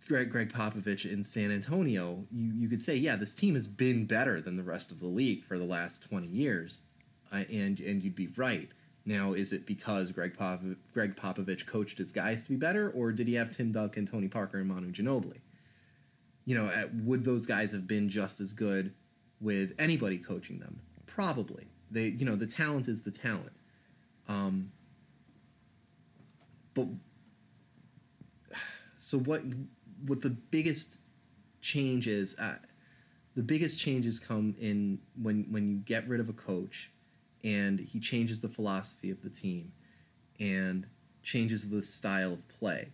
Greg 0.06 0.30
Gregg 0.30 0.52
Popovich 0.52 1.10
in 1.10 1.24
San 1.24 1.50
Antonio, 1.50 2.24
you 2.30 2.52
you 2.52 2.68
could 2.68 2.82
say, 2.82 2.96
yeah, 2.96 3.16
this 3.16 3.34
team 3.34 3.54
has 3.54 3.66
been 3.66 4.06
better 4.06 4.40
than 4.40 4.56
the 4.56 4.62
rest 4.62 4.90
of 4.90 5.00
the 5.00 5.06
league 5.06 5.44
for 5.44 5.58
the 5.58 5.64
last 5.64 6.02
twenty 6.02 6.28
years, 6.28 6.82
uh, 7.32 7.44
and 7.50 7.80
and 7.80 8.02
you'd 8.02 8.14
be 8.14 8.28
right. 8.36 8.68
Now, 9.04 9.32
is 9.32 9.52
it 9.52 9.66
because 9.66 10.12
Greg 10.12 10.36
Pop- 10.36 10.62
Gregg 10.94 11.16
Popovich 11.16 11.66
coached 11.66 11.98
his 11.98 12.12
guys 12.12 12.42
to 12.44 12.50
be 12.50 12.56
better, 12.56 12.90
or 12.90 13.10
did 13.10 13.26
he 13.26 13.34
have 13.34 13.56
Tim 13.56 13.72
Duncan, 13.72 14.06
Tony 14.06 14.28
Parker, 14.28 14.58
and 14.58 14.68
Manu 14.68 14.92
Ginobili? 14.92 15.40
You 16.44 16.56
know, 16.56 16.66
uh, 16.66 16.86
would 17.04 17.24
those 17.24 17.46
guys 17.46 17.72
have 17.72 17.86
been 17.86 18.08
just 18.08 18.40
as 18.40 18.52
good 18.52 18.92
with 19.40 19.72
anybody 19.78 20.18
coaching 20.18 20.58
them? 20.58 20.80
Probably. 21.06 21.66
They, 21.90 22.06
you 22.06 22.24
know, 22.24 22.36
the 22.36 22.46
talent 22.46 22.88
is 22.88 23.02
the 23.02 23.10
talent. 23.10 23.52
Um, 24.28 24.72
but 26.74 26.86
so 29.02 29.18
what? 29.18 29.42
What 30.06 30.20
the 30.20 30.30
biggest 30.30 30.98
change 31.60 32.06
is? 32.06 32.36
Uh, 32.38 32.54
the 33.34 33.42
biggest 33.42 33.78
changes 33.78 34.20
come 34.20 34.54
in 34.60 35.00
when 35.20 35.46
when 35.50 35.68
you 35.68 35.76
get 35.78 36.08
rid 36.08 36.20
of 36.20 36.28
a 36.28 36.32
coach, 36.32 36.90
and 37.42 37.80
he 37.80 37.98
changes 37.98 38.40
the 38.40 38.48
philosophy 38.48 39.10
of 39.10 39.20
the 39.22 39.28
team, 39.28 39.72
and 40.38 40.86
changes 41.22 41.68
the 41.68 41.82
style 41.82 42.32
of 42.34 42.48
play. 42.48 42.90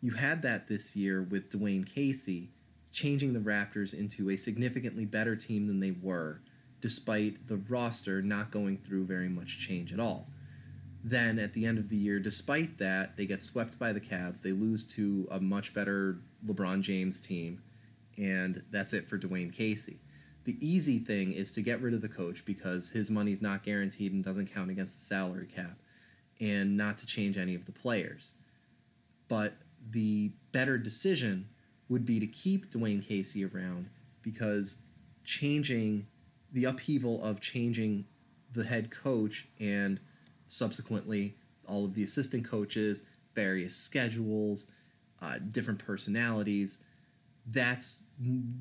You 0.00 0.10
had 0.12 0.42
that 0.42 0.66
this 0.66 0.96
year 0.96 1.22
with 1.22 1.50
Dwane 1.50 1.86
Casey, 1.86 2.50
changing 2.90 3.32
the 3.32 3.38
Raptors 3.38 3.94
into 3.94 4.30
a 4.30 4.36
significantly 4.36 5.04
better 5.04 5.36
team 5.36 5.68
than 5.68 5.78
they 5.78 5.92
were, 5.92 6.40
despite 6.80 7.46
the 7.46 7.56
roster 7.56 8.20
not 8.20 8.50
going 8.50 8.78
through 8.78 9.04
very 9.04 9.28
much 9.28 9.60
change 9.60 9.92
at 9.92 10.00
all. 10.00 10.26
Then 11.04 11.38
at 11.38 11.52
the 11.52 11.66
end 11.66 11.78
of 11.78 11.88
the 11.88 11.96
year, 11.96 12.20
despite 12.20 12.78
that, 12.78 13.16
they 13.16 13.26
get 13.26 13.42
swept 13.42 13.78
by 13.78 13.92
the 13.92 14.00
Cavs. 14.00 14.40
They 14.40 14.52
lose 14.52 14.84
to 14.94 15.26
a 15.30 15.40
much 15.40 15.74
better 15.74 16.18
LeBron 16.46 16.82
James 16.82 17.20
team, 17.20 17.62
and 18.16 18.62
that's 18.70 18.92
it 18.92 19.08
for 19.08 19.18
Dwane 19.18 19.52
Casey. 19.52 19.98
The 20.44 20.56
easy 20.60 20.98
thing 20.98 21.32
is 21.32 21.52
to 21.52 21.62
get 21.62 21.80
rid 21.80 21.94
of 21.94 22.02
the 22.02 22.08
coach 22.08 22.44
because 22.44 22.90
his 22.90 23.10
money's 23.10 23.42
not 23.42 23.64
guaranteed 23.64 24.12
and 24.12 24.24
doesn't 24.24 24.52
count 24.52 24.70
against 24.70 24.94
the 24.94 25.04
salary 25.04 25.46
cap, 25.46 25.78
and 26.40 26.76
not 26.76 26.98
to 26.98 27.06
change 27.06 27.36
any 27.36 27.54
of 27.54 27.66
the 27.66 27.72
players. 27.72 28.32
But 29.28 29.54
the 29.90 30.32
better 30.52 30.78
decision 30.78 31.48
would 31.88 32.06
be 32.06 32.20
to 32.20 32.26
keep 32.26 32.72
Dwane 32.72 33.06
Casey 33.06 33.44
around 33.44 33.88
because 34.22 34.76
changing 35.24 36.06
the 36.52 36.64
upheaval 36.64 37.22
of 37.22 37.40
changing 37.40 38.04
the 38.52 38.64
head 38.64 38.90
coach 38.90 39.48
and 39.58 39.98
subsequently 40.52 41.34
all 41.66 41.84
of 41.84 41.94
the 41.94 42.02
assistant 42.02 42.48
coaches, 42.48 43.02
various 43.34 43.74
schedules, 43.74 44.66
uh, 45.20 45.38
different 45.50 45.78
personalities. 45.78 46.78
That's 47.46 48.00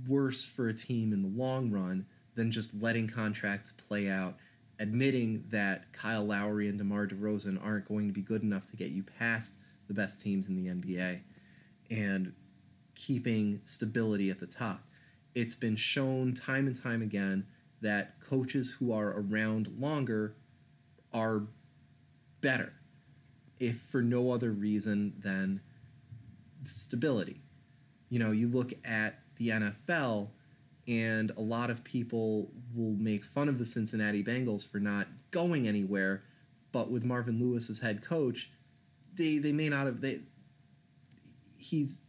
worse 0.07 0.45
for 0.45 0.69
a 0.69 0.73
team 0.73 1.11
in 1.11 1.21
the 1.21 1.27
long 1.27 1.69
run 1.69 2.05
than 2.35 2.51
just 2.51 2.73
letting 2.79 3.09
contracts 3.09 3.73
play 3.87 4.09
out, 4.09 4.35
admitting 4.79 5.43
that 5.49 5.91
Kyle 5.91 6.23
Lowry 6.23 6.69
and 6.69 6.77
DeMar 6.77 7.07
DeRozan 7.07 7.63
aren't 7.63 7.87
going 7.87 8.07
to 8.07 8.13
be 8.13 8.21
good 8.21 8.43
enough 8.43 8.69
to 8.71 8.77
get 8.77 8.91
you 8.91 9.03
past 9.03 9.53
the 9.87 9.93
best 9.93 10.21
teams 10.21 10.47
in 10.47 10.55
the 10.55 10.71
NBA, 10.71 11.19
and 11.89 12.31
keeping 12.95 13.59
stability 13.65 14.29
at 14.29 14.39
the 14.39 14.47
top. 14.47 14.83
It's 15.35 15.55
been 15.55 15.75
shown 15.75 16.33
time 16.33 16.67
and 16.67 16.81
time 16.81 17.01
again 17.01 17.45
that 17.81 18.19
coaches 18.21 18.71
who 18.79 18.93
are 18.93 19.13
around 19.17 19.67
longer 19.79 20.35
are 21.13 21.43
better, 22.41 22.73
if 23.59 23.79
for 23.91 24.01
no 24.01 24.31
other 24.31 24.51
reason 24.51 25.13
than 25.23 25.61
stability. 26.65 27.41
You 28.09 28.19
know, 28.19 28.31
you 28.31 28.47
look 28.47 28.73
at 28.83 29.19
the 29.37 29.49
NFL, 29.49 30.29
and 30.87 31.31
a 31.37 31.41
lot 31.41 31.69
of 31.69 31.83
people 31.83 32.51
will 32.75 32.95
make 32.97 33.23
fun 33.23 33.47
of 33.47 33.57
the 33.57 33.65
Cincinnati 33.65 34.23
Bengals 34.23 34.67
for 34.67 34.79
not 34.79 35.07
going 35.31 35.67
anywhere, 35.67 36.23
but 36.71 36.91
with 36.91 37.03
Marvin 37.03 37.39
Lewis 37.39 37.69
as 37.69 37.79
head 37.79 38.03
coach, 38.03 38.49
they 39.15 39.37
they 39.37 39.51
may 39.51 39.69
not 39.69 39.85
have 39.85 40.01
they 40.01 40.21
he's 41.57 41.99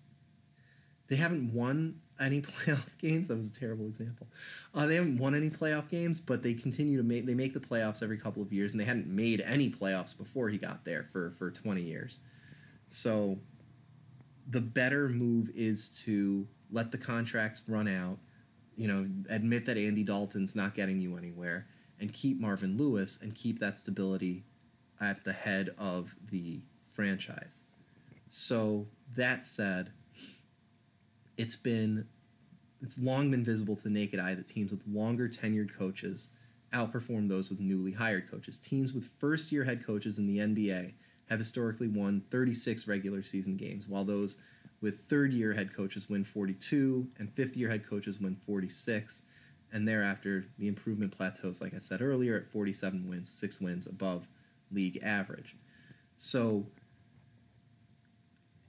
they 1.08 1.16
haven't 1.16 1.52
won 1.52 2.00
any 2.22 2.40
playoff 2.42 2.86
games. 2.98 3.28
That 3.28 3.36
was 3.36 3.48
a 3.48 3.52
terrible 3.52 3.86
example. 3.86 4.26
Uh, 4.74 4.86
they 4.86 4.96
haven't 4.96 5.18
won 5.18 5.34
any 5.34 5.50
playoff 5.50 5.88
games, 5.88 6.20
but 6.20 6.42
they 6.42 6.54
continue 6.54 6.96
to 6.96 7.02
make 7.02 7.26
they 7.26 7.34
make 7.34 7.54
the 7.54 7.60
playoffs 7.60 8.02
every 8.02 8.18
couple 8.18 8.42
of 8.42 8.52
years, 8.52 8.72
and 8.72 8.80
they 8.80 8.84
hadn't 8.84 9.06
made 9.06 9.40
any 9.40 9.70
playoffs 9.70 10.16
before 10.16 10.48
he 10.48 10.58
got 10.58 10.84
there 10.84 11.08
for 11.12 11.34
for 11.38 11.50
twenty 11.50 11.82
years. 11.82 12.20
So, 12.88 13.38
the 14.48 14.60
better 14.60 15.08
move 15.08 15.50
is 15.54 15.88
to 16.04 16.46
let 16.70 16.92
the 16.92 16.98
contracts 16.98 17.62
run 17.66 17.88
out. 17.88 18.18
You 18.76 18.88
know, 18.88 19.06
admit 19.28 19.66
that 19.66 19.76
Andy 19.76 20.02
Dalton's 20.02 20.54
not 20.54 20.74
getting 20.74 21.00
you 21.00 21.16
anywhere, 21.16 21.66
and 22.00 22.12
keep 22.12 22.40
Marvin 22.40 22.76
Lewis 22.76 23.18
and 23.20 23.34
keep 23.34 23.58
that 23.60 23.76
stability 23.76 24.44
at 25.00 25.24
the 25.24 25.32
head 25.32 25.74
of 25.78 26.14
the 26.30 26.60
franchise. 26.92 27.62
So 28.28 28.86
that 29.16 29.44
said, 29.44 29.92
it's 31.36 31.56
been 31.56 32.06
it's 32.82 32.98
long 32.98 33.30
been 33.30 33.44
visible 33.44 33.76
to 33.76 33.84
the 33.84 33.90
naked 33.90 34.18
eye 34.20 34.34
that 34.34 34.48
teams 34.48 34.72
with 34.72 34.82
longer 34.86 35.28
tenured 35.28 35.72
coaches 35.76 36.28
outperform 36.72 37.28
those 37.28 37.50
with 37.50 37.60
newly 37.60 37.92
hired 37.92 38.30
coaches. 38.30 38.58
Teams 38.58 38.92
with 38.92 39.08
first 39.18 39.52
year 39.52 39.64
head 39.64 39.84
coaches 39.86 40.18
in 40.18 40.26
the 40.26 40.38
NBA 40.38 40.92
have 41.28 41.38
historically 41.38 41.88
won 41.88 42.22
36 42.30 42.88
regular 42.88 43.22
season 43.22 43.56
games, 43.56 43.86
while 43.88 44.04
those 44.04 44.36
with 44.80 45.08
third 45.08 45.32
year 45.32 45.52
head 45.52 45.74
coaches 45.74 46.08
win 46.08 46.24
42 46.24 47.06
and 47.18 47.32
fifth 47.32 47.56
year 47.56 47.68
head 47.68 47.88
coaches 47.88 48.20
win 48.20 48.36
46. 48.46 49.22
And 49.74 49.88
thereafter, 49.88 50.44
the 50.58 50.68
improvement 50.68 51.16
plateaus, 51.16 51.62
like 51.62 51.74
I 51.74 51.78
said 51.78 52.02
earlier, 52.02 52.36
at 52.36 52.50
47 52.50 53.08
wins, 53.08 53.30
six 53.30 53.58
wins 53.60 53.86
above 53.86 54.28
league 54.70 55.00
average. 55.02 55.56
So 56.18 56.66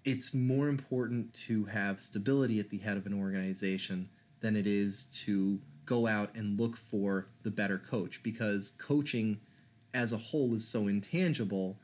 it's 0.05 0.33
more 0.33 0.67
important 0.67 1.33
to 1.33 1.65
have 1.65 1.99
stability 1.99 2.59
at 2.59 2.69
the 2.69 2.77
head 2.77 2.97
of 2.97 3.05
an 3.05 3.13
organization 3.13 4.09
than 4.41 4.55
it 4.55 4.67
is 4.67 5.05
to 5.05 5.59
go 5.85 6.07
out 6.07 6.33
and 6.35 6.59
look 6.59 6.77
for 6.77 7.27
the 7.43 7.51
better 7.51 7.77
coach 7.77 8.21
because 8.23 8.73
coaching 8.77 9.39
as 9.93 10.11
a 10.11 10.17
whole 10.17 10.53
is 10.55 10.67
so 10.67 10.87
intangible 10.87 11.77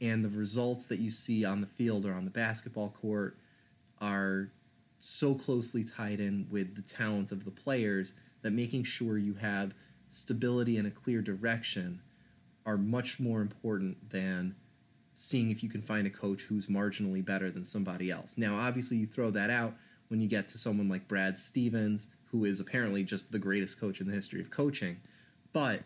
and 0.00 0.24
the 0.24 0.28
results 0.28 0.86
that 0.86 0.98
you 0.98 1.10
see 1.10 1.44
on 1.44 1.60
the 1.60 1.66
field 1.66 2.04
or 2.04 2.12
on 2.12 2.24
the 2.24 2.30
basketball 2.30 2.94
court 3.00 3.36
are 4.00 4.50
so 4.98 5.34
closely 5.34 5.84
tied 5.84 6.20
in 6.20 6.46
with 6.50 6.74
the 6.76 6.82
talent 6.82 7.32
of 7.32 7.44
the 7.44 7.50
players 7.50 8.12
that 8.42 8.50
making 8.50 8.84
sure 8.84 9.18
you 9.18 9.34
have 9.34 9.72
stability 10.10 10.78
and 10.78 10.86
a 10.86 10.90
clear 10.90 11.20
direction 11.20 12.00
are 12.64 12.76
much 12.76 13.20
more 13.20 13.40
important 13.40 14.10
than 14.10 14.54
seeing 15.16 15.50
if 15.50 15.62
you 15.62 15.68
can 15.68 15.82
find 15.82 16.06
a 16.06 16.10
coach 16.10 16.42
who's 16.42 16.66
marginally 16.66 17.24
better 17.24 17.50
than 17.50 17.64
somebody 17.64 18.10
else. 18.10 18.34
Now, 18.36 18.56
obviously, 18.56 18.98
you 18.98 19.06
throw 19.06 19.30
that 19.30 19.50
out 19.50 19.74
when 20.08 20.20
you 20.20 20.28
get 20.28 20.48
to 20.50 20.58
someone 20.58 20.88
like 20.88 21.08
Brad 21.08 21.38
Stevens, 21.38 22.06
who 22.30 22.44
is 22.44 22.60
apparently 22.60 23.02
just 23.02 23.32
the 23.32 23.38
greatest 23.38 23.80
coach 23.80 24.00
in 24.00 24.06
the 24.06 24.12
history 24.12 24.40
of 24.40 24.50
coaching. 24.50 24.98
But 25.52 25.82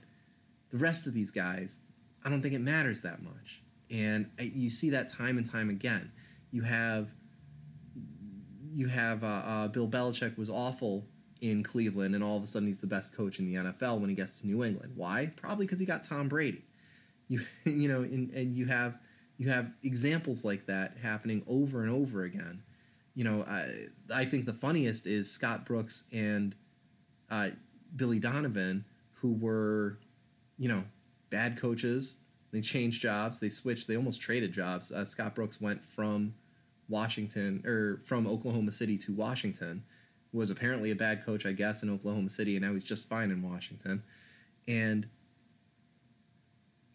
the 0.70 0.78
rest 0.78 1.06
of 1.06 1.14
these 1.14 1.30
guys, 1.30 1.78
I 2.24 2.28
don't 2.28 2.42
think 2.42 2.54
it 2.54 2.60
matters 2.60 3.00
that 3.00 3.22
much. 3.22 3.62
And 3.88 4.28
uh, 4.38 4.42
you 4.42 4.68
see 4.68 4.90
that 4.90 5.12
time 5.12 5.38
and 5.38 5.48
time 5.48 5.70
again. 5.70 6.10
You 6.50 6.62
have 6.62 7.08
you 8.72 8.88
have 8.88 9.24
uh, 9.24 9.26
uh, 9.26 9.68
Bill 9.68 9.88
Belichick 9.88 10.36
was 10.36 10.50
awful 10.50 11.04
in 11.40 11.62
Cleveland, 11.62 12.14
and 12.14 12.22
all 12.22 12.36
of 12.36 12.42
a 12.42 12.46
sudden 12.46 12.68
he's 12.68 12.78
the 12.78 12.86
best 12.86 13.12
coach 13.12 13.38
in 13.38 13.46
the 13.46 13.54
NFL 13.54 14.00
when 14.00 14.10
he 14.10 14.16
gets 14.16 14.40
to 14.40 14.46
New 14.46 14.64
England. 14.64 14.92
Why? 14.96 15.32
Probably 15.36 15.66
because 15.66 15.80
he 15.80 15.86
got 15.86 16.04
Tom 16.04 16.28
Brady. 16.28 16.64
You 17.28 17.42
you 17.64 17.88
know, 17.88 18.02
and, 18.02 18.30
and 18.30 18.56
you 18.56 18.66
have 18.66 18.98
you 19.40 19.48
have 19.48 19.72
examples 19.82 20.44
like 20.44 20.66
that 20.66 20.98
happening 21.02 21.42
over 21.48 21.82
and 21.82 21.90
over 21.90 22.24
again. 22.24 22.62
you 23.14 23.24
know, 23.24 23.42
I, 23.42 23.86
I 24.14 24.24
think 24.24 24.46
the 24.46 24.52
funniest 24.52 25.06
is 25.06 25.30
Scott 25.30 25.66
Brooks 25.66 26.04
and 26.12 26.54
uh, 27.30 27.50
Billy 27.96 28.18
Donovan, 28.18 28.84
who 29.14 29.32
were, 29.32 29.98
you 30.58 30.68
know, 30.68 30.84
bad 31.30 31.58
coaches. 31.58 32.16
They 32.52 32.60
changed 32.60 33.02
jobs. 33.02 33.38
They 33.38 33.48
switched. 33.48 33.88
They 33.88 33.96
almost 33.96 34.20
traded 34.20 34.52
jobs. 34.52 34.92
Uh, 34.92 35.04
Scott 35.04 35.34
Brooks 35.34 35.60
went 35.60 35.84
from 35.84 36.34
Washington 36.88 37.62
or 37.66 38.00
from 38.04 38.26
Oklahoma 38.26 38.72
City 38.72 38.98
to 38.98 39.12
Washington. 39.12 39.82
Was 40.32 40.50
apparently 40.50 40.90
a 40.90 40.96
bad 40.96 41.24
coach, 41.24 41.44
I 41.46 41.52
guess, 41.52 41.82
in 41.82 41.90
Oklahoma 41.90 42.30
City, 42.30 42.56
and 42.56 42.64
now 42.64 42.72
he's 42.72 42.84
just 42.84 43.08
fine 43.08 43.30
in 43.30 43.42
Washington. 43.42 44.02
And 44.68 45.08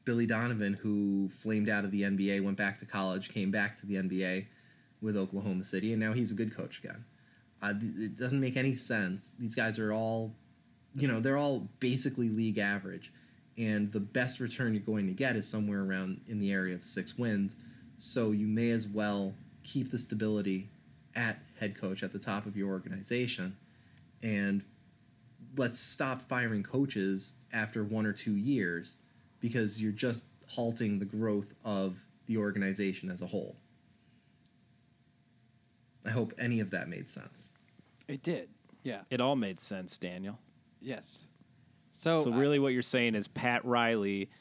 Billy 0.06 0.27
Donovan, 0.27 0.73
who 0.73 1.30
flamed 1.30 1.68
out 1.68 1.84
of 1.84 1.91
the 1.91 2.03
NBA, 2.03 2.44
went 2.44 2.57
back 2.57 2.80
to 2.80 2.86
college, 2.86 3.30
came 3.34 3.52
back 3.52 3.76
to 3.80 3.86
the 3.86 3.95
NBA 3.95 4.45
with 5.02 5.18
Oklahoma 5.18 5.64
City, 5.64 5.91
and 5.91 5.99
now 5.99 6.14
he's 6.14 6.32
a 6.32 6.36
good 6.36 6.56
coach 6.56 6.80
again. 6.80 7.03
Uh, 7.61 7.73
it 7.82 8.18
doesn't 8.18 8.40
make 8.40 8.56
any 8.56 8.76
sense. 8.76 9.32
These 9.40 9.56
guys 9.56 9.80
are 9.80 9.91
all, 9.91 10.36
you 10.95 11.07
know, 11.07 11.19
they're 11.19 11.38
all 11.38 11.68
basically 11.80 12.30
league 12.30 12.60
average, 12.60 13.11
and 13.57 13.91
the 13.91 13.99
best 13.99 14.40
return 14.40 14.73
you're 14.73 14.84
going 14.84 15.07
to 15.07 15.14
get 15.14 15.36
is 15.36 15.48
somewhere 15.48 15.82
around 15.82 16.22
in 16.27 16.40
the 16.40 16.52
area 16.52 16.76
of 16.76 16.84
six 16.84 17.18
wins. 17.18 17.56
So 17.98 18.32
you 18.32 18.45
may 18.45 18.69
as 18.72 18.88
well 18.88 19.34
keep 19.64 19.91
the 19.91 19.98
stability 19.98 20.69
at 21.15 21.40
head 21.60 21.80
coach 21.80 22.03
at 22.03 22.14
the 22.14 22.19
top 22.19 22.45
of 22.45 22.56
your 22.56 22.69
organization, 22.69 23.57
and 24.22 24.64
let's 25.57 25.80
stop 25.80 26.22
firing 26.27 26.61
coaches 26.61 27.34
after 27.52 27.84
one 27.84 28.06
or 28.06 28.14
two 28.14 28.36
years 28.36 28.98
because 29.46 29.80
you're 29.80 29.92
just 29.92 30.26
halting 30.48 30.98
the 30.98 31.06
growth 31.06 31.54
of 31.64 31.96
the 32.26 32.36
organization 32.36 33.12
as 33.12 33.22
a 33.22 33.28
whole. 33.28 33.56
I 36.04 36.10
hope 36.10 36.34
any 36.40 36.60
of 36.62 36.72
that 36.72 36.90
made 36.90 37.08
sense. 37.08 37.52
It 38.08 38.24
did. 38.24 38.50
Yeah. 38.84 39.02
It 39.12 39.22
all 39.22 39.36
made 39.36 39.60
sense, 39.60 40.00
Daniel. 40.00 40.40
Yes. 40.82 41.26
So, 41.94 42.24
So 42.24 42.34
I- 42.34 42.38
really, 42.40 42.58
what 42.58 42.74
you're 42.74 42.82
saying 42.82 43.14
is 43.14 43.28
Pat 43.28 43.64
Riley 43.64 44.32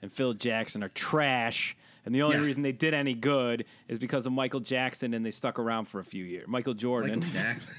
and 0.00 0.10
Phil 0.10 0.32
Jackson 0.32 0.82
are 0.82 0.88
trash, 0.88 1.76
and 2.06 2.14
the 2.14 2.22
only 2.22 2.36
Yeah. 2.36 2.42
reason 2.44 2.62
they 2.62 2.72
did 2.72 2.94
any 2.94 3.12
good 3.14 3.66
is 3.86 3.98
because 3.98 4.26
of 4.26 4.32
Michael 4.32 4.60
Jackson, 4.60 5.12
and 5.12 5.26
they 5.26 5.30
stuck 5.30 5.58
around 5.58 5.86
for 5.88 6.00
a 6.00 6.04
few 6.04 6.24
years. 6.24 6.48
Michael 6.48 6.72
Jordan, 6.74 7.20
Michael 7.20 7.32
Jackson. 7.34 7.74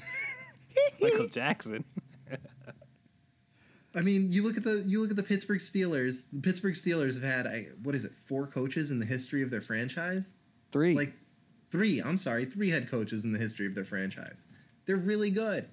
Michael 1.00 1.28
Jackson. 1.28 1.84
I 3.94 4.02
mean, 4.02 4.30
you 4.30 4.42
look 4.42 4.56
at 4.56 4.62
the 4.62 4.84
you 4.86 5.00
look 5.00 5.10
at 5.10 5.16
the 5.16 5.22
Pittsburgh 5.22 5.58
Steelers. 5.60 6.22
The 6.32 6.40
Pittsburgh 6.40 6.74
Steelers 6.74 7.14
have 7.14 7.22
had 7.22 7.46
I, 7.46 7.68
what 7.82 7.94
is 7.94 8.04
it, 8.04 8.12
four 8.26 8.46
coaches 8.46 8.90
in 8.90 8.98
the 9.00 9.06
history 9.06 9.42
of 9.42 9.50
their 9.50 9.62
franchise? 9.62 10.24
three. 10.72 10.94
Like 10.94 11.14
three. 11.70 12.00
I'm 12.00 12.16
sorry, 12.18 12.44
three 12.44 12.70
head 12.70 12.90
coaches 12.90 13.24
in 13.24 13.32
the 13.32 13.38
history 13.38 13.66
of 13.66 13.74
their 13.74 13.84
franchise. 13.84 14.44
They're 14.86 14.96
really 14.96 15.30
good. 15.30 15.68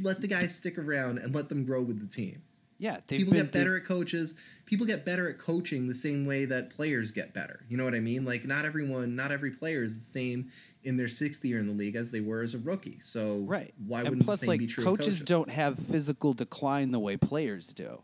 Let 0.00 0.20
the 0.20 0.28
guys 0.28 0.54
stick 0.54 0.78
around 0.78 1.18
and 1.18 1.34
let 1.34 1.48
them 1.48 1.64
grow 1.64 1.82
with 1.82 2.00
the 2.00 2.06
team. 2.14 2.42
yeah, 2.78 2.98
they've 3.06 3.20
people 3.20 3.34
get 3.34 3.52
better 3.52 3.76
at 3.76 3.84
coaches. 3.84 4.34
People 4.66 4.86
get 4.86 5.04
better 5.04 5.28
at 5.28 5.38
coaching 5.38 5.88
the 5.88 5.94
same 5.94 6.26
way 6.26 6.44
that 6.44 6.70
players 6.70 7.12
get 7.12 7.32
better. 7.32 7.60
You 7.68 7.76
know 7.76 7.84
what 7.84 7.94
I 7.94 8.00
mean? 8.00 8.24
Like 8.24 8.44
not 8.44 8.64
everyone, 8.64 9.16
not 9.16 9.32
every 9.32 9.50
player 9.50 9.82
is 9.82 9.96
the 9.96 10.04
same 10.04 10.50
in 10.82 10.96
their 10.96 11.08
sixth 11.08 11.44
year 11.44 11.58
in 11.58 11.66
the 11.66 11.72
league 11.72 11.96
as 11.96 12.10
they 12.10 12.20
were 12.20 12.42
as 12.42 12.54
a 12.54 12.58
rookie. 12.58 12.98
So 13.00 13.38
Right. 13.40 13.74
why 13.86 14.00
and 14.00 14.10
wouldn't 14.10 14.24
plus, 14.24 14.40
the 14.40 14.44
same 14.46 14.48
like 14.48 14.60
be 14.60 14.66
true 14.66 14.84
coaches, 14.84 15.06
of 15.06 15.12
coaches 15.12 15.22
don't 15.24 15.50
have 15.50 15.78
physical 15.78 16.32
decline 16.32 16.90
the 16.92 16.98
way 17.00 17.16
players 17.16 17.68
do. 17.68 18.02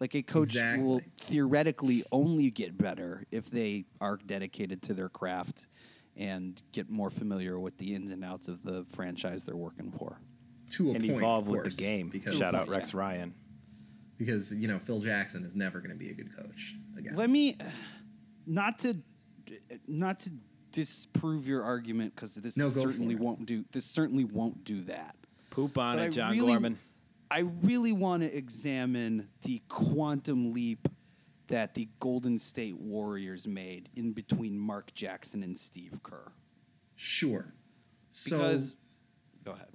Like 0.00 0.14
a 0.14 0.22
coach 0.22 0.54
will 0.56 1.00
theoretically 1.18 2.04
only 2.10 2.50
get 2.50 2.76
better 2.76 3.24
if 3.30 3.48
they 3.50 3.84
are 4.00 4.16
dedicated 4.18 4.82
to 4.82 4.94
their 4.94 5.08
craft 5.08 5.66
and 6.16 6.60
get 6.72 6.90
more 6.90 7.10
familiar 7.10 7.58
with 7.58 7.78
the 7.78 7.94
ins 7.94 8.10
and 8.10 8.24
outs 8.24 8.48
of 8.48 8.62
the 8.64 8.84
franchise 8.90 9.44
they're 9.44 9.56
working 9.56 9.90
for. 9.92 10.20
to 10.70 10.90
a 10.90 10.94
and 10.94 11.04
point, 11.04 11.18
evolve 11.18 11.46
of 11.46 11.52
with 11.52 11.64
the 11.64 11.70
game. 11.70 12.08
Because, 12.08 12.36
Shout 12.36 12.54
out 12.54 12.66
Yeah. 12.66 12.72
Rex 12.74 12.92
Ryan. 12.94 13.34
because 14.18 14.50
you 14.52 14.66
know 14.66 14.78
Phil 14.80 15.00
Jackson 15.00 15.44
is 15.44 15.54
never 15.54 15.78
going 15.78 15.90
to 15.90 15.96
be 15.96 16.10
a 16.10 16.14
good 16.14 16.34
coach 16.36 16.74
again. 16.98 17.14
Let 17.14 17.30
me 17.30 17.56
not 18.46 18.78
to 18.80 18.96
not 19.86 20.20
to 20.20 20.30
disprove 20.74 21.46
your 21.46 21.62
argument 21.62 22.14
because 22.16 22.34
this 22.34 22.56
No, 22.56 22.68
certainly 22.68 23.14
won't 23.14 23.46
do 23.46 23.64
this 23.70 23.84
certainly 23.86 24.24
won't 24.24 24.64
do 24.64 24.82
that. 24.82 25.14
Poop 25.50 25.78
on 25.78 25.96
But 25.96 26.02
it, 26.02 26.06
I 26.06 26.10
John 26.10 26.30
really- 26.32 26.52
Gorman. 26.52 26.78
I 27.30 27.38
really 27.40 27.92
want 27.92 28.22
to 28.22 28.36
examine 28.36 29.28
the 29.42 29.62
quantum 29.68 30.52
leap 30.52 30.88
that 31.46 31.74
the 31.74 31.88
Golden 32.00 32.38
State 32.38 32.78
Warriors 32.78 33.46
made 33.46 33.88
in 33.96 34.12
between 34.12 34.58
Mark 34.58 34.92
Jackson 34.94 35.42
and 35.42 35.58
Steve 35.58 36.00
Kerr. 36.02 36.32
Sure. 36.96 37.54
So 38.10 38.38
Because 38.38 38.74
go 39.44 39.52
ahead. 39.52 39.68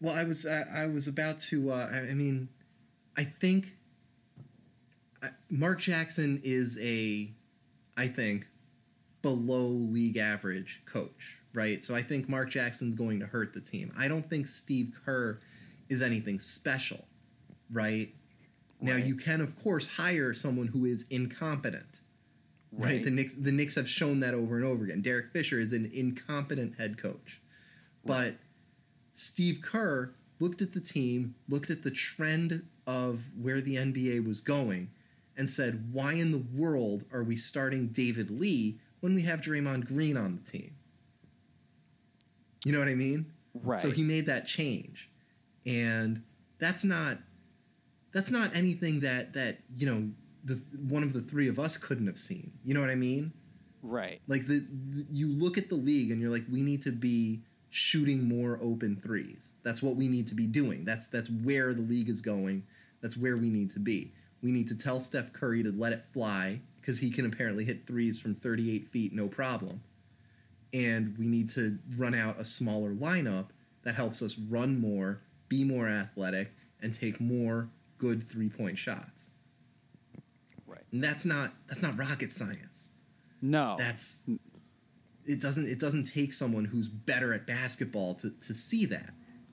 Well, 0.00 0.14
I 0.14 0.24
was 0.24 0.44
I, 0.46 0.62
I 0.74 0.86
was 0.86 1.08
about 1.08 1.40
to. 1.50 1.72
Uh, 1.72 1.88
I, 1.92 1.98
I 2.10 2.14
mean, 2.14 2.48
I 3.16 3.24
think 3.24 3.76
I, 5.22 5.30
Mark 5.50 5.80
Jackson 5.80 6.40
is 6.42 6.78
a, 6.80 7.30
I 7.96 8.08
think, 8.08 8.48
below 9.22 9.66
league 9.66 10.16
average 10.16 10.82
coach, 10.86 11.38
right? 11.52 11.82
So 11.84 11.94
I 11.94 12.02
think 12.02 12.28
Mark 12.28 12.50
Jackson's 12.50 12.94
going 12.94 13.20
to 13.20 13.26
hurt 13.26 13.52
the 13.52 13.60
team. 13.60 13.92
I 13.96 14.08
don't 14.08 14.28
think 14.28 14.46
Steve 14.46 14.92
Kerr 15.04 15.40
is 15.88 16.02
anything 16.02 16.38
special, 16.40 17.04
right? 17.70 18.14
Now 18.80 18.96
you 18.96 19.14
can 19.14 19.40
of 19.40 19.62
course 19.62 19.86
hire 19.86 20.32
someone 20.32 20.66
who 20.68 20.86
is 20.86 21.04
incompetent. 21.10 22.00
Right. 22.72 22.92
Right. 22.92 23.04
The 23.04 23.10
Knicks 23.10 23.34
the 23.36 23.52
Knicks 23.52 23.74
have 23.74 23.88
shown 23.88 24.20
that 24.20 24.32
over 24.32 24.56
and 24.56 24.64
over 24.64 24.84
again. 24.84 25.02
Derek 25.02 25.32
Fisher 25.32 25.58
is 25.58 25.72
an 25.72 25.90
incompetent 25.92 26.78
head 26.78 26.96
coach. 26.96 27.40
But 28.04 28.36
Steve 29.12 29.60
Kerr 29.62 30.14
looked 30.38 30.62
at 30.62 30.72
the 30.72 30.80
team, 30.80 31.34
looked 31.48 31.70
at 31.70 31.82
the 31.82 31.90
trend 31.90 32.66
of 32.86 33.24
where 33.38 33.60
the 33.60 33.76
NBA 33.76 34.26
was 34.26 34.40
going, 34.40 34.90
and 35.36 35.48
said, 35.48 35.92
Why 35.92 36.14
in 36.14 36.32
the 36.32 36.38
world 36.38 37.04
are 37.12 37.22
we 37.22 37.36
starting 37.36 37.88
David 37.88 38.30
Lee 38.30 38.78
when 39.00 39.14
we 39.14 39.22
have 39.22 39.40
Draymond 39.40 39.86
Green 39.86 40.16
on 40.16 40.40
the 40.42 40.50
team? 40.50 40.74
You 42.64 42.72
know 42.72 42.78
what 42.78 42.88
I 42.88 42.94
mean? 42.94 43.32
Right. 43.54 43.80
So 43.80 43.90
he 43.90 44.02
made 44.02 44.26
that 44.26 44.46
change. 44.46 45.10
And 45.66 46.22
that's 46.58 46.84
not 46.84 47.18
that's 48.12 48.30
not 48.30 48.54
anything 48.54 49.00
that 49.00 49.34
that, 49.34 49.58
you 49.74 49.86
know, 49.86 50.10
the 50.44 50.60
one 50.88 51.02
of 51.02 51.12
the 51.12 51.20
three 51.20 51.48
of 51.48 51.58
us 51.58 51.76
couldn't 51.76 52.06
have 52.06 52.18
seen. 52.18 52.52
You 52.64 52.74
know 52.74 52.80
what 52.80 52.90
I 52.90 52.94
mean? 52.94 53.32
Right. 53.82 54.20
Like 54.28 54.46
the, 54.46 54.66
the 54.90 55.06
you 55.10 55.28
look 55.28 55.58
at 55.58 55.68
the 55.68 55.74
league 55.74 56.10
and 56.10 56.20
you're 56.20 56.30
like, 56.30 56.44
we 56.50 56.62
need 56.62 56.82
to 56.82 56.92
be 56.92 57.42
shooting 57.70 58.24
more 58.24 58.58
open 58.62 59.00
threes. 59.02 59.52
That's 59.62 59.82
what 59.82 59.96
we 59.96 60.08
need 60.08 60.26
to 60.28 60.34
be 60.34 60.46
doing. 60.46 60.84
That's 60.84 61.06
that's 61.06 61.30
where 61.30 61.72
the 61.72 61.82
league 61.82 62.08
is 62.08 62.20
going. 62.20 62.64
That's 63.00 63.16
where 63.16 63.36
we 63.36 63.48
need 63.48 63.70
to 63.70 63.78
be. 63.78 64.12
We 64.42 64.52
need 64.52 64.68
to 64.68 64.74
tell 64.74 65.00
Steph 65.00 65.32
Curry 65.32 65.62
to 65.62 65.72
let 65.72 65.92
it 65.92 66.02
fly 66.12 66.60
because 66.90 66.98
he 66.98 67.10
can 67.10 67.24
apparently 67.24 67.64
hit 67.64 67.86
threes 67.86 68.18
from 68.18 68.34
38 68.34 68.88
feet 68.88 69.12
no 69.12 69.28
problem. 69.28 69.80
And 70.74 71.16
we 71.16 71.28
need 71.28 71.50
to 71.50 71.78
run 71.96 72.14
out 72.14 72.40
a 72.40 72.44
smaller 72.44 72.92
lineup 72.92 73.46
that 73.84 73.94
helps 73.94 74.20
us 74.22 74.36
run 74.36 74.80
more, 74.80 75.20
be 75.48 75.62
more 75.62 75.88
athletic, 75.88 76.50
and 76.82 76.92
take 76.92 77.20
more 77.20 77.68
good 77.98 78.28
three 78.28 78.48
point 78.48 78.76
shots. 78.76 79.30
Right. 80.66 80.82
And 80.90 81.02
that's 81.02 81.24
not 81.24 81.52
that's 81.68 81.80
not 81.80 81.96
rocket 81.96 82.32
science 82.32 82.88
No. 83.40 83.76
that's 83.78 84.18
it 85.24 85.40
doesn't 85.40 85.68
it 85.68 85.78
doesn't 85.78 86.04
take 86.12 86.32
someone 86.32 86.64
who's 86.64 86.88
better 86.88 87.32
at 87.32 87.46
basketball 87.46 88.14
to, 88.16 88.30
to 88.46 88.54
see 88.54 88.84
that 88.86 89.12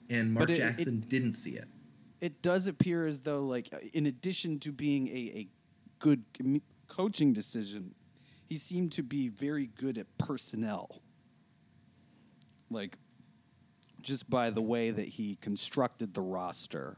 and 0.10 0.34
mark 0.34 0.50
it- 0.50 0.56
jackson 0.56 1.04
didn't 1.08 1.34
see 1.34 1.52
it 1.52 1.68
it 2.20 2.42
does 2.42 2.66
appear 2.66 3.06
as 3.06 3.22
though, 3.22 3.46
like, 3.46 3.72
in 3.94 4.08
addition 4.08 4.58
to 4.62 4.72
being 4.72 5.08
a, 5.08 5.12
a 5.12 5.48
good 6.00 6.24
coaching 6.88 7.34
decision, 7.34 7.94
he 8.46 8.58
seemed 8.58 8.92
to 8.94 9.04
be 9.04 9.28
very 9.30 9.68
good 9.68 9.98
at 9.98 10.08
personnel. 10.18 11.02
Like, 12.70 12.98
just 14.02 14.30
by 14.30 14.50
the 14.50 14.62
way 14.62 14.92
that 14.92 15.08
he 15.08 15.36
constructed 15.42 16.14
the 16.14 16.22
roster. 16.22 16.98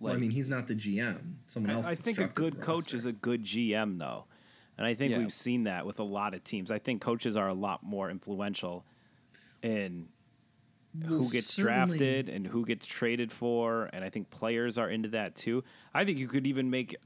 well, 0.00 0.12
i 0.12 0.16
mean 0.16 0.30
he's 0.30 0.48
not 0.48 0.66
the 0.66 0.74
gm 0.74 1.34
someone 1.46 1.70
else 1.70 1.86
I, 1.86 1.90
I 1.92 1.94
think 1.94 2.18
a 2.18 2.26
good 2.26 2.60
coach 2.60 2.92
is 2.92 3.04
a 3.04 3.12
good 3.12 3.44
GM, 3.44 3.98
though. 3.98 4.24
And 4.76 4.86
I 4.86 4.94
think 4.94 5.12
Yeah. 5.12 5.18
we've 5.18 5.32
seen 5.32 5.64
that 5.64 5.86
with 5.86 6.00
a 6.00 6.02
lot 6.04 6.34
of 6.34 6.42
teams. 6.42 6.70
I 6.70 6.78
think 6.78 7.00
coaches 7.02 7.36
are 7.36 7.46
a 7.46 7.54
lot 7.54 7.82
more 7.84 8.10
influential 8.10 8.84
in 9.62 10.08
Well, 10.98 11.08
who 11.22 11.30
gets 11.30 11.48
certainly- 11.54 11.98
drafted 11.98 12.28
and 12.28 12.46
who 12.48 12.64
gets 12.66 12.86
traded 12.86 13.30
for. 13.30 13.90
And 13.92 14.02
I 14.04 14.08
think 14.10 14.30
players 14.30 14.78
are 14.78 14.88
into 14.88 15.10
that 15.10 15.36
too. 15.36 15.62
I 15.94 16.04
think 16.04 16.18
you 16.18 16.26
could 16.26 16.46
even 16.46 16.68
make 16.70 16.96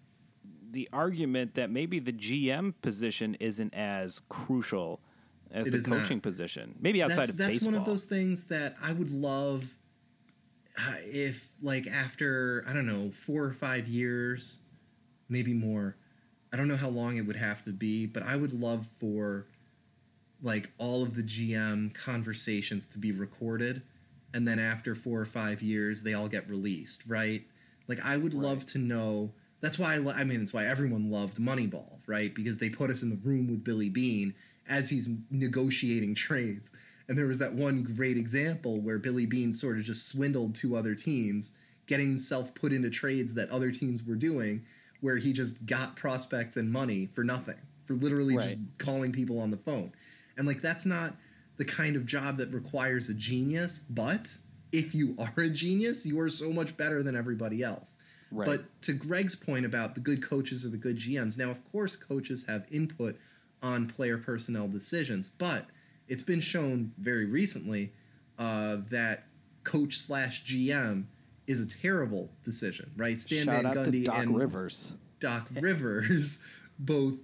the 0.77 0.91
argument 0.93 1.55
that 1.55 1.71
maybe 1.71 1.99
the 1.99 2.13
GM 2.13 2.75
position 2.83 3.35
isn't 3.41 3.73
as 3.75 4.21
crucial 4.29 5.01
as 5.51 5.67
It 5.67 5.71
the 5.71 5.79
is 5.79 5.87
not. 5.87 6.01
coaching 6.01 6.21
position. 6.21 6.75
Maybe 6.79 7.03
outside 7.03 7.17
that's, 7.17 7.31
of 7.31 7.37
that's 7.39 7.51
baseball. 7.51 7.73
one 7.73 7.81
of 7.81 7.87
those 7.87 8.05
things 8.05 8.45
that 8.45 8.77
i 8.83 8.93
would 8.93 9.11
love 9.11 9.65
uh, 10.79 10.97
if 11.07 11.49
like 11.63 11.87
after 11.87 12.63
i 12.69 12.75
don't 12.75 12.85
know 12.87 13.11
four 13.11 13.43
or 13.45 13.55
five 13.55 13.89
years 13.89 14.59
maybe 15.31 15.55
more 15.55 15.97
i 16.53 16.59
don't 16.59 16.69
know 16.69 16.77
how 16.77 16.91
long 16.91 17.17
it 17.17 17.23
would 17.23 17.37
have 17.37 17.63
to 17.63 17.71
be 17.71 18.05
but 18.05 18.23
i 18.23 18.37
would 18.37 18.53
love 18.53 18.87
for 19.01 19.47
like 20.43 20.71
all 20.77 21.03
of 21.03 21.17
the 21.17 21.23
GM 21.23 21.95
conversations 21.95 22.85
to 22.89 22.99
be 22.99 23.13
recorded 23.13 23.81
and 24.35 24.47
then 24.47 24.59
after 24.59 24.95
4 24.95 25.21
or 25.23 25.25
5 25.25 25.63
years 25.63 26.03
they 26.03 26.13
all 26.13 26.29
get 26.29 26.47
released, 26.51 27.03
right? 27.07 27.43
Like 27.89 28.05
I 28.05 28.19
would 28.19 28.35
love 28.35 28.67
to 28.67 28.79
know 28.79 29.33
that's 29.67 29.81
why 29.81 29.95
I, 29.95 29.97
lo- 29.97 30.15
I 30.15 30.23
mean 30.23 30.39
that's 30.39 30.53
why 30.53 30.65
everyone 30.65 31.11
loved 31.11 31.39
Moneyball, 31.39 31.99
right? 32.07 32.33
Because 32.33 32.59
they 32.59 32.71
put 32.71 32.89
us 32.89 33.03
in 33.03 33.11
the 33.11 33.17
room 33.17 33.49
with 33.49 33.65
Billy 33.65 33.89
Beane 33.89 34.33
as 34.69 34.91
he's 34.91 35.09
negotiating 35.29 36.15
trades. 36.15 36.71
And 37.09 37.19
there 37.19 37.27
was 37.27 37.39
that 37.39 37.55
one 37.55 37.83
great 37.83 38.17
example 38.17 38.81
where 38.81 38.99
Billy 38.99 39.27
Beane 39.27 39.53
sort 39.53 39.77
of 39.77 39.83
just 39.83 40.07
swindled 40.07 40.55
two 40.55 40.77
other 40.77 40.95
teams, 40.95 41.51
getting 41.89 42.07
himself 42.07 42.55
put 42.55 42.73
into 42.73 42.91
trades 42.91 43.35
that 43.35 43.51
other 43.51 43.73
teams 43.73 44.05
were 44.05 44.15
doing, 44.15 44.65
where 45.01 45.17
he 45.17 45.33
just 45.33 45.67
got 45.67 45.97
prospects 45.97 46.57
and 46.57 46.71
money 46.71 47.09
for 47.13 47.25
nothing, 47.25 47.59
for 47.87 47.95
literally 47.95 48.37
just 48.37 48.57
calling 48.79 49.11
people 49.11 49.41
on 49.41 49.51
the 49.51 49.57
phone. 49.57 49.91
And 50.37 50.47
like 50.47 50.63
that's 50.63 50.87
not 50.87 51.17
the 51.57 51.65
kind 51.65 51.97
of 51.97 52.07
job 52.07 52.37
that 52.37 52.53
requires 52.53 53.09
a 53.09 53.15
genius, 53.15 53.81
but 53.91 54.37
if 54.71 54.95
you 54.95 55.17
are 55.19 55.43
a 55.43 55.49
genius, 55.49 56.07
you 56.07 56.21
are 56.21 56.31
so 56.31 56.53
much 56.53 56.77
better 56.77 57.03
than 57.03 57.17
everybody 57.17 57.65
else. 57.65 57.97
Right. 58.37 58.47
But 58.47 58.83
to 58.83 58.93
Greg's 58.93 59.35
point 59.35 59.65
about 59.65 59.95
the 59.95 60.01
good 60.01 60.23
coaches 60.23 60.63
or 60.65 60.69
the 60.69 60.77
good 60.77 60.99
GMs, 60.99 61.39
now 61.39 61.51
of 61.51 61.73
course 61.73 61.97
coaches 61.97 62.45
have 62.47 62.67
input 62.71 63.17
on 63.63 63.89
player 63.89 64.19
personnel 64.19 64.69
decisions, 64.69 65.31
but 65.39 65.65
it's 66.07 66.23
been 66.23 66.41
shown 66.41 66.93
very 66.99 67.25
recently 67.25 67.93
uh, 68.39 68.77
that 68.91 69.25
coach 69.65 69.99
slash 69.99 70.45
GM 70.45 71.05
is 71.47 71.61
a 71.61 71.67
terrible 71.67 72.31
decision, 72.45 72.91
right? 72.97 73.21
Stan 73.21 73.47
Shout 73.47 73.63
Van 73.63 73.75
Gundy 73.75 74.05
Doc 74.05 74.19
and 74.19 74.37
Rivers. 74.37 74.93
Doc 75.19 75.49
Rivers, 75.61 76.39
both. 76.79 77.15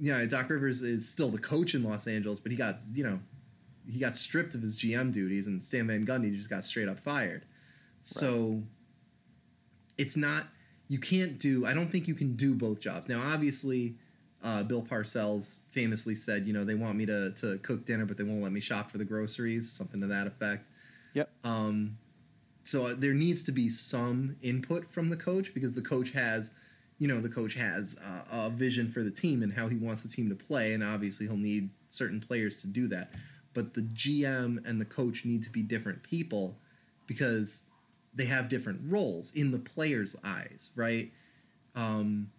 Yeah, 0.00 0.24
Doc 0.24 0.50
Rivers 0.50 0.82
is 0.82 1.08
still 1.08 1.30
the 1.30 1.38
coach 1.38 1.74
in 1.76 1.84
Los 1.84 2.08
Angeles, 2.08 2.40
but 2.40 2.50
he 2.50 2.58
got 2.58 2.80
you 2.92 3.04
know, 3.04 3.20
he 3.88 4.00
got 4.00 4.16
stripped 4.16 4.56
of 4.56 4.62
his 4.62 4.76
GM 4.76 5.12
duties, 5.12 5.46
and 5.46 5.62
Stan 5.62 5.86
Van 5.86 6.04
Gundy 6.04 6.36
just 6.36 6.50
got 6.50 6.64
straight 6.64 6.88
up 6.88 6.98
fired. 6.98 7.44
So 8.02 8.62
it's 9.96 10.16
not 10.16 10.46
you 10.88 10.98
can't 10.98 11.38
do. 11.38 11.66
I 11.66 11.74
don't 11.74 11.90
think 11.90 12.08
you 12.08 12.14
can 12.14 12.36
do 12.36 12.54
both 12.54 12.80
jobs. 12.80 13.08
Now, 13.08 13.22
obviously, 13.24 13.96
uh, 14.42 14.62
Bill 14.62 14.82
Parcells 14.82 15.62
famously 15.70 16.14
said, 16.14 16.46
you 16.46 16.52
know, 16.52 16.64
they 16.64 16.74
want 16.74 16.96
me 16.96 17.06
to 17.06 17.30
to 17.32 17.58
cook 17.58 17.86
dinner, 17.86 18.04
but 18.04 18.18
they 18.18 18.24
won't 18.24 18.42
let 18.42 18.52
me 18.52 18.60
shop 18.60 18.90
for 18.90 18.98
the 18.98 19.04
groceries, 19.04 19.70
something 19.70 20.00
to 20.00 20.06
that 20.08 20.26
effect. 20.26 20.66
Yep. 21.14 21.30
Um, 21.44 21.98
so 22.64 22.86
uh, 22.86 22.94
there 22.96 23.14
needs 23.14 23.42
to 23.44 23.52
be 23.52 23.68
some 23.68 24.36
input 24.42 24.90
from 24.90 25.10
the 25.10 25.16
coach 25.16 25.54
because 25.54 25.74
the 25.74 25.82
coach 25.82 26.10
has, 26.10 26.50
you 26.98 27.08
know, 27.08 27.20
the 27.20 27.28
coach 27.28 27.54
has 27.54 27.96
uh, 28.04 28.46
a 28.46 28.50
vision 28.50 28.90
for 28.90 29.02
the 29.02 29.10
team 29.10 29.42
and 29.42 29.52
how 29.52 29.68
he 29.68 29.76
wants 29.76 30.00
the 30.02 30.08
team 30.08 30.28
to 30.28 30.34
play, 30.34 30.74
and 30.74 30.82
obviously 30.82 31.26
he'll 31.26 31.36
need 31.36 31.70
certain 31.88 32.20
players 32.20 32.60
to 32.62 32.66
do 32.66 32.88
that. 32.88 33.12
But 33.54 33.74
the 33.74 33.82
GM 33.82 34.66
and 34.66 34.80
the 34.80 34.84
coach 34.84 35.24
need 35.24 35.42
to 35.44 35.50
be 35.50 35.62
different 35.62 36.02
people 36.02 36.56
because 37.06 37.62
they 38.14 38.26
have 38.26 38.48
different 38.48 38.80
roles 38.88 39.32
in 39.34 39.50
the 39.50 39.58
players' 39.58 40.14
eyes, 40.24 40.70
right? 40.74 41.12
Um, 41.74 42.30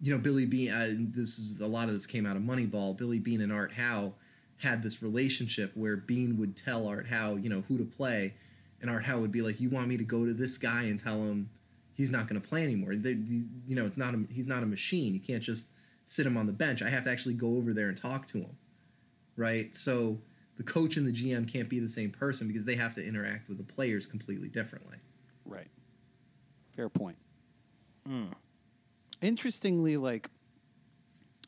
you 0.00 0.12
know, 0.12 0.18
Billy 0.18 0.46
Beane. 0.46 0.72
Uh, 0.72 0.94
this 1.14 1.38
is 1.38 1.60
a 1.60 1.66
lot 1.66 1.88
of 1.88 1.94
this 1.94 2.06
came 2.06 2.26
out 2.26 2.36
of 2.36 2.42
Moneyball. 2.42 2.96
Billy 2.96 3.18
Beane 3.18 3.40
and 3.40 3.52
Art 3.52 3.72
Howe 3.72 4.12
had 4.58 4.82
this 4.82 5.02
relationship 5.02 5.72
where 5.74 5.96
Beane 5.96 6.38
would 6.38 6.56
tell 6.56 6.86
Art 6.86 7.06
Howe, 7.06 7.36
you 7.36 7.48
know, 7.48 7.62
who 7.68 7.78
to 7.78 7.84
play, 7.84 8.34
and 8.80 8.90
Art 8.90 9.04
Howe 9.04 9.20
would 9.20 9.32
be 9.32 9.42
like, 9.42 9.60
"You 9.60 9.70
want 9.70 9.88
me 9.88 9.96
to 9.96 10.04
go 10.04 10.24
to 10.26 10.34
this 10.34 10.58
guy 10.58 10.84
and 10.84 11.02
tell 11.02 11.22
him 11.22 11.48
he's 11.94 12.10
not 12.10 12.28
going 12.28 12.40
to 12.40 12.46
play 12.46 12.62
anymore? 12.62 12.94
They, 12.96 13.12
you 13.12 13.74
know, 13.74 13.86
it's 13.86 13.96
not 13.96 14.14
a, 14.14 14.24
he's 14.30 14.46
not 14.46 14.62
a 14.62 14.66
machine. 14.66 15.14
You 15.14 15.20
can't 15.20 15.42
just 15.42 15.66
sit 16.06 16.26
him 16.26 16.36
on 16.36 16.46
the 16.46 16.52
bench. 16.52 16.82
I 16.82 16.90
have 16.90 17.04
to 17.04 17.10
actually 17.10 17.34
go 17.34 17.56
over 17.56 17.72
there 17.72 17.88
and 17.88 17.96
talk 17.96 18.26
to 18.28 18.38
him, 18.38 18.56
right? 19.36 19.74
So 19.74 20.18
the 20.56 20.62
coach 20.62 20.96
and 20.96 21.06
the 21.06 21.12
GM 21.12 21.50
can't 21.50 21.68
be 21.68 21.78
the 21.78 21.88
same 21.88 22.10
person 22.10 22.48
because 22.48 22.64
they 22.64 22.76
have 22.76 22.94
to 22.94 23.06
interact 23.06 23.48
with 23.48 23.58
the 23.58 23.64
players 23.64 24.06
completely 24.06 24.48
differently. 24.48 24.96
Right. 25.44 25.68
Fair 26.74 26.88
point. 26.88 27.16
Hmm. 28.06 28.26
Interestingly, 29.20 29.96
like 29.96 30.30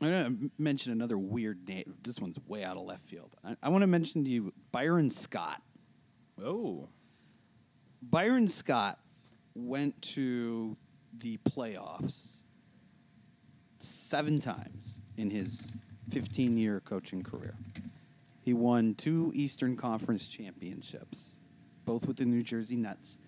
I'm 0.00 0.10
gonna 0.10 0.50
mention 0.58 0.92
another 0.92 1.18
weird 1.18 1.66
name. 1.68 1.94
This 2.02 2.18
one's 2.18 2.38
way 2.46 2.64
out 2.64 2.76
of 2.76 2.84
left 2.84 3.06
field. 3.06 3.34
I, 3.44 3.56
I 3.62 3.68
want 3.68 3.82
to 3.82 3.86
mention 3.86 4.24
to 4.24 4.30
you 4.30 4.52
Byron 4.72 5.10
Scott. 5.10 5.62
Oh. 6.42 6.88
Byron 8.00 8.46
Scott 8.46 8.98
went 9.54 10.00
to 10.02 10.76
the 11.18 11.36
playoffs 11.38 12.42
seven 13.80 14.40
times 14.40 15.00
in 15.16 15.30
his 15.30 15.72
15 16.10 16.56
year 16.56 16.80
coaching 16.80 17.22
career. 17.22 17.56
He 18.48 18.54
won 18.54 18.94
two 18.94 19.30
Eastern 19.34 19.76
Conference 19.76 20.26
championships, 20.26 21.36
both 21.84 22.06
with 22.06 22.16
the 22.16 22.24
New 22.24 22.42
Jersey 22.42 22.76
Nets 22.76 23.18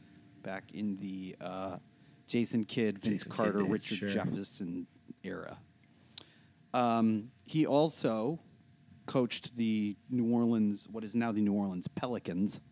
back 0.42 0.72
in 0.72 0.97
the 0.97 1.36
uh, 1.42 1.76
Jason 2.26 2.64
Kidd, 2.64 3.01
Vince 3.01 3.24
Jason 3.24 3.32
Carter, 3.32 3.60
days, 3.60 3.68
Richard 3.68 3.98
sure. 3.98 4.09
Jefferson 4.09 4.86
era. 5.22 5.59
Um, 6.72 7.32
he 7.44 7.66
also 7.66 8.38
coached 9.05 9.55
the 9.59 9.94
New 10.09 10.24
Orleans, 10.24 10.88
what 10.90 11.05
is 11.05 11.14
now 11.14 11.32
the 11.32 11.42
New 11.42 11.52
Orleans 11.52 11.86
Pelicans, 11.86 12.62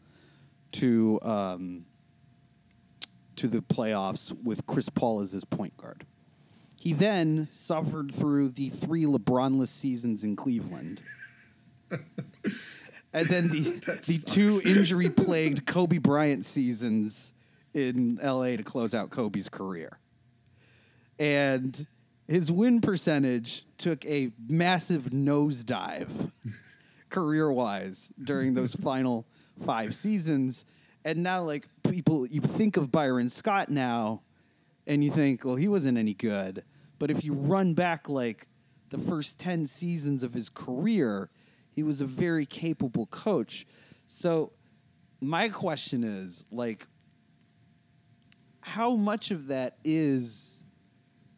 to 0.72 1.20
um, 1.20 1.84
to 3.36 3.46
the 3.46 3.60
playoffs 3.60 4.32
with 4.42 4.66
Chris 4.66 4.88
Paul 4.88 5.20
as 5.20 5.32
his 5.32 5.44
point 5.44 5.76
guard. 5.76 6.06
He 6.80 6.94
then 6.94 7.48
suffered 7.50 8.10
through 8.10 8.48
the 8.48 8.70
three 8.70 9.04
LeBronless 9.04 9.68
seasons 9.68 10.24
in 10.24 10.34
Cleveland. 10.34 11.02
And 11.90 13.28
then 13.28 13.48
the 13.48 13.98
the 14.06 14.19
two 14.19 14.60
injury 14.65 15.10
plagued 15.10 15.66
Kobe 15.66 15.98
Bryant 15.98 16.44
seasons 16.44 17.32
in 17.74 18.19
LA 18.23 18.56
to 18.56 18.62
close 18.62 18.94
out 18.94 19.10
Kobe's 19.10 19.48
career. 19.48 19.98
And 21.19 21.86
his 22.27 22.52
win 22.52 22.81
percentage 22.81 23.65
took 23.78 24.05
a 24.05 24.31
massive 24.48 25.05
nosedive 25.05 26.31
career 27.10 27.51
wise 27.51 28.09
during 28.23 28.55
those 28.55 28.74
final 28.74 29.27
five 29.65 29.94
seasons. 29.94 30.65
And 31.05 31.23
now, 31.23 31.43
like, 31.43 31.66
people, 31.89 32.27
you 32.27 32.40
think 32.40 32.77
of 32.77 32.93
Byron 32.93 33.31
Scott 33.31 33.70
now 33.70 34.23
and 34.86 35.02
you 35.02 35.10
think, 35.10 35.44
well, 35.44 35.56
he 35.56 35.69
wasn't 35.69 35.98
any 35.98 36.15
good. 36.15 36.65
But 36.98 37.10
if 37.10 37.24
you 37.24 37.32
run 37.32 37.74
back, 37.74 38.09
like, 38.09 38.47
the 38.90 38.98
first 38.98 39.39
10 39.39 39.66
seasons 39.66 40.23
of 40.23 40.35
his 40.35 40.48
career, 40.48 41.31
he 41.78 41.84
was 41.84 42.00
a 42.00 42.06
very 42.06 42.44
capable 42.44 43.06
coach. 43.06 43.64
So, 44.09 44.50
my 45.20 45.48
question 45.48 46.02
is, 46.02 46.44
like, 46.50 46.88
how 48.62 48.96
much 48.96 49.30
of 49.30 49.46
that 49.46 49.76
is 49.84 50.64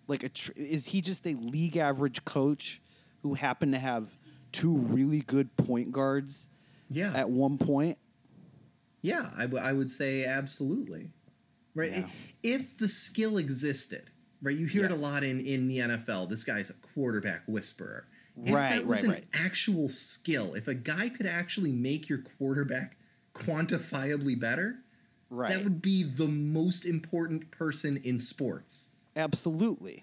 like 0.08 0.22
a 0.22 0.30
tr- 0.30 0.52
is 0.56 0.86
he 0.86 1.02
just 1.02 1.26
a 1.26 1.34
league 1.34 1.76
average 1.76 2.24
coach 2.24 2.80
who 3.22 3.34
happened 3.34 3.72
to 3.74 3.78
have 3.78 4.16
two 4.50 4.72
really 4.72 5.20
good 5.20 5.54
point 5.58 5.92
guards 5.92 6.46
Yeah. 6.88 7.12
at 7.14 7.28
one 7.28 7.58
point? 7.58 7.98
Yeah, 9.02 9.28
I, 9.36 9.42
w- 9.42 9.62
I 9.62 9.72
would 9.74 9.90
say 9.90 10.24
absolutely. 10.24 11.10
Right? 11.74 11.92
Yeah. 11.92 12.06
If 12.42 12.78
the 12.78 12.88
skill 12.88 13.36
existed, 13.36 14.10
right? 14.40 14.56
You 14.56 14.64
hear 14.64 14.86
it 14.86 14.90
a 14.90 14.96
lot 14.96 15.22
in, 15.22 15.44
in 15.44 15.68
the 15.68 15.80
NFL. 15.80 16.30
This 16.30 16.44
guy's 16.44 16.70
a 16.70 16.74
quarterback 16.94 17.42
whisperer. 17.46 18.06
If 18.44 18.54
Right, 18.54 18.70
that 18.70 18.86
was 18.86 18.98
right, 19.00 19.04
an 19.04 19.10
right. 19.10 19.24
actual 19.34 19.88
skill, 19.88 20.54
if 20.54 20.66
a 20.68 20.74
guy 20.74 21.08
could 21.08 21.26
actually 21.26 21.72
make 21.72 22.08
your 22.08 22.18
quarterback 22.38 22.96
quantifiably 23.34 24.38
better, 24.38 24.78
Right. 25.28 25.50
that 25.50 25.62
would 25.64 25.80
be 25.82 26.02
the 26.02 26.26
most 26.28 26.84
important 26.84 27.50
person 27.50 27.96
in 27.98 28.18
sports. 28.18 28.90
Absolutely. 29.14 30.02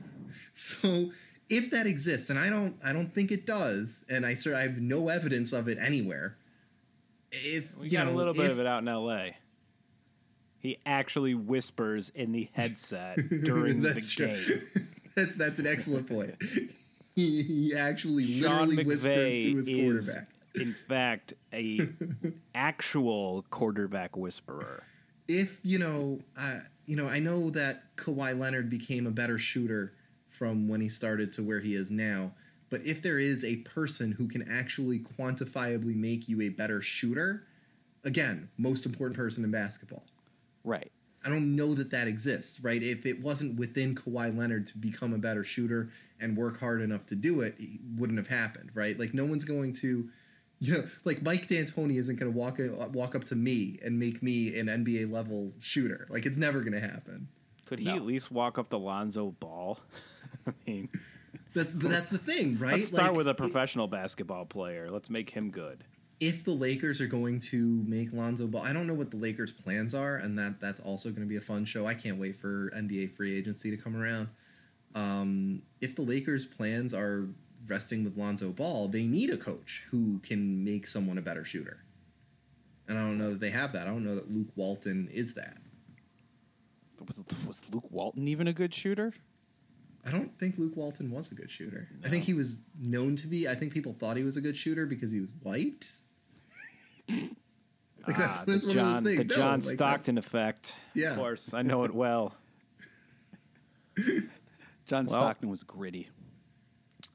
So 0.53 1.11
if 1.49 1.69
that 1.71 1.87
exists, 1.87 2.29
and 2.29 2.37
I 2.37 2.49
don't, 2.49 2.75
I 2.83 2.93
don't 2.93 3.13
think 3.13 3.31
it 3.31 3.45
does, 3.45 4.03
and 4.09 4.25
I 4.25 4.35
sort 4.35 4.55
I 4.55 4.61
have 4.63 4.77
no 4.81 5.09
evidence 5.09 5.51
of 5.53 5.67
it 5.67 5.77
anywhere. 5.79 6.37
If 7.31 7.75
We 7.77 7.87
you 7.87 7.91
got 7.97 8.05
know, 8.07 8.13
a 8.13 8.15
little 8.15 8.33
bit 8.33 8.45
if- 8.45 8.51
of 8.51 8.59
it 8.59 8.67
out 8.67 8.81
in 8.81 8.87
L.A. 8.87 9.37
He 10.59 10.79
actually 10.85 11.35
whispers 11.35 12.09
in 12.09 12.31
the 12.31 12.49
headset 12.53 13.17
during 13.43 13.81
the 13.81 13.93
game. 14.15 14.87
that's 15.15 15.35
that's 15.35 15.59
an 15.59 15.67
excellent 15.67 16.07
point. 16.07 16.35
He, 17.21 17.41
he 17.41 17.75
actually 17.75 18.39
Sean 18.39 18.67
literally 18.69 18.83
whispers 18.83 19.33
McVay 19.33 19.51
to 19.51 19.57
his 19.57 19.67
is, 19.67 20.05
quarterback. 20.05 20.29
in 20.55 20.75
fact, 20.87 21.33
a 21.51 21.89
actual 22.53 23.43
quarterback 23.49 24.15
whisperer. 24.15 24.83
If 25.27 25.59
you 25.63 25.79
know, 25.79 26.19
uh, 26.37 26.59
you 26.85 26.95
know, 26.95 27.07
I 27.07 27.17
know 27.17 27.49
that 27.49 27.95
Kawhi 27.95 28.37
Leonard 28.37 28.69
became 28.69 29.07
a 29.07 29.11
better 29.11 29.39
shooter 29.39 29.93
from 30.29 30.67
when 30.67 30.79
he 30.79 30.89
started 30.89 31.31
to 31.31 31.43
where 31.43 31.59
he 31.59 31.73
is 31.73 31.89
now. 31.89 32.33
But 32.69 32.81
if 32.85 33.01
there 33.01 33.17
is 33.17 33.43
a 33.43 33.57
person 33.57 34.11
who 34.11 34.27
can 34.27 34.47
actually 34.47 34.99
quantifiably 34.99 35.95
make 35.95 36.29
you 36.29 36.41
a 36.41 36.49
better 36.49 36.83
shooter, 36.83 37.47
again, 38.03 38.49
most 38.57 38.85
important 38.85 39.17
person 39.17 39.43
in 39.43 39.49
basketball. 39.49 40.03
Right. 40.63 40.91
I 41.27 41.29
don't 41.29 41.57
know 41.57 41.73
that 41.73 41.91
that 41.91 42.07
exists, 42.07 42.61
right? 42.61 42.81
If 42.81 43.05
it 43.05 43.21
wasn't 43.21 43.59
within 43.59 43.95
Kawhi 43.95 44.35
Leonard 44.37 44.65
to 44.67 44.77
become 44.77 45.13
a 45.13 45.17
better 45.17 45.43
shooter 45.43 45.89
and 46.21 46.37
work 46.37 46.57
hard 46.61 46.81
enough 46.81 47.05
to 47.07 47.15
do 47.15 47.41
it, 47.41 47.55
it 47.59 47.81
wouldn't 47.97 48.17
have 48.17 48.29
happened, 48.29 48.71
right? 48.73 48.97
Like 48.97 49.13
no 49.13 49.25
one's 49.25 49.43
going 49.43 49.73
to, 49.73 50.07
you 50.59 50.73
know, 50.73 50.85
like 51.03 51.21
Mike 51.21 51.47
D'Antoni 51.49 51.97
isn't 51.99 52.15
going 52.15 52.31
to 52.31 52.37
walk 52.37 52.59
walk 52.93 53.13
up 53.13 53.25
to 53.25 53.35
me 53.35 53.77
and 53.83 53.99
make 53.99 54.23
me 54.23 54.57
an 54.57 54.67
NBA 54.67 55.11
level 55.11 55.51
shooter. 55.59 56.07
Like 56.09 56.25
it's 56.25 56.37
never 56.37 56.61
going 56.61 56.71
to 56.73 56.79
happen. 56.79 57.27
Could 57.65 57.79
he 57.79 57.85
No. 57.87 57.95
at 57.97 58.05
least 58.05 58.31
walk 58.31 58.57
up 58.57 58.69
to 58.69 58.77
Lonzo 58.77 59.31
Ball? 59.41 59.79
I 60.47 60.53
mean, 60.65 60.87
That's 61.53 61.75
but 61.75 61.89
that's 61.89 62.07
the 62.07 62.17
thing, 62.19 62.57
right? 62.57 62.71
let's 62.75 62.87
start 62.87 63.09
Like, 63.09 63.17
with 63.17 63.27
a 63.27 63.31
it- 63.31 63.37
professional 63.37 63.87
basketball 63.87 64.45
player. 64.45 64.87
Let's 64.89 65.09
make 65.09 65.31
him 65.31 65.51
good. 65.51 65.83
If 66.19 66.43
the 66.43 66.51
Lakers 66.51 66.99
are 66.99 67.07
going 67.07 67.39
to 67.39 67.83
make 67.87 68.11
Lonzo 68.11 68.47
Ball, 68.47 68.63
I 68.63 68.73
don't 68.73 68.87
know 68.87 68.93
what 68.93 69.11
the 69.11 69.17
Lakers' 69.17 69.51
plans 69.51 69.93
are, 69.93 70.15
and 70.15 70.37
that 70.39 70.59
that's 70.59 70.79
also 70.79 71.09
going 71.09 71.21
to 71.21 71.27
be 71.27 71.35
a 71.35 71.41
fun 71.41 71.65
show. 71.65 71.85
I 71.85 71.93
can't 71.93 72.17
wait 72.17 72.35
for 72.35 72.71
NBA 72.75 73.15
free 73.15 73.37
agency 73.37 73.69
to 73.69 73.77
come 73.77 73.95
around. 73.95 74.29
Um, 74.95 75.61
if 75.79 75.95
the 75.95 76.01
Lakers' 76.01 76.45
plans 76.45 76.93
are 76.93 77.27
resting 77.67 78.03
with 78.03 78.17
Lonzo 78.17 78.49
Ball, 78.49 78.87
they 78.87 79.03
need 79.03 79.29
a 79.29 79.37
coach 79.37 79.83
who 79.91 80.19
can 80.19 80.63
make 80.63 80.87
someone 80.87 81.17
a 81.17 81.21
better 81.21 81.45
shooter. 81.45 81.79
And 82.87 82.97
I 82.97 83.01
don't 83.01 83.17
know 83.17 83.31
that 83.31 83.39
they 83.39 83.51
have 83.51 83.73
that. 83.73 83.83
I 83.83 83.89
don't 83.89 84.05
know 84.05 84.15
that 84.15 84.31
Luke 84.31 84.47
Walton 84.55 85.09
is 85.11 85.33
that. 85.35 85.57
Was, 87.05 87.21
was 87.45 87.73
Luke 87.73 87.91
Walton 87.91 88.27
even 88.27 88.47
a 88.47 88.53
good 88.53 88.73
shooter? 88.73 89.13
I 90.05 90.09
don't 90.09 90.37
think 90.39 90.57
Luke 90.57 90.75
Walton 90.75 91.11
was 91.11 91.31
a 91.31 91.35
good 91.35 91.51
shooter. 91.51 91.89
I 92.03 92.09
think 92.09 92.23
he 92.23 92.33
was 92.33 92.59
known 92.79 93.17
to 93.17 93.27
be. 93.27 93.47
I 93.47 93.55
think 93.55 93.73
people 93.73 93.95
thought 93.99 94.15
he 94.15 94.23
was 94.23 94.37
a 94.37 94.41
good 94.41 94.55
shooter 94.55 94.85
because 94.85 95.11
he 95.11 95.19
was 95.19 95.29
white. 95.43 95.91
Like 97.09 98.17
that's, 98.17 98.37
Ah, 98.39 98.43
that's 98.45 98.61
the 98.61 98.67
one 98.67 98.75
John, 98.75 98.97
of 98.97 99.03
those 99.03 99.13
the 99.13 99.17
things. 99.17 99.29
No, 99.31 99.35
John 99.35 99.49
like, 99.51 99.61
that's- 99.63 99.73
Stockton 99.75 100.17
effect. 100.17 100.73
Yeah. 100.93 101.11
Of 101.11 101.17
course, 101.17 101.53
I 101.53 101.61
know 101.61 101.83
it 101.83 101.93
well. 101.93 102.35
John 104.87 105.05
Well- 105.05 105.07
Stockton 105.07 105.49
was 105.49 105.63
gritty. 105.63 106.09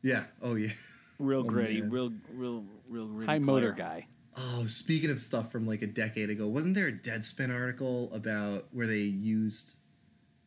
Yeah. 0.02 0.24
Oh 0.42 0.54
yeah. 0.54 0.72
Real 1.18 1.40
Oh, 1.40 1.44
gritty, 1.44 1.80
man. 1.80 1.90
real, 1.90 2.12
real, 2.34 2.64
real 2.88 3.06
gritty. 3.06 3.26
High 3.26 3.38
motor 3.38 3.72
guy. 3.72 4.08
Oh, 4.36 4.66
speaking 4.66 5.10
of 5.10 5.20
stuff 5.20 5.52
from 5.52 5.66
like 5.66 5.82
a 5.82 5.86
decade 5.86 6.30
ago, 6.30 6.48
wasn't 6.48 6.74
there 6.74 6.88
a 6.88 6.92
Deadspin 6.92 7.54
article 7.54 8.10
about 8.12 8.66
where 8.72 8.86
they 8.86 9.00
used 9.00 9.74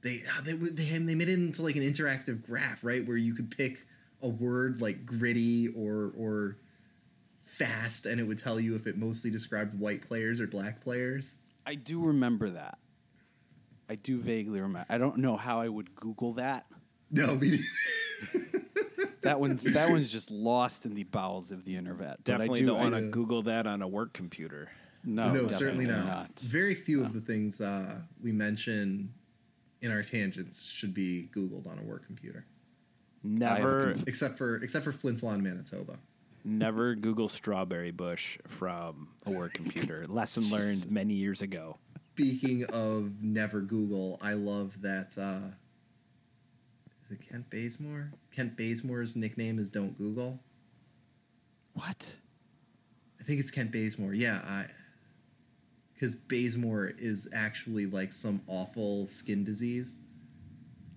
they 0.01 0.23
ah, 0.29 0.41
they 0.43 0.53
they, 0.53 0.97
they 0.97 1.15
made 1.15 1.29
it 1.29 1.33
into 1.33 1.61
like 1.61 1.75
an 1.75 1.83
interactive 1.83 2.45
graph, 2.45 2.83
right, 2.83 3.07
where 3.07 3.15
you 3.17 3.33
could 3.33 3.49
pick 3.55 3.85
a 4.21 4.27
word 4.27 4.81
like 4.81 5.05
gritty 5.05 5.69
or 5.69 6.11
or 6.17 6.57
fast, 7.57 8.05
and 8.05 8.19
it 8.19 8.23
would 8.23 8.37
tell 8.37 8.59
you 8.59 8.75
if 8.75 8.87
it 8.87 8.97
mostly 8.97 9.31
described 9.31 9.79
white 9.79 10.07
players 10.07 10.39
or 10.41 10.47
black 10.47 10.81
players. 10.81 11.29
I 11.65 11.75
do 11.75 12.01
remember 12.01 12.49
that. 12.51 12.77
I 13.89 13.95
do 13.95 14.19
vaguely 14.19 14.59
remember. 14.61 14.85
I 14.89 14.97
don't 14.97 15.17
know 15.17 15.37
how 15.37 15.61
I 15.61 15.69
would 15.69 15.95
Google 15.95 16.33
that. 16.33 16.65
No, 17.11 17.35
me. 17.35 17.59
That 19.21 19.39
one's 19.39 19.63
that 19.63 19.89
one's 19.89 20.11
just 20.11 20.29
lost 20.29 20.85
in 20.85 20.93
the 20.93 21.03
bowels 21.03 21.51
of 21.51 21.65
the 21.65 21.75
internet. 21.75 22.17
But 22.17 22.23
Definitely 22.25 22.59
I 22.59 22.61
do, 22.61 22.65
don't 22.67 22.79
want 22.79 22.95
to 22.95 23.01
Google 23.09 23.41
that 23.43 23.65
on 23.65 23.81
a 23.81 23.87
work 23.87 24.13
computer. 24.13 24.69
No, 25.03 25.31
no, 25.31 25.47
certainly 25.47 25.85
not. 25.85 26.05
not. 26.05 26.39
Very 26.39 26.75
few 26.75 27.03
of 27.03 27.13
the 27.13 27.21
things 27.21 27.59
uh, 27.59 27.95
we 28.21 28.31
mention 28.31 29.13
in 29.81 29.91
our 29.91 30.03
tangents 30.03 30.69
should 30.69 30.93
be 30.93 31.29
Googled 31.35 31.67
on 31.67 31.79
a 31.79 31.83
work 31.83 32.05
computer, 32.05 32.45
have 33.23 33.31
a 33.31 33.37
Never, 33.59 33.85
conf- 33.93 34.07
except 34.07 34.37
for 34.37 34.57
except 34.57 34.85
for 34.85 34.91
Flin 34.91 35.17
Flon, 35.17 35.41
Manitoba. 35.41 35.97
Never 36.45 36.95
Google 36.95 37.27
strawberry 37.27 37.91
bush 37.91 38.37
from 38.47 39.09
a 39.25 39.31
work 39.31 39.53
computer. 39.53 40.05
Lesson 40.07 40.49
learned 40.49 40.89
many 40.89 41.15
years 41.15 41.41
ago. 41.41 41.77
Speaking 42.13 42.63
of 42.65 43.21
never 43.21 43.59
Google, 43.61 44.17
I 44.21 44.33
love 44.33 44.81
that. 44.81 45.11
Uh, 45.17 45.49
is 47.05 47.11
it 47.11 47.29
Kent 47.29 47.49
Bazemore? 47.49 48.11
Kent 48.31 48.55
Bazemore's 48.55 49.15
nickname 49.15 49.59
is 49.59 49.69
Don't 49.69 49.97
Google. 49.97 50.39
What? 51.73 52.15
I 53.19 53.23
think 53.23 53.39
it's 53.39 53.51
Kent 53.51 53.71
Bazemore. 53.71 54.13
Yeah, 54.13 54.41
I. 54.45 54.67
Because 55.93 56.15
Bazemore 56.15 56.93
is 56.97 57.27
actually 57.33 57.85
like 57.85 58.13
some 58.13 58.41
awful 58.47 59.07
skin 59.07 59.43
disease. 59.43 59.97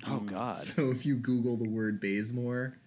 Oh 0.06 0.20
God. 0.20 0.62
So 0.62 0.90
if 0.90 1.04
you 1.06 1.16
Google 1.16 1.56
the 1.56 1.68
word 1.68 2.00
Bazemore, 2.00 2.78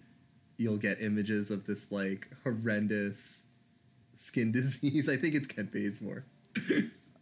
you'll 0.62 0.76
get 0.76 1.02
images 1.02 1.50
of 1.50 1.66
this 1.66 1.86
like 1.90 2.28
horrendous 2.44 3.40
skin 4.16 4.52
disease. 4.52 5.08
I 5.08 5.16
think 5.16 5.34
it's 5.34 5.46
Kent 5.46 5.72
Bazemore. 5.72 6.24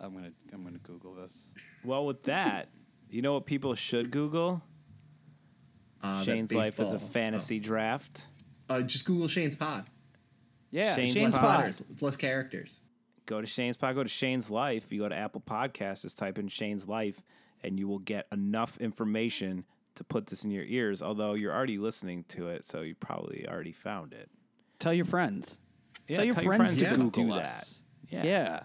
I'm 0.01 0.15
gonna 0.15 0.33
I'm 0.53 0.63
gonna 0.65 0.79
Google 0.79 1.15
this. 1.15 1.51
Well, 1.85 2.07
with 2.07 2.23
that, 2.25 2.69
you 3.11 3.23
know 3.23 3.35
what 3.35 3.47
people 3.47 3.75
should 3.75 4.11
Google? 4.11 4.63
Uh, 6.03 6.23
Shane's 6.23 6.53
life 6.53 6.81
is 6.81 6.95
a 6.95 6.99
fantasy 6.99 7.59
draft. 7.59 8.27
Oh. 8.69 8.77
Uh, 8.77 8.83
just 8.83 9.05
Google 9.05 9.29
Shane's 9.29 9.57
pod. 9.57 9.85
Yeah, 10.71 10.95
Shane's 10.95 11.15
Shane's, 11.15 11.35
Pod. 11.37 11.43
pod. 11.43 11.75
It's 11.91 12.01
less 12.01 12.17
characters. 12.17 12.81
Go 13.27 13.41
to 13.41 13.47
Shane's 13.47 13.77
pod. 13.77 13.97
Go 13.97 14.03
to 14.03 14.09
Shane's 14.09 14.51
life. 14.51 14.87
You 14.91 15.01
go 15.01 15.09
to 15.09 15.17
Apple 15.17 15.43
Podcasts. 15.47 16.03
Just 16.03 16.17
type 16.17 16.39
in 16.39 16.49
Shane's 16.49 16.87
life, 16.89 17.23
and 17.63 17.79
you 17.79 17.89
will 17.89 17.99
get 17.99 18.27
enough 18.33 18.79
information 18.79 19.65
to 20.01 20.05
put 20.05 20.27
this 20.29 20.45
in 20.45 20.51
your 20.51 20.65
ears. 20.65 21.03
Although 21.03 21.35
you're 21.35 21.53
already 21.55 21.77
listening 21.77 22.25
to 22.29 22.49
it, 22.49 22.65
so 22.65 22.81
you 22.81 22.95
probably 22.95 23.47
already 23.47 23.73
found 23.73 24.15
it. 24.15 24.31
Tell 24.79 24.95
your 24.95 25.05
friends. 25.05 25.61
Yeah, 26.09 26.17
tell 26.17 26.25
your 26.25 26.35
tell 26.35 26.45
your 26.45 26.53
friends, 26.55 26.71
friends 26.75 26.83
to 26.83 26.89
to 26.97 26.97
Google 26.97 27.25
do 27.29 27.33
us. 27.35 27.83
that. 28.11 28.15
Yeah. 28.15 28.25
yeah. 28.25 28.61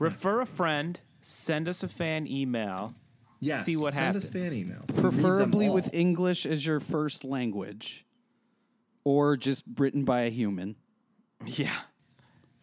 Refer 0.00 0.40
a 0.40 0.46
friend. 0.46 1.00
Send 1.20 1.68
us 1.68 1.82
a 1.84 1.88
fan 1.88 2.26
email. 2.26 2.94
Yes. 3.38 3.64
See 3.64 3.76
what 3.76 3.94
send 3.94 4.06
happens. 4.06 4.24
us 4.26 4.30
fan 4.32 4.42
emails. 4.50 4.56
We 4.56 4.64
read 4.64 4.86
them 4.86 4.94
Preferably 5.12 5.70
with 5.70 5.94
English 5.94 6.44
as 6.46 6.66
your 6.66 6.80
first 6.80 7.22
language, 7.24 8.04
or 9.04 9.36
just 9.36 9.62
written 9.78 10.04
by 10.04 10.22
a 10.22 10.30
human. 10.30 10.74
Yeah. 11.46 11.70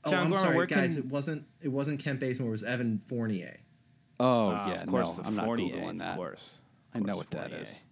Oh, 0.03 0.11
John 0.11 0.19
I'm 0.19 0.23
Gorman, 0.31 0.39
sorry, 0.39 0.55
where 0.57 0.65
guys. 0.65 0.95
can- 0.95 1.03
It 1.05 1.09
wasn't. 1.09 1.45
It 1.61 1.69
wasn't 1.69 1.99
Kent 2.01 2.19
Bazemore. 2.19 2.49
It 2.49 2.51
was 2.51 2.63
Evan 2.63 3.01
Fournier. 3.07 3.57
Oh 4.19 4.49
Uh, 4.49 4.65
yeah, 4.67 4.81
of 4.83 4.87
course, 4.87 5.17
no, 5.17 5.23
the 5.23 5.27
I'm 5.29 5.35
not 5.35 5.45
Fournier, 5.45 5.75
googling 5.75 5.99
that. 5.99 6.11
Of 6.11 6.17
course. 6.17 6.57
I 6.93 6.99
know 6.99 7.15
what 7.15 7.29
that 7.31 7.49
Fournier. 7.49 7.63
is. 7.63 7.83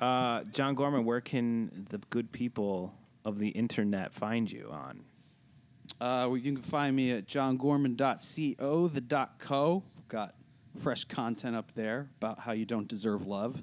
Uh, 0.00 0.42
John 0.44 0.74
Gorman, 0.74 1.04
where 1.04 1.20
can 1.20 1.86
the 1.90 1.98
good 2.10 2.32
people 2.32 2.94
of 3.24 3.38
the 3.38 3.48
internet 3.48 4.12
find 4.12 4.50
you 4.50 4.68
on? 4.70 5.04
Uh, 6.00 6.26
well, 6.28 6.36
you 6.36 6.52
can 6.52 6.62
find 6.62 6.94
me 6.96 7.12
at 7.12 7.26
johngorman.co, 7.26 8.88
the 8.88 9.00
dot 9.00 9.38
co. 9.38 9.82
We've 9.96 10.08
got 10.08 10.34
fresh 10.78 11.04
content 11.04 11.54
up 11.54 11.72
there 11.74 12.08
about 12.18 12.40
how 12.40 12.52
you 12.52 12.64
don't 12.64 12.88
deserve 12.88 13.26
love. 13.26 13.62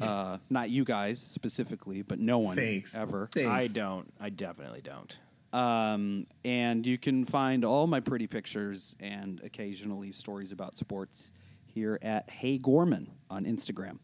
Uh, 0.00 0.38
not 0.50 0.70
you 0.70 0.84
guys 0.84 1.20
specifically, 1.20 2.02
but 2.02 2.18
no 2.18 2.38
one 2.38 2.56
Thanks. 2.56 2.94
ever. 2.94 3.28
Thanks. 3.32 3.48
I 3.48 3.66
don't. 3.68 4.12
I 4.20 4.30
definitely 4.30 4.80
don't. 4.82 5.18
Um, 5.52 6.26
and 6.44 6.86
you 6.86 6.96
can 6.96 7.24
find 7.24 7.64
all 7.64 7.86
my 7.86 8.00
pretty 8.00 8.26
pictures 8.26 8.96
and 8.98 9.40
occasionally 9.44 10.10
stories 10.10 10.50
about 10.50 10.78
sports 10.78 11.30
here 11.72 11.98
at 12.02 12.28
Hey 12.30 12.58
Gorman 12.58 13.10
on 13.30 13.44
Instagram. 13.44 13.98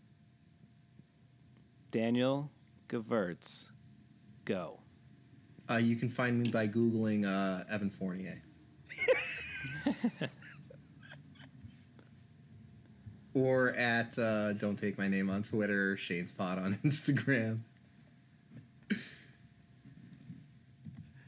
Daniel 1.91 2.51
Gewurz, 2.89 3.71
go. 4.45 4.81
Uh, 5.71 5.77
you 5.77 5.97
can 5.97 6.09
find 6.09 6.39
me 6.43 6.51
by 6.51 6.67
googling 6.67 7.27
uh, 7.27 7.65
Evan 7.71 7.91
Fournier. 7.91 8.43
or 13.35 13.71
at 13.71 14.19
uh, 14.19 14.53
don't 14.55 14.77
take 14.77 14.99
my 14.99 15.09
name 15.09 15.29
on 15.31 15.43
Twitter, 15.43 15.97
Shane's 15.97 16.33
Pod 16.33 16.59
on 16.59 16.79
Instagram. 16.85 17.61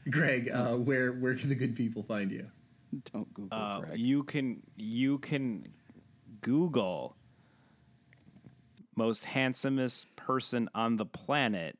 Greg, 0.09 0.49
uh, 0.51 0.75
where 0.75 1.11
where 1.13 1.35
can 1.35 1.49
the 1.49 1.55
good 1.55 1.75
people 1.75 2.01
find 2.03 2.31
you? 2.31 2.47
Don't 3.13 3.31
Google 3.33 3.57
Uh, 3.57 3.79
Greg. 3.81 3.99
you 3.99 4.23
can 4.23 4.61
you 4.75 5.19
can 5.19 5.67
Google 6.41 7.15
most 8.95 9.25
handsomest 9.25 10.15
person 10.15 10.69
on 10.75 10.97
the 10.97 11.05
planet 11.05 11.77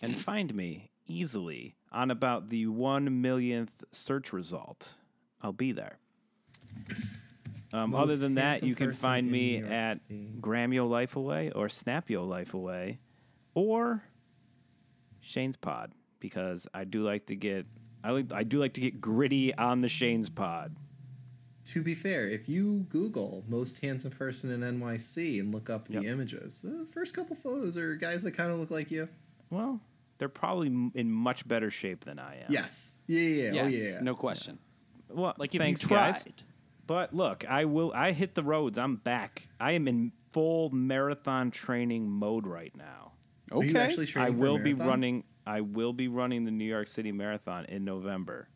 and 0.00 0.14
find 0.14 0.54
me 0.54 0.90
easily 1.06 1.76
on 1.90 2.10
about 2.10 2.50
the 2.50 2.66
one 2.66 3.20
millionth 3.20 3.84
search 3.90 4.32
result. 4.32 4.96
I'll 5.42 5.52
be 5.52 5.72
there. 5.72 5.98
Um, 7.72 7.94
other 7.94 8.16
than 8.16 8.34
that, 8.36 8.62
you 8.62 8.74
can 8.74 8.92
find 8.94 9.30
me 9.30 9.58
at 9.58 10.00
City. 10.08 10.30
Gramio 10.40 10.88
Life 10.88 11.16
Away 11.16 11.50
or 11.50 11.68
Snapio 11.68 12.26
Life 12.26 12.54
Away 12.54 12.98
or 13.54 14.04
Shane's 15.20 15.56
Pod 15.56 15.92
because 16.20 16.66
I 16.72 16.84
do 16.84 17.02
like 17.02 17.26
to 17.26 17.36
get 17.36 17.66
I 18.02 18.12
like 18.12 18.32
I 18.32 18.44
do 18.44 18.58
like 18.58 18.74
to 18.74 18.80
get 18.80 19.00
gritty 19.00 19.54
on 19.54 19.80
the 19.80 19.88
Shane's 19.88 20.30
Pod. 20.30 20.76
To 21.68 21.82
be 21.82 21.94
fair, 21.94 22.28
if 22.28 22.48
you 22.48 22.86
Google 22.88 23.44
most 23.48 23.78
handsome 23.80 24.10
person 24.10 24.50
in 24.50 24.60
NYC 24.62 25.38
and 25.40 25.52
look 25.52 25.68
up 25.68 25.86
the 25.88 25.94
Yep. 25.94 26.04
images, 26.04 26.60
the 26.60 26.86
first 26.92 27.14
couple 27.14 27.36
photos 27.36 27.76
are 27.76 27.94
guys 27.94 28.22
that 28.22 28.32
kind 28.32 28.50
of 28.50 28.58
look 28.58 28.70
like 28.70 28.90
you. 28.90 29.08
Well, 29.50 29.80
they're 30.18 30.28
probably 30.30 30.68
in 30.94 31.10
much 31.12 31.46
better 31.46 31.70
shape 31.70 32.04
than 32.04 32.18
I 32.18 32.36
am. 32.36 32.46
Yes. 32.50 32.92
Yeah, 33.06 33.20
yeah, 33.20 33.42
yeah. 33.52 33.62
Oh, 33.62 33.66
yes, 33.68 33.74
Oh, 33.74 33.88
yeah. 33.96 34.00
no 34.00 34.14
question. 34.14 34.58
Well, 35.10 35.34
Like 35.38 35.54
if 35.54 35.60
thanks, 35.60 35.82
you 35.82 35.88
tried. 35.88 36.12
guys. 36.12 36.24
But 36.86 37.14
look, 37.14 37.44
I 37.48 37.66
will. 37.66 37.92
I 37.94 38.12
hit 38.12 38.34
the 38.34 38.42
roads. 38.42 38.78
I'm 38.78 38.96
back. 38.96 39.48
I 39.60 39.72
am 39.72 39.86
in 39.88 40.12
full 40.32 40.70
marathon 40.70 41.50
training 41.50 42.08
mode 42.08 42.46
right 42.46 42.74
now. 42.74 43.12
Are 43.52 43.62
you 43.62 43.70
Okay. 43.70 43.80
actually 43.80 44.04
I 44.06 44.10
training 44.10 44.32
for 44.34 44.38
a 44.38 44.40
will 44.40 44.58
be 44.58 44.72
running. 44.74 45.24
I 45.46 45.60
will 45.60 45.92
be 45.92 46.08
running 46.08 46.44
the 46.44 46.50
New 46.50 46.64
York 46.64 46.88
City 46.88 47.12
Marathon 47.12 47.64
in 47.66 47.84
November. 47.84 48.48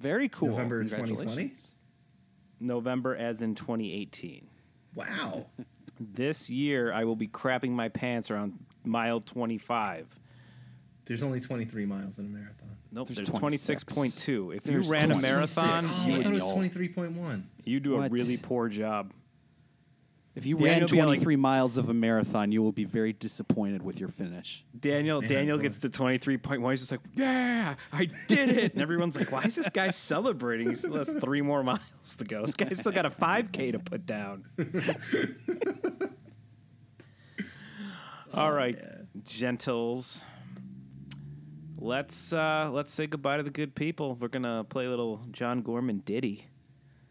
Very 0.00 0.28
cool. 0.30 0.48
November 0.50 0.82
2020? 0.84 1.52
Congratulations. 2.64 2.68
November, 2.68 3.16
as 3.16 3.40
in 3.42 3.54
2018. 3.54 4.46
Wow. 4.94 5.46
This 6.00 6.50
year, 6.50 6.92
I 6.92 7.04
will 7.04 7.14
be 7.14 7.28
crapping 7.28 7.70
my 7.70 7.88
pants 7.88 8.28
around 8.28 8.54
mile 8.84 9.20
25. 9.20 10.08
There's 11.06 11.22
only 11.22 11.38
23 11.38 11.86
miles 11.86 12.18
in 12.18 12.26
a 12.26 12.28
marathon. 12.28 12.76
Nope, 12.90 13.08
There's 13.08 13.18
there's 13.18 13.28
26.2. 13.28 14.56
If 14.56 14.64
There's 14.64 14.86
you 14.86 14.92
ran 14.92 15.12
a 15.12 15.20
marathon, 15.20 15.84
Oh, 15.86 16.04
you 16.06 16.14
I 16.14 16.16
would 16.18 16.24
thought 16.26 16.32
it 16.32 16.42
was 16.42 16.70
23.1. 16.72 17.42
you 17.64 17.78
do 17.78 18.02
a 18.02 18.08
really 18.08 18.36
poor 18.36 18.68
job. 18.68 19.12
If 20.36 20.46
you 20.46 20.56
Daniel 20.56 20.72
ran 20.72 20.80
will 20.82 20.88
be 20.88 20.96
like- 20.96 21.04
23 21.20 21.36
miles 21.36 21.76
of 21.78 21.88
a 21.88 21.94
marathon, 21.94 22.50
you 22.50 22.60
will 22.60 22.72
be 22.72 22.84
very 22.84 23.12
disappointed 23.12 23.82
with 23.84 24.00
your 24.00 24.08
finish. 24.08 24.64
Daniel 24.78 25.20
Man, 25.20 25.30
Daniel 25.30 25.58
gets 25.58 25.78
to 25.78 25.88
23.1. 25.88 26.70
He's 26.72 26.80
just 26.80 26.90
like, 26.90 27.00
yeah, 27.14 27.76
I 27.92 28.06
did 28.26 28.48
it. 28.50 28.72
And 28.72 28.82
everyone's 28.82 29.14
like, 29.16 29.30
why 29.30 29.42
is 29.42 29.54
this 29.54 29.68
guy 29.70 29.90
celebrating? 29.90 30.68
He 30.70 30.74
still 30.74 30.94
has 30.96 31.08
three 31.08 31.40
more 31.40 31.62
miles 31.62 32.16
to 32.18 32.24
go. 32.24 32.44
This 32.44 32.54
guy's 32.56 32.80
still 32.80 32.90
got 32.90 33.06
a 33.06 33.10
5K 33.10 33.72
to 33.72 33.78
put 33.78 34.06
down. 34.06 34.44
All 38.32 38.50
right, 38.52 38.76
gentles. 39.24 40.24
Let's 41.78 42.32
uh, 42.32 42.70
let's 42.72 42.92
say 42.92 43.06
goodbye 43.06 43.36
to 43.36 43.42
the 43.42 43.50
good 43.50 43.74
people. 43.74 44.14
We're 44.16 44.28
gonna 44.28 44.64
play 44.64 44.86
a 44.86 44.90
little 44.90 45.20
John 45.30 45.62
Gorman 45.62 45.98
ditty 46.04 46.48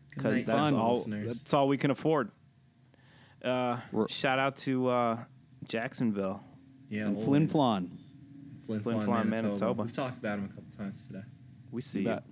because 0.10 0.34
night, 0.38 0.45
that's 0.45 0.72
fun 0.72 0.80
all 0.80 0.98
listeners. 0.98 1.28
that's 1.28 1.54
all 1.54 1.68
we 1.68 1.78
can 1.78 1.91
afford. 1.91 2.32
Uh, 3.44 3.78
shout 4.07 4.40
out 4.40 4.56
to 4.57 4.88
uh, 4.90 5.18
Jacksonville. 5.68 6.44
Yeah, 6.90 7.07
And. 7.07 7.22
Flin 7.22 7.48
Flon. 7.48 7.90
Flin 8.65 8.80
Flin 8.80 8.98
Flon, 8.98 9.06
Flon, 9.06 9.26
Manitoba. 9.26 9.30
Manitoba. 9.30 9.84
We've 9.84 9.95
talked 9.95 10.18
about 10.20 10.40
him 10.40 10.45
a 10.45 10.48
couple 10.49 10.78
times 10.78 11.06
today. 11.06 11.24
We 11.72 11.82
see 11.82 12.02
you. 12.02 12.06
Bet. 12.06 12.24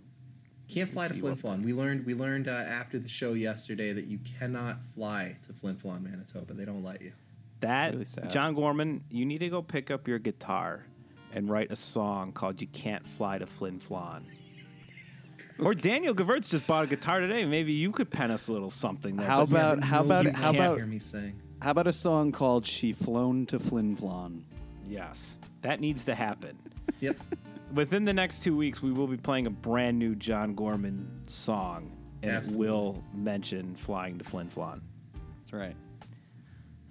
Can't 0.70 0.92
fly 0.92 1.10
to 1.10 1.14
see 1.14 1.20
Flin 1.20 1.36
Flon. 1.36 1.64
We 1.64 1.74
learned 1.74 2.06
we 2.06 2.14
learned 2.14 2.48
uh, 2.48 2.52
after 2.52 2.98
the 2.98 3.10
show 3.10 3.34
yesterday 3.34 3.92
that 3.92 4.06
you 4.06 4.20
cannot 4.40 4.78
fly 4.96 5.36
to 5.48 5.54
Flin 5.54 5.76
Flon, 5.76 6.04
Manitoba. 6.04 6.54
They 6.54 6.64
don't 6.64 6.84
let 6.84 7.02
you. 7.02 7.12
That 7.60 7.92
Really 7.92 8.06
sad. 8.06 8.32
John 8.32 8.56
Gorman, 8.56 9.04
you 9.10 9.26
need 9.26 9.40
to 9.40 9.50
go 9.50 9.62
pick 9.62 9.92
up 9.92 10.08
your 10.08 10.18
guitar 10.18 10.86
and 11.34 11.50
write 11.50 11.72
a 11.72 11.76
song 11.76 12.32
called 12.32 12.62
"You 12.62 12.68
Can't 12.68 13.06
Fly 13.06 13.38
to 13.40 13.46
Flin 13.46 13.80
Flon." 13.80 14.22
Or 15.60 15.74
Daniel 15.76 16.14
Gewurz 16.16 16.50
just 16.50 16.66
bought 16.68 16.86
a 16.86 16.88
guitar 16.88 17.20
today. 17.20 17.46
Maybe 17.46 17.74
you 17.74 17.92
could 17.92 18.10
pen 18.10 18.32
us 18.32 18.48
a 18.48 18.54
little 18.54 18.70
something. 18.70 19.16
There. 19.16 19.26
How 19.28 19.46
But 19.46 19.52
about 19.52 19.80
but 19.80 19.86
how 19.88 20.00
no, 20.00 20.06
about 20.06 20.26
you 20.26 20.32
how 20.32 20.42
can't 20.52 20.56
about 20.58 20.78
hear 20.78 20.86
me 20.88 21.00
sing? 21.00 21.42
how 21.62 21.72
about 21.72 21.88
a 21.88 21.92
song 21.92 22.32
called 22.32 22.66
"She 22.66 22.94
Flown 22.94 23.46
to 23.48 23.60
Flin 23.60 23.96
Flon"? 23.96 24.42
yes, 24.88 25.38
that 25.62 25.80
needs 25.80 26.06
to 26.06 26.16
happen. 26.16 26.58
Yep. 27.00 27.16
Within 27.74 28.06
the 28.06 28.14
next 28.14 28.44
two 28.44 28.56
weeks, 28.56 28.82
we 28.84 28.92
will 28.92 29.08
be 29.08 29.18
playing 29.18 29.48
a 29.48 29.50
brand 29.50 29.98
new 29.98 30.14
John 30.14 30.54
Gorman 30.56 31.10
song, 31.26 31.98
and 32.22 32.32
Absolutely. 32.32 32.68
it 32.68 32.70
will 32.72 33.04
mention 33.14 33.76
flying 33.76 34.18
to 34.20 34.24
Flin 34.24 34.50
Flon. 34.50 34.82
That's 35.40 35.54
right. 35.54 35.76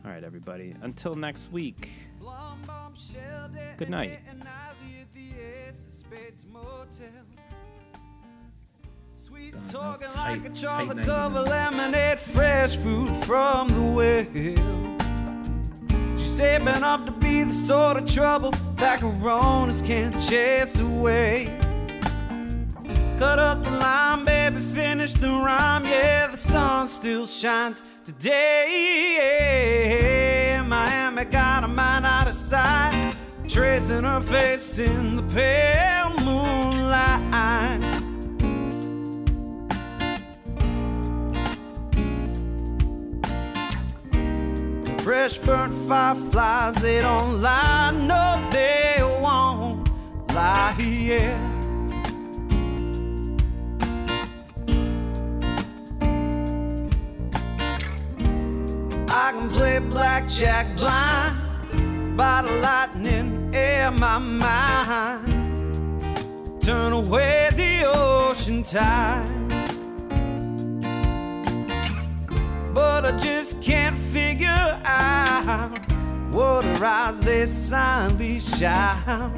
All 0.05 0.11
right, 0.11 0.25
everybody. 0.25 0.75
Until 0.83 1.15
next 1.15 1.53
week. 1.53 1.91
Good 3.77 3.91
night. 3.91 4.21
God, 4.31 4.41
that 6.99 7.30
Talking 9.71 10.09
tight- 10.09 10.43
like 10.43 10.47
a 10.47 10.55
chocolate 10.55 10.97
90 10.97 11.11
covered 11.11 11.49
lemonade, 11.49 12.19
fresh 12.19 12.77
fruit 12.77 13.25
from 13.25 13.69
the 13.69 13.81
well. 13.81 14.25
She's 16.17 16.37
shaping 16.37 16.83
up 16.83 17.05
to 17.07 17.13
be 17.13 17.45
the 17.45 17.55
sort 17.55 17.97
of 17.97 18.11
trouble 18.11 18.53
that 18.77 19.01
coronas 19.01 19.81
can't 19.83 20.19
chase 20.29 20.77
away. 20.79 21.57
Cut 23.19 23.39
up 23.39 23.63
the 23.63 23.71
line, 23.71 24.25
baby, 24.25 24.61
finish 24.75 25.13
the 25.15 25.29
rhyme. 25.29 25.85
Yeah, 25.85 26.29
the 26.29 26.37
sun 26.37 26.89
still 26.89 27.27
shines 27.27 27.83
today. 28.07 29.39
Miami 30.67 31.25
got 31.27 31.65
a 31.65 31.69
mind 31.69 32.07
out 32.07 32.27
of 32.29 32.35
sight, 32.35 33.15
tracing 33.47 34.05
her 34.05 34.21
face 34.23 34.79
in 34.79 35.17
the 35.17 35.23
pale 35.35 36.15
moonlight. 36.25 38.00
Fresh 45.03 45.39
burnt 45.39 45.89
fireflies, 45.89 46.75
they 46.83 47.01
don't 47.01 47.41
lie, 47.41 47.91
no, 47.91 48.51
they 48.53 48.99
won't 49.01 49.89
lie, 50.35 50.73
here. 50.79 51.39
I 59.09 59.33
can 59.33 59.49
play 59.49 59.79
blackjack 59.79 60.77
blind 60.77 62.17
by 62.17 62.43
the 62.43 62.53
lightning 62.61 63.55
in 63.55 63.99
my 63.99 64.19
mind. 64.19 65.33
Turn 66.61 66.93
away 66.93 67.49
the 67.55 67.85
ocean 67.87 68.63
tide. 68.63 69.50
But 72.73 73.05
I 73.05 73.19
just 73.19 73.63
can't 73.63 73.99
figure 74.13 74.81
out 74.85 75.79
what 76.31 76.65
eyes 76.83 77.21
they 77.21 77.47
silently 77.47 78.41
shout. 78.41 79.33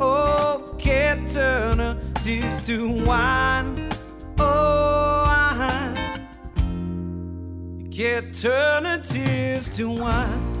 Oh, 0.00 0.74
can't 0.78 1.30
turn 1.32 1.78
her 1.78 2.00
tears 2.22 2.64
to 2.66 2.88
wine. 3.04 3.90
Oh, 4.38 5.24
wine. 5.26 6.20
Can't 7.90 8.34
turn 8.34 9.02
tears 9.02 9.76
to 9.76 9.90
wine. 9.90 10.59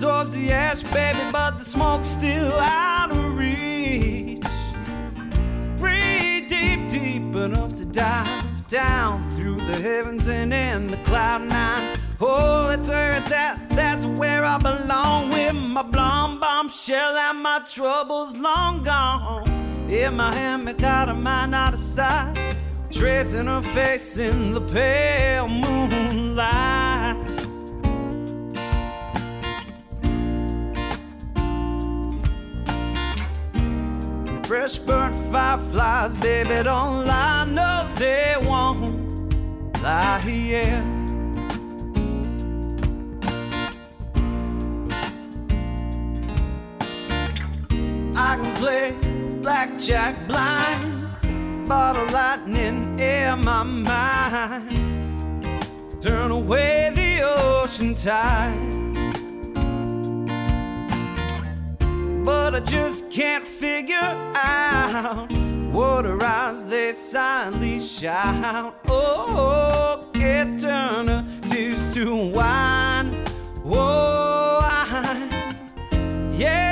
Absorbs 0.00 0.32
the 0.32 0.50
ash, 0.50 0.82
baby, 0.94 1.18
but 1.30 1.58
the 1.58 1.64
smoke's 1.64 2.08
still 2.08 2.54
out 2.54 3.10
of 3.10 3.36
reach. 3.36 4.42
Breathe 5.76 6.48
deep, 6.48 6.88
deep 6.88 7.36
enough 7.36 7.76
to 7.76 7.84
dive 7.84 8.66
down 8.68 9.30
through 9.36 9.56
the 9.56 9.78
heavens 9.78 10.26
and 10.26 10.54
in 10.54 10.86
the 10.86 10.96
cloud 11.04 11.42
nine. 11.42 11.98
Oh, 12.18 12.68
that's 12.68 12.88
where 12.88 13.12
it's 13.12 13.30
at, 13.30 13.58
that's 13.70 14.06
where 14.18 14.42
I 14.42 14.56
belong 14.56 15.32
with 15.32 15.54
my 15.54 15.82
blonde 15.82 16.40
bombshell 16.40 17.18
and 17.18 17.42
my 17.42 17.60
troubles 17.70 18.34
long 18.38 18.82
gone. 18.82 19.46
In 19.90 20.16
my 20.16 20.32
hand, 20.32 20.66
I 20.66 20.72
got 20.72 21.10
a 21.10 21.14
mind 21.14 21.54
out 21.54 21.74
of 21.74 21.80
sight, 21.80 22.56
tracing 22.90 23.44
her 23.44 23.60
face 23.74 24.16
in 24.16 24.54
the 24.54 24.62
pale 24.62 25.46
moonlight. 25.46 26.89
Fresh 34.50 34.78
burnt 34.80 35.14
fireflies, 35.30 36.16
baby, 36.16 36.64
don't 36.64 37.06
lie, 37.06 37.44
no, 37.44 37.86
they 37.94 38.34
won't 38.42 39.32
lie, 39.80 40.20
yeah. 40.26 40.82
I 48.16 48.36
can 48.40 48.56
play 48.56 48.92
blackjack 49.40 50.26
blind, 50.26 51.68
bottle 51.68 52.06
lightning 52.06 52.98
in 52.98 53.44
my 53.44 53.62
mind. 53.62 54.68
Turn 56.02 56.32
away 56.32 56.90
the 56.92 57.22
ocean 57.22 57.94
tide. 57.94 58.79
But 62.30 62.54
I 62.54 62.60
just 62.60 63.10
can't 63.10 63.44
figure 63.44 64.14
out 64.36 65.32
what 65.72 66.06
eyes 66.22 66.64
they 66.66 66.92
silently 66.92 67.80
shout. 67.80 68.76
Oh, 68.86 70.08
can't 70.14 70.60
turn 70.60 71.06
tears 71.50 71.92
to 71.94 72.06
wine. 72.36 73.08
Oh, 73.64 74.60
wine. 74.62 75.28
Yeah, 76.42 76.69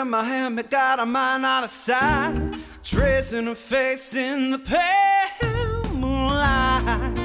in 0.00 0.08
my 0.08 0.24
hand, 0.24 0.56
but 0.56 0.70
got 0.70 0.98
a 0.98 1.04
mind 1.04 1.44
out 1.44 1.64
of 1.64 1.70
sight. 1.70 2.56
Tracing 2.82 3.46
her 3.46 3.54
face 3.54 4.14
in 4.14 4.50
the 4.50 4.58
pale 4.58 5.92
moonlight. 5.92 7.18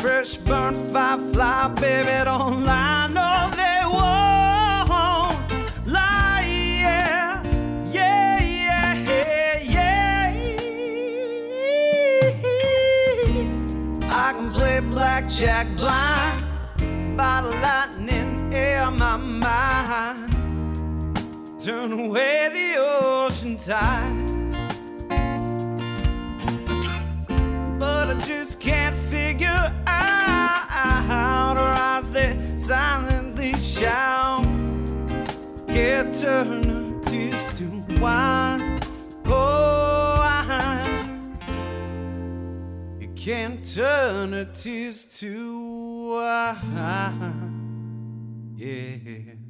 Fresh 0.00 0.36
burnt 0.38 0.90
firefly, 0.92 1.68
baby, 1.80 2.24
don't 2.24 2.64
lie. 2.64 3.06
No, 3.06 3.50
they 3.56 3.80
won't 3.84 4.31
blackjack 15.42 15.66
blind 15.76 17.16
by 17.16 17.40
the 17.42 17.50
lightning 17.50 18.52
in 18.52 18.96
my 18.96 19.16
mind. 19.16 20.30
Turn 21.64 21.92
away 21.92 22.48
the 22.52 22.76
ocean 22.78 23.56
tide. 23.56 24.28
but 27.78 28.08
I 28.10 28.20
just 28.24 28.60
can't 28.60 28.96
figure 29.10 29.72
out. 29.86 30.68
How 31.08 31.54
her 31.56 31.60
eyes 31.60 32.10
they 32.12 32.36
silently 32.56 33.54
shout, 33.54 34.44
can't 35.66 36.14
turn 36.20 36.62
her 36.62 37.00
tears 37.10 37.58
to 37.58 37.66
wine. 38.00 38.80
Oh, 39.26 40.11
Can't 43.24 43.64
turn 43.72 44.32
her 44.32 44.46
tears 44.46 45.04
to 45.20 46.10
wine. 46.10 47.52
Yeah. 48.56 49.41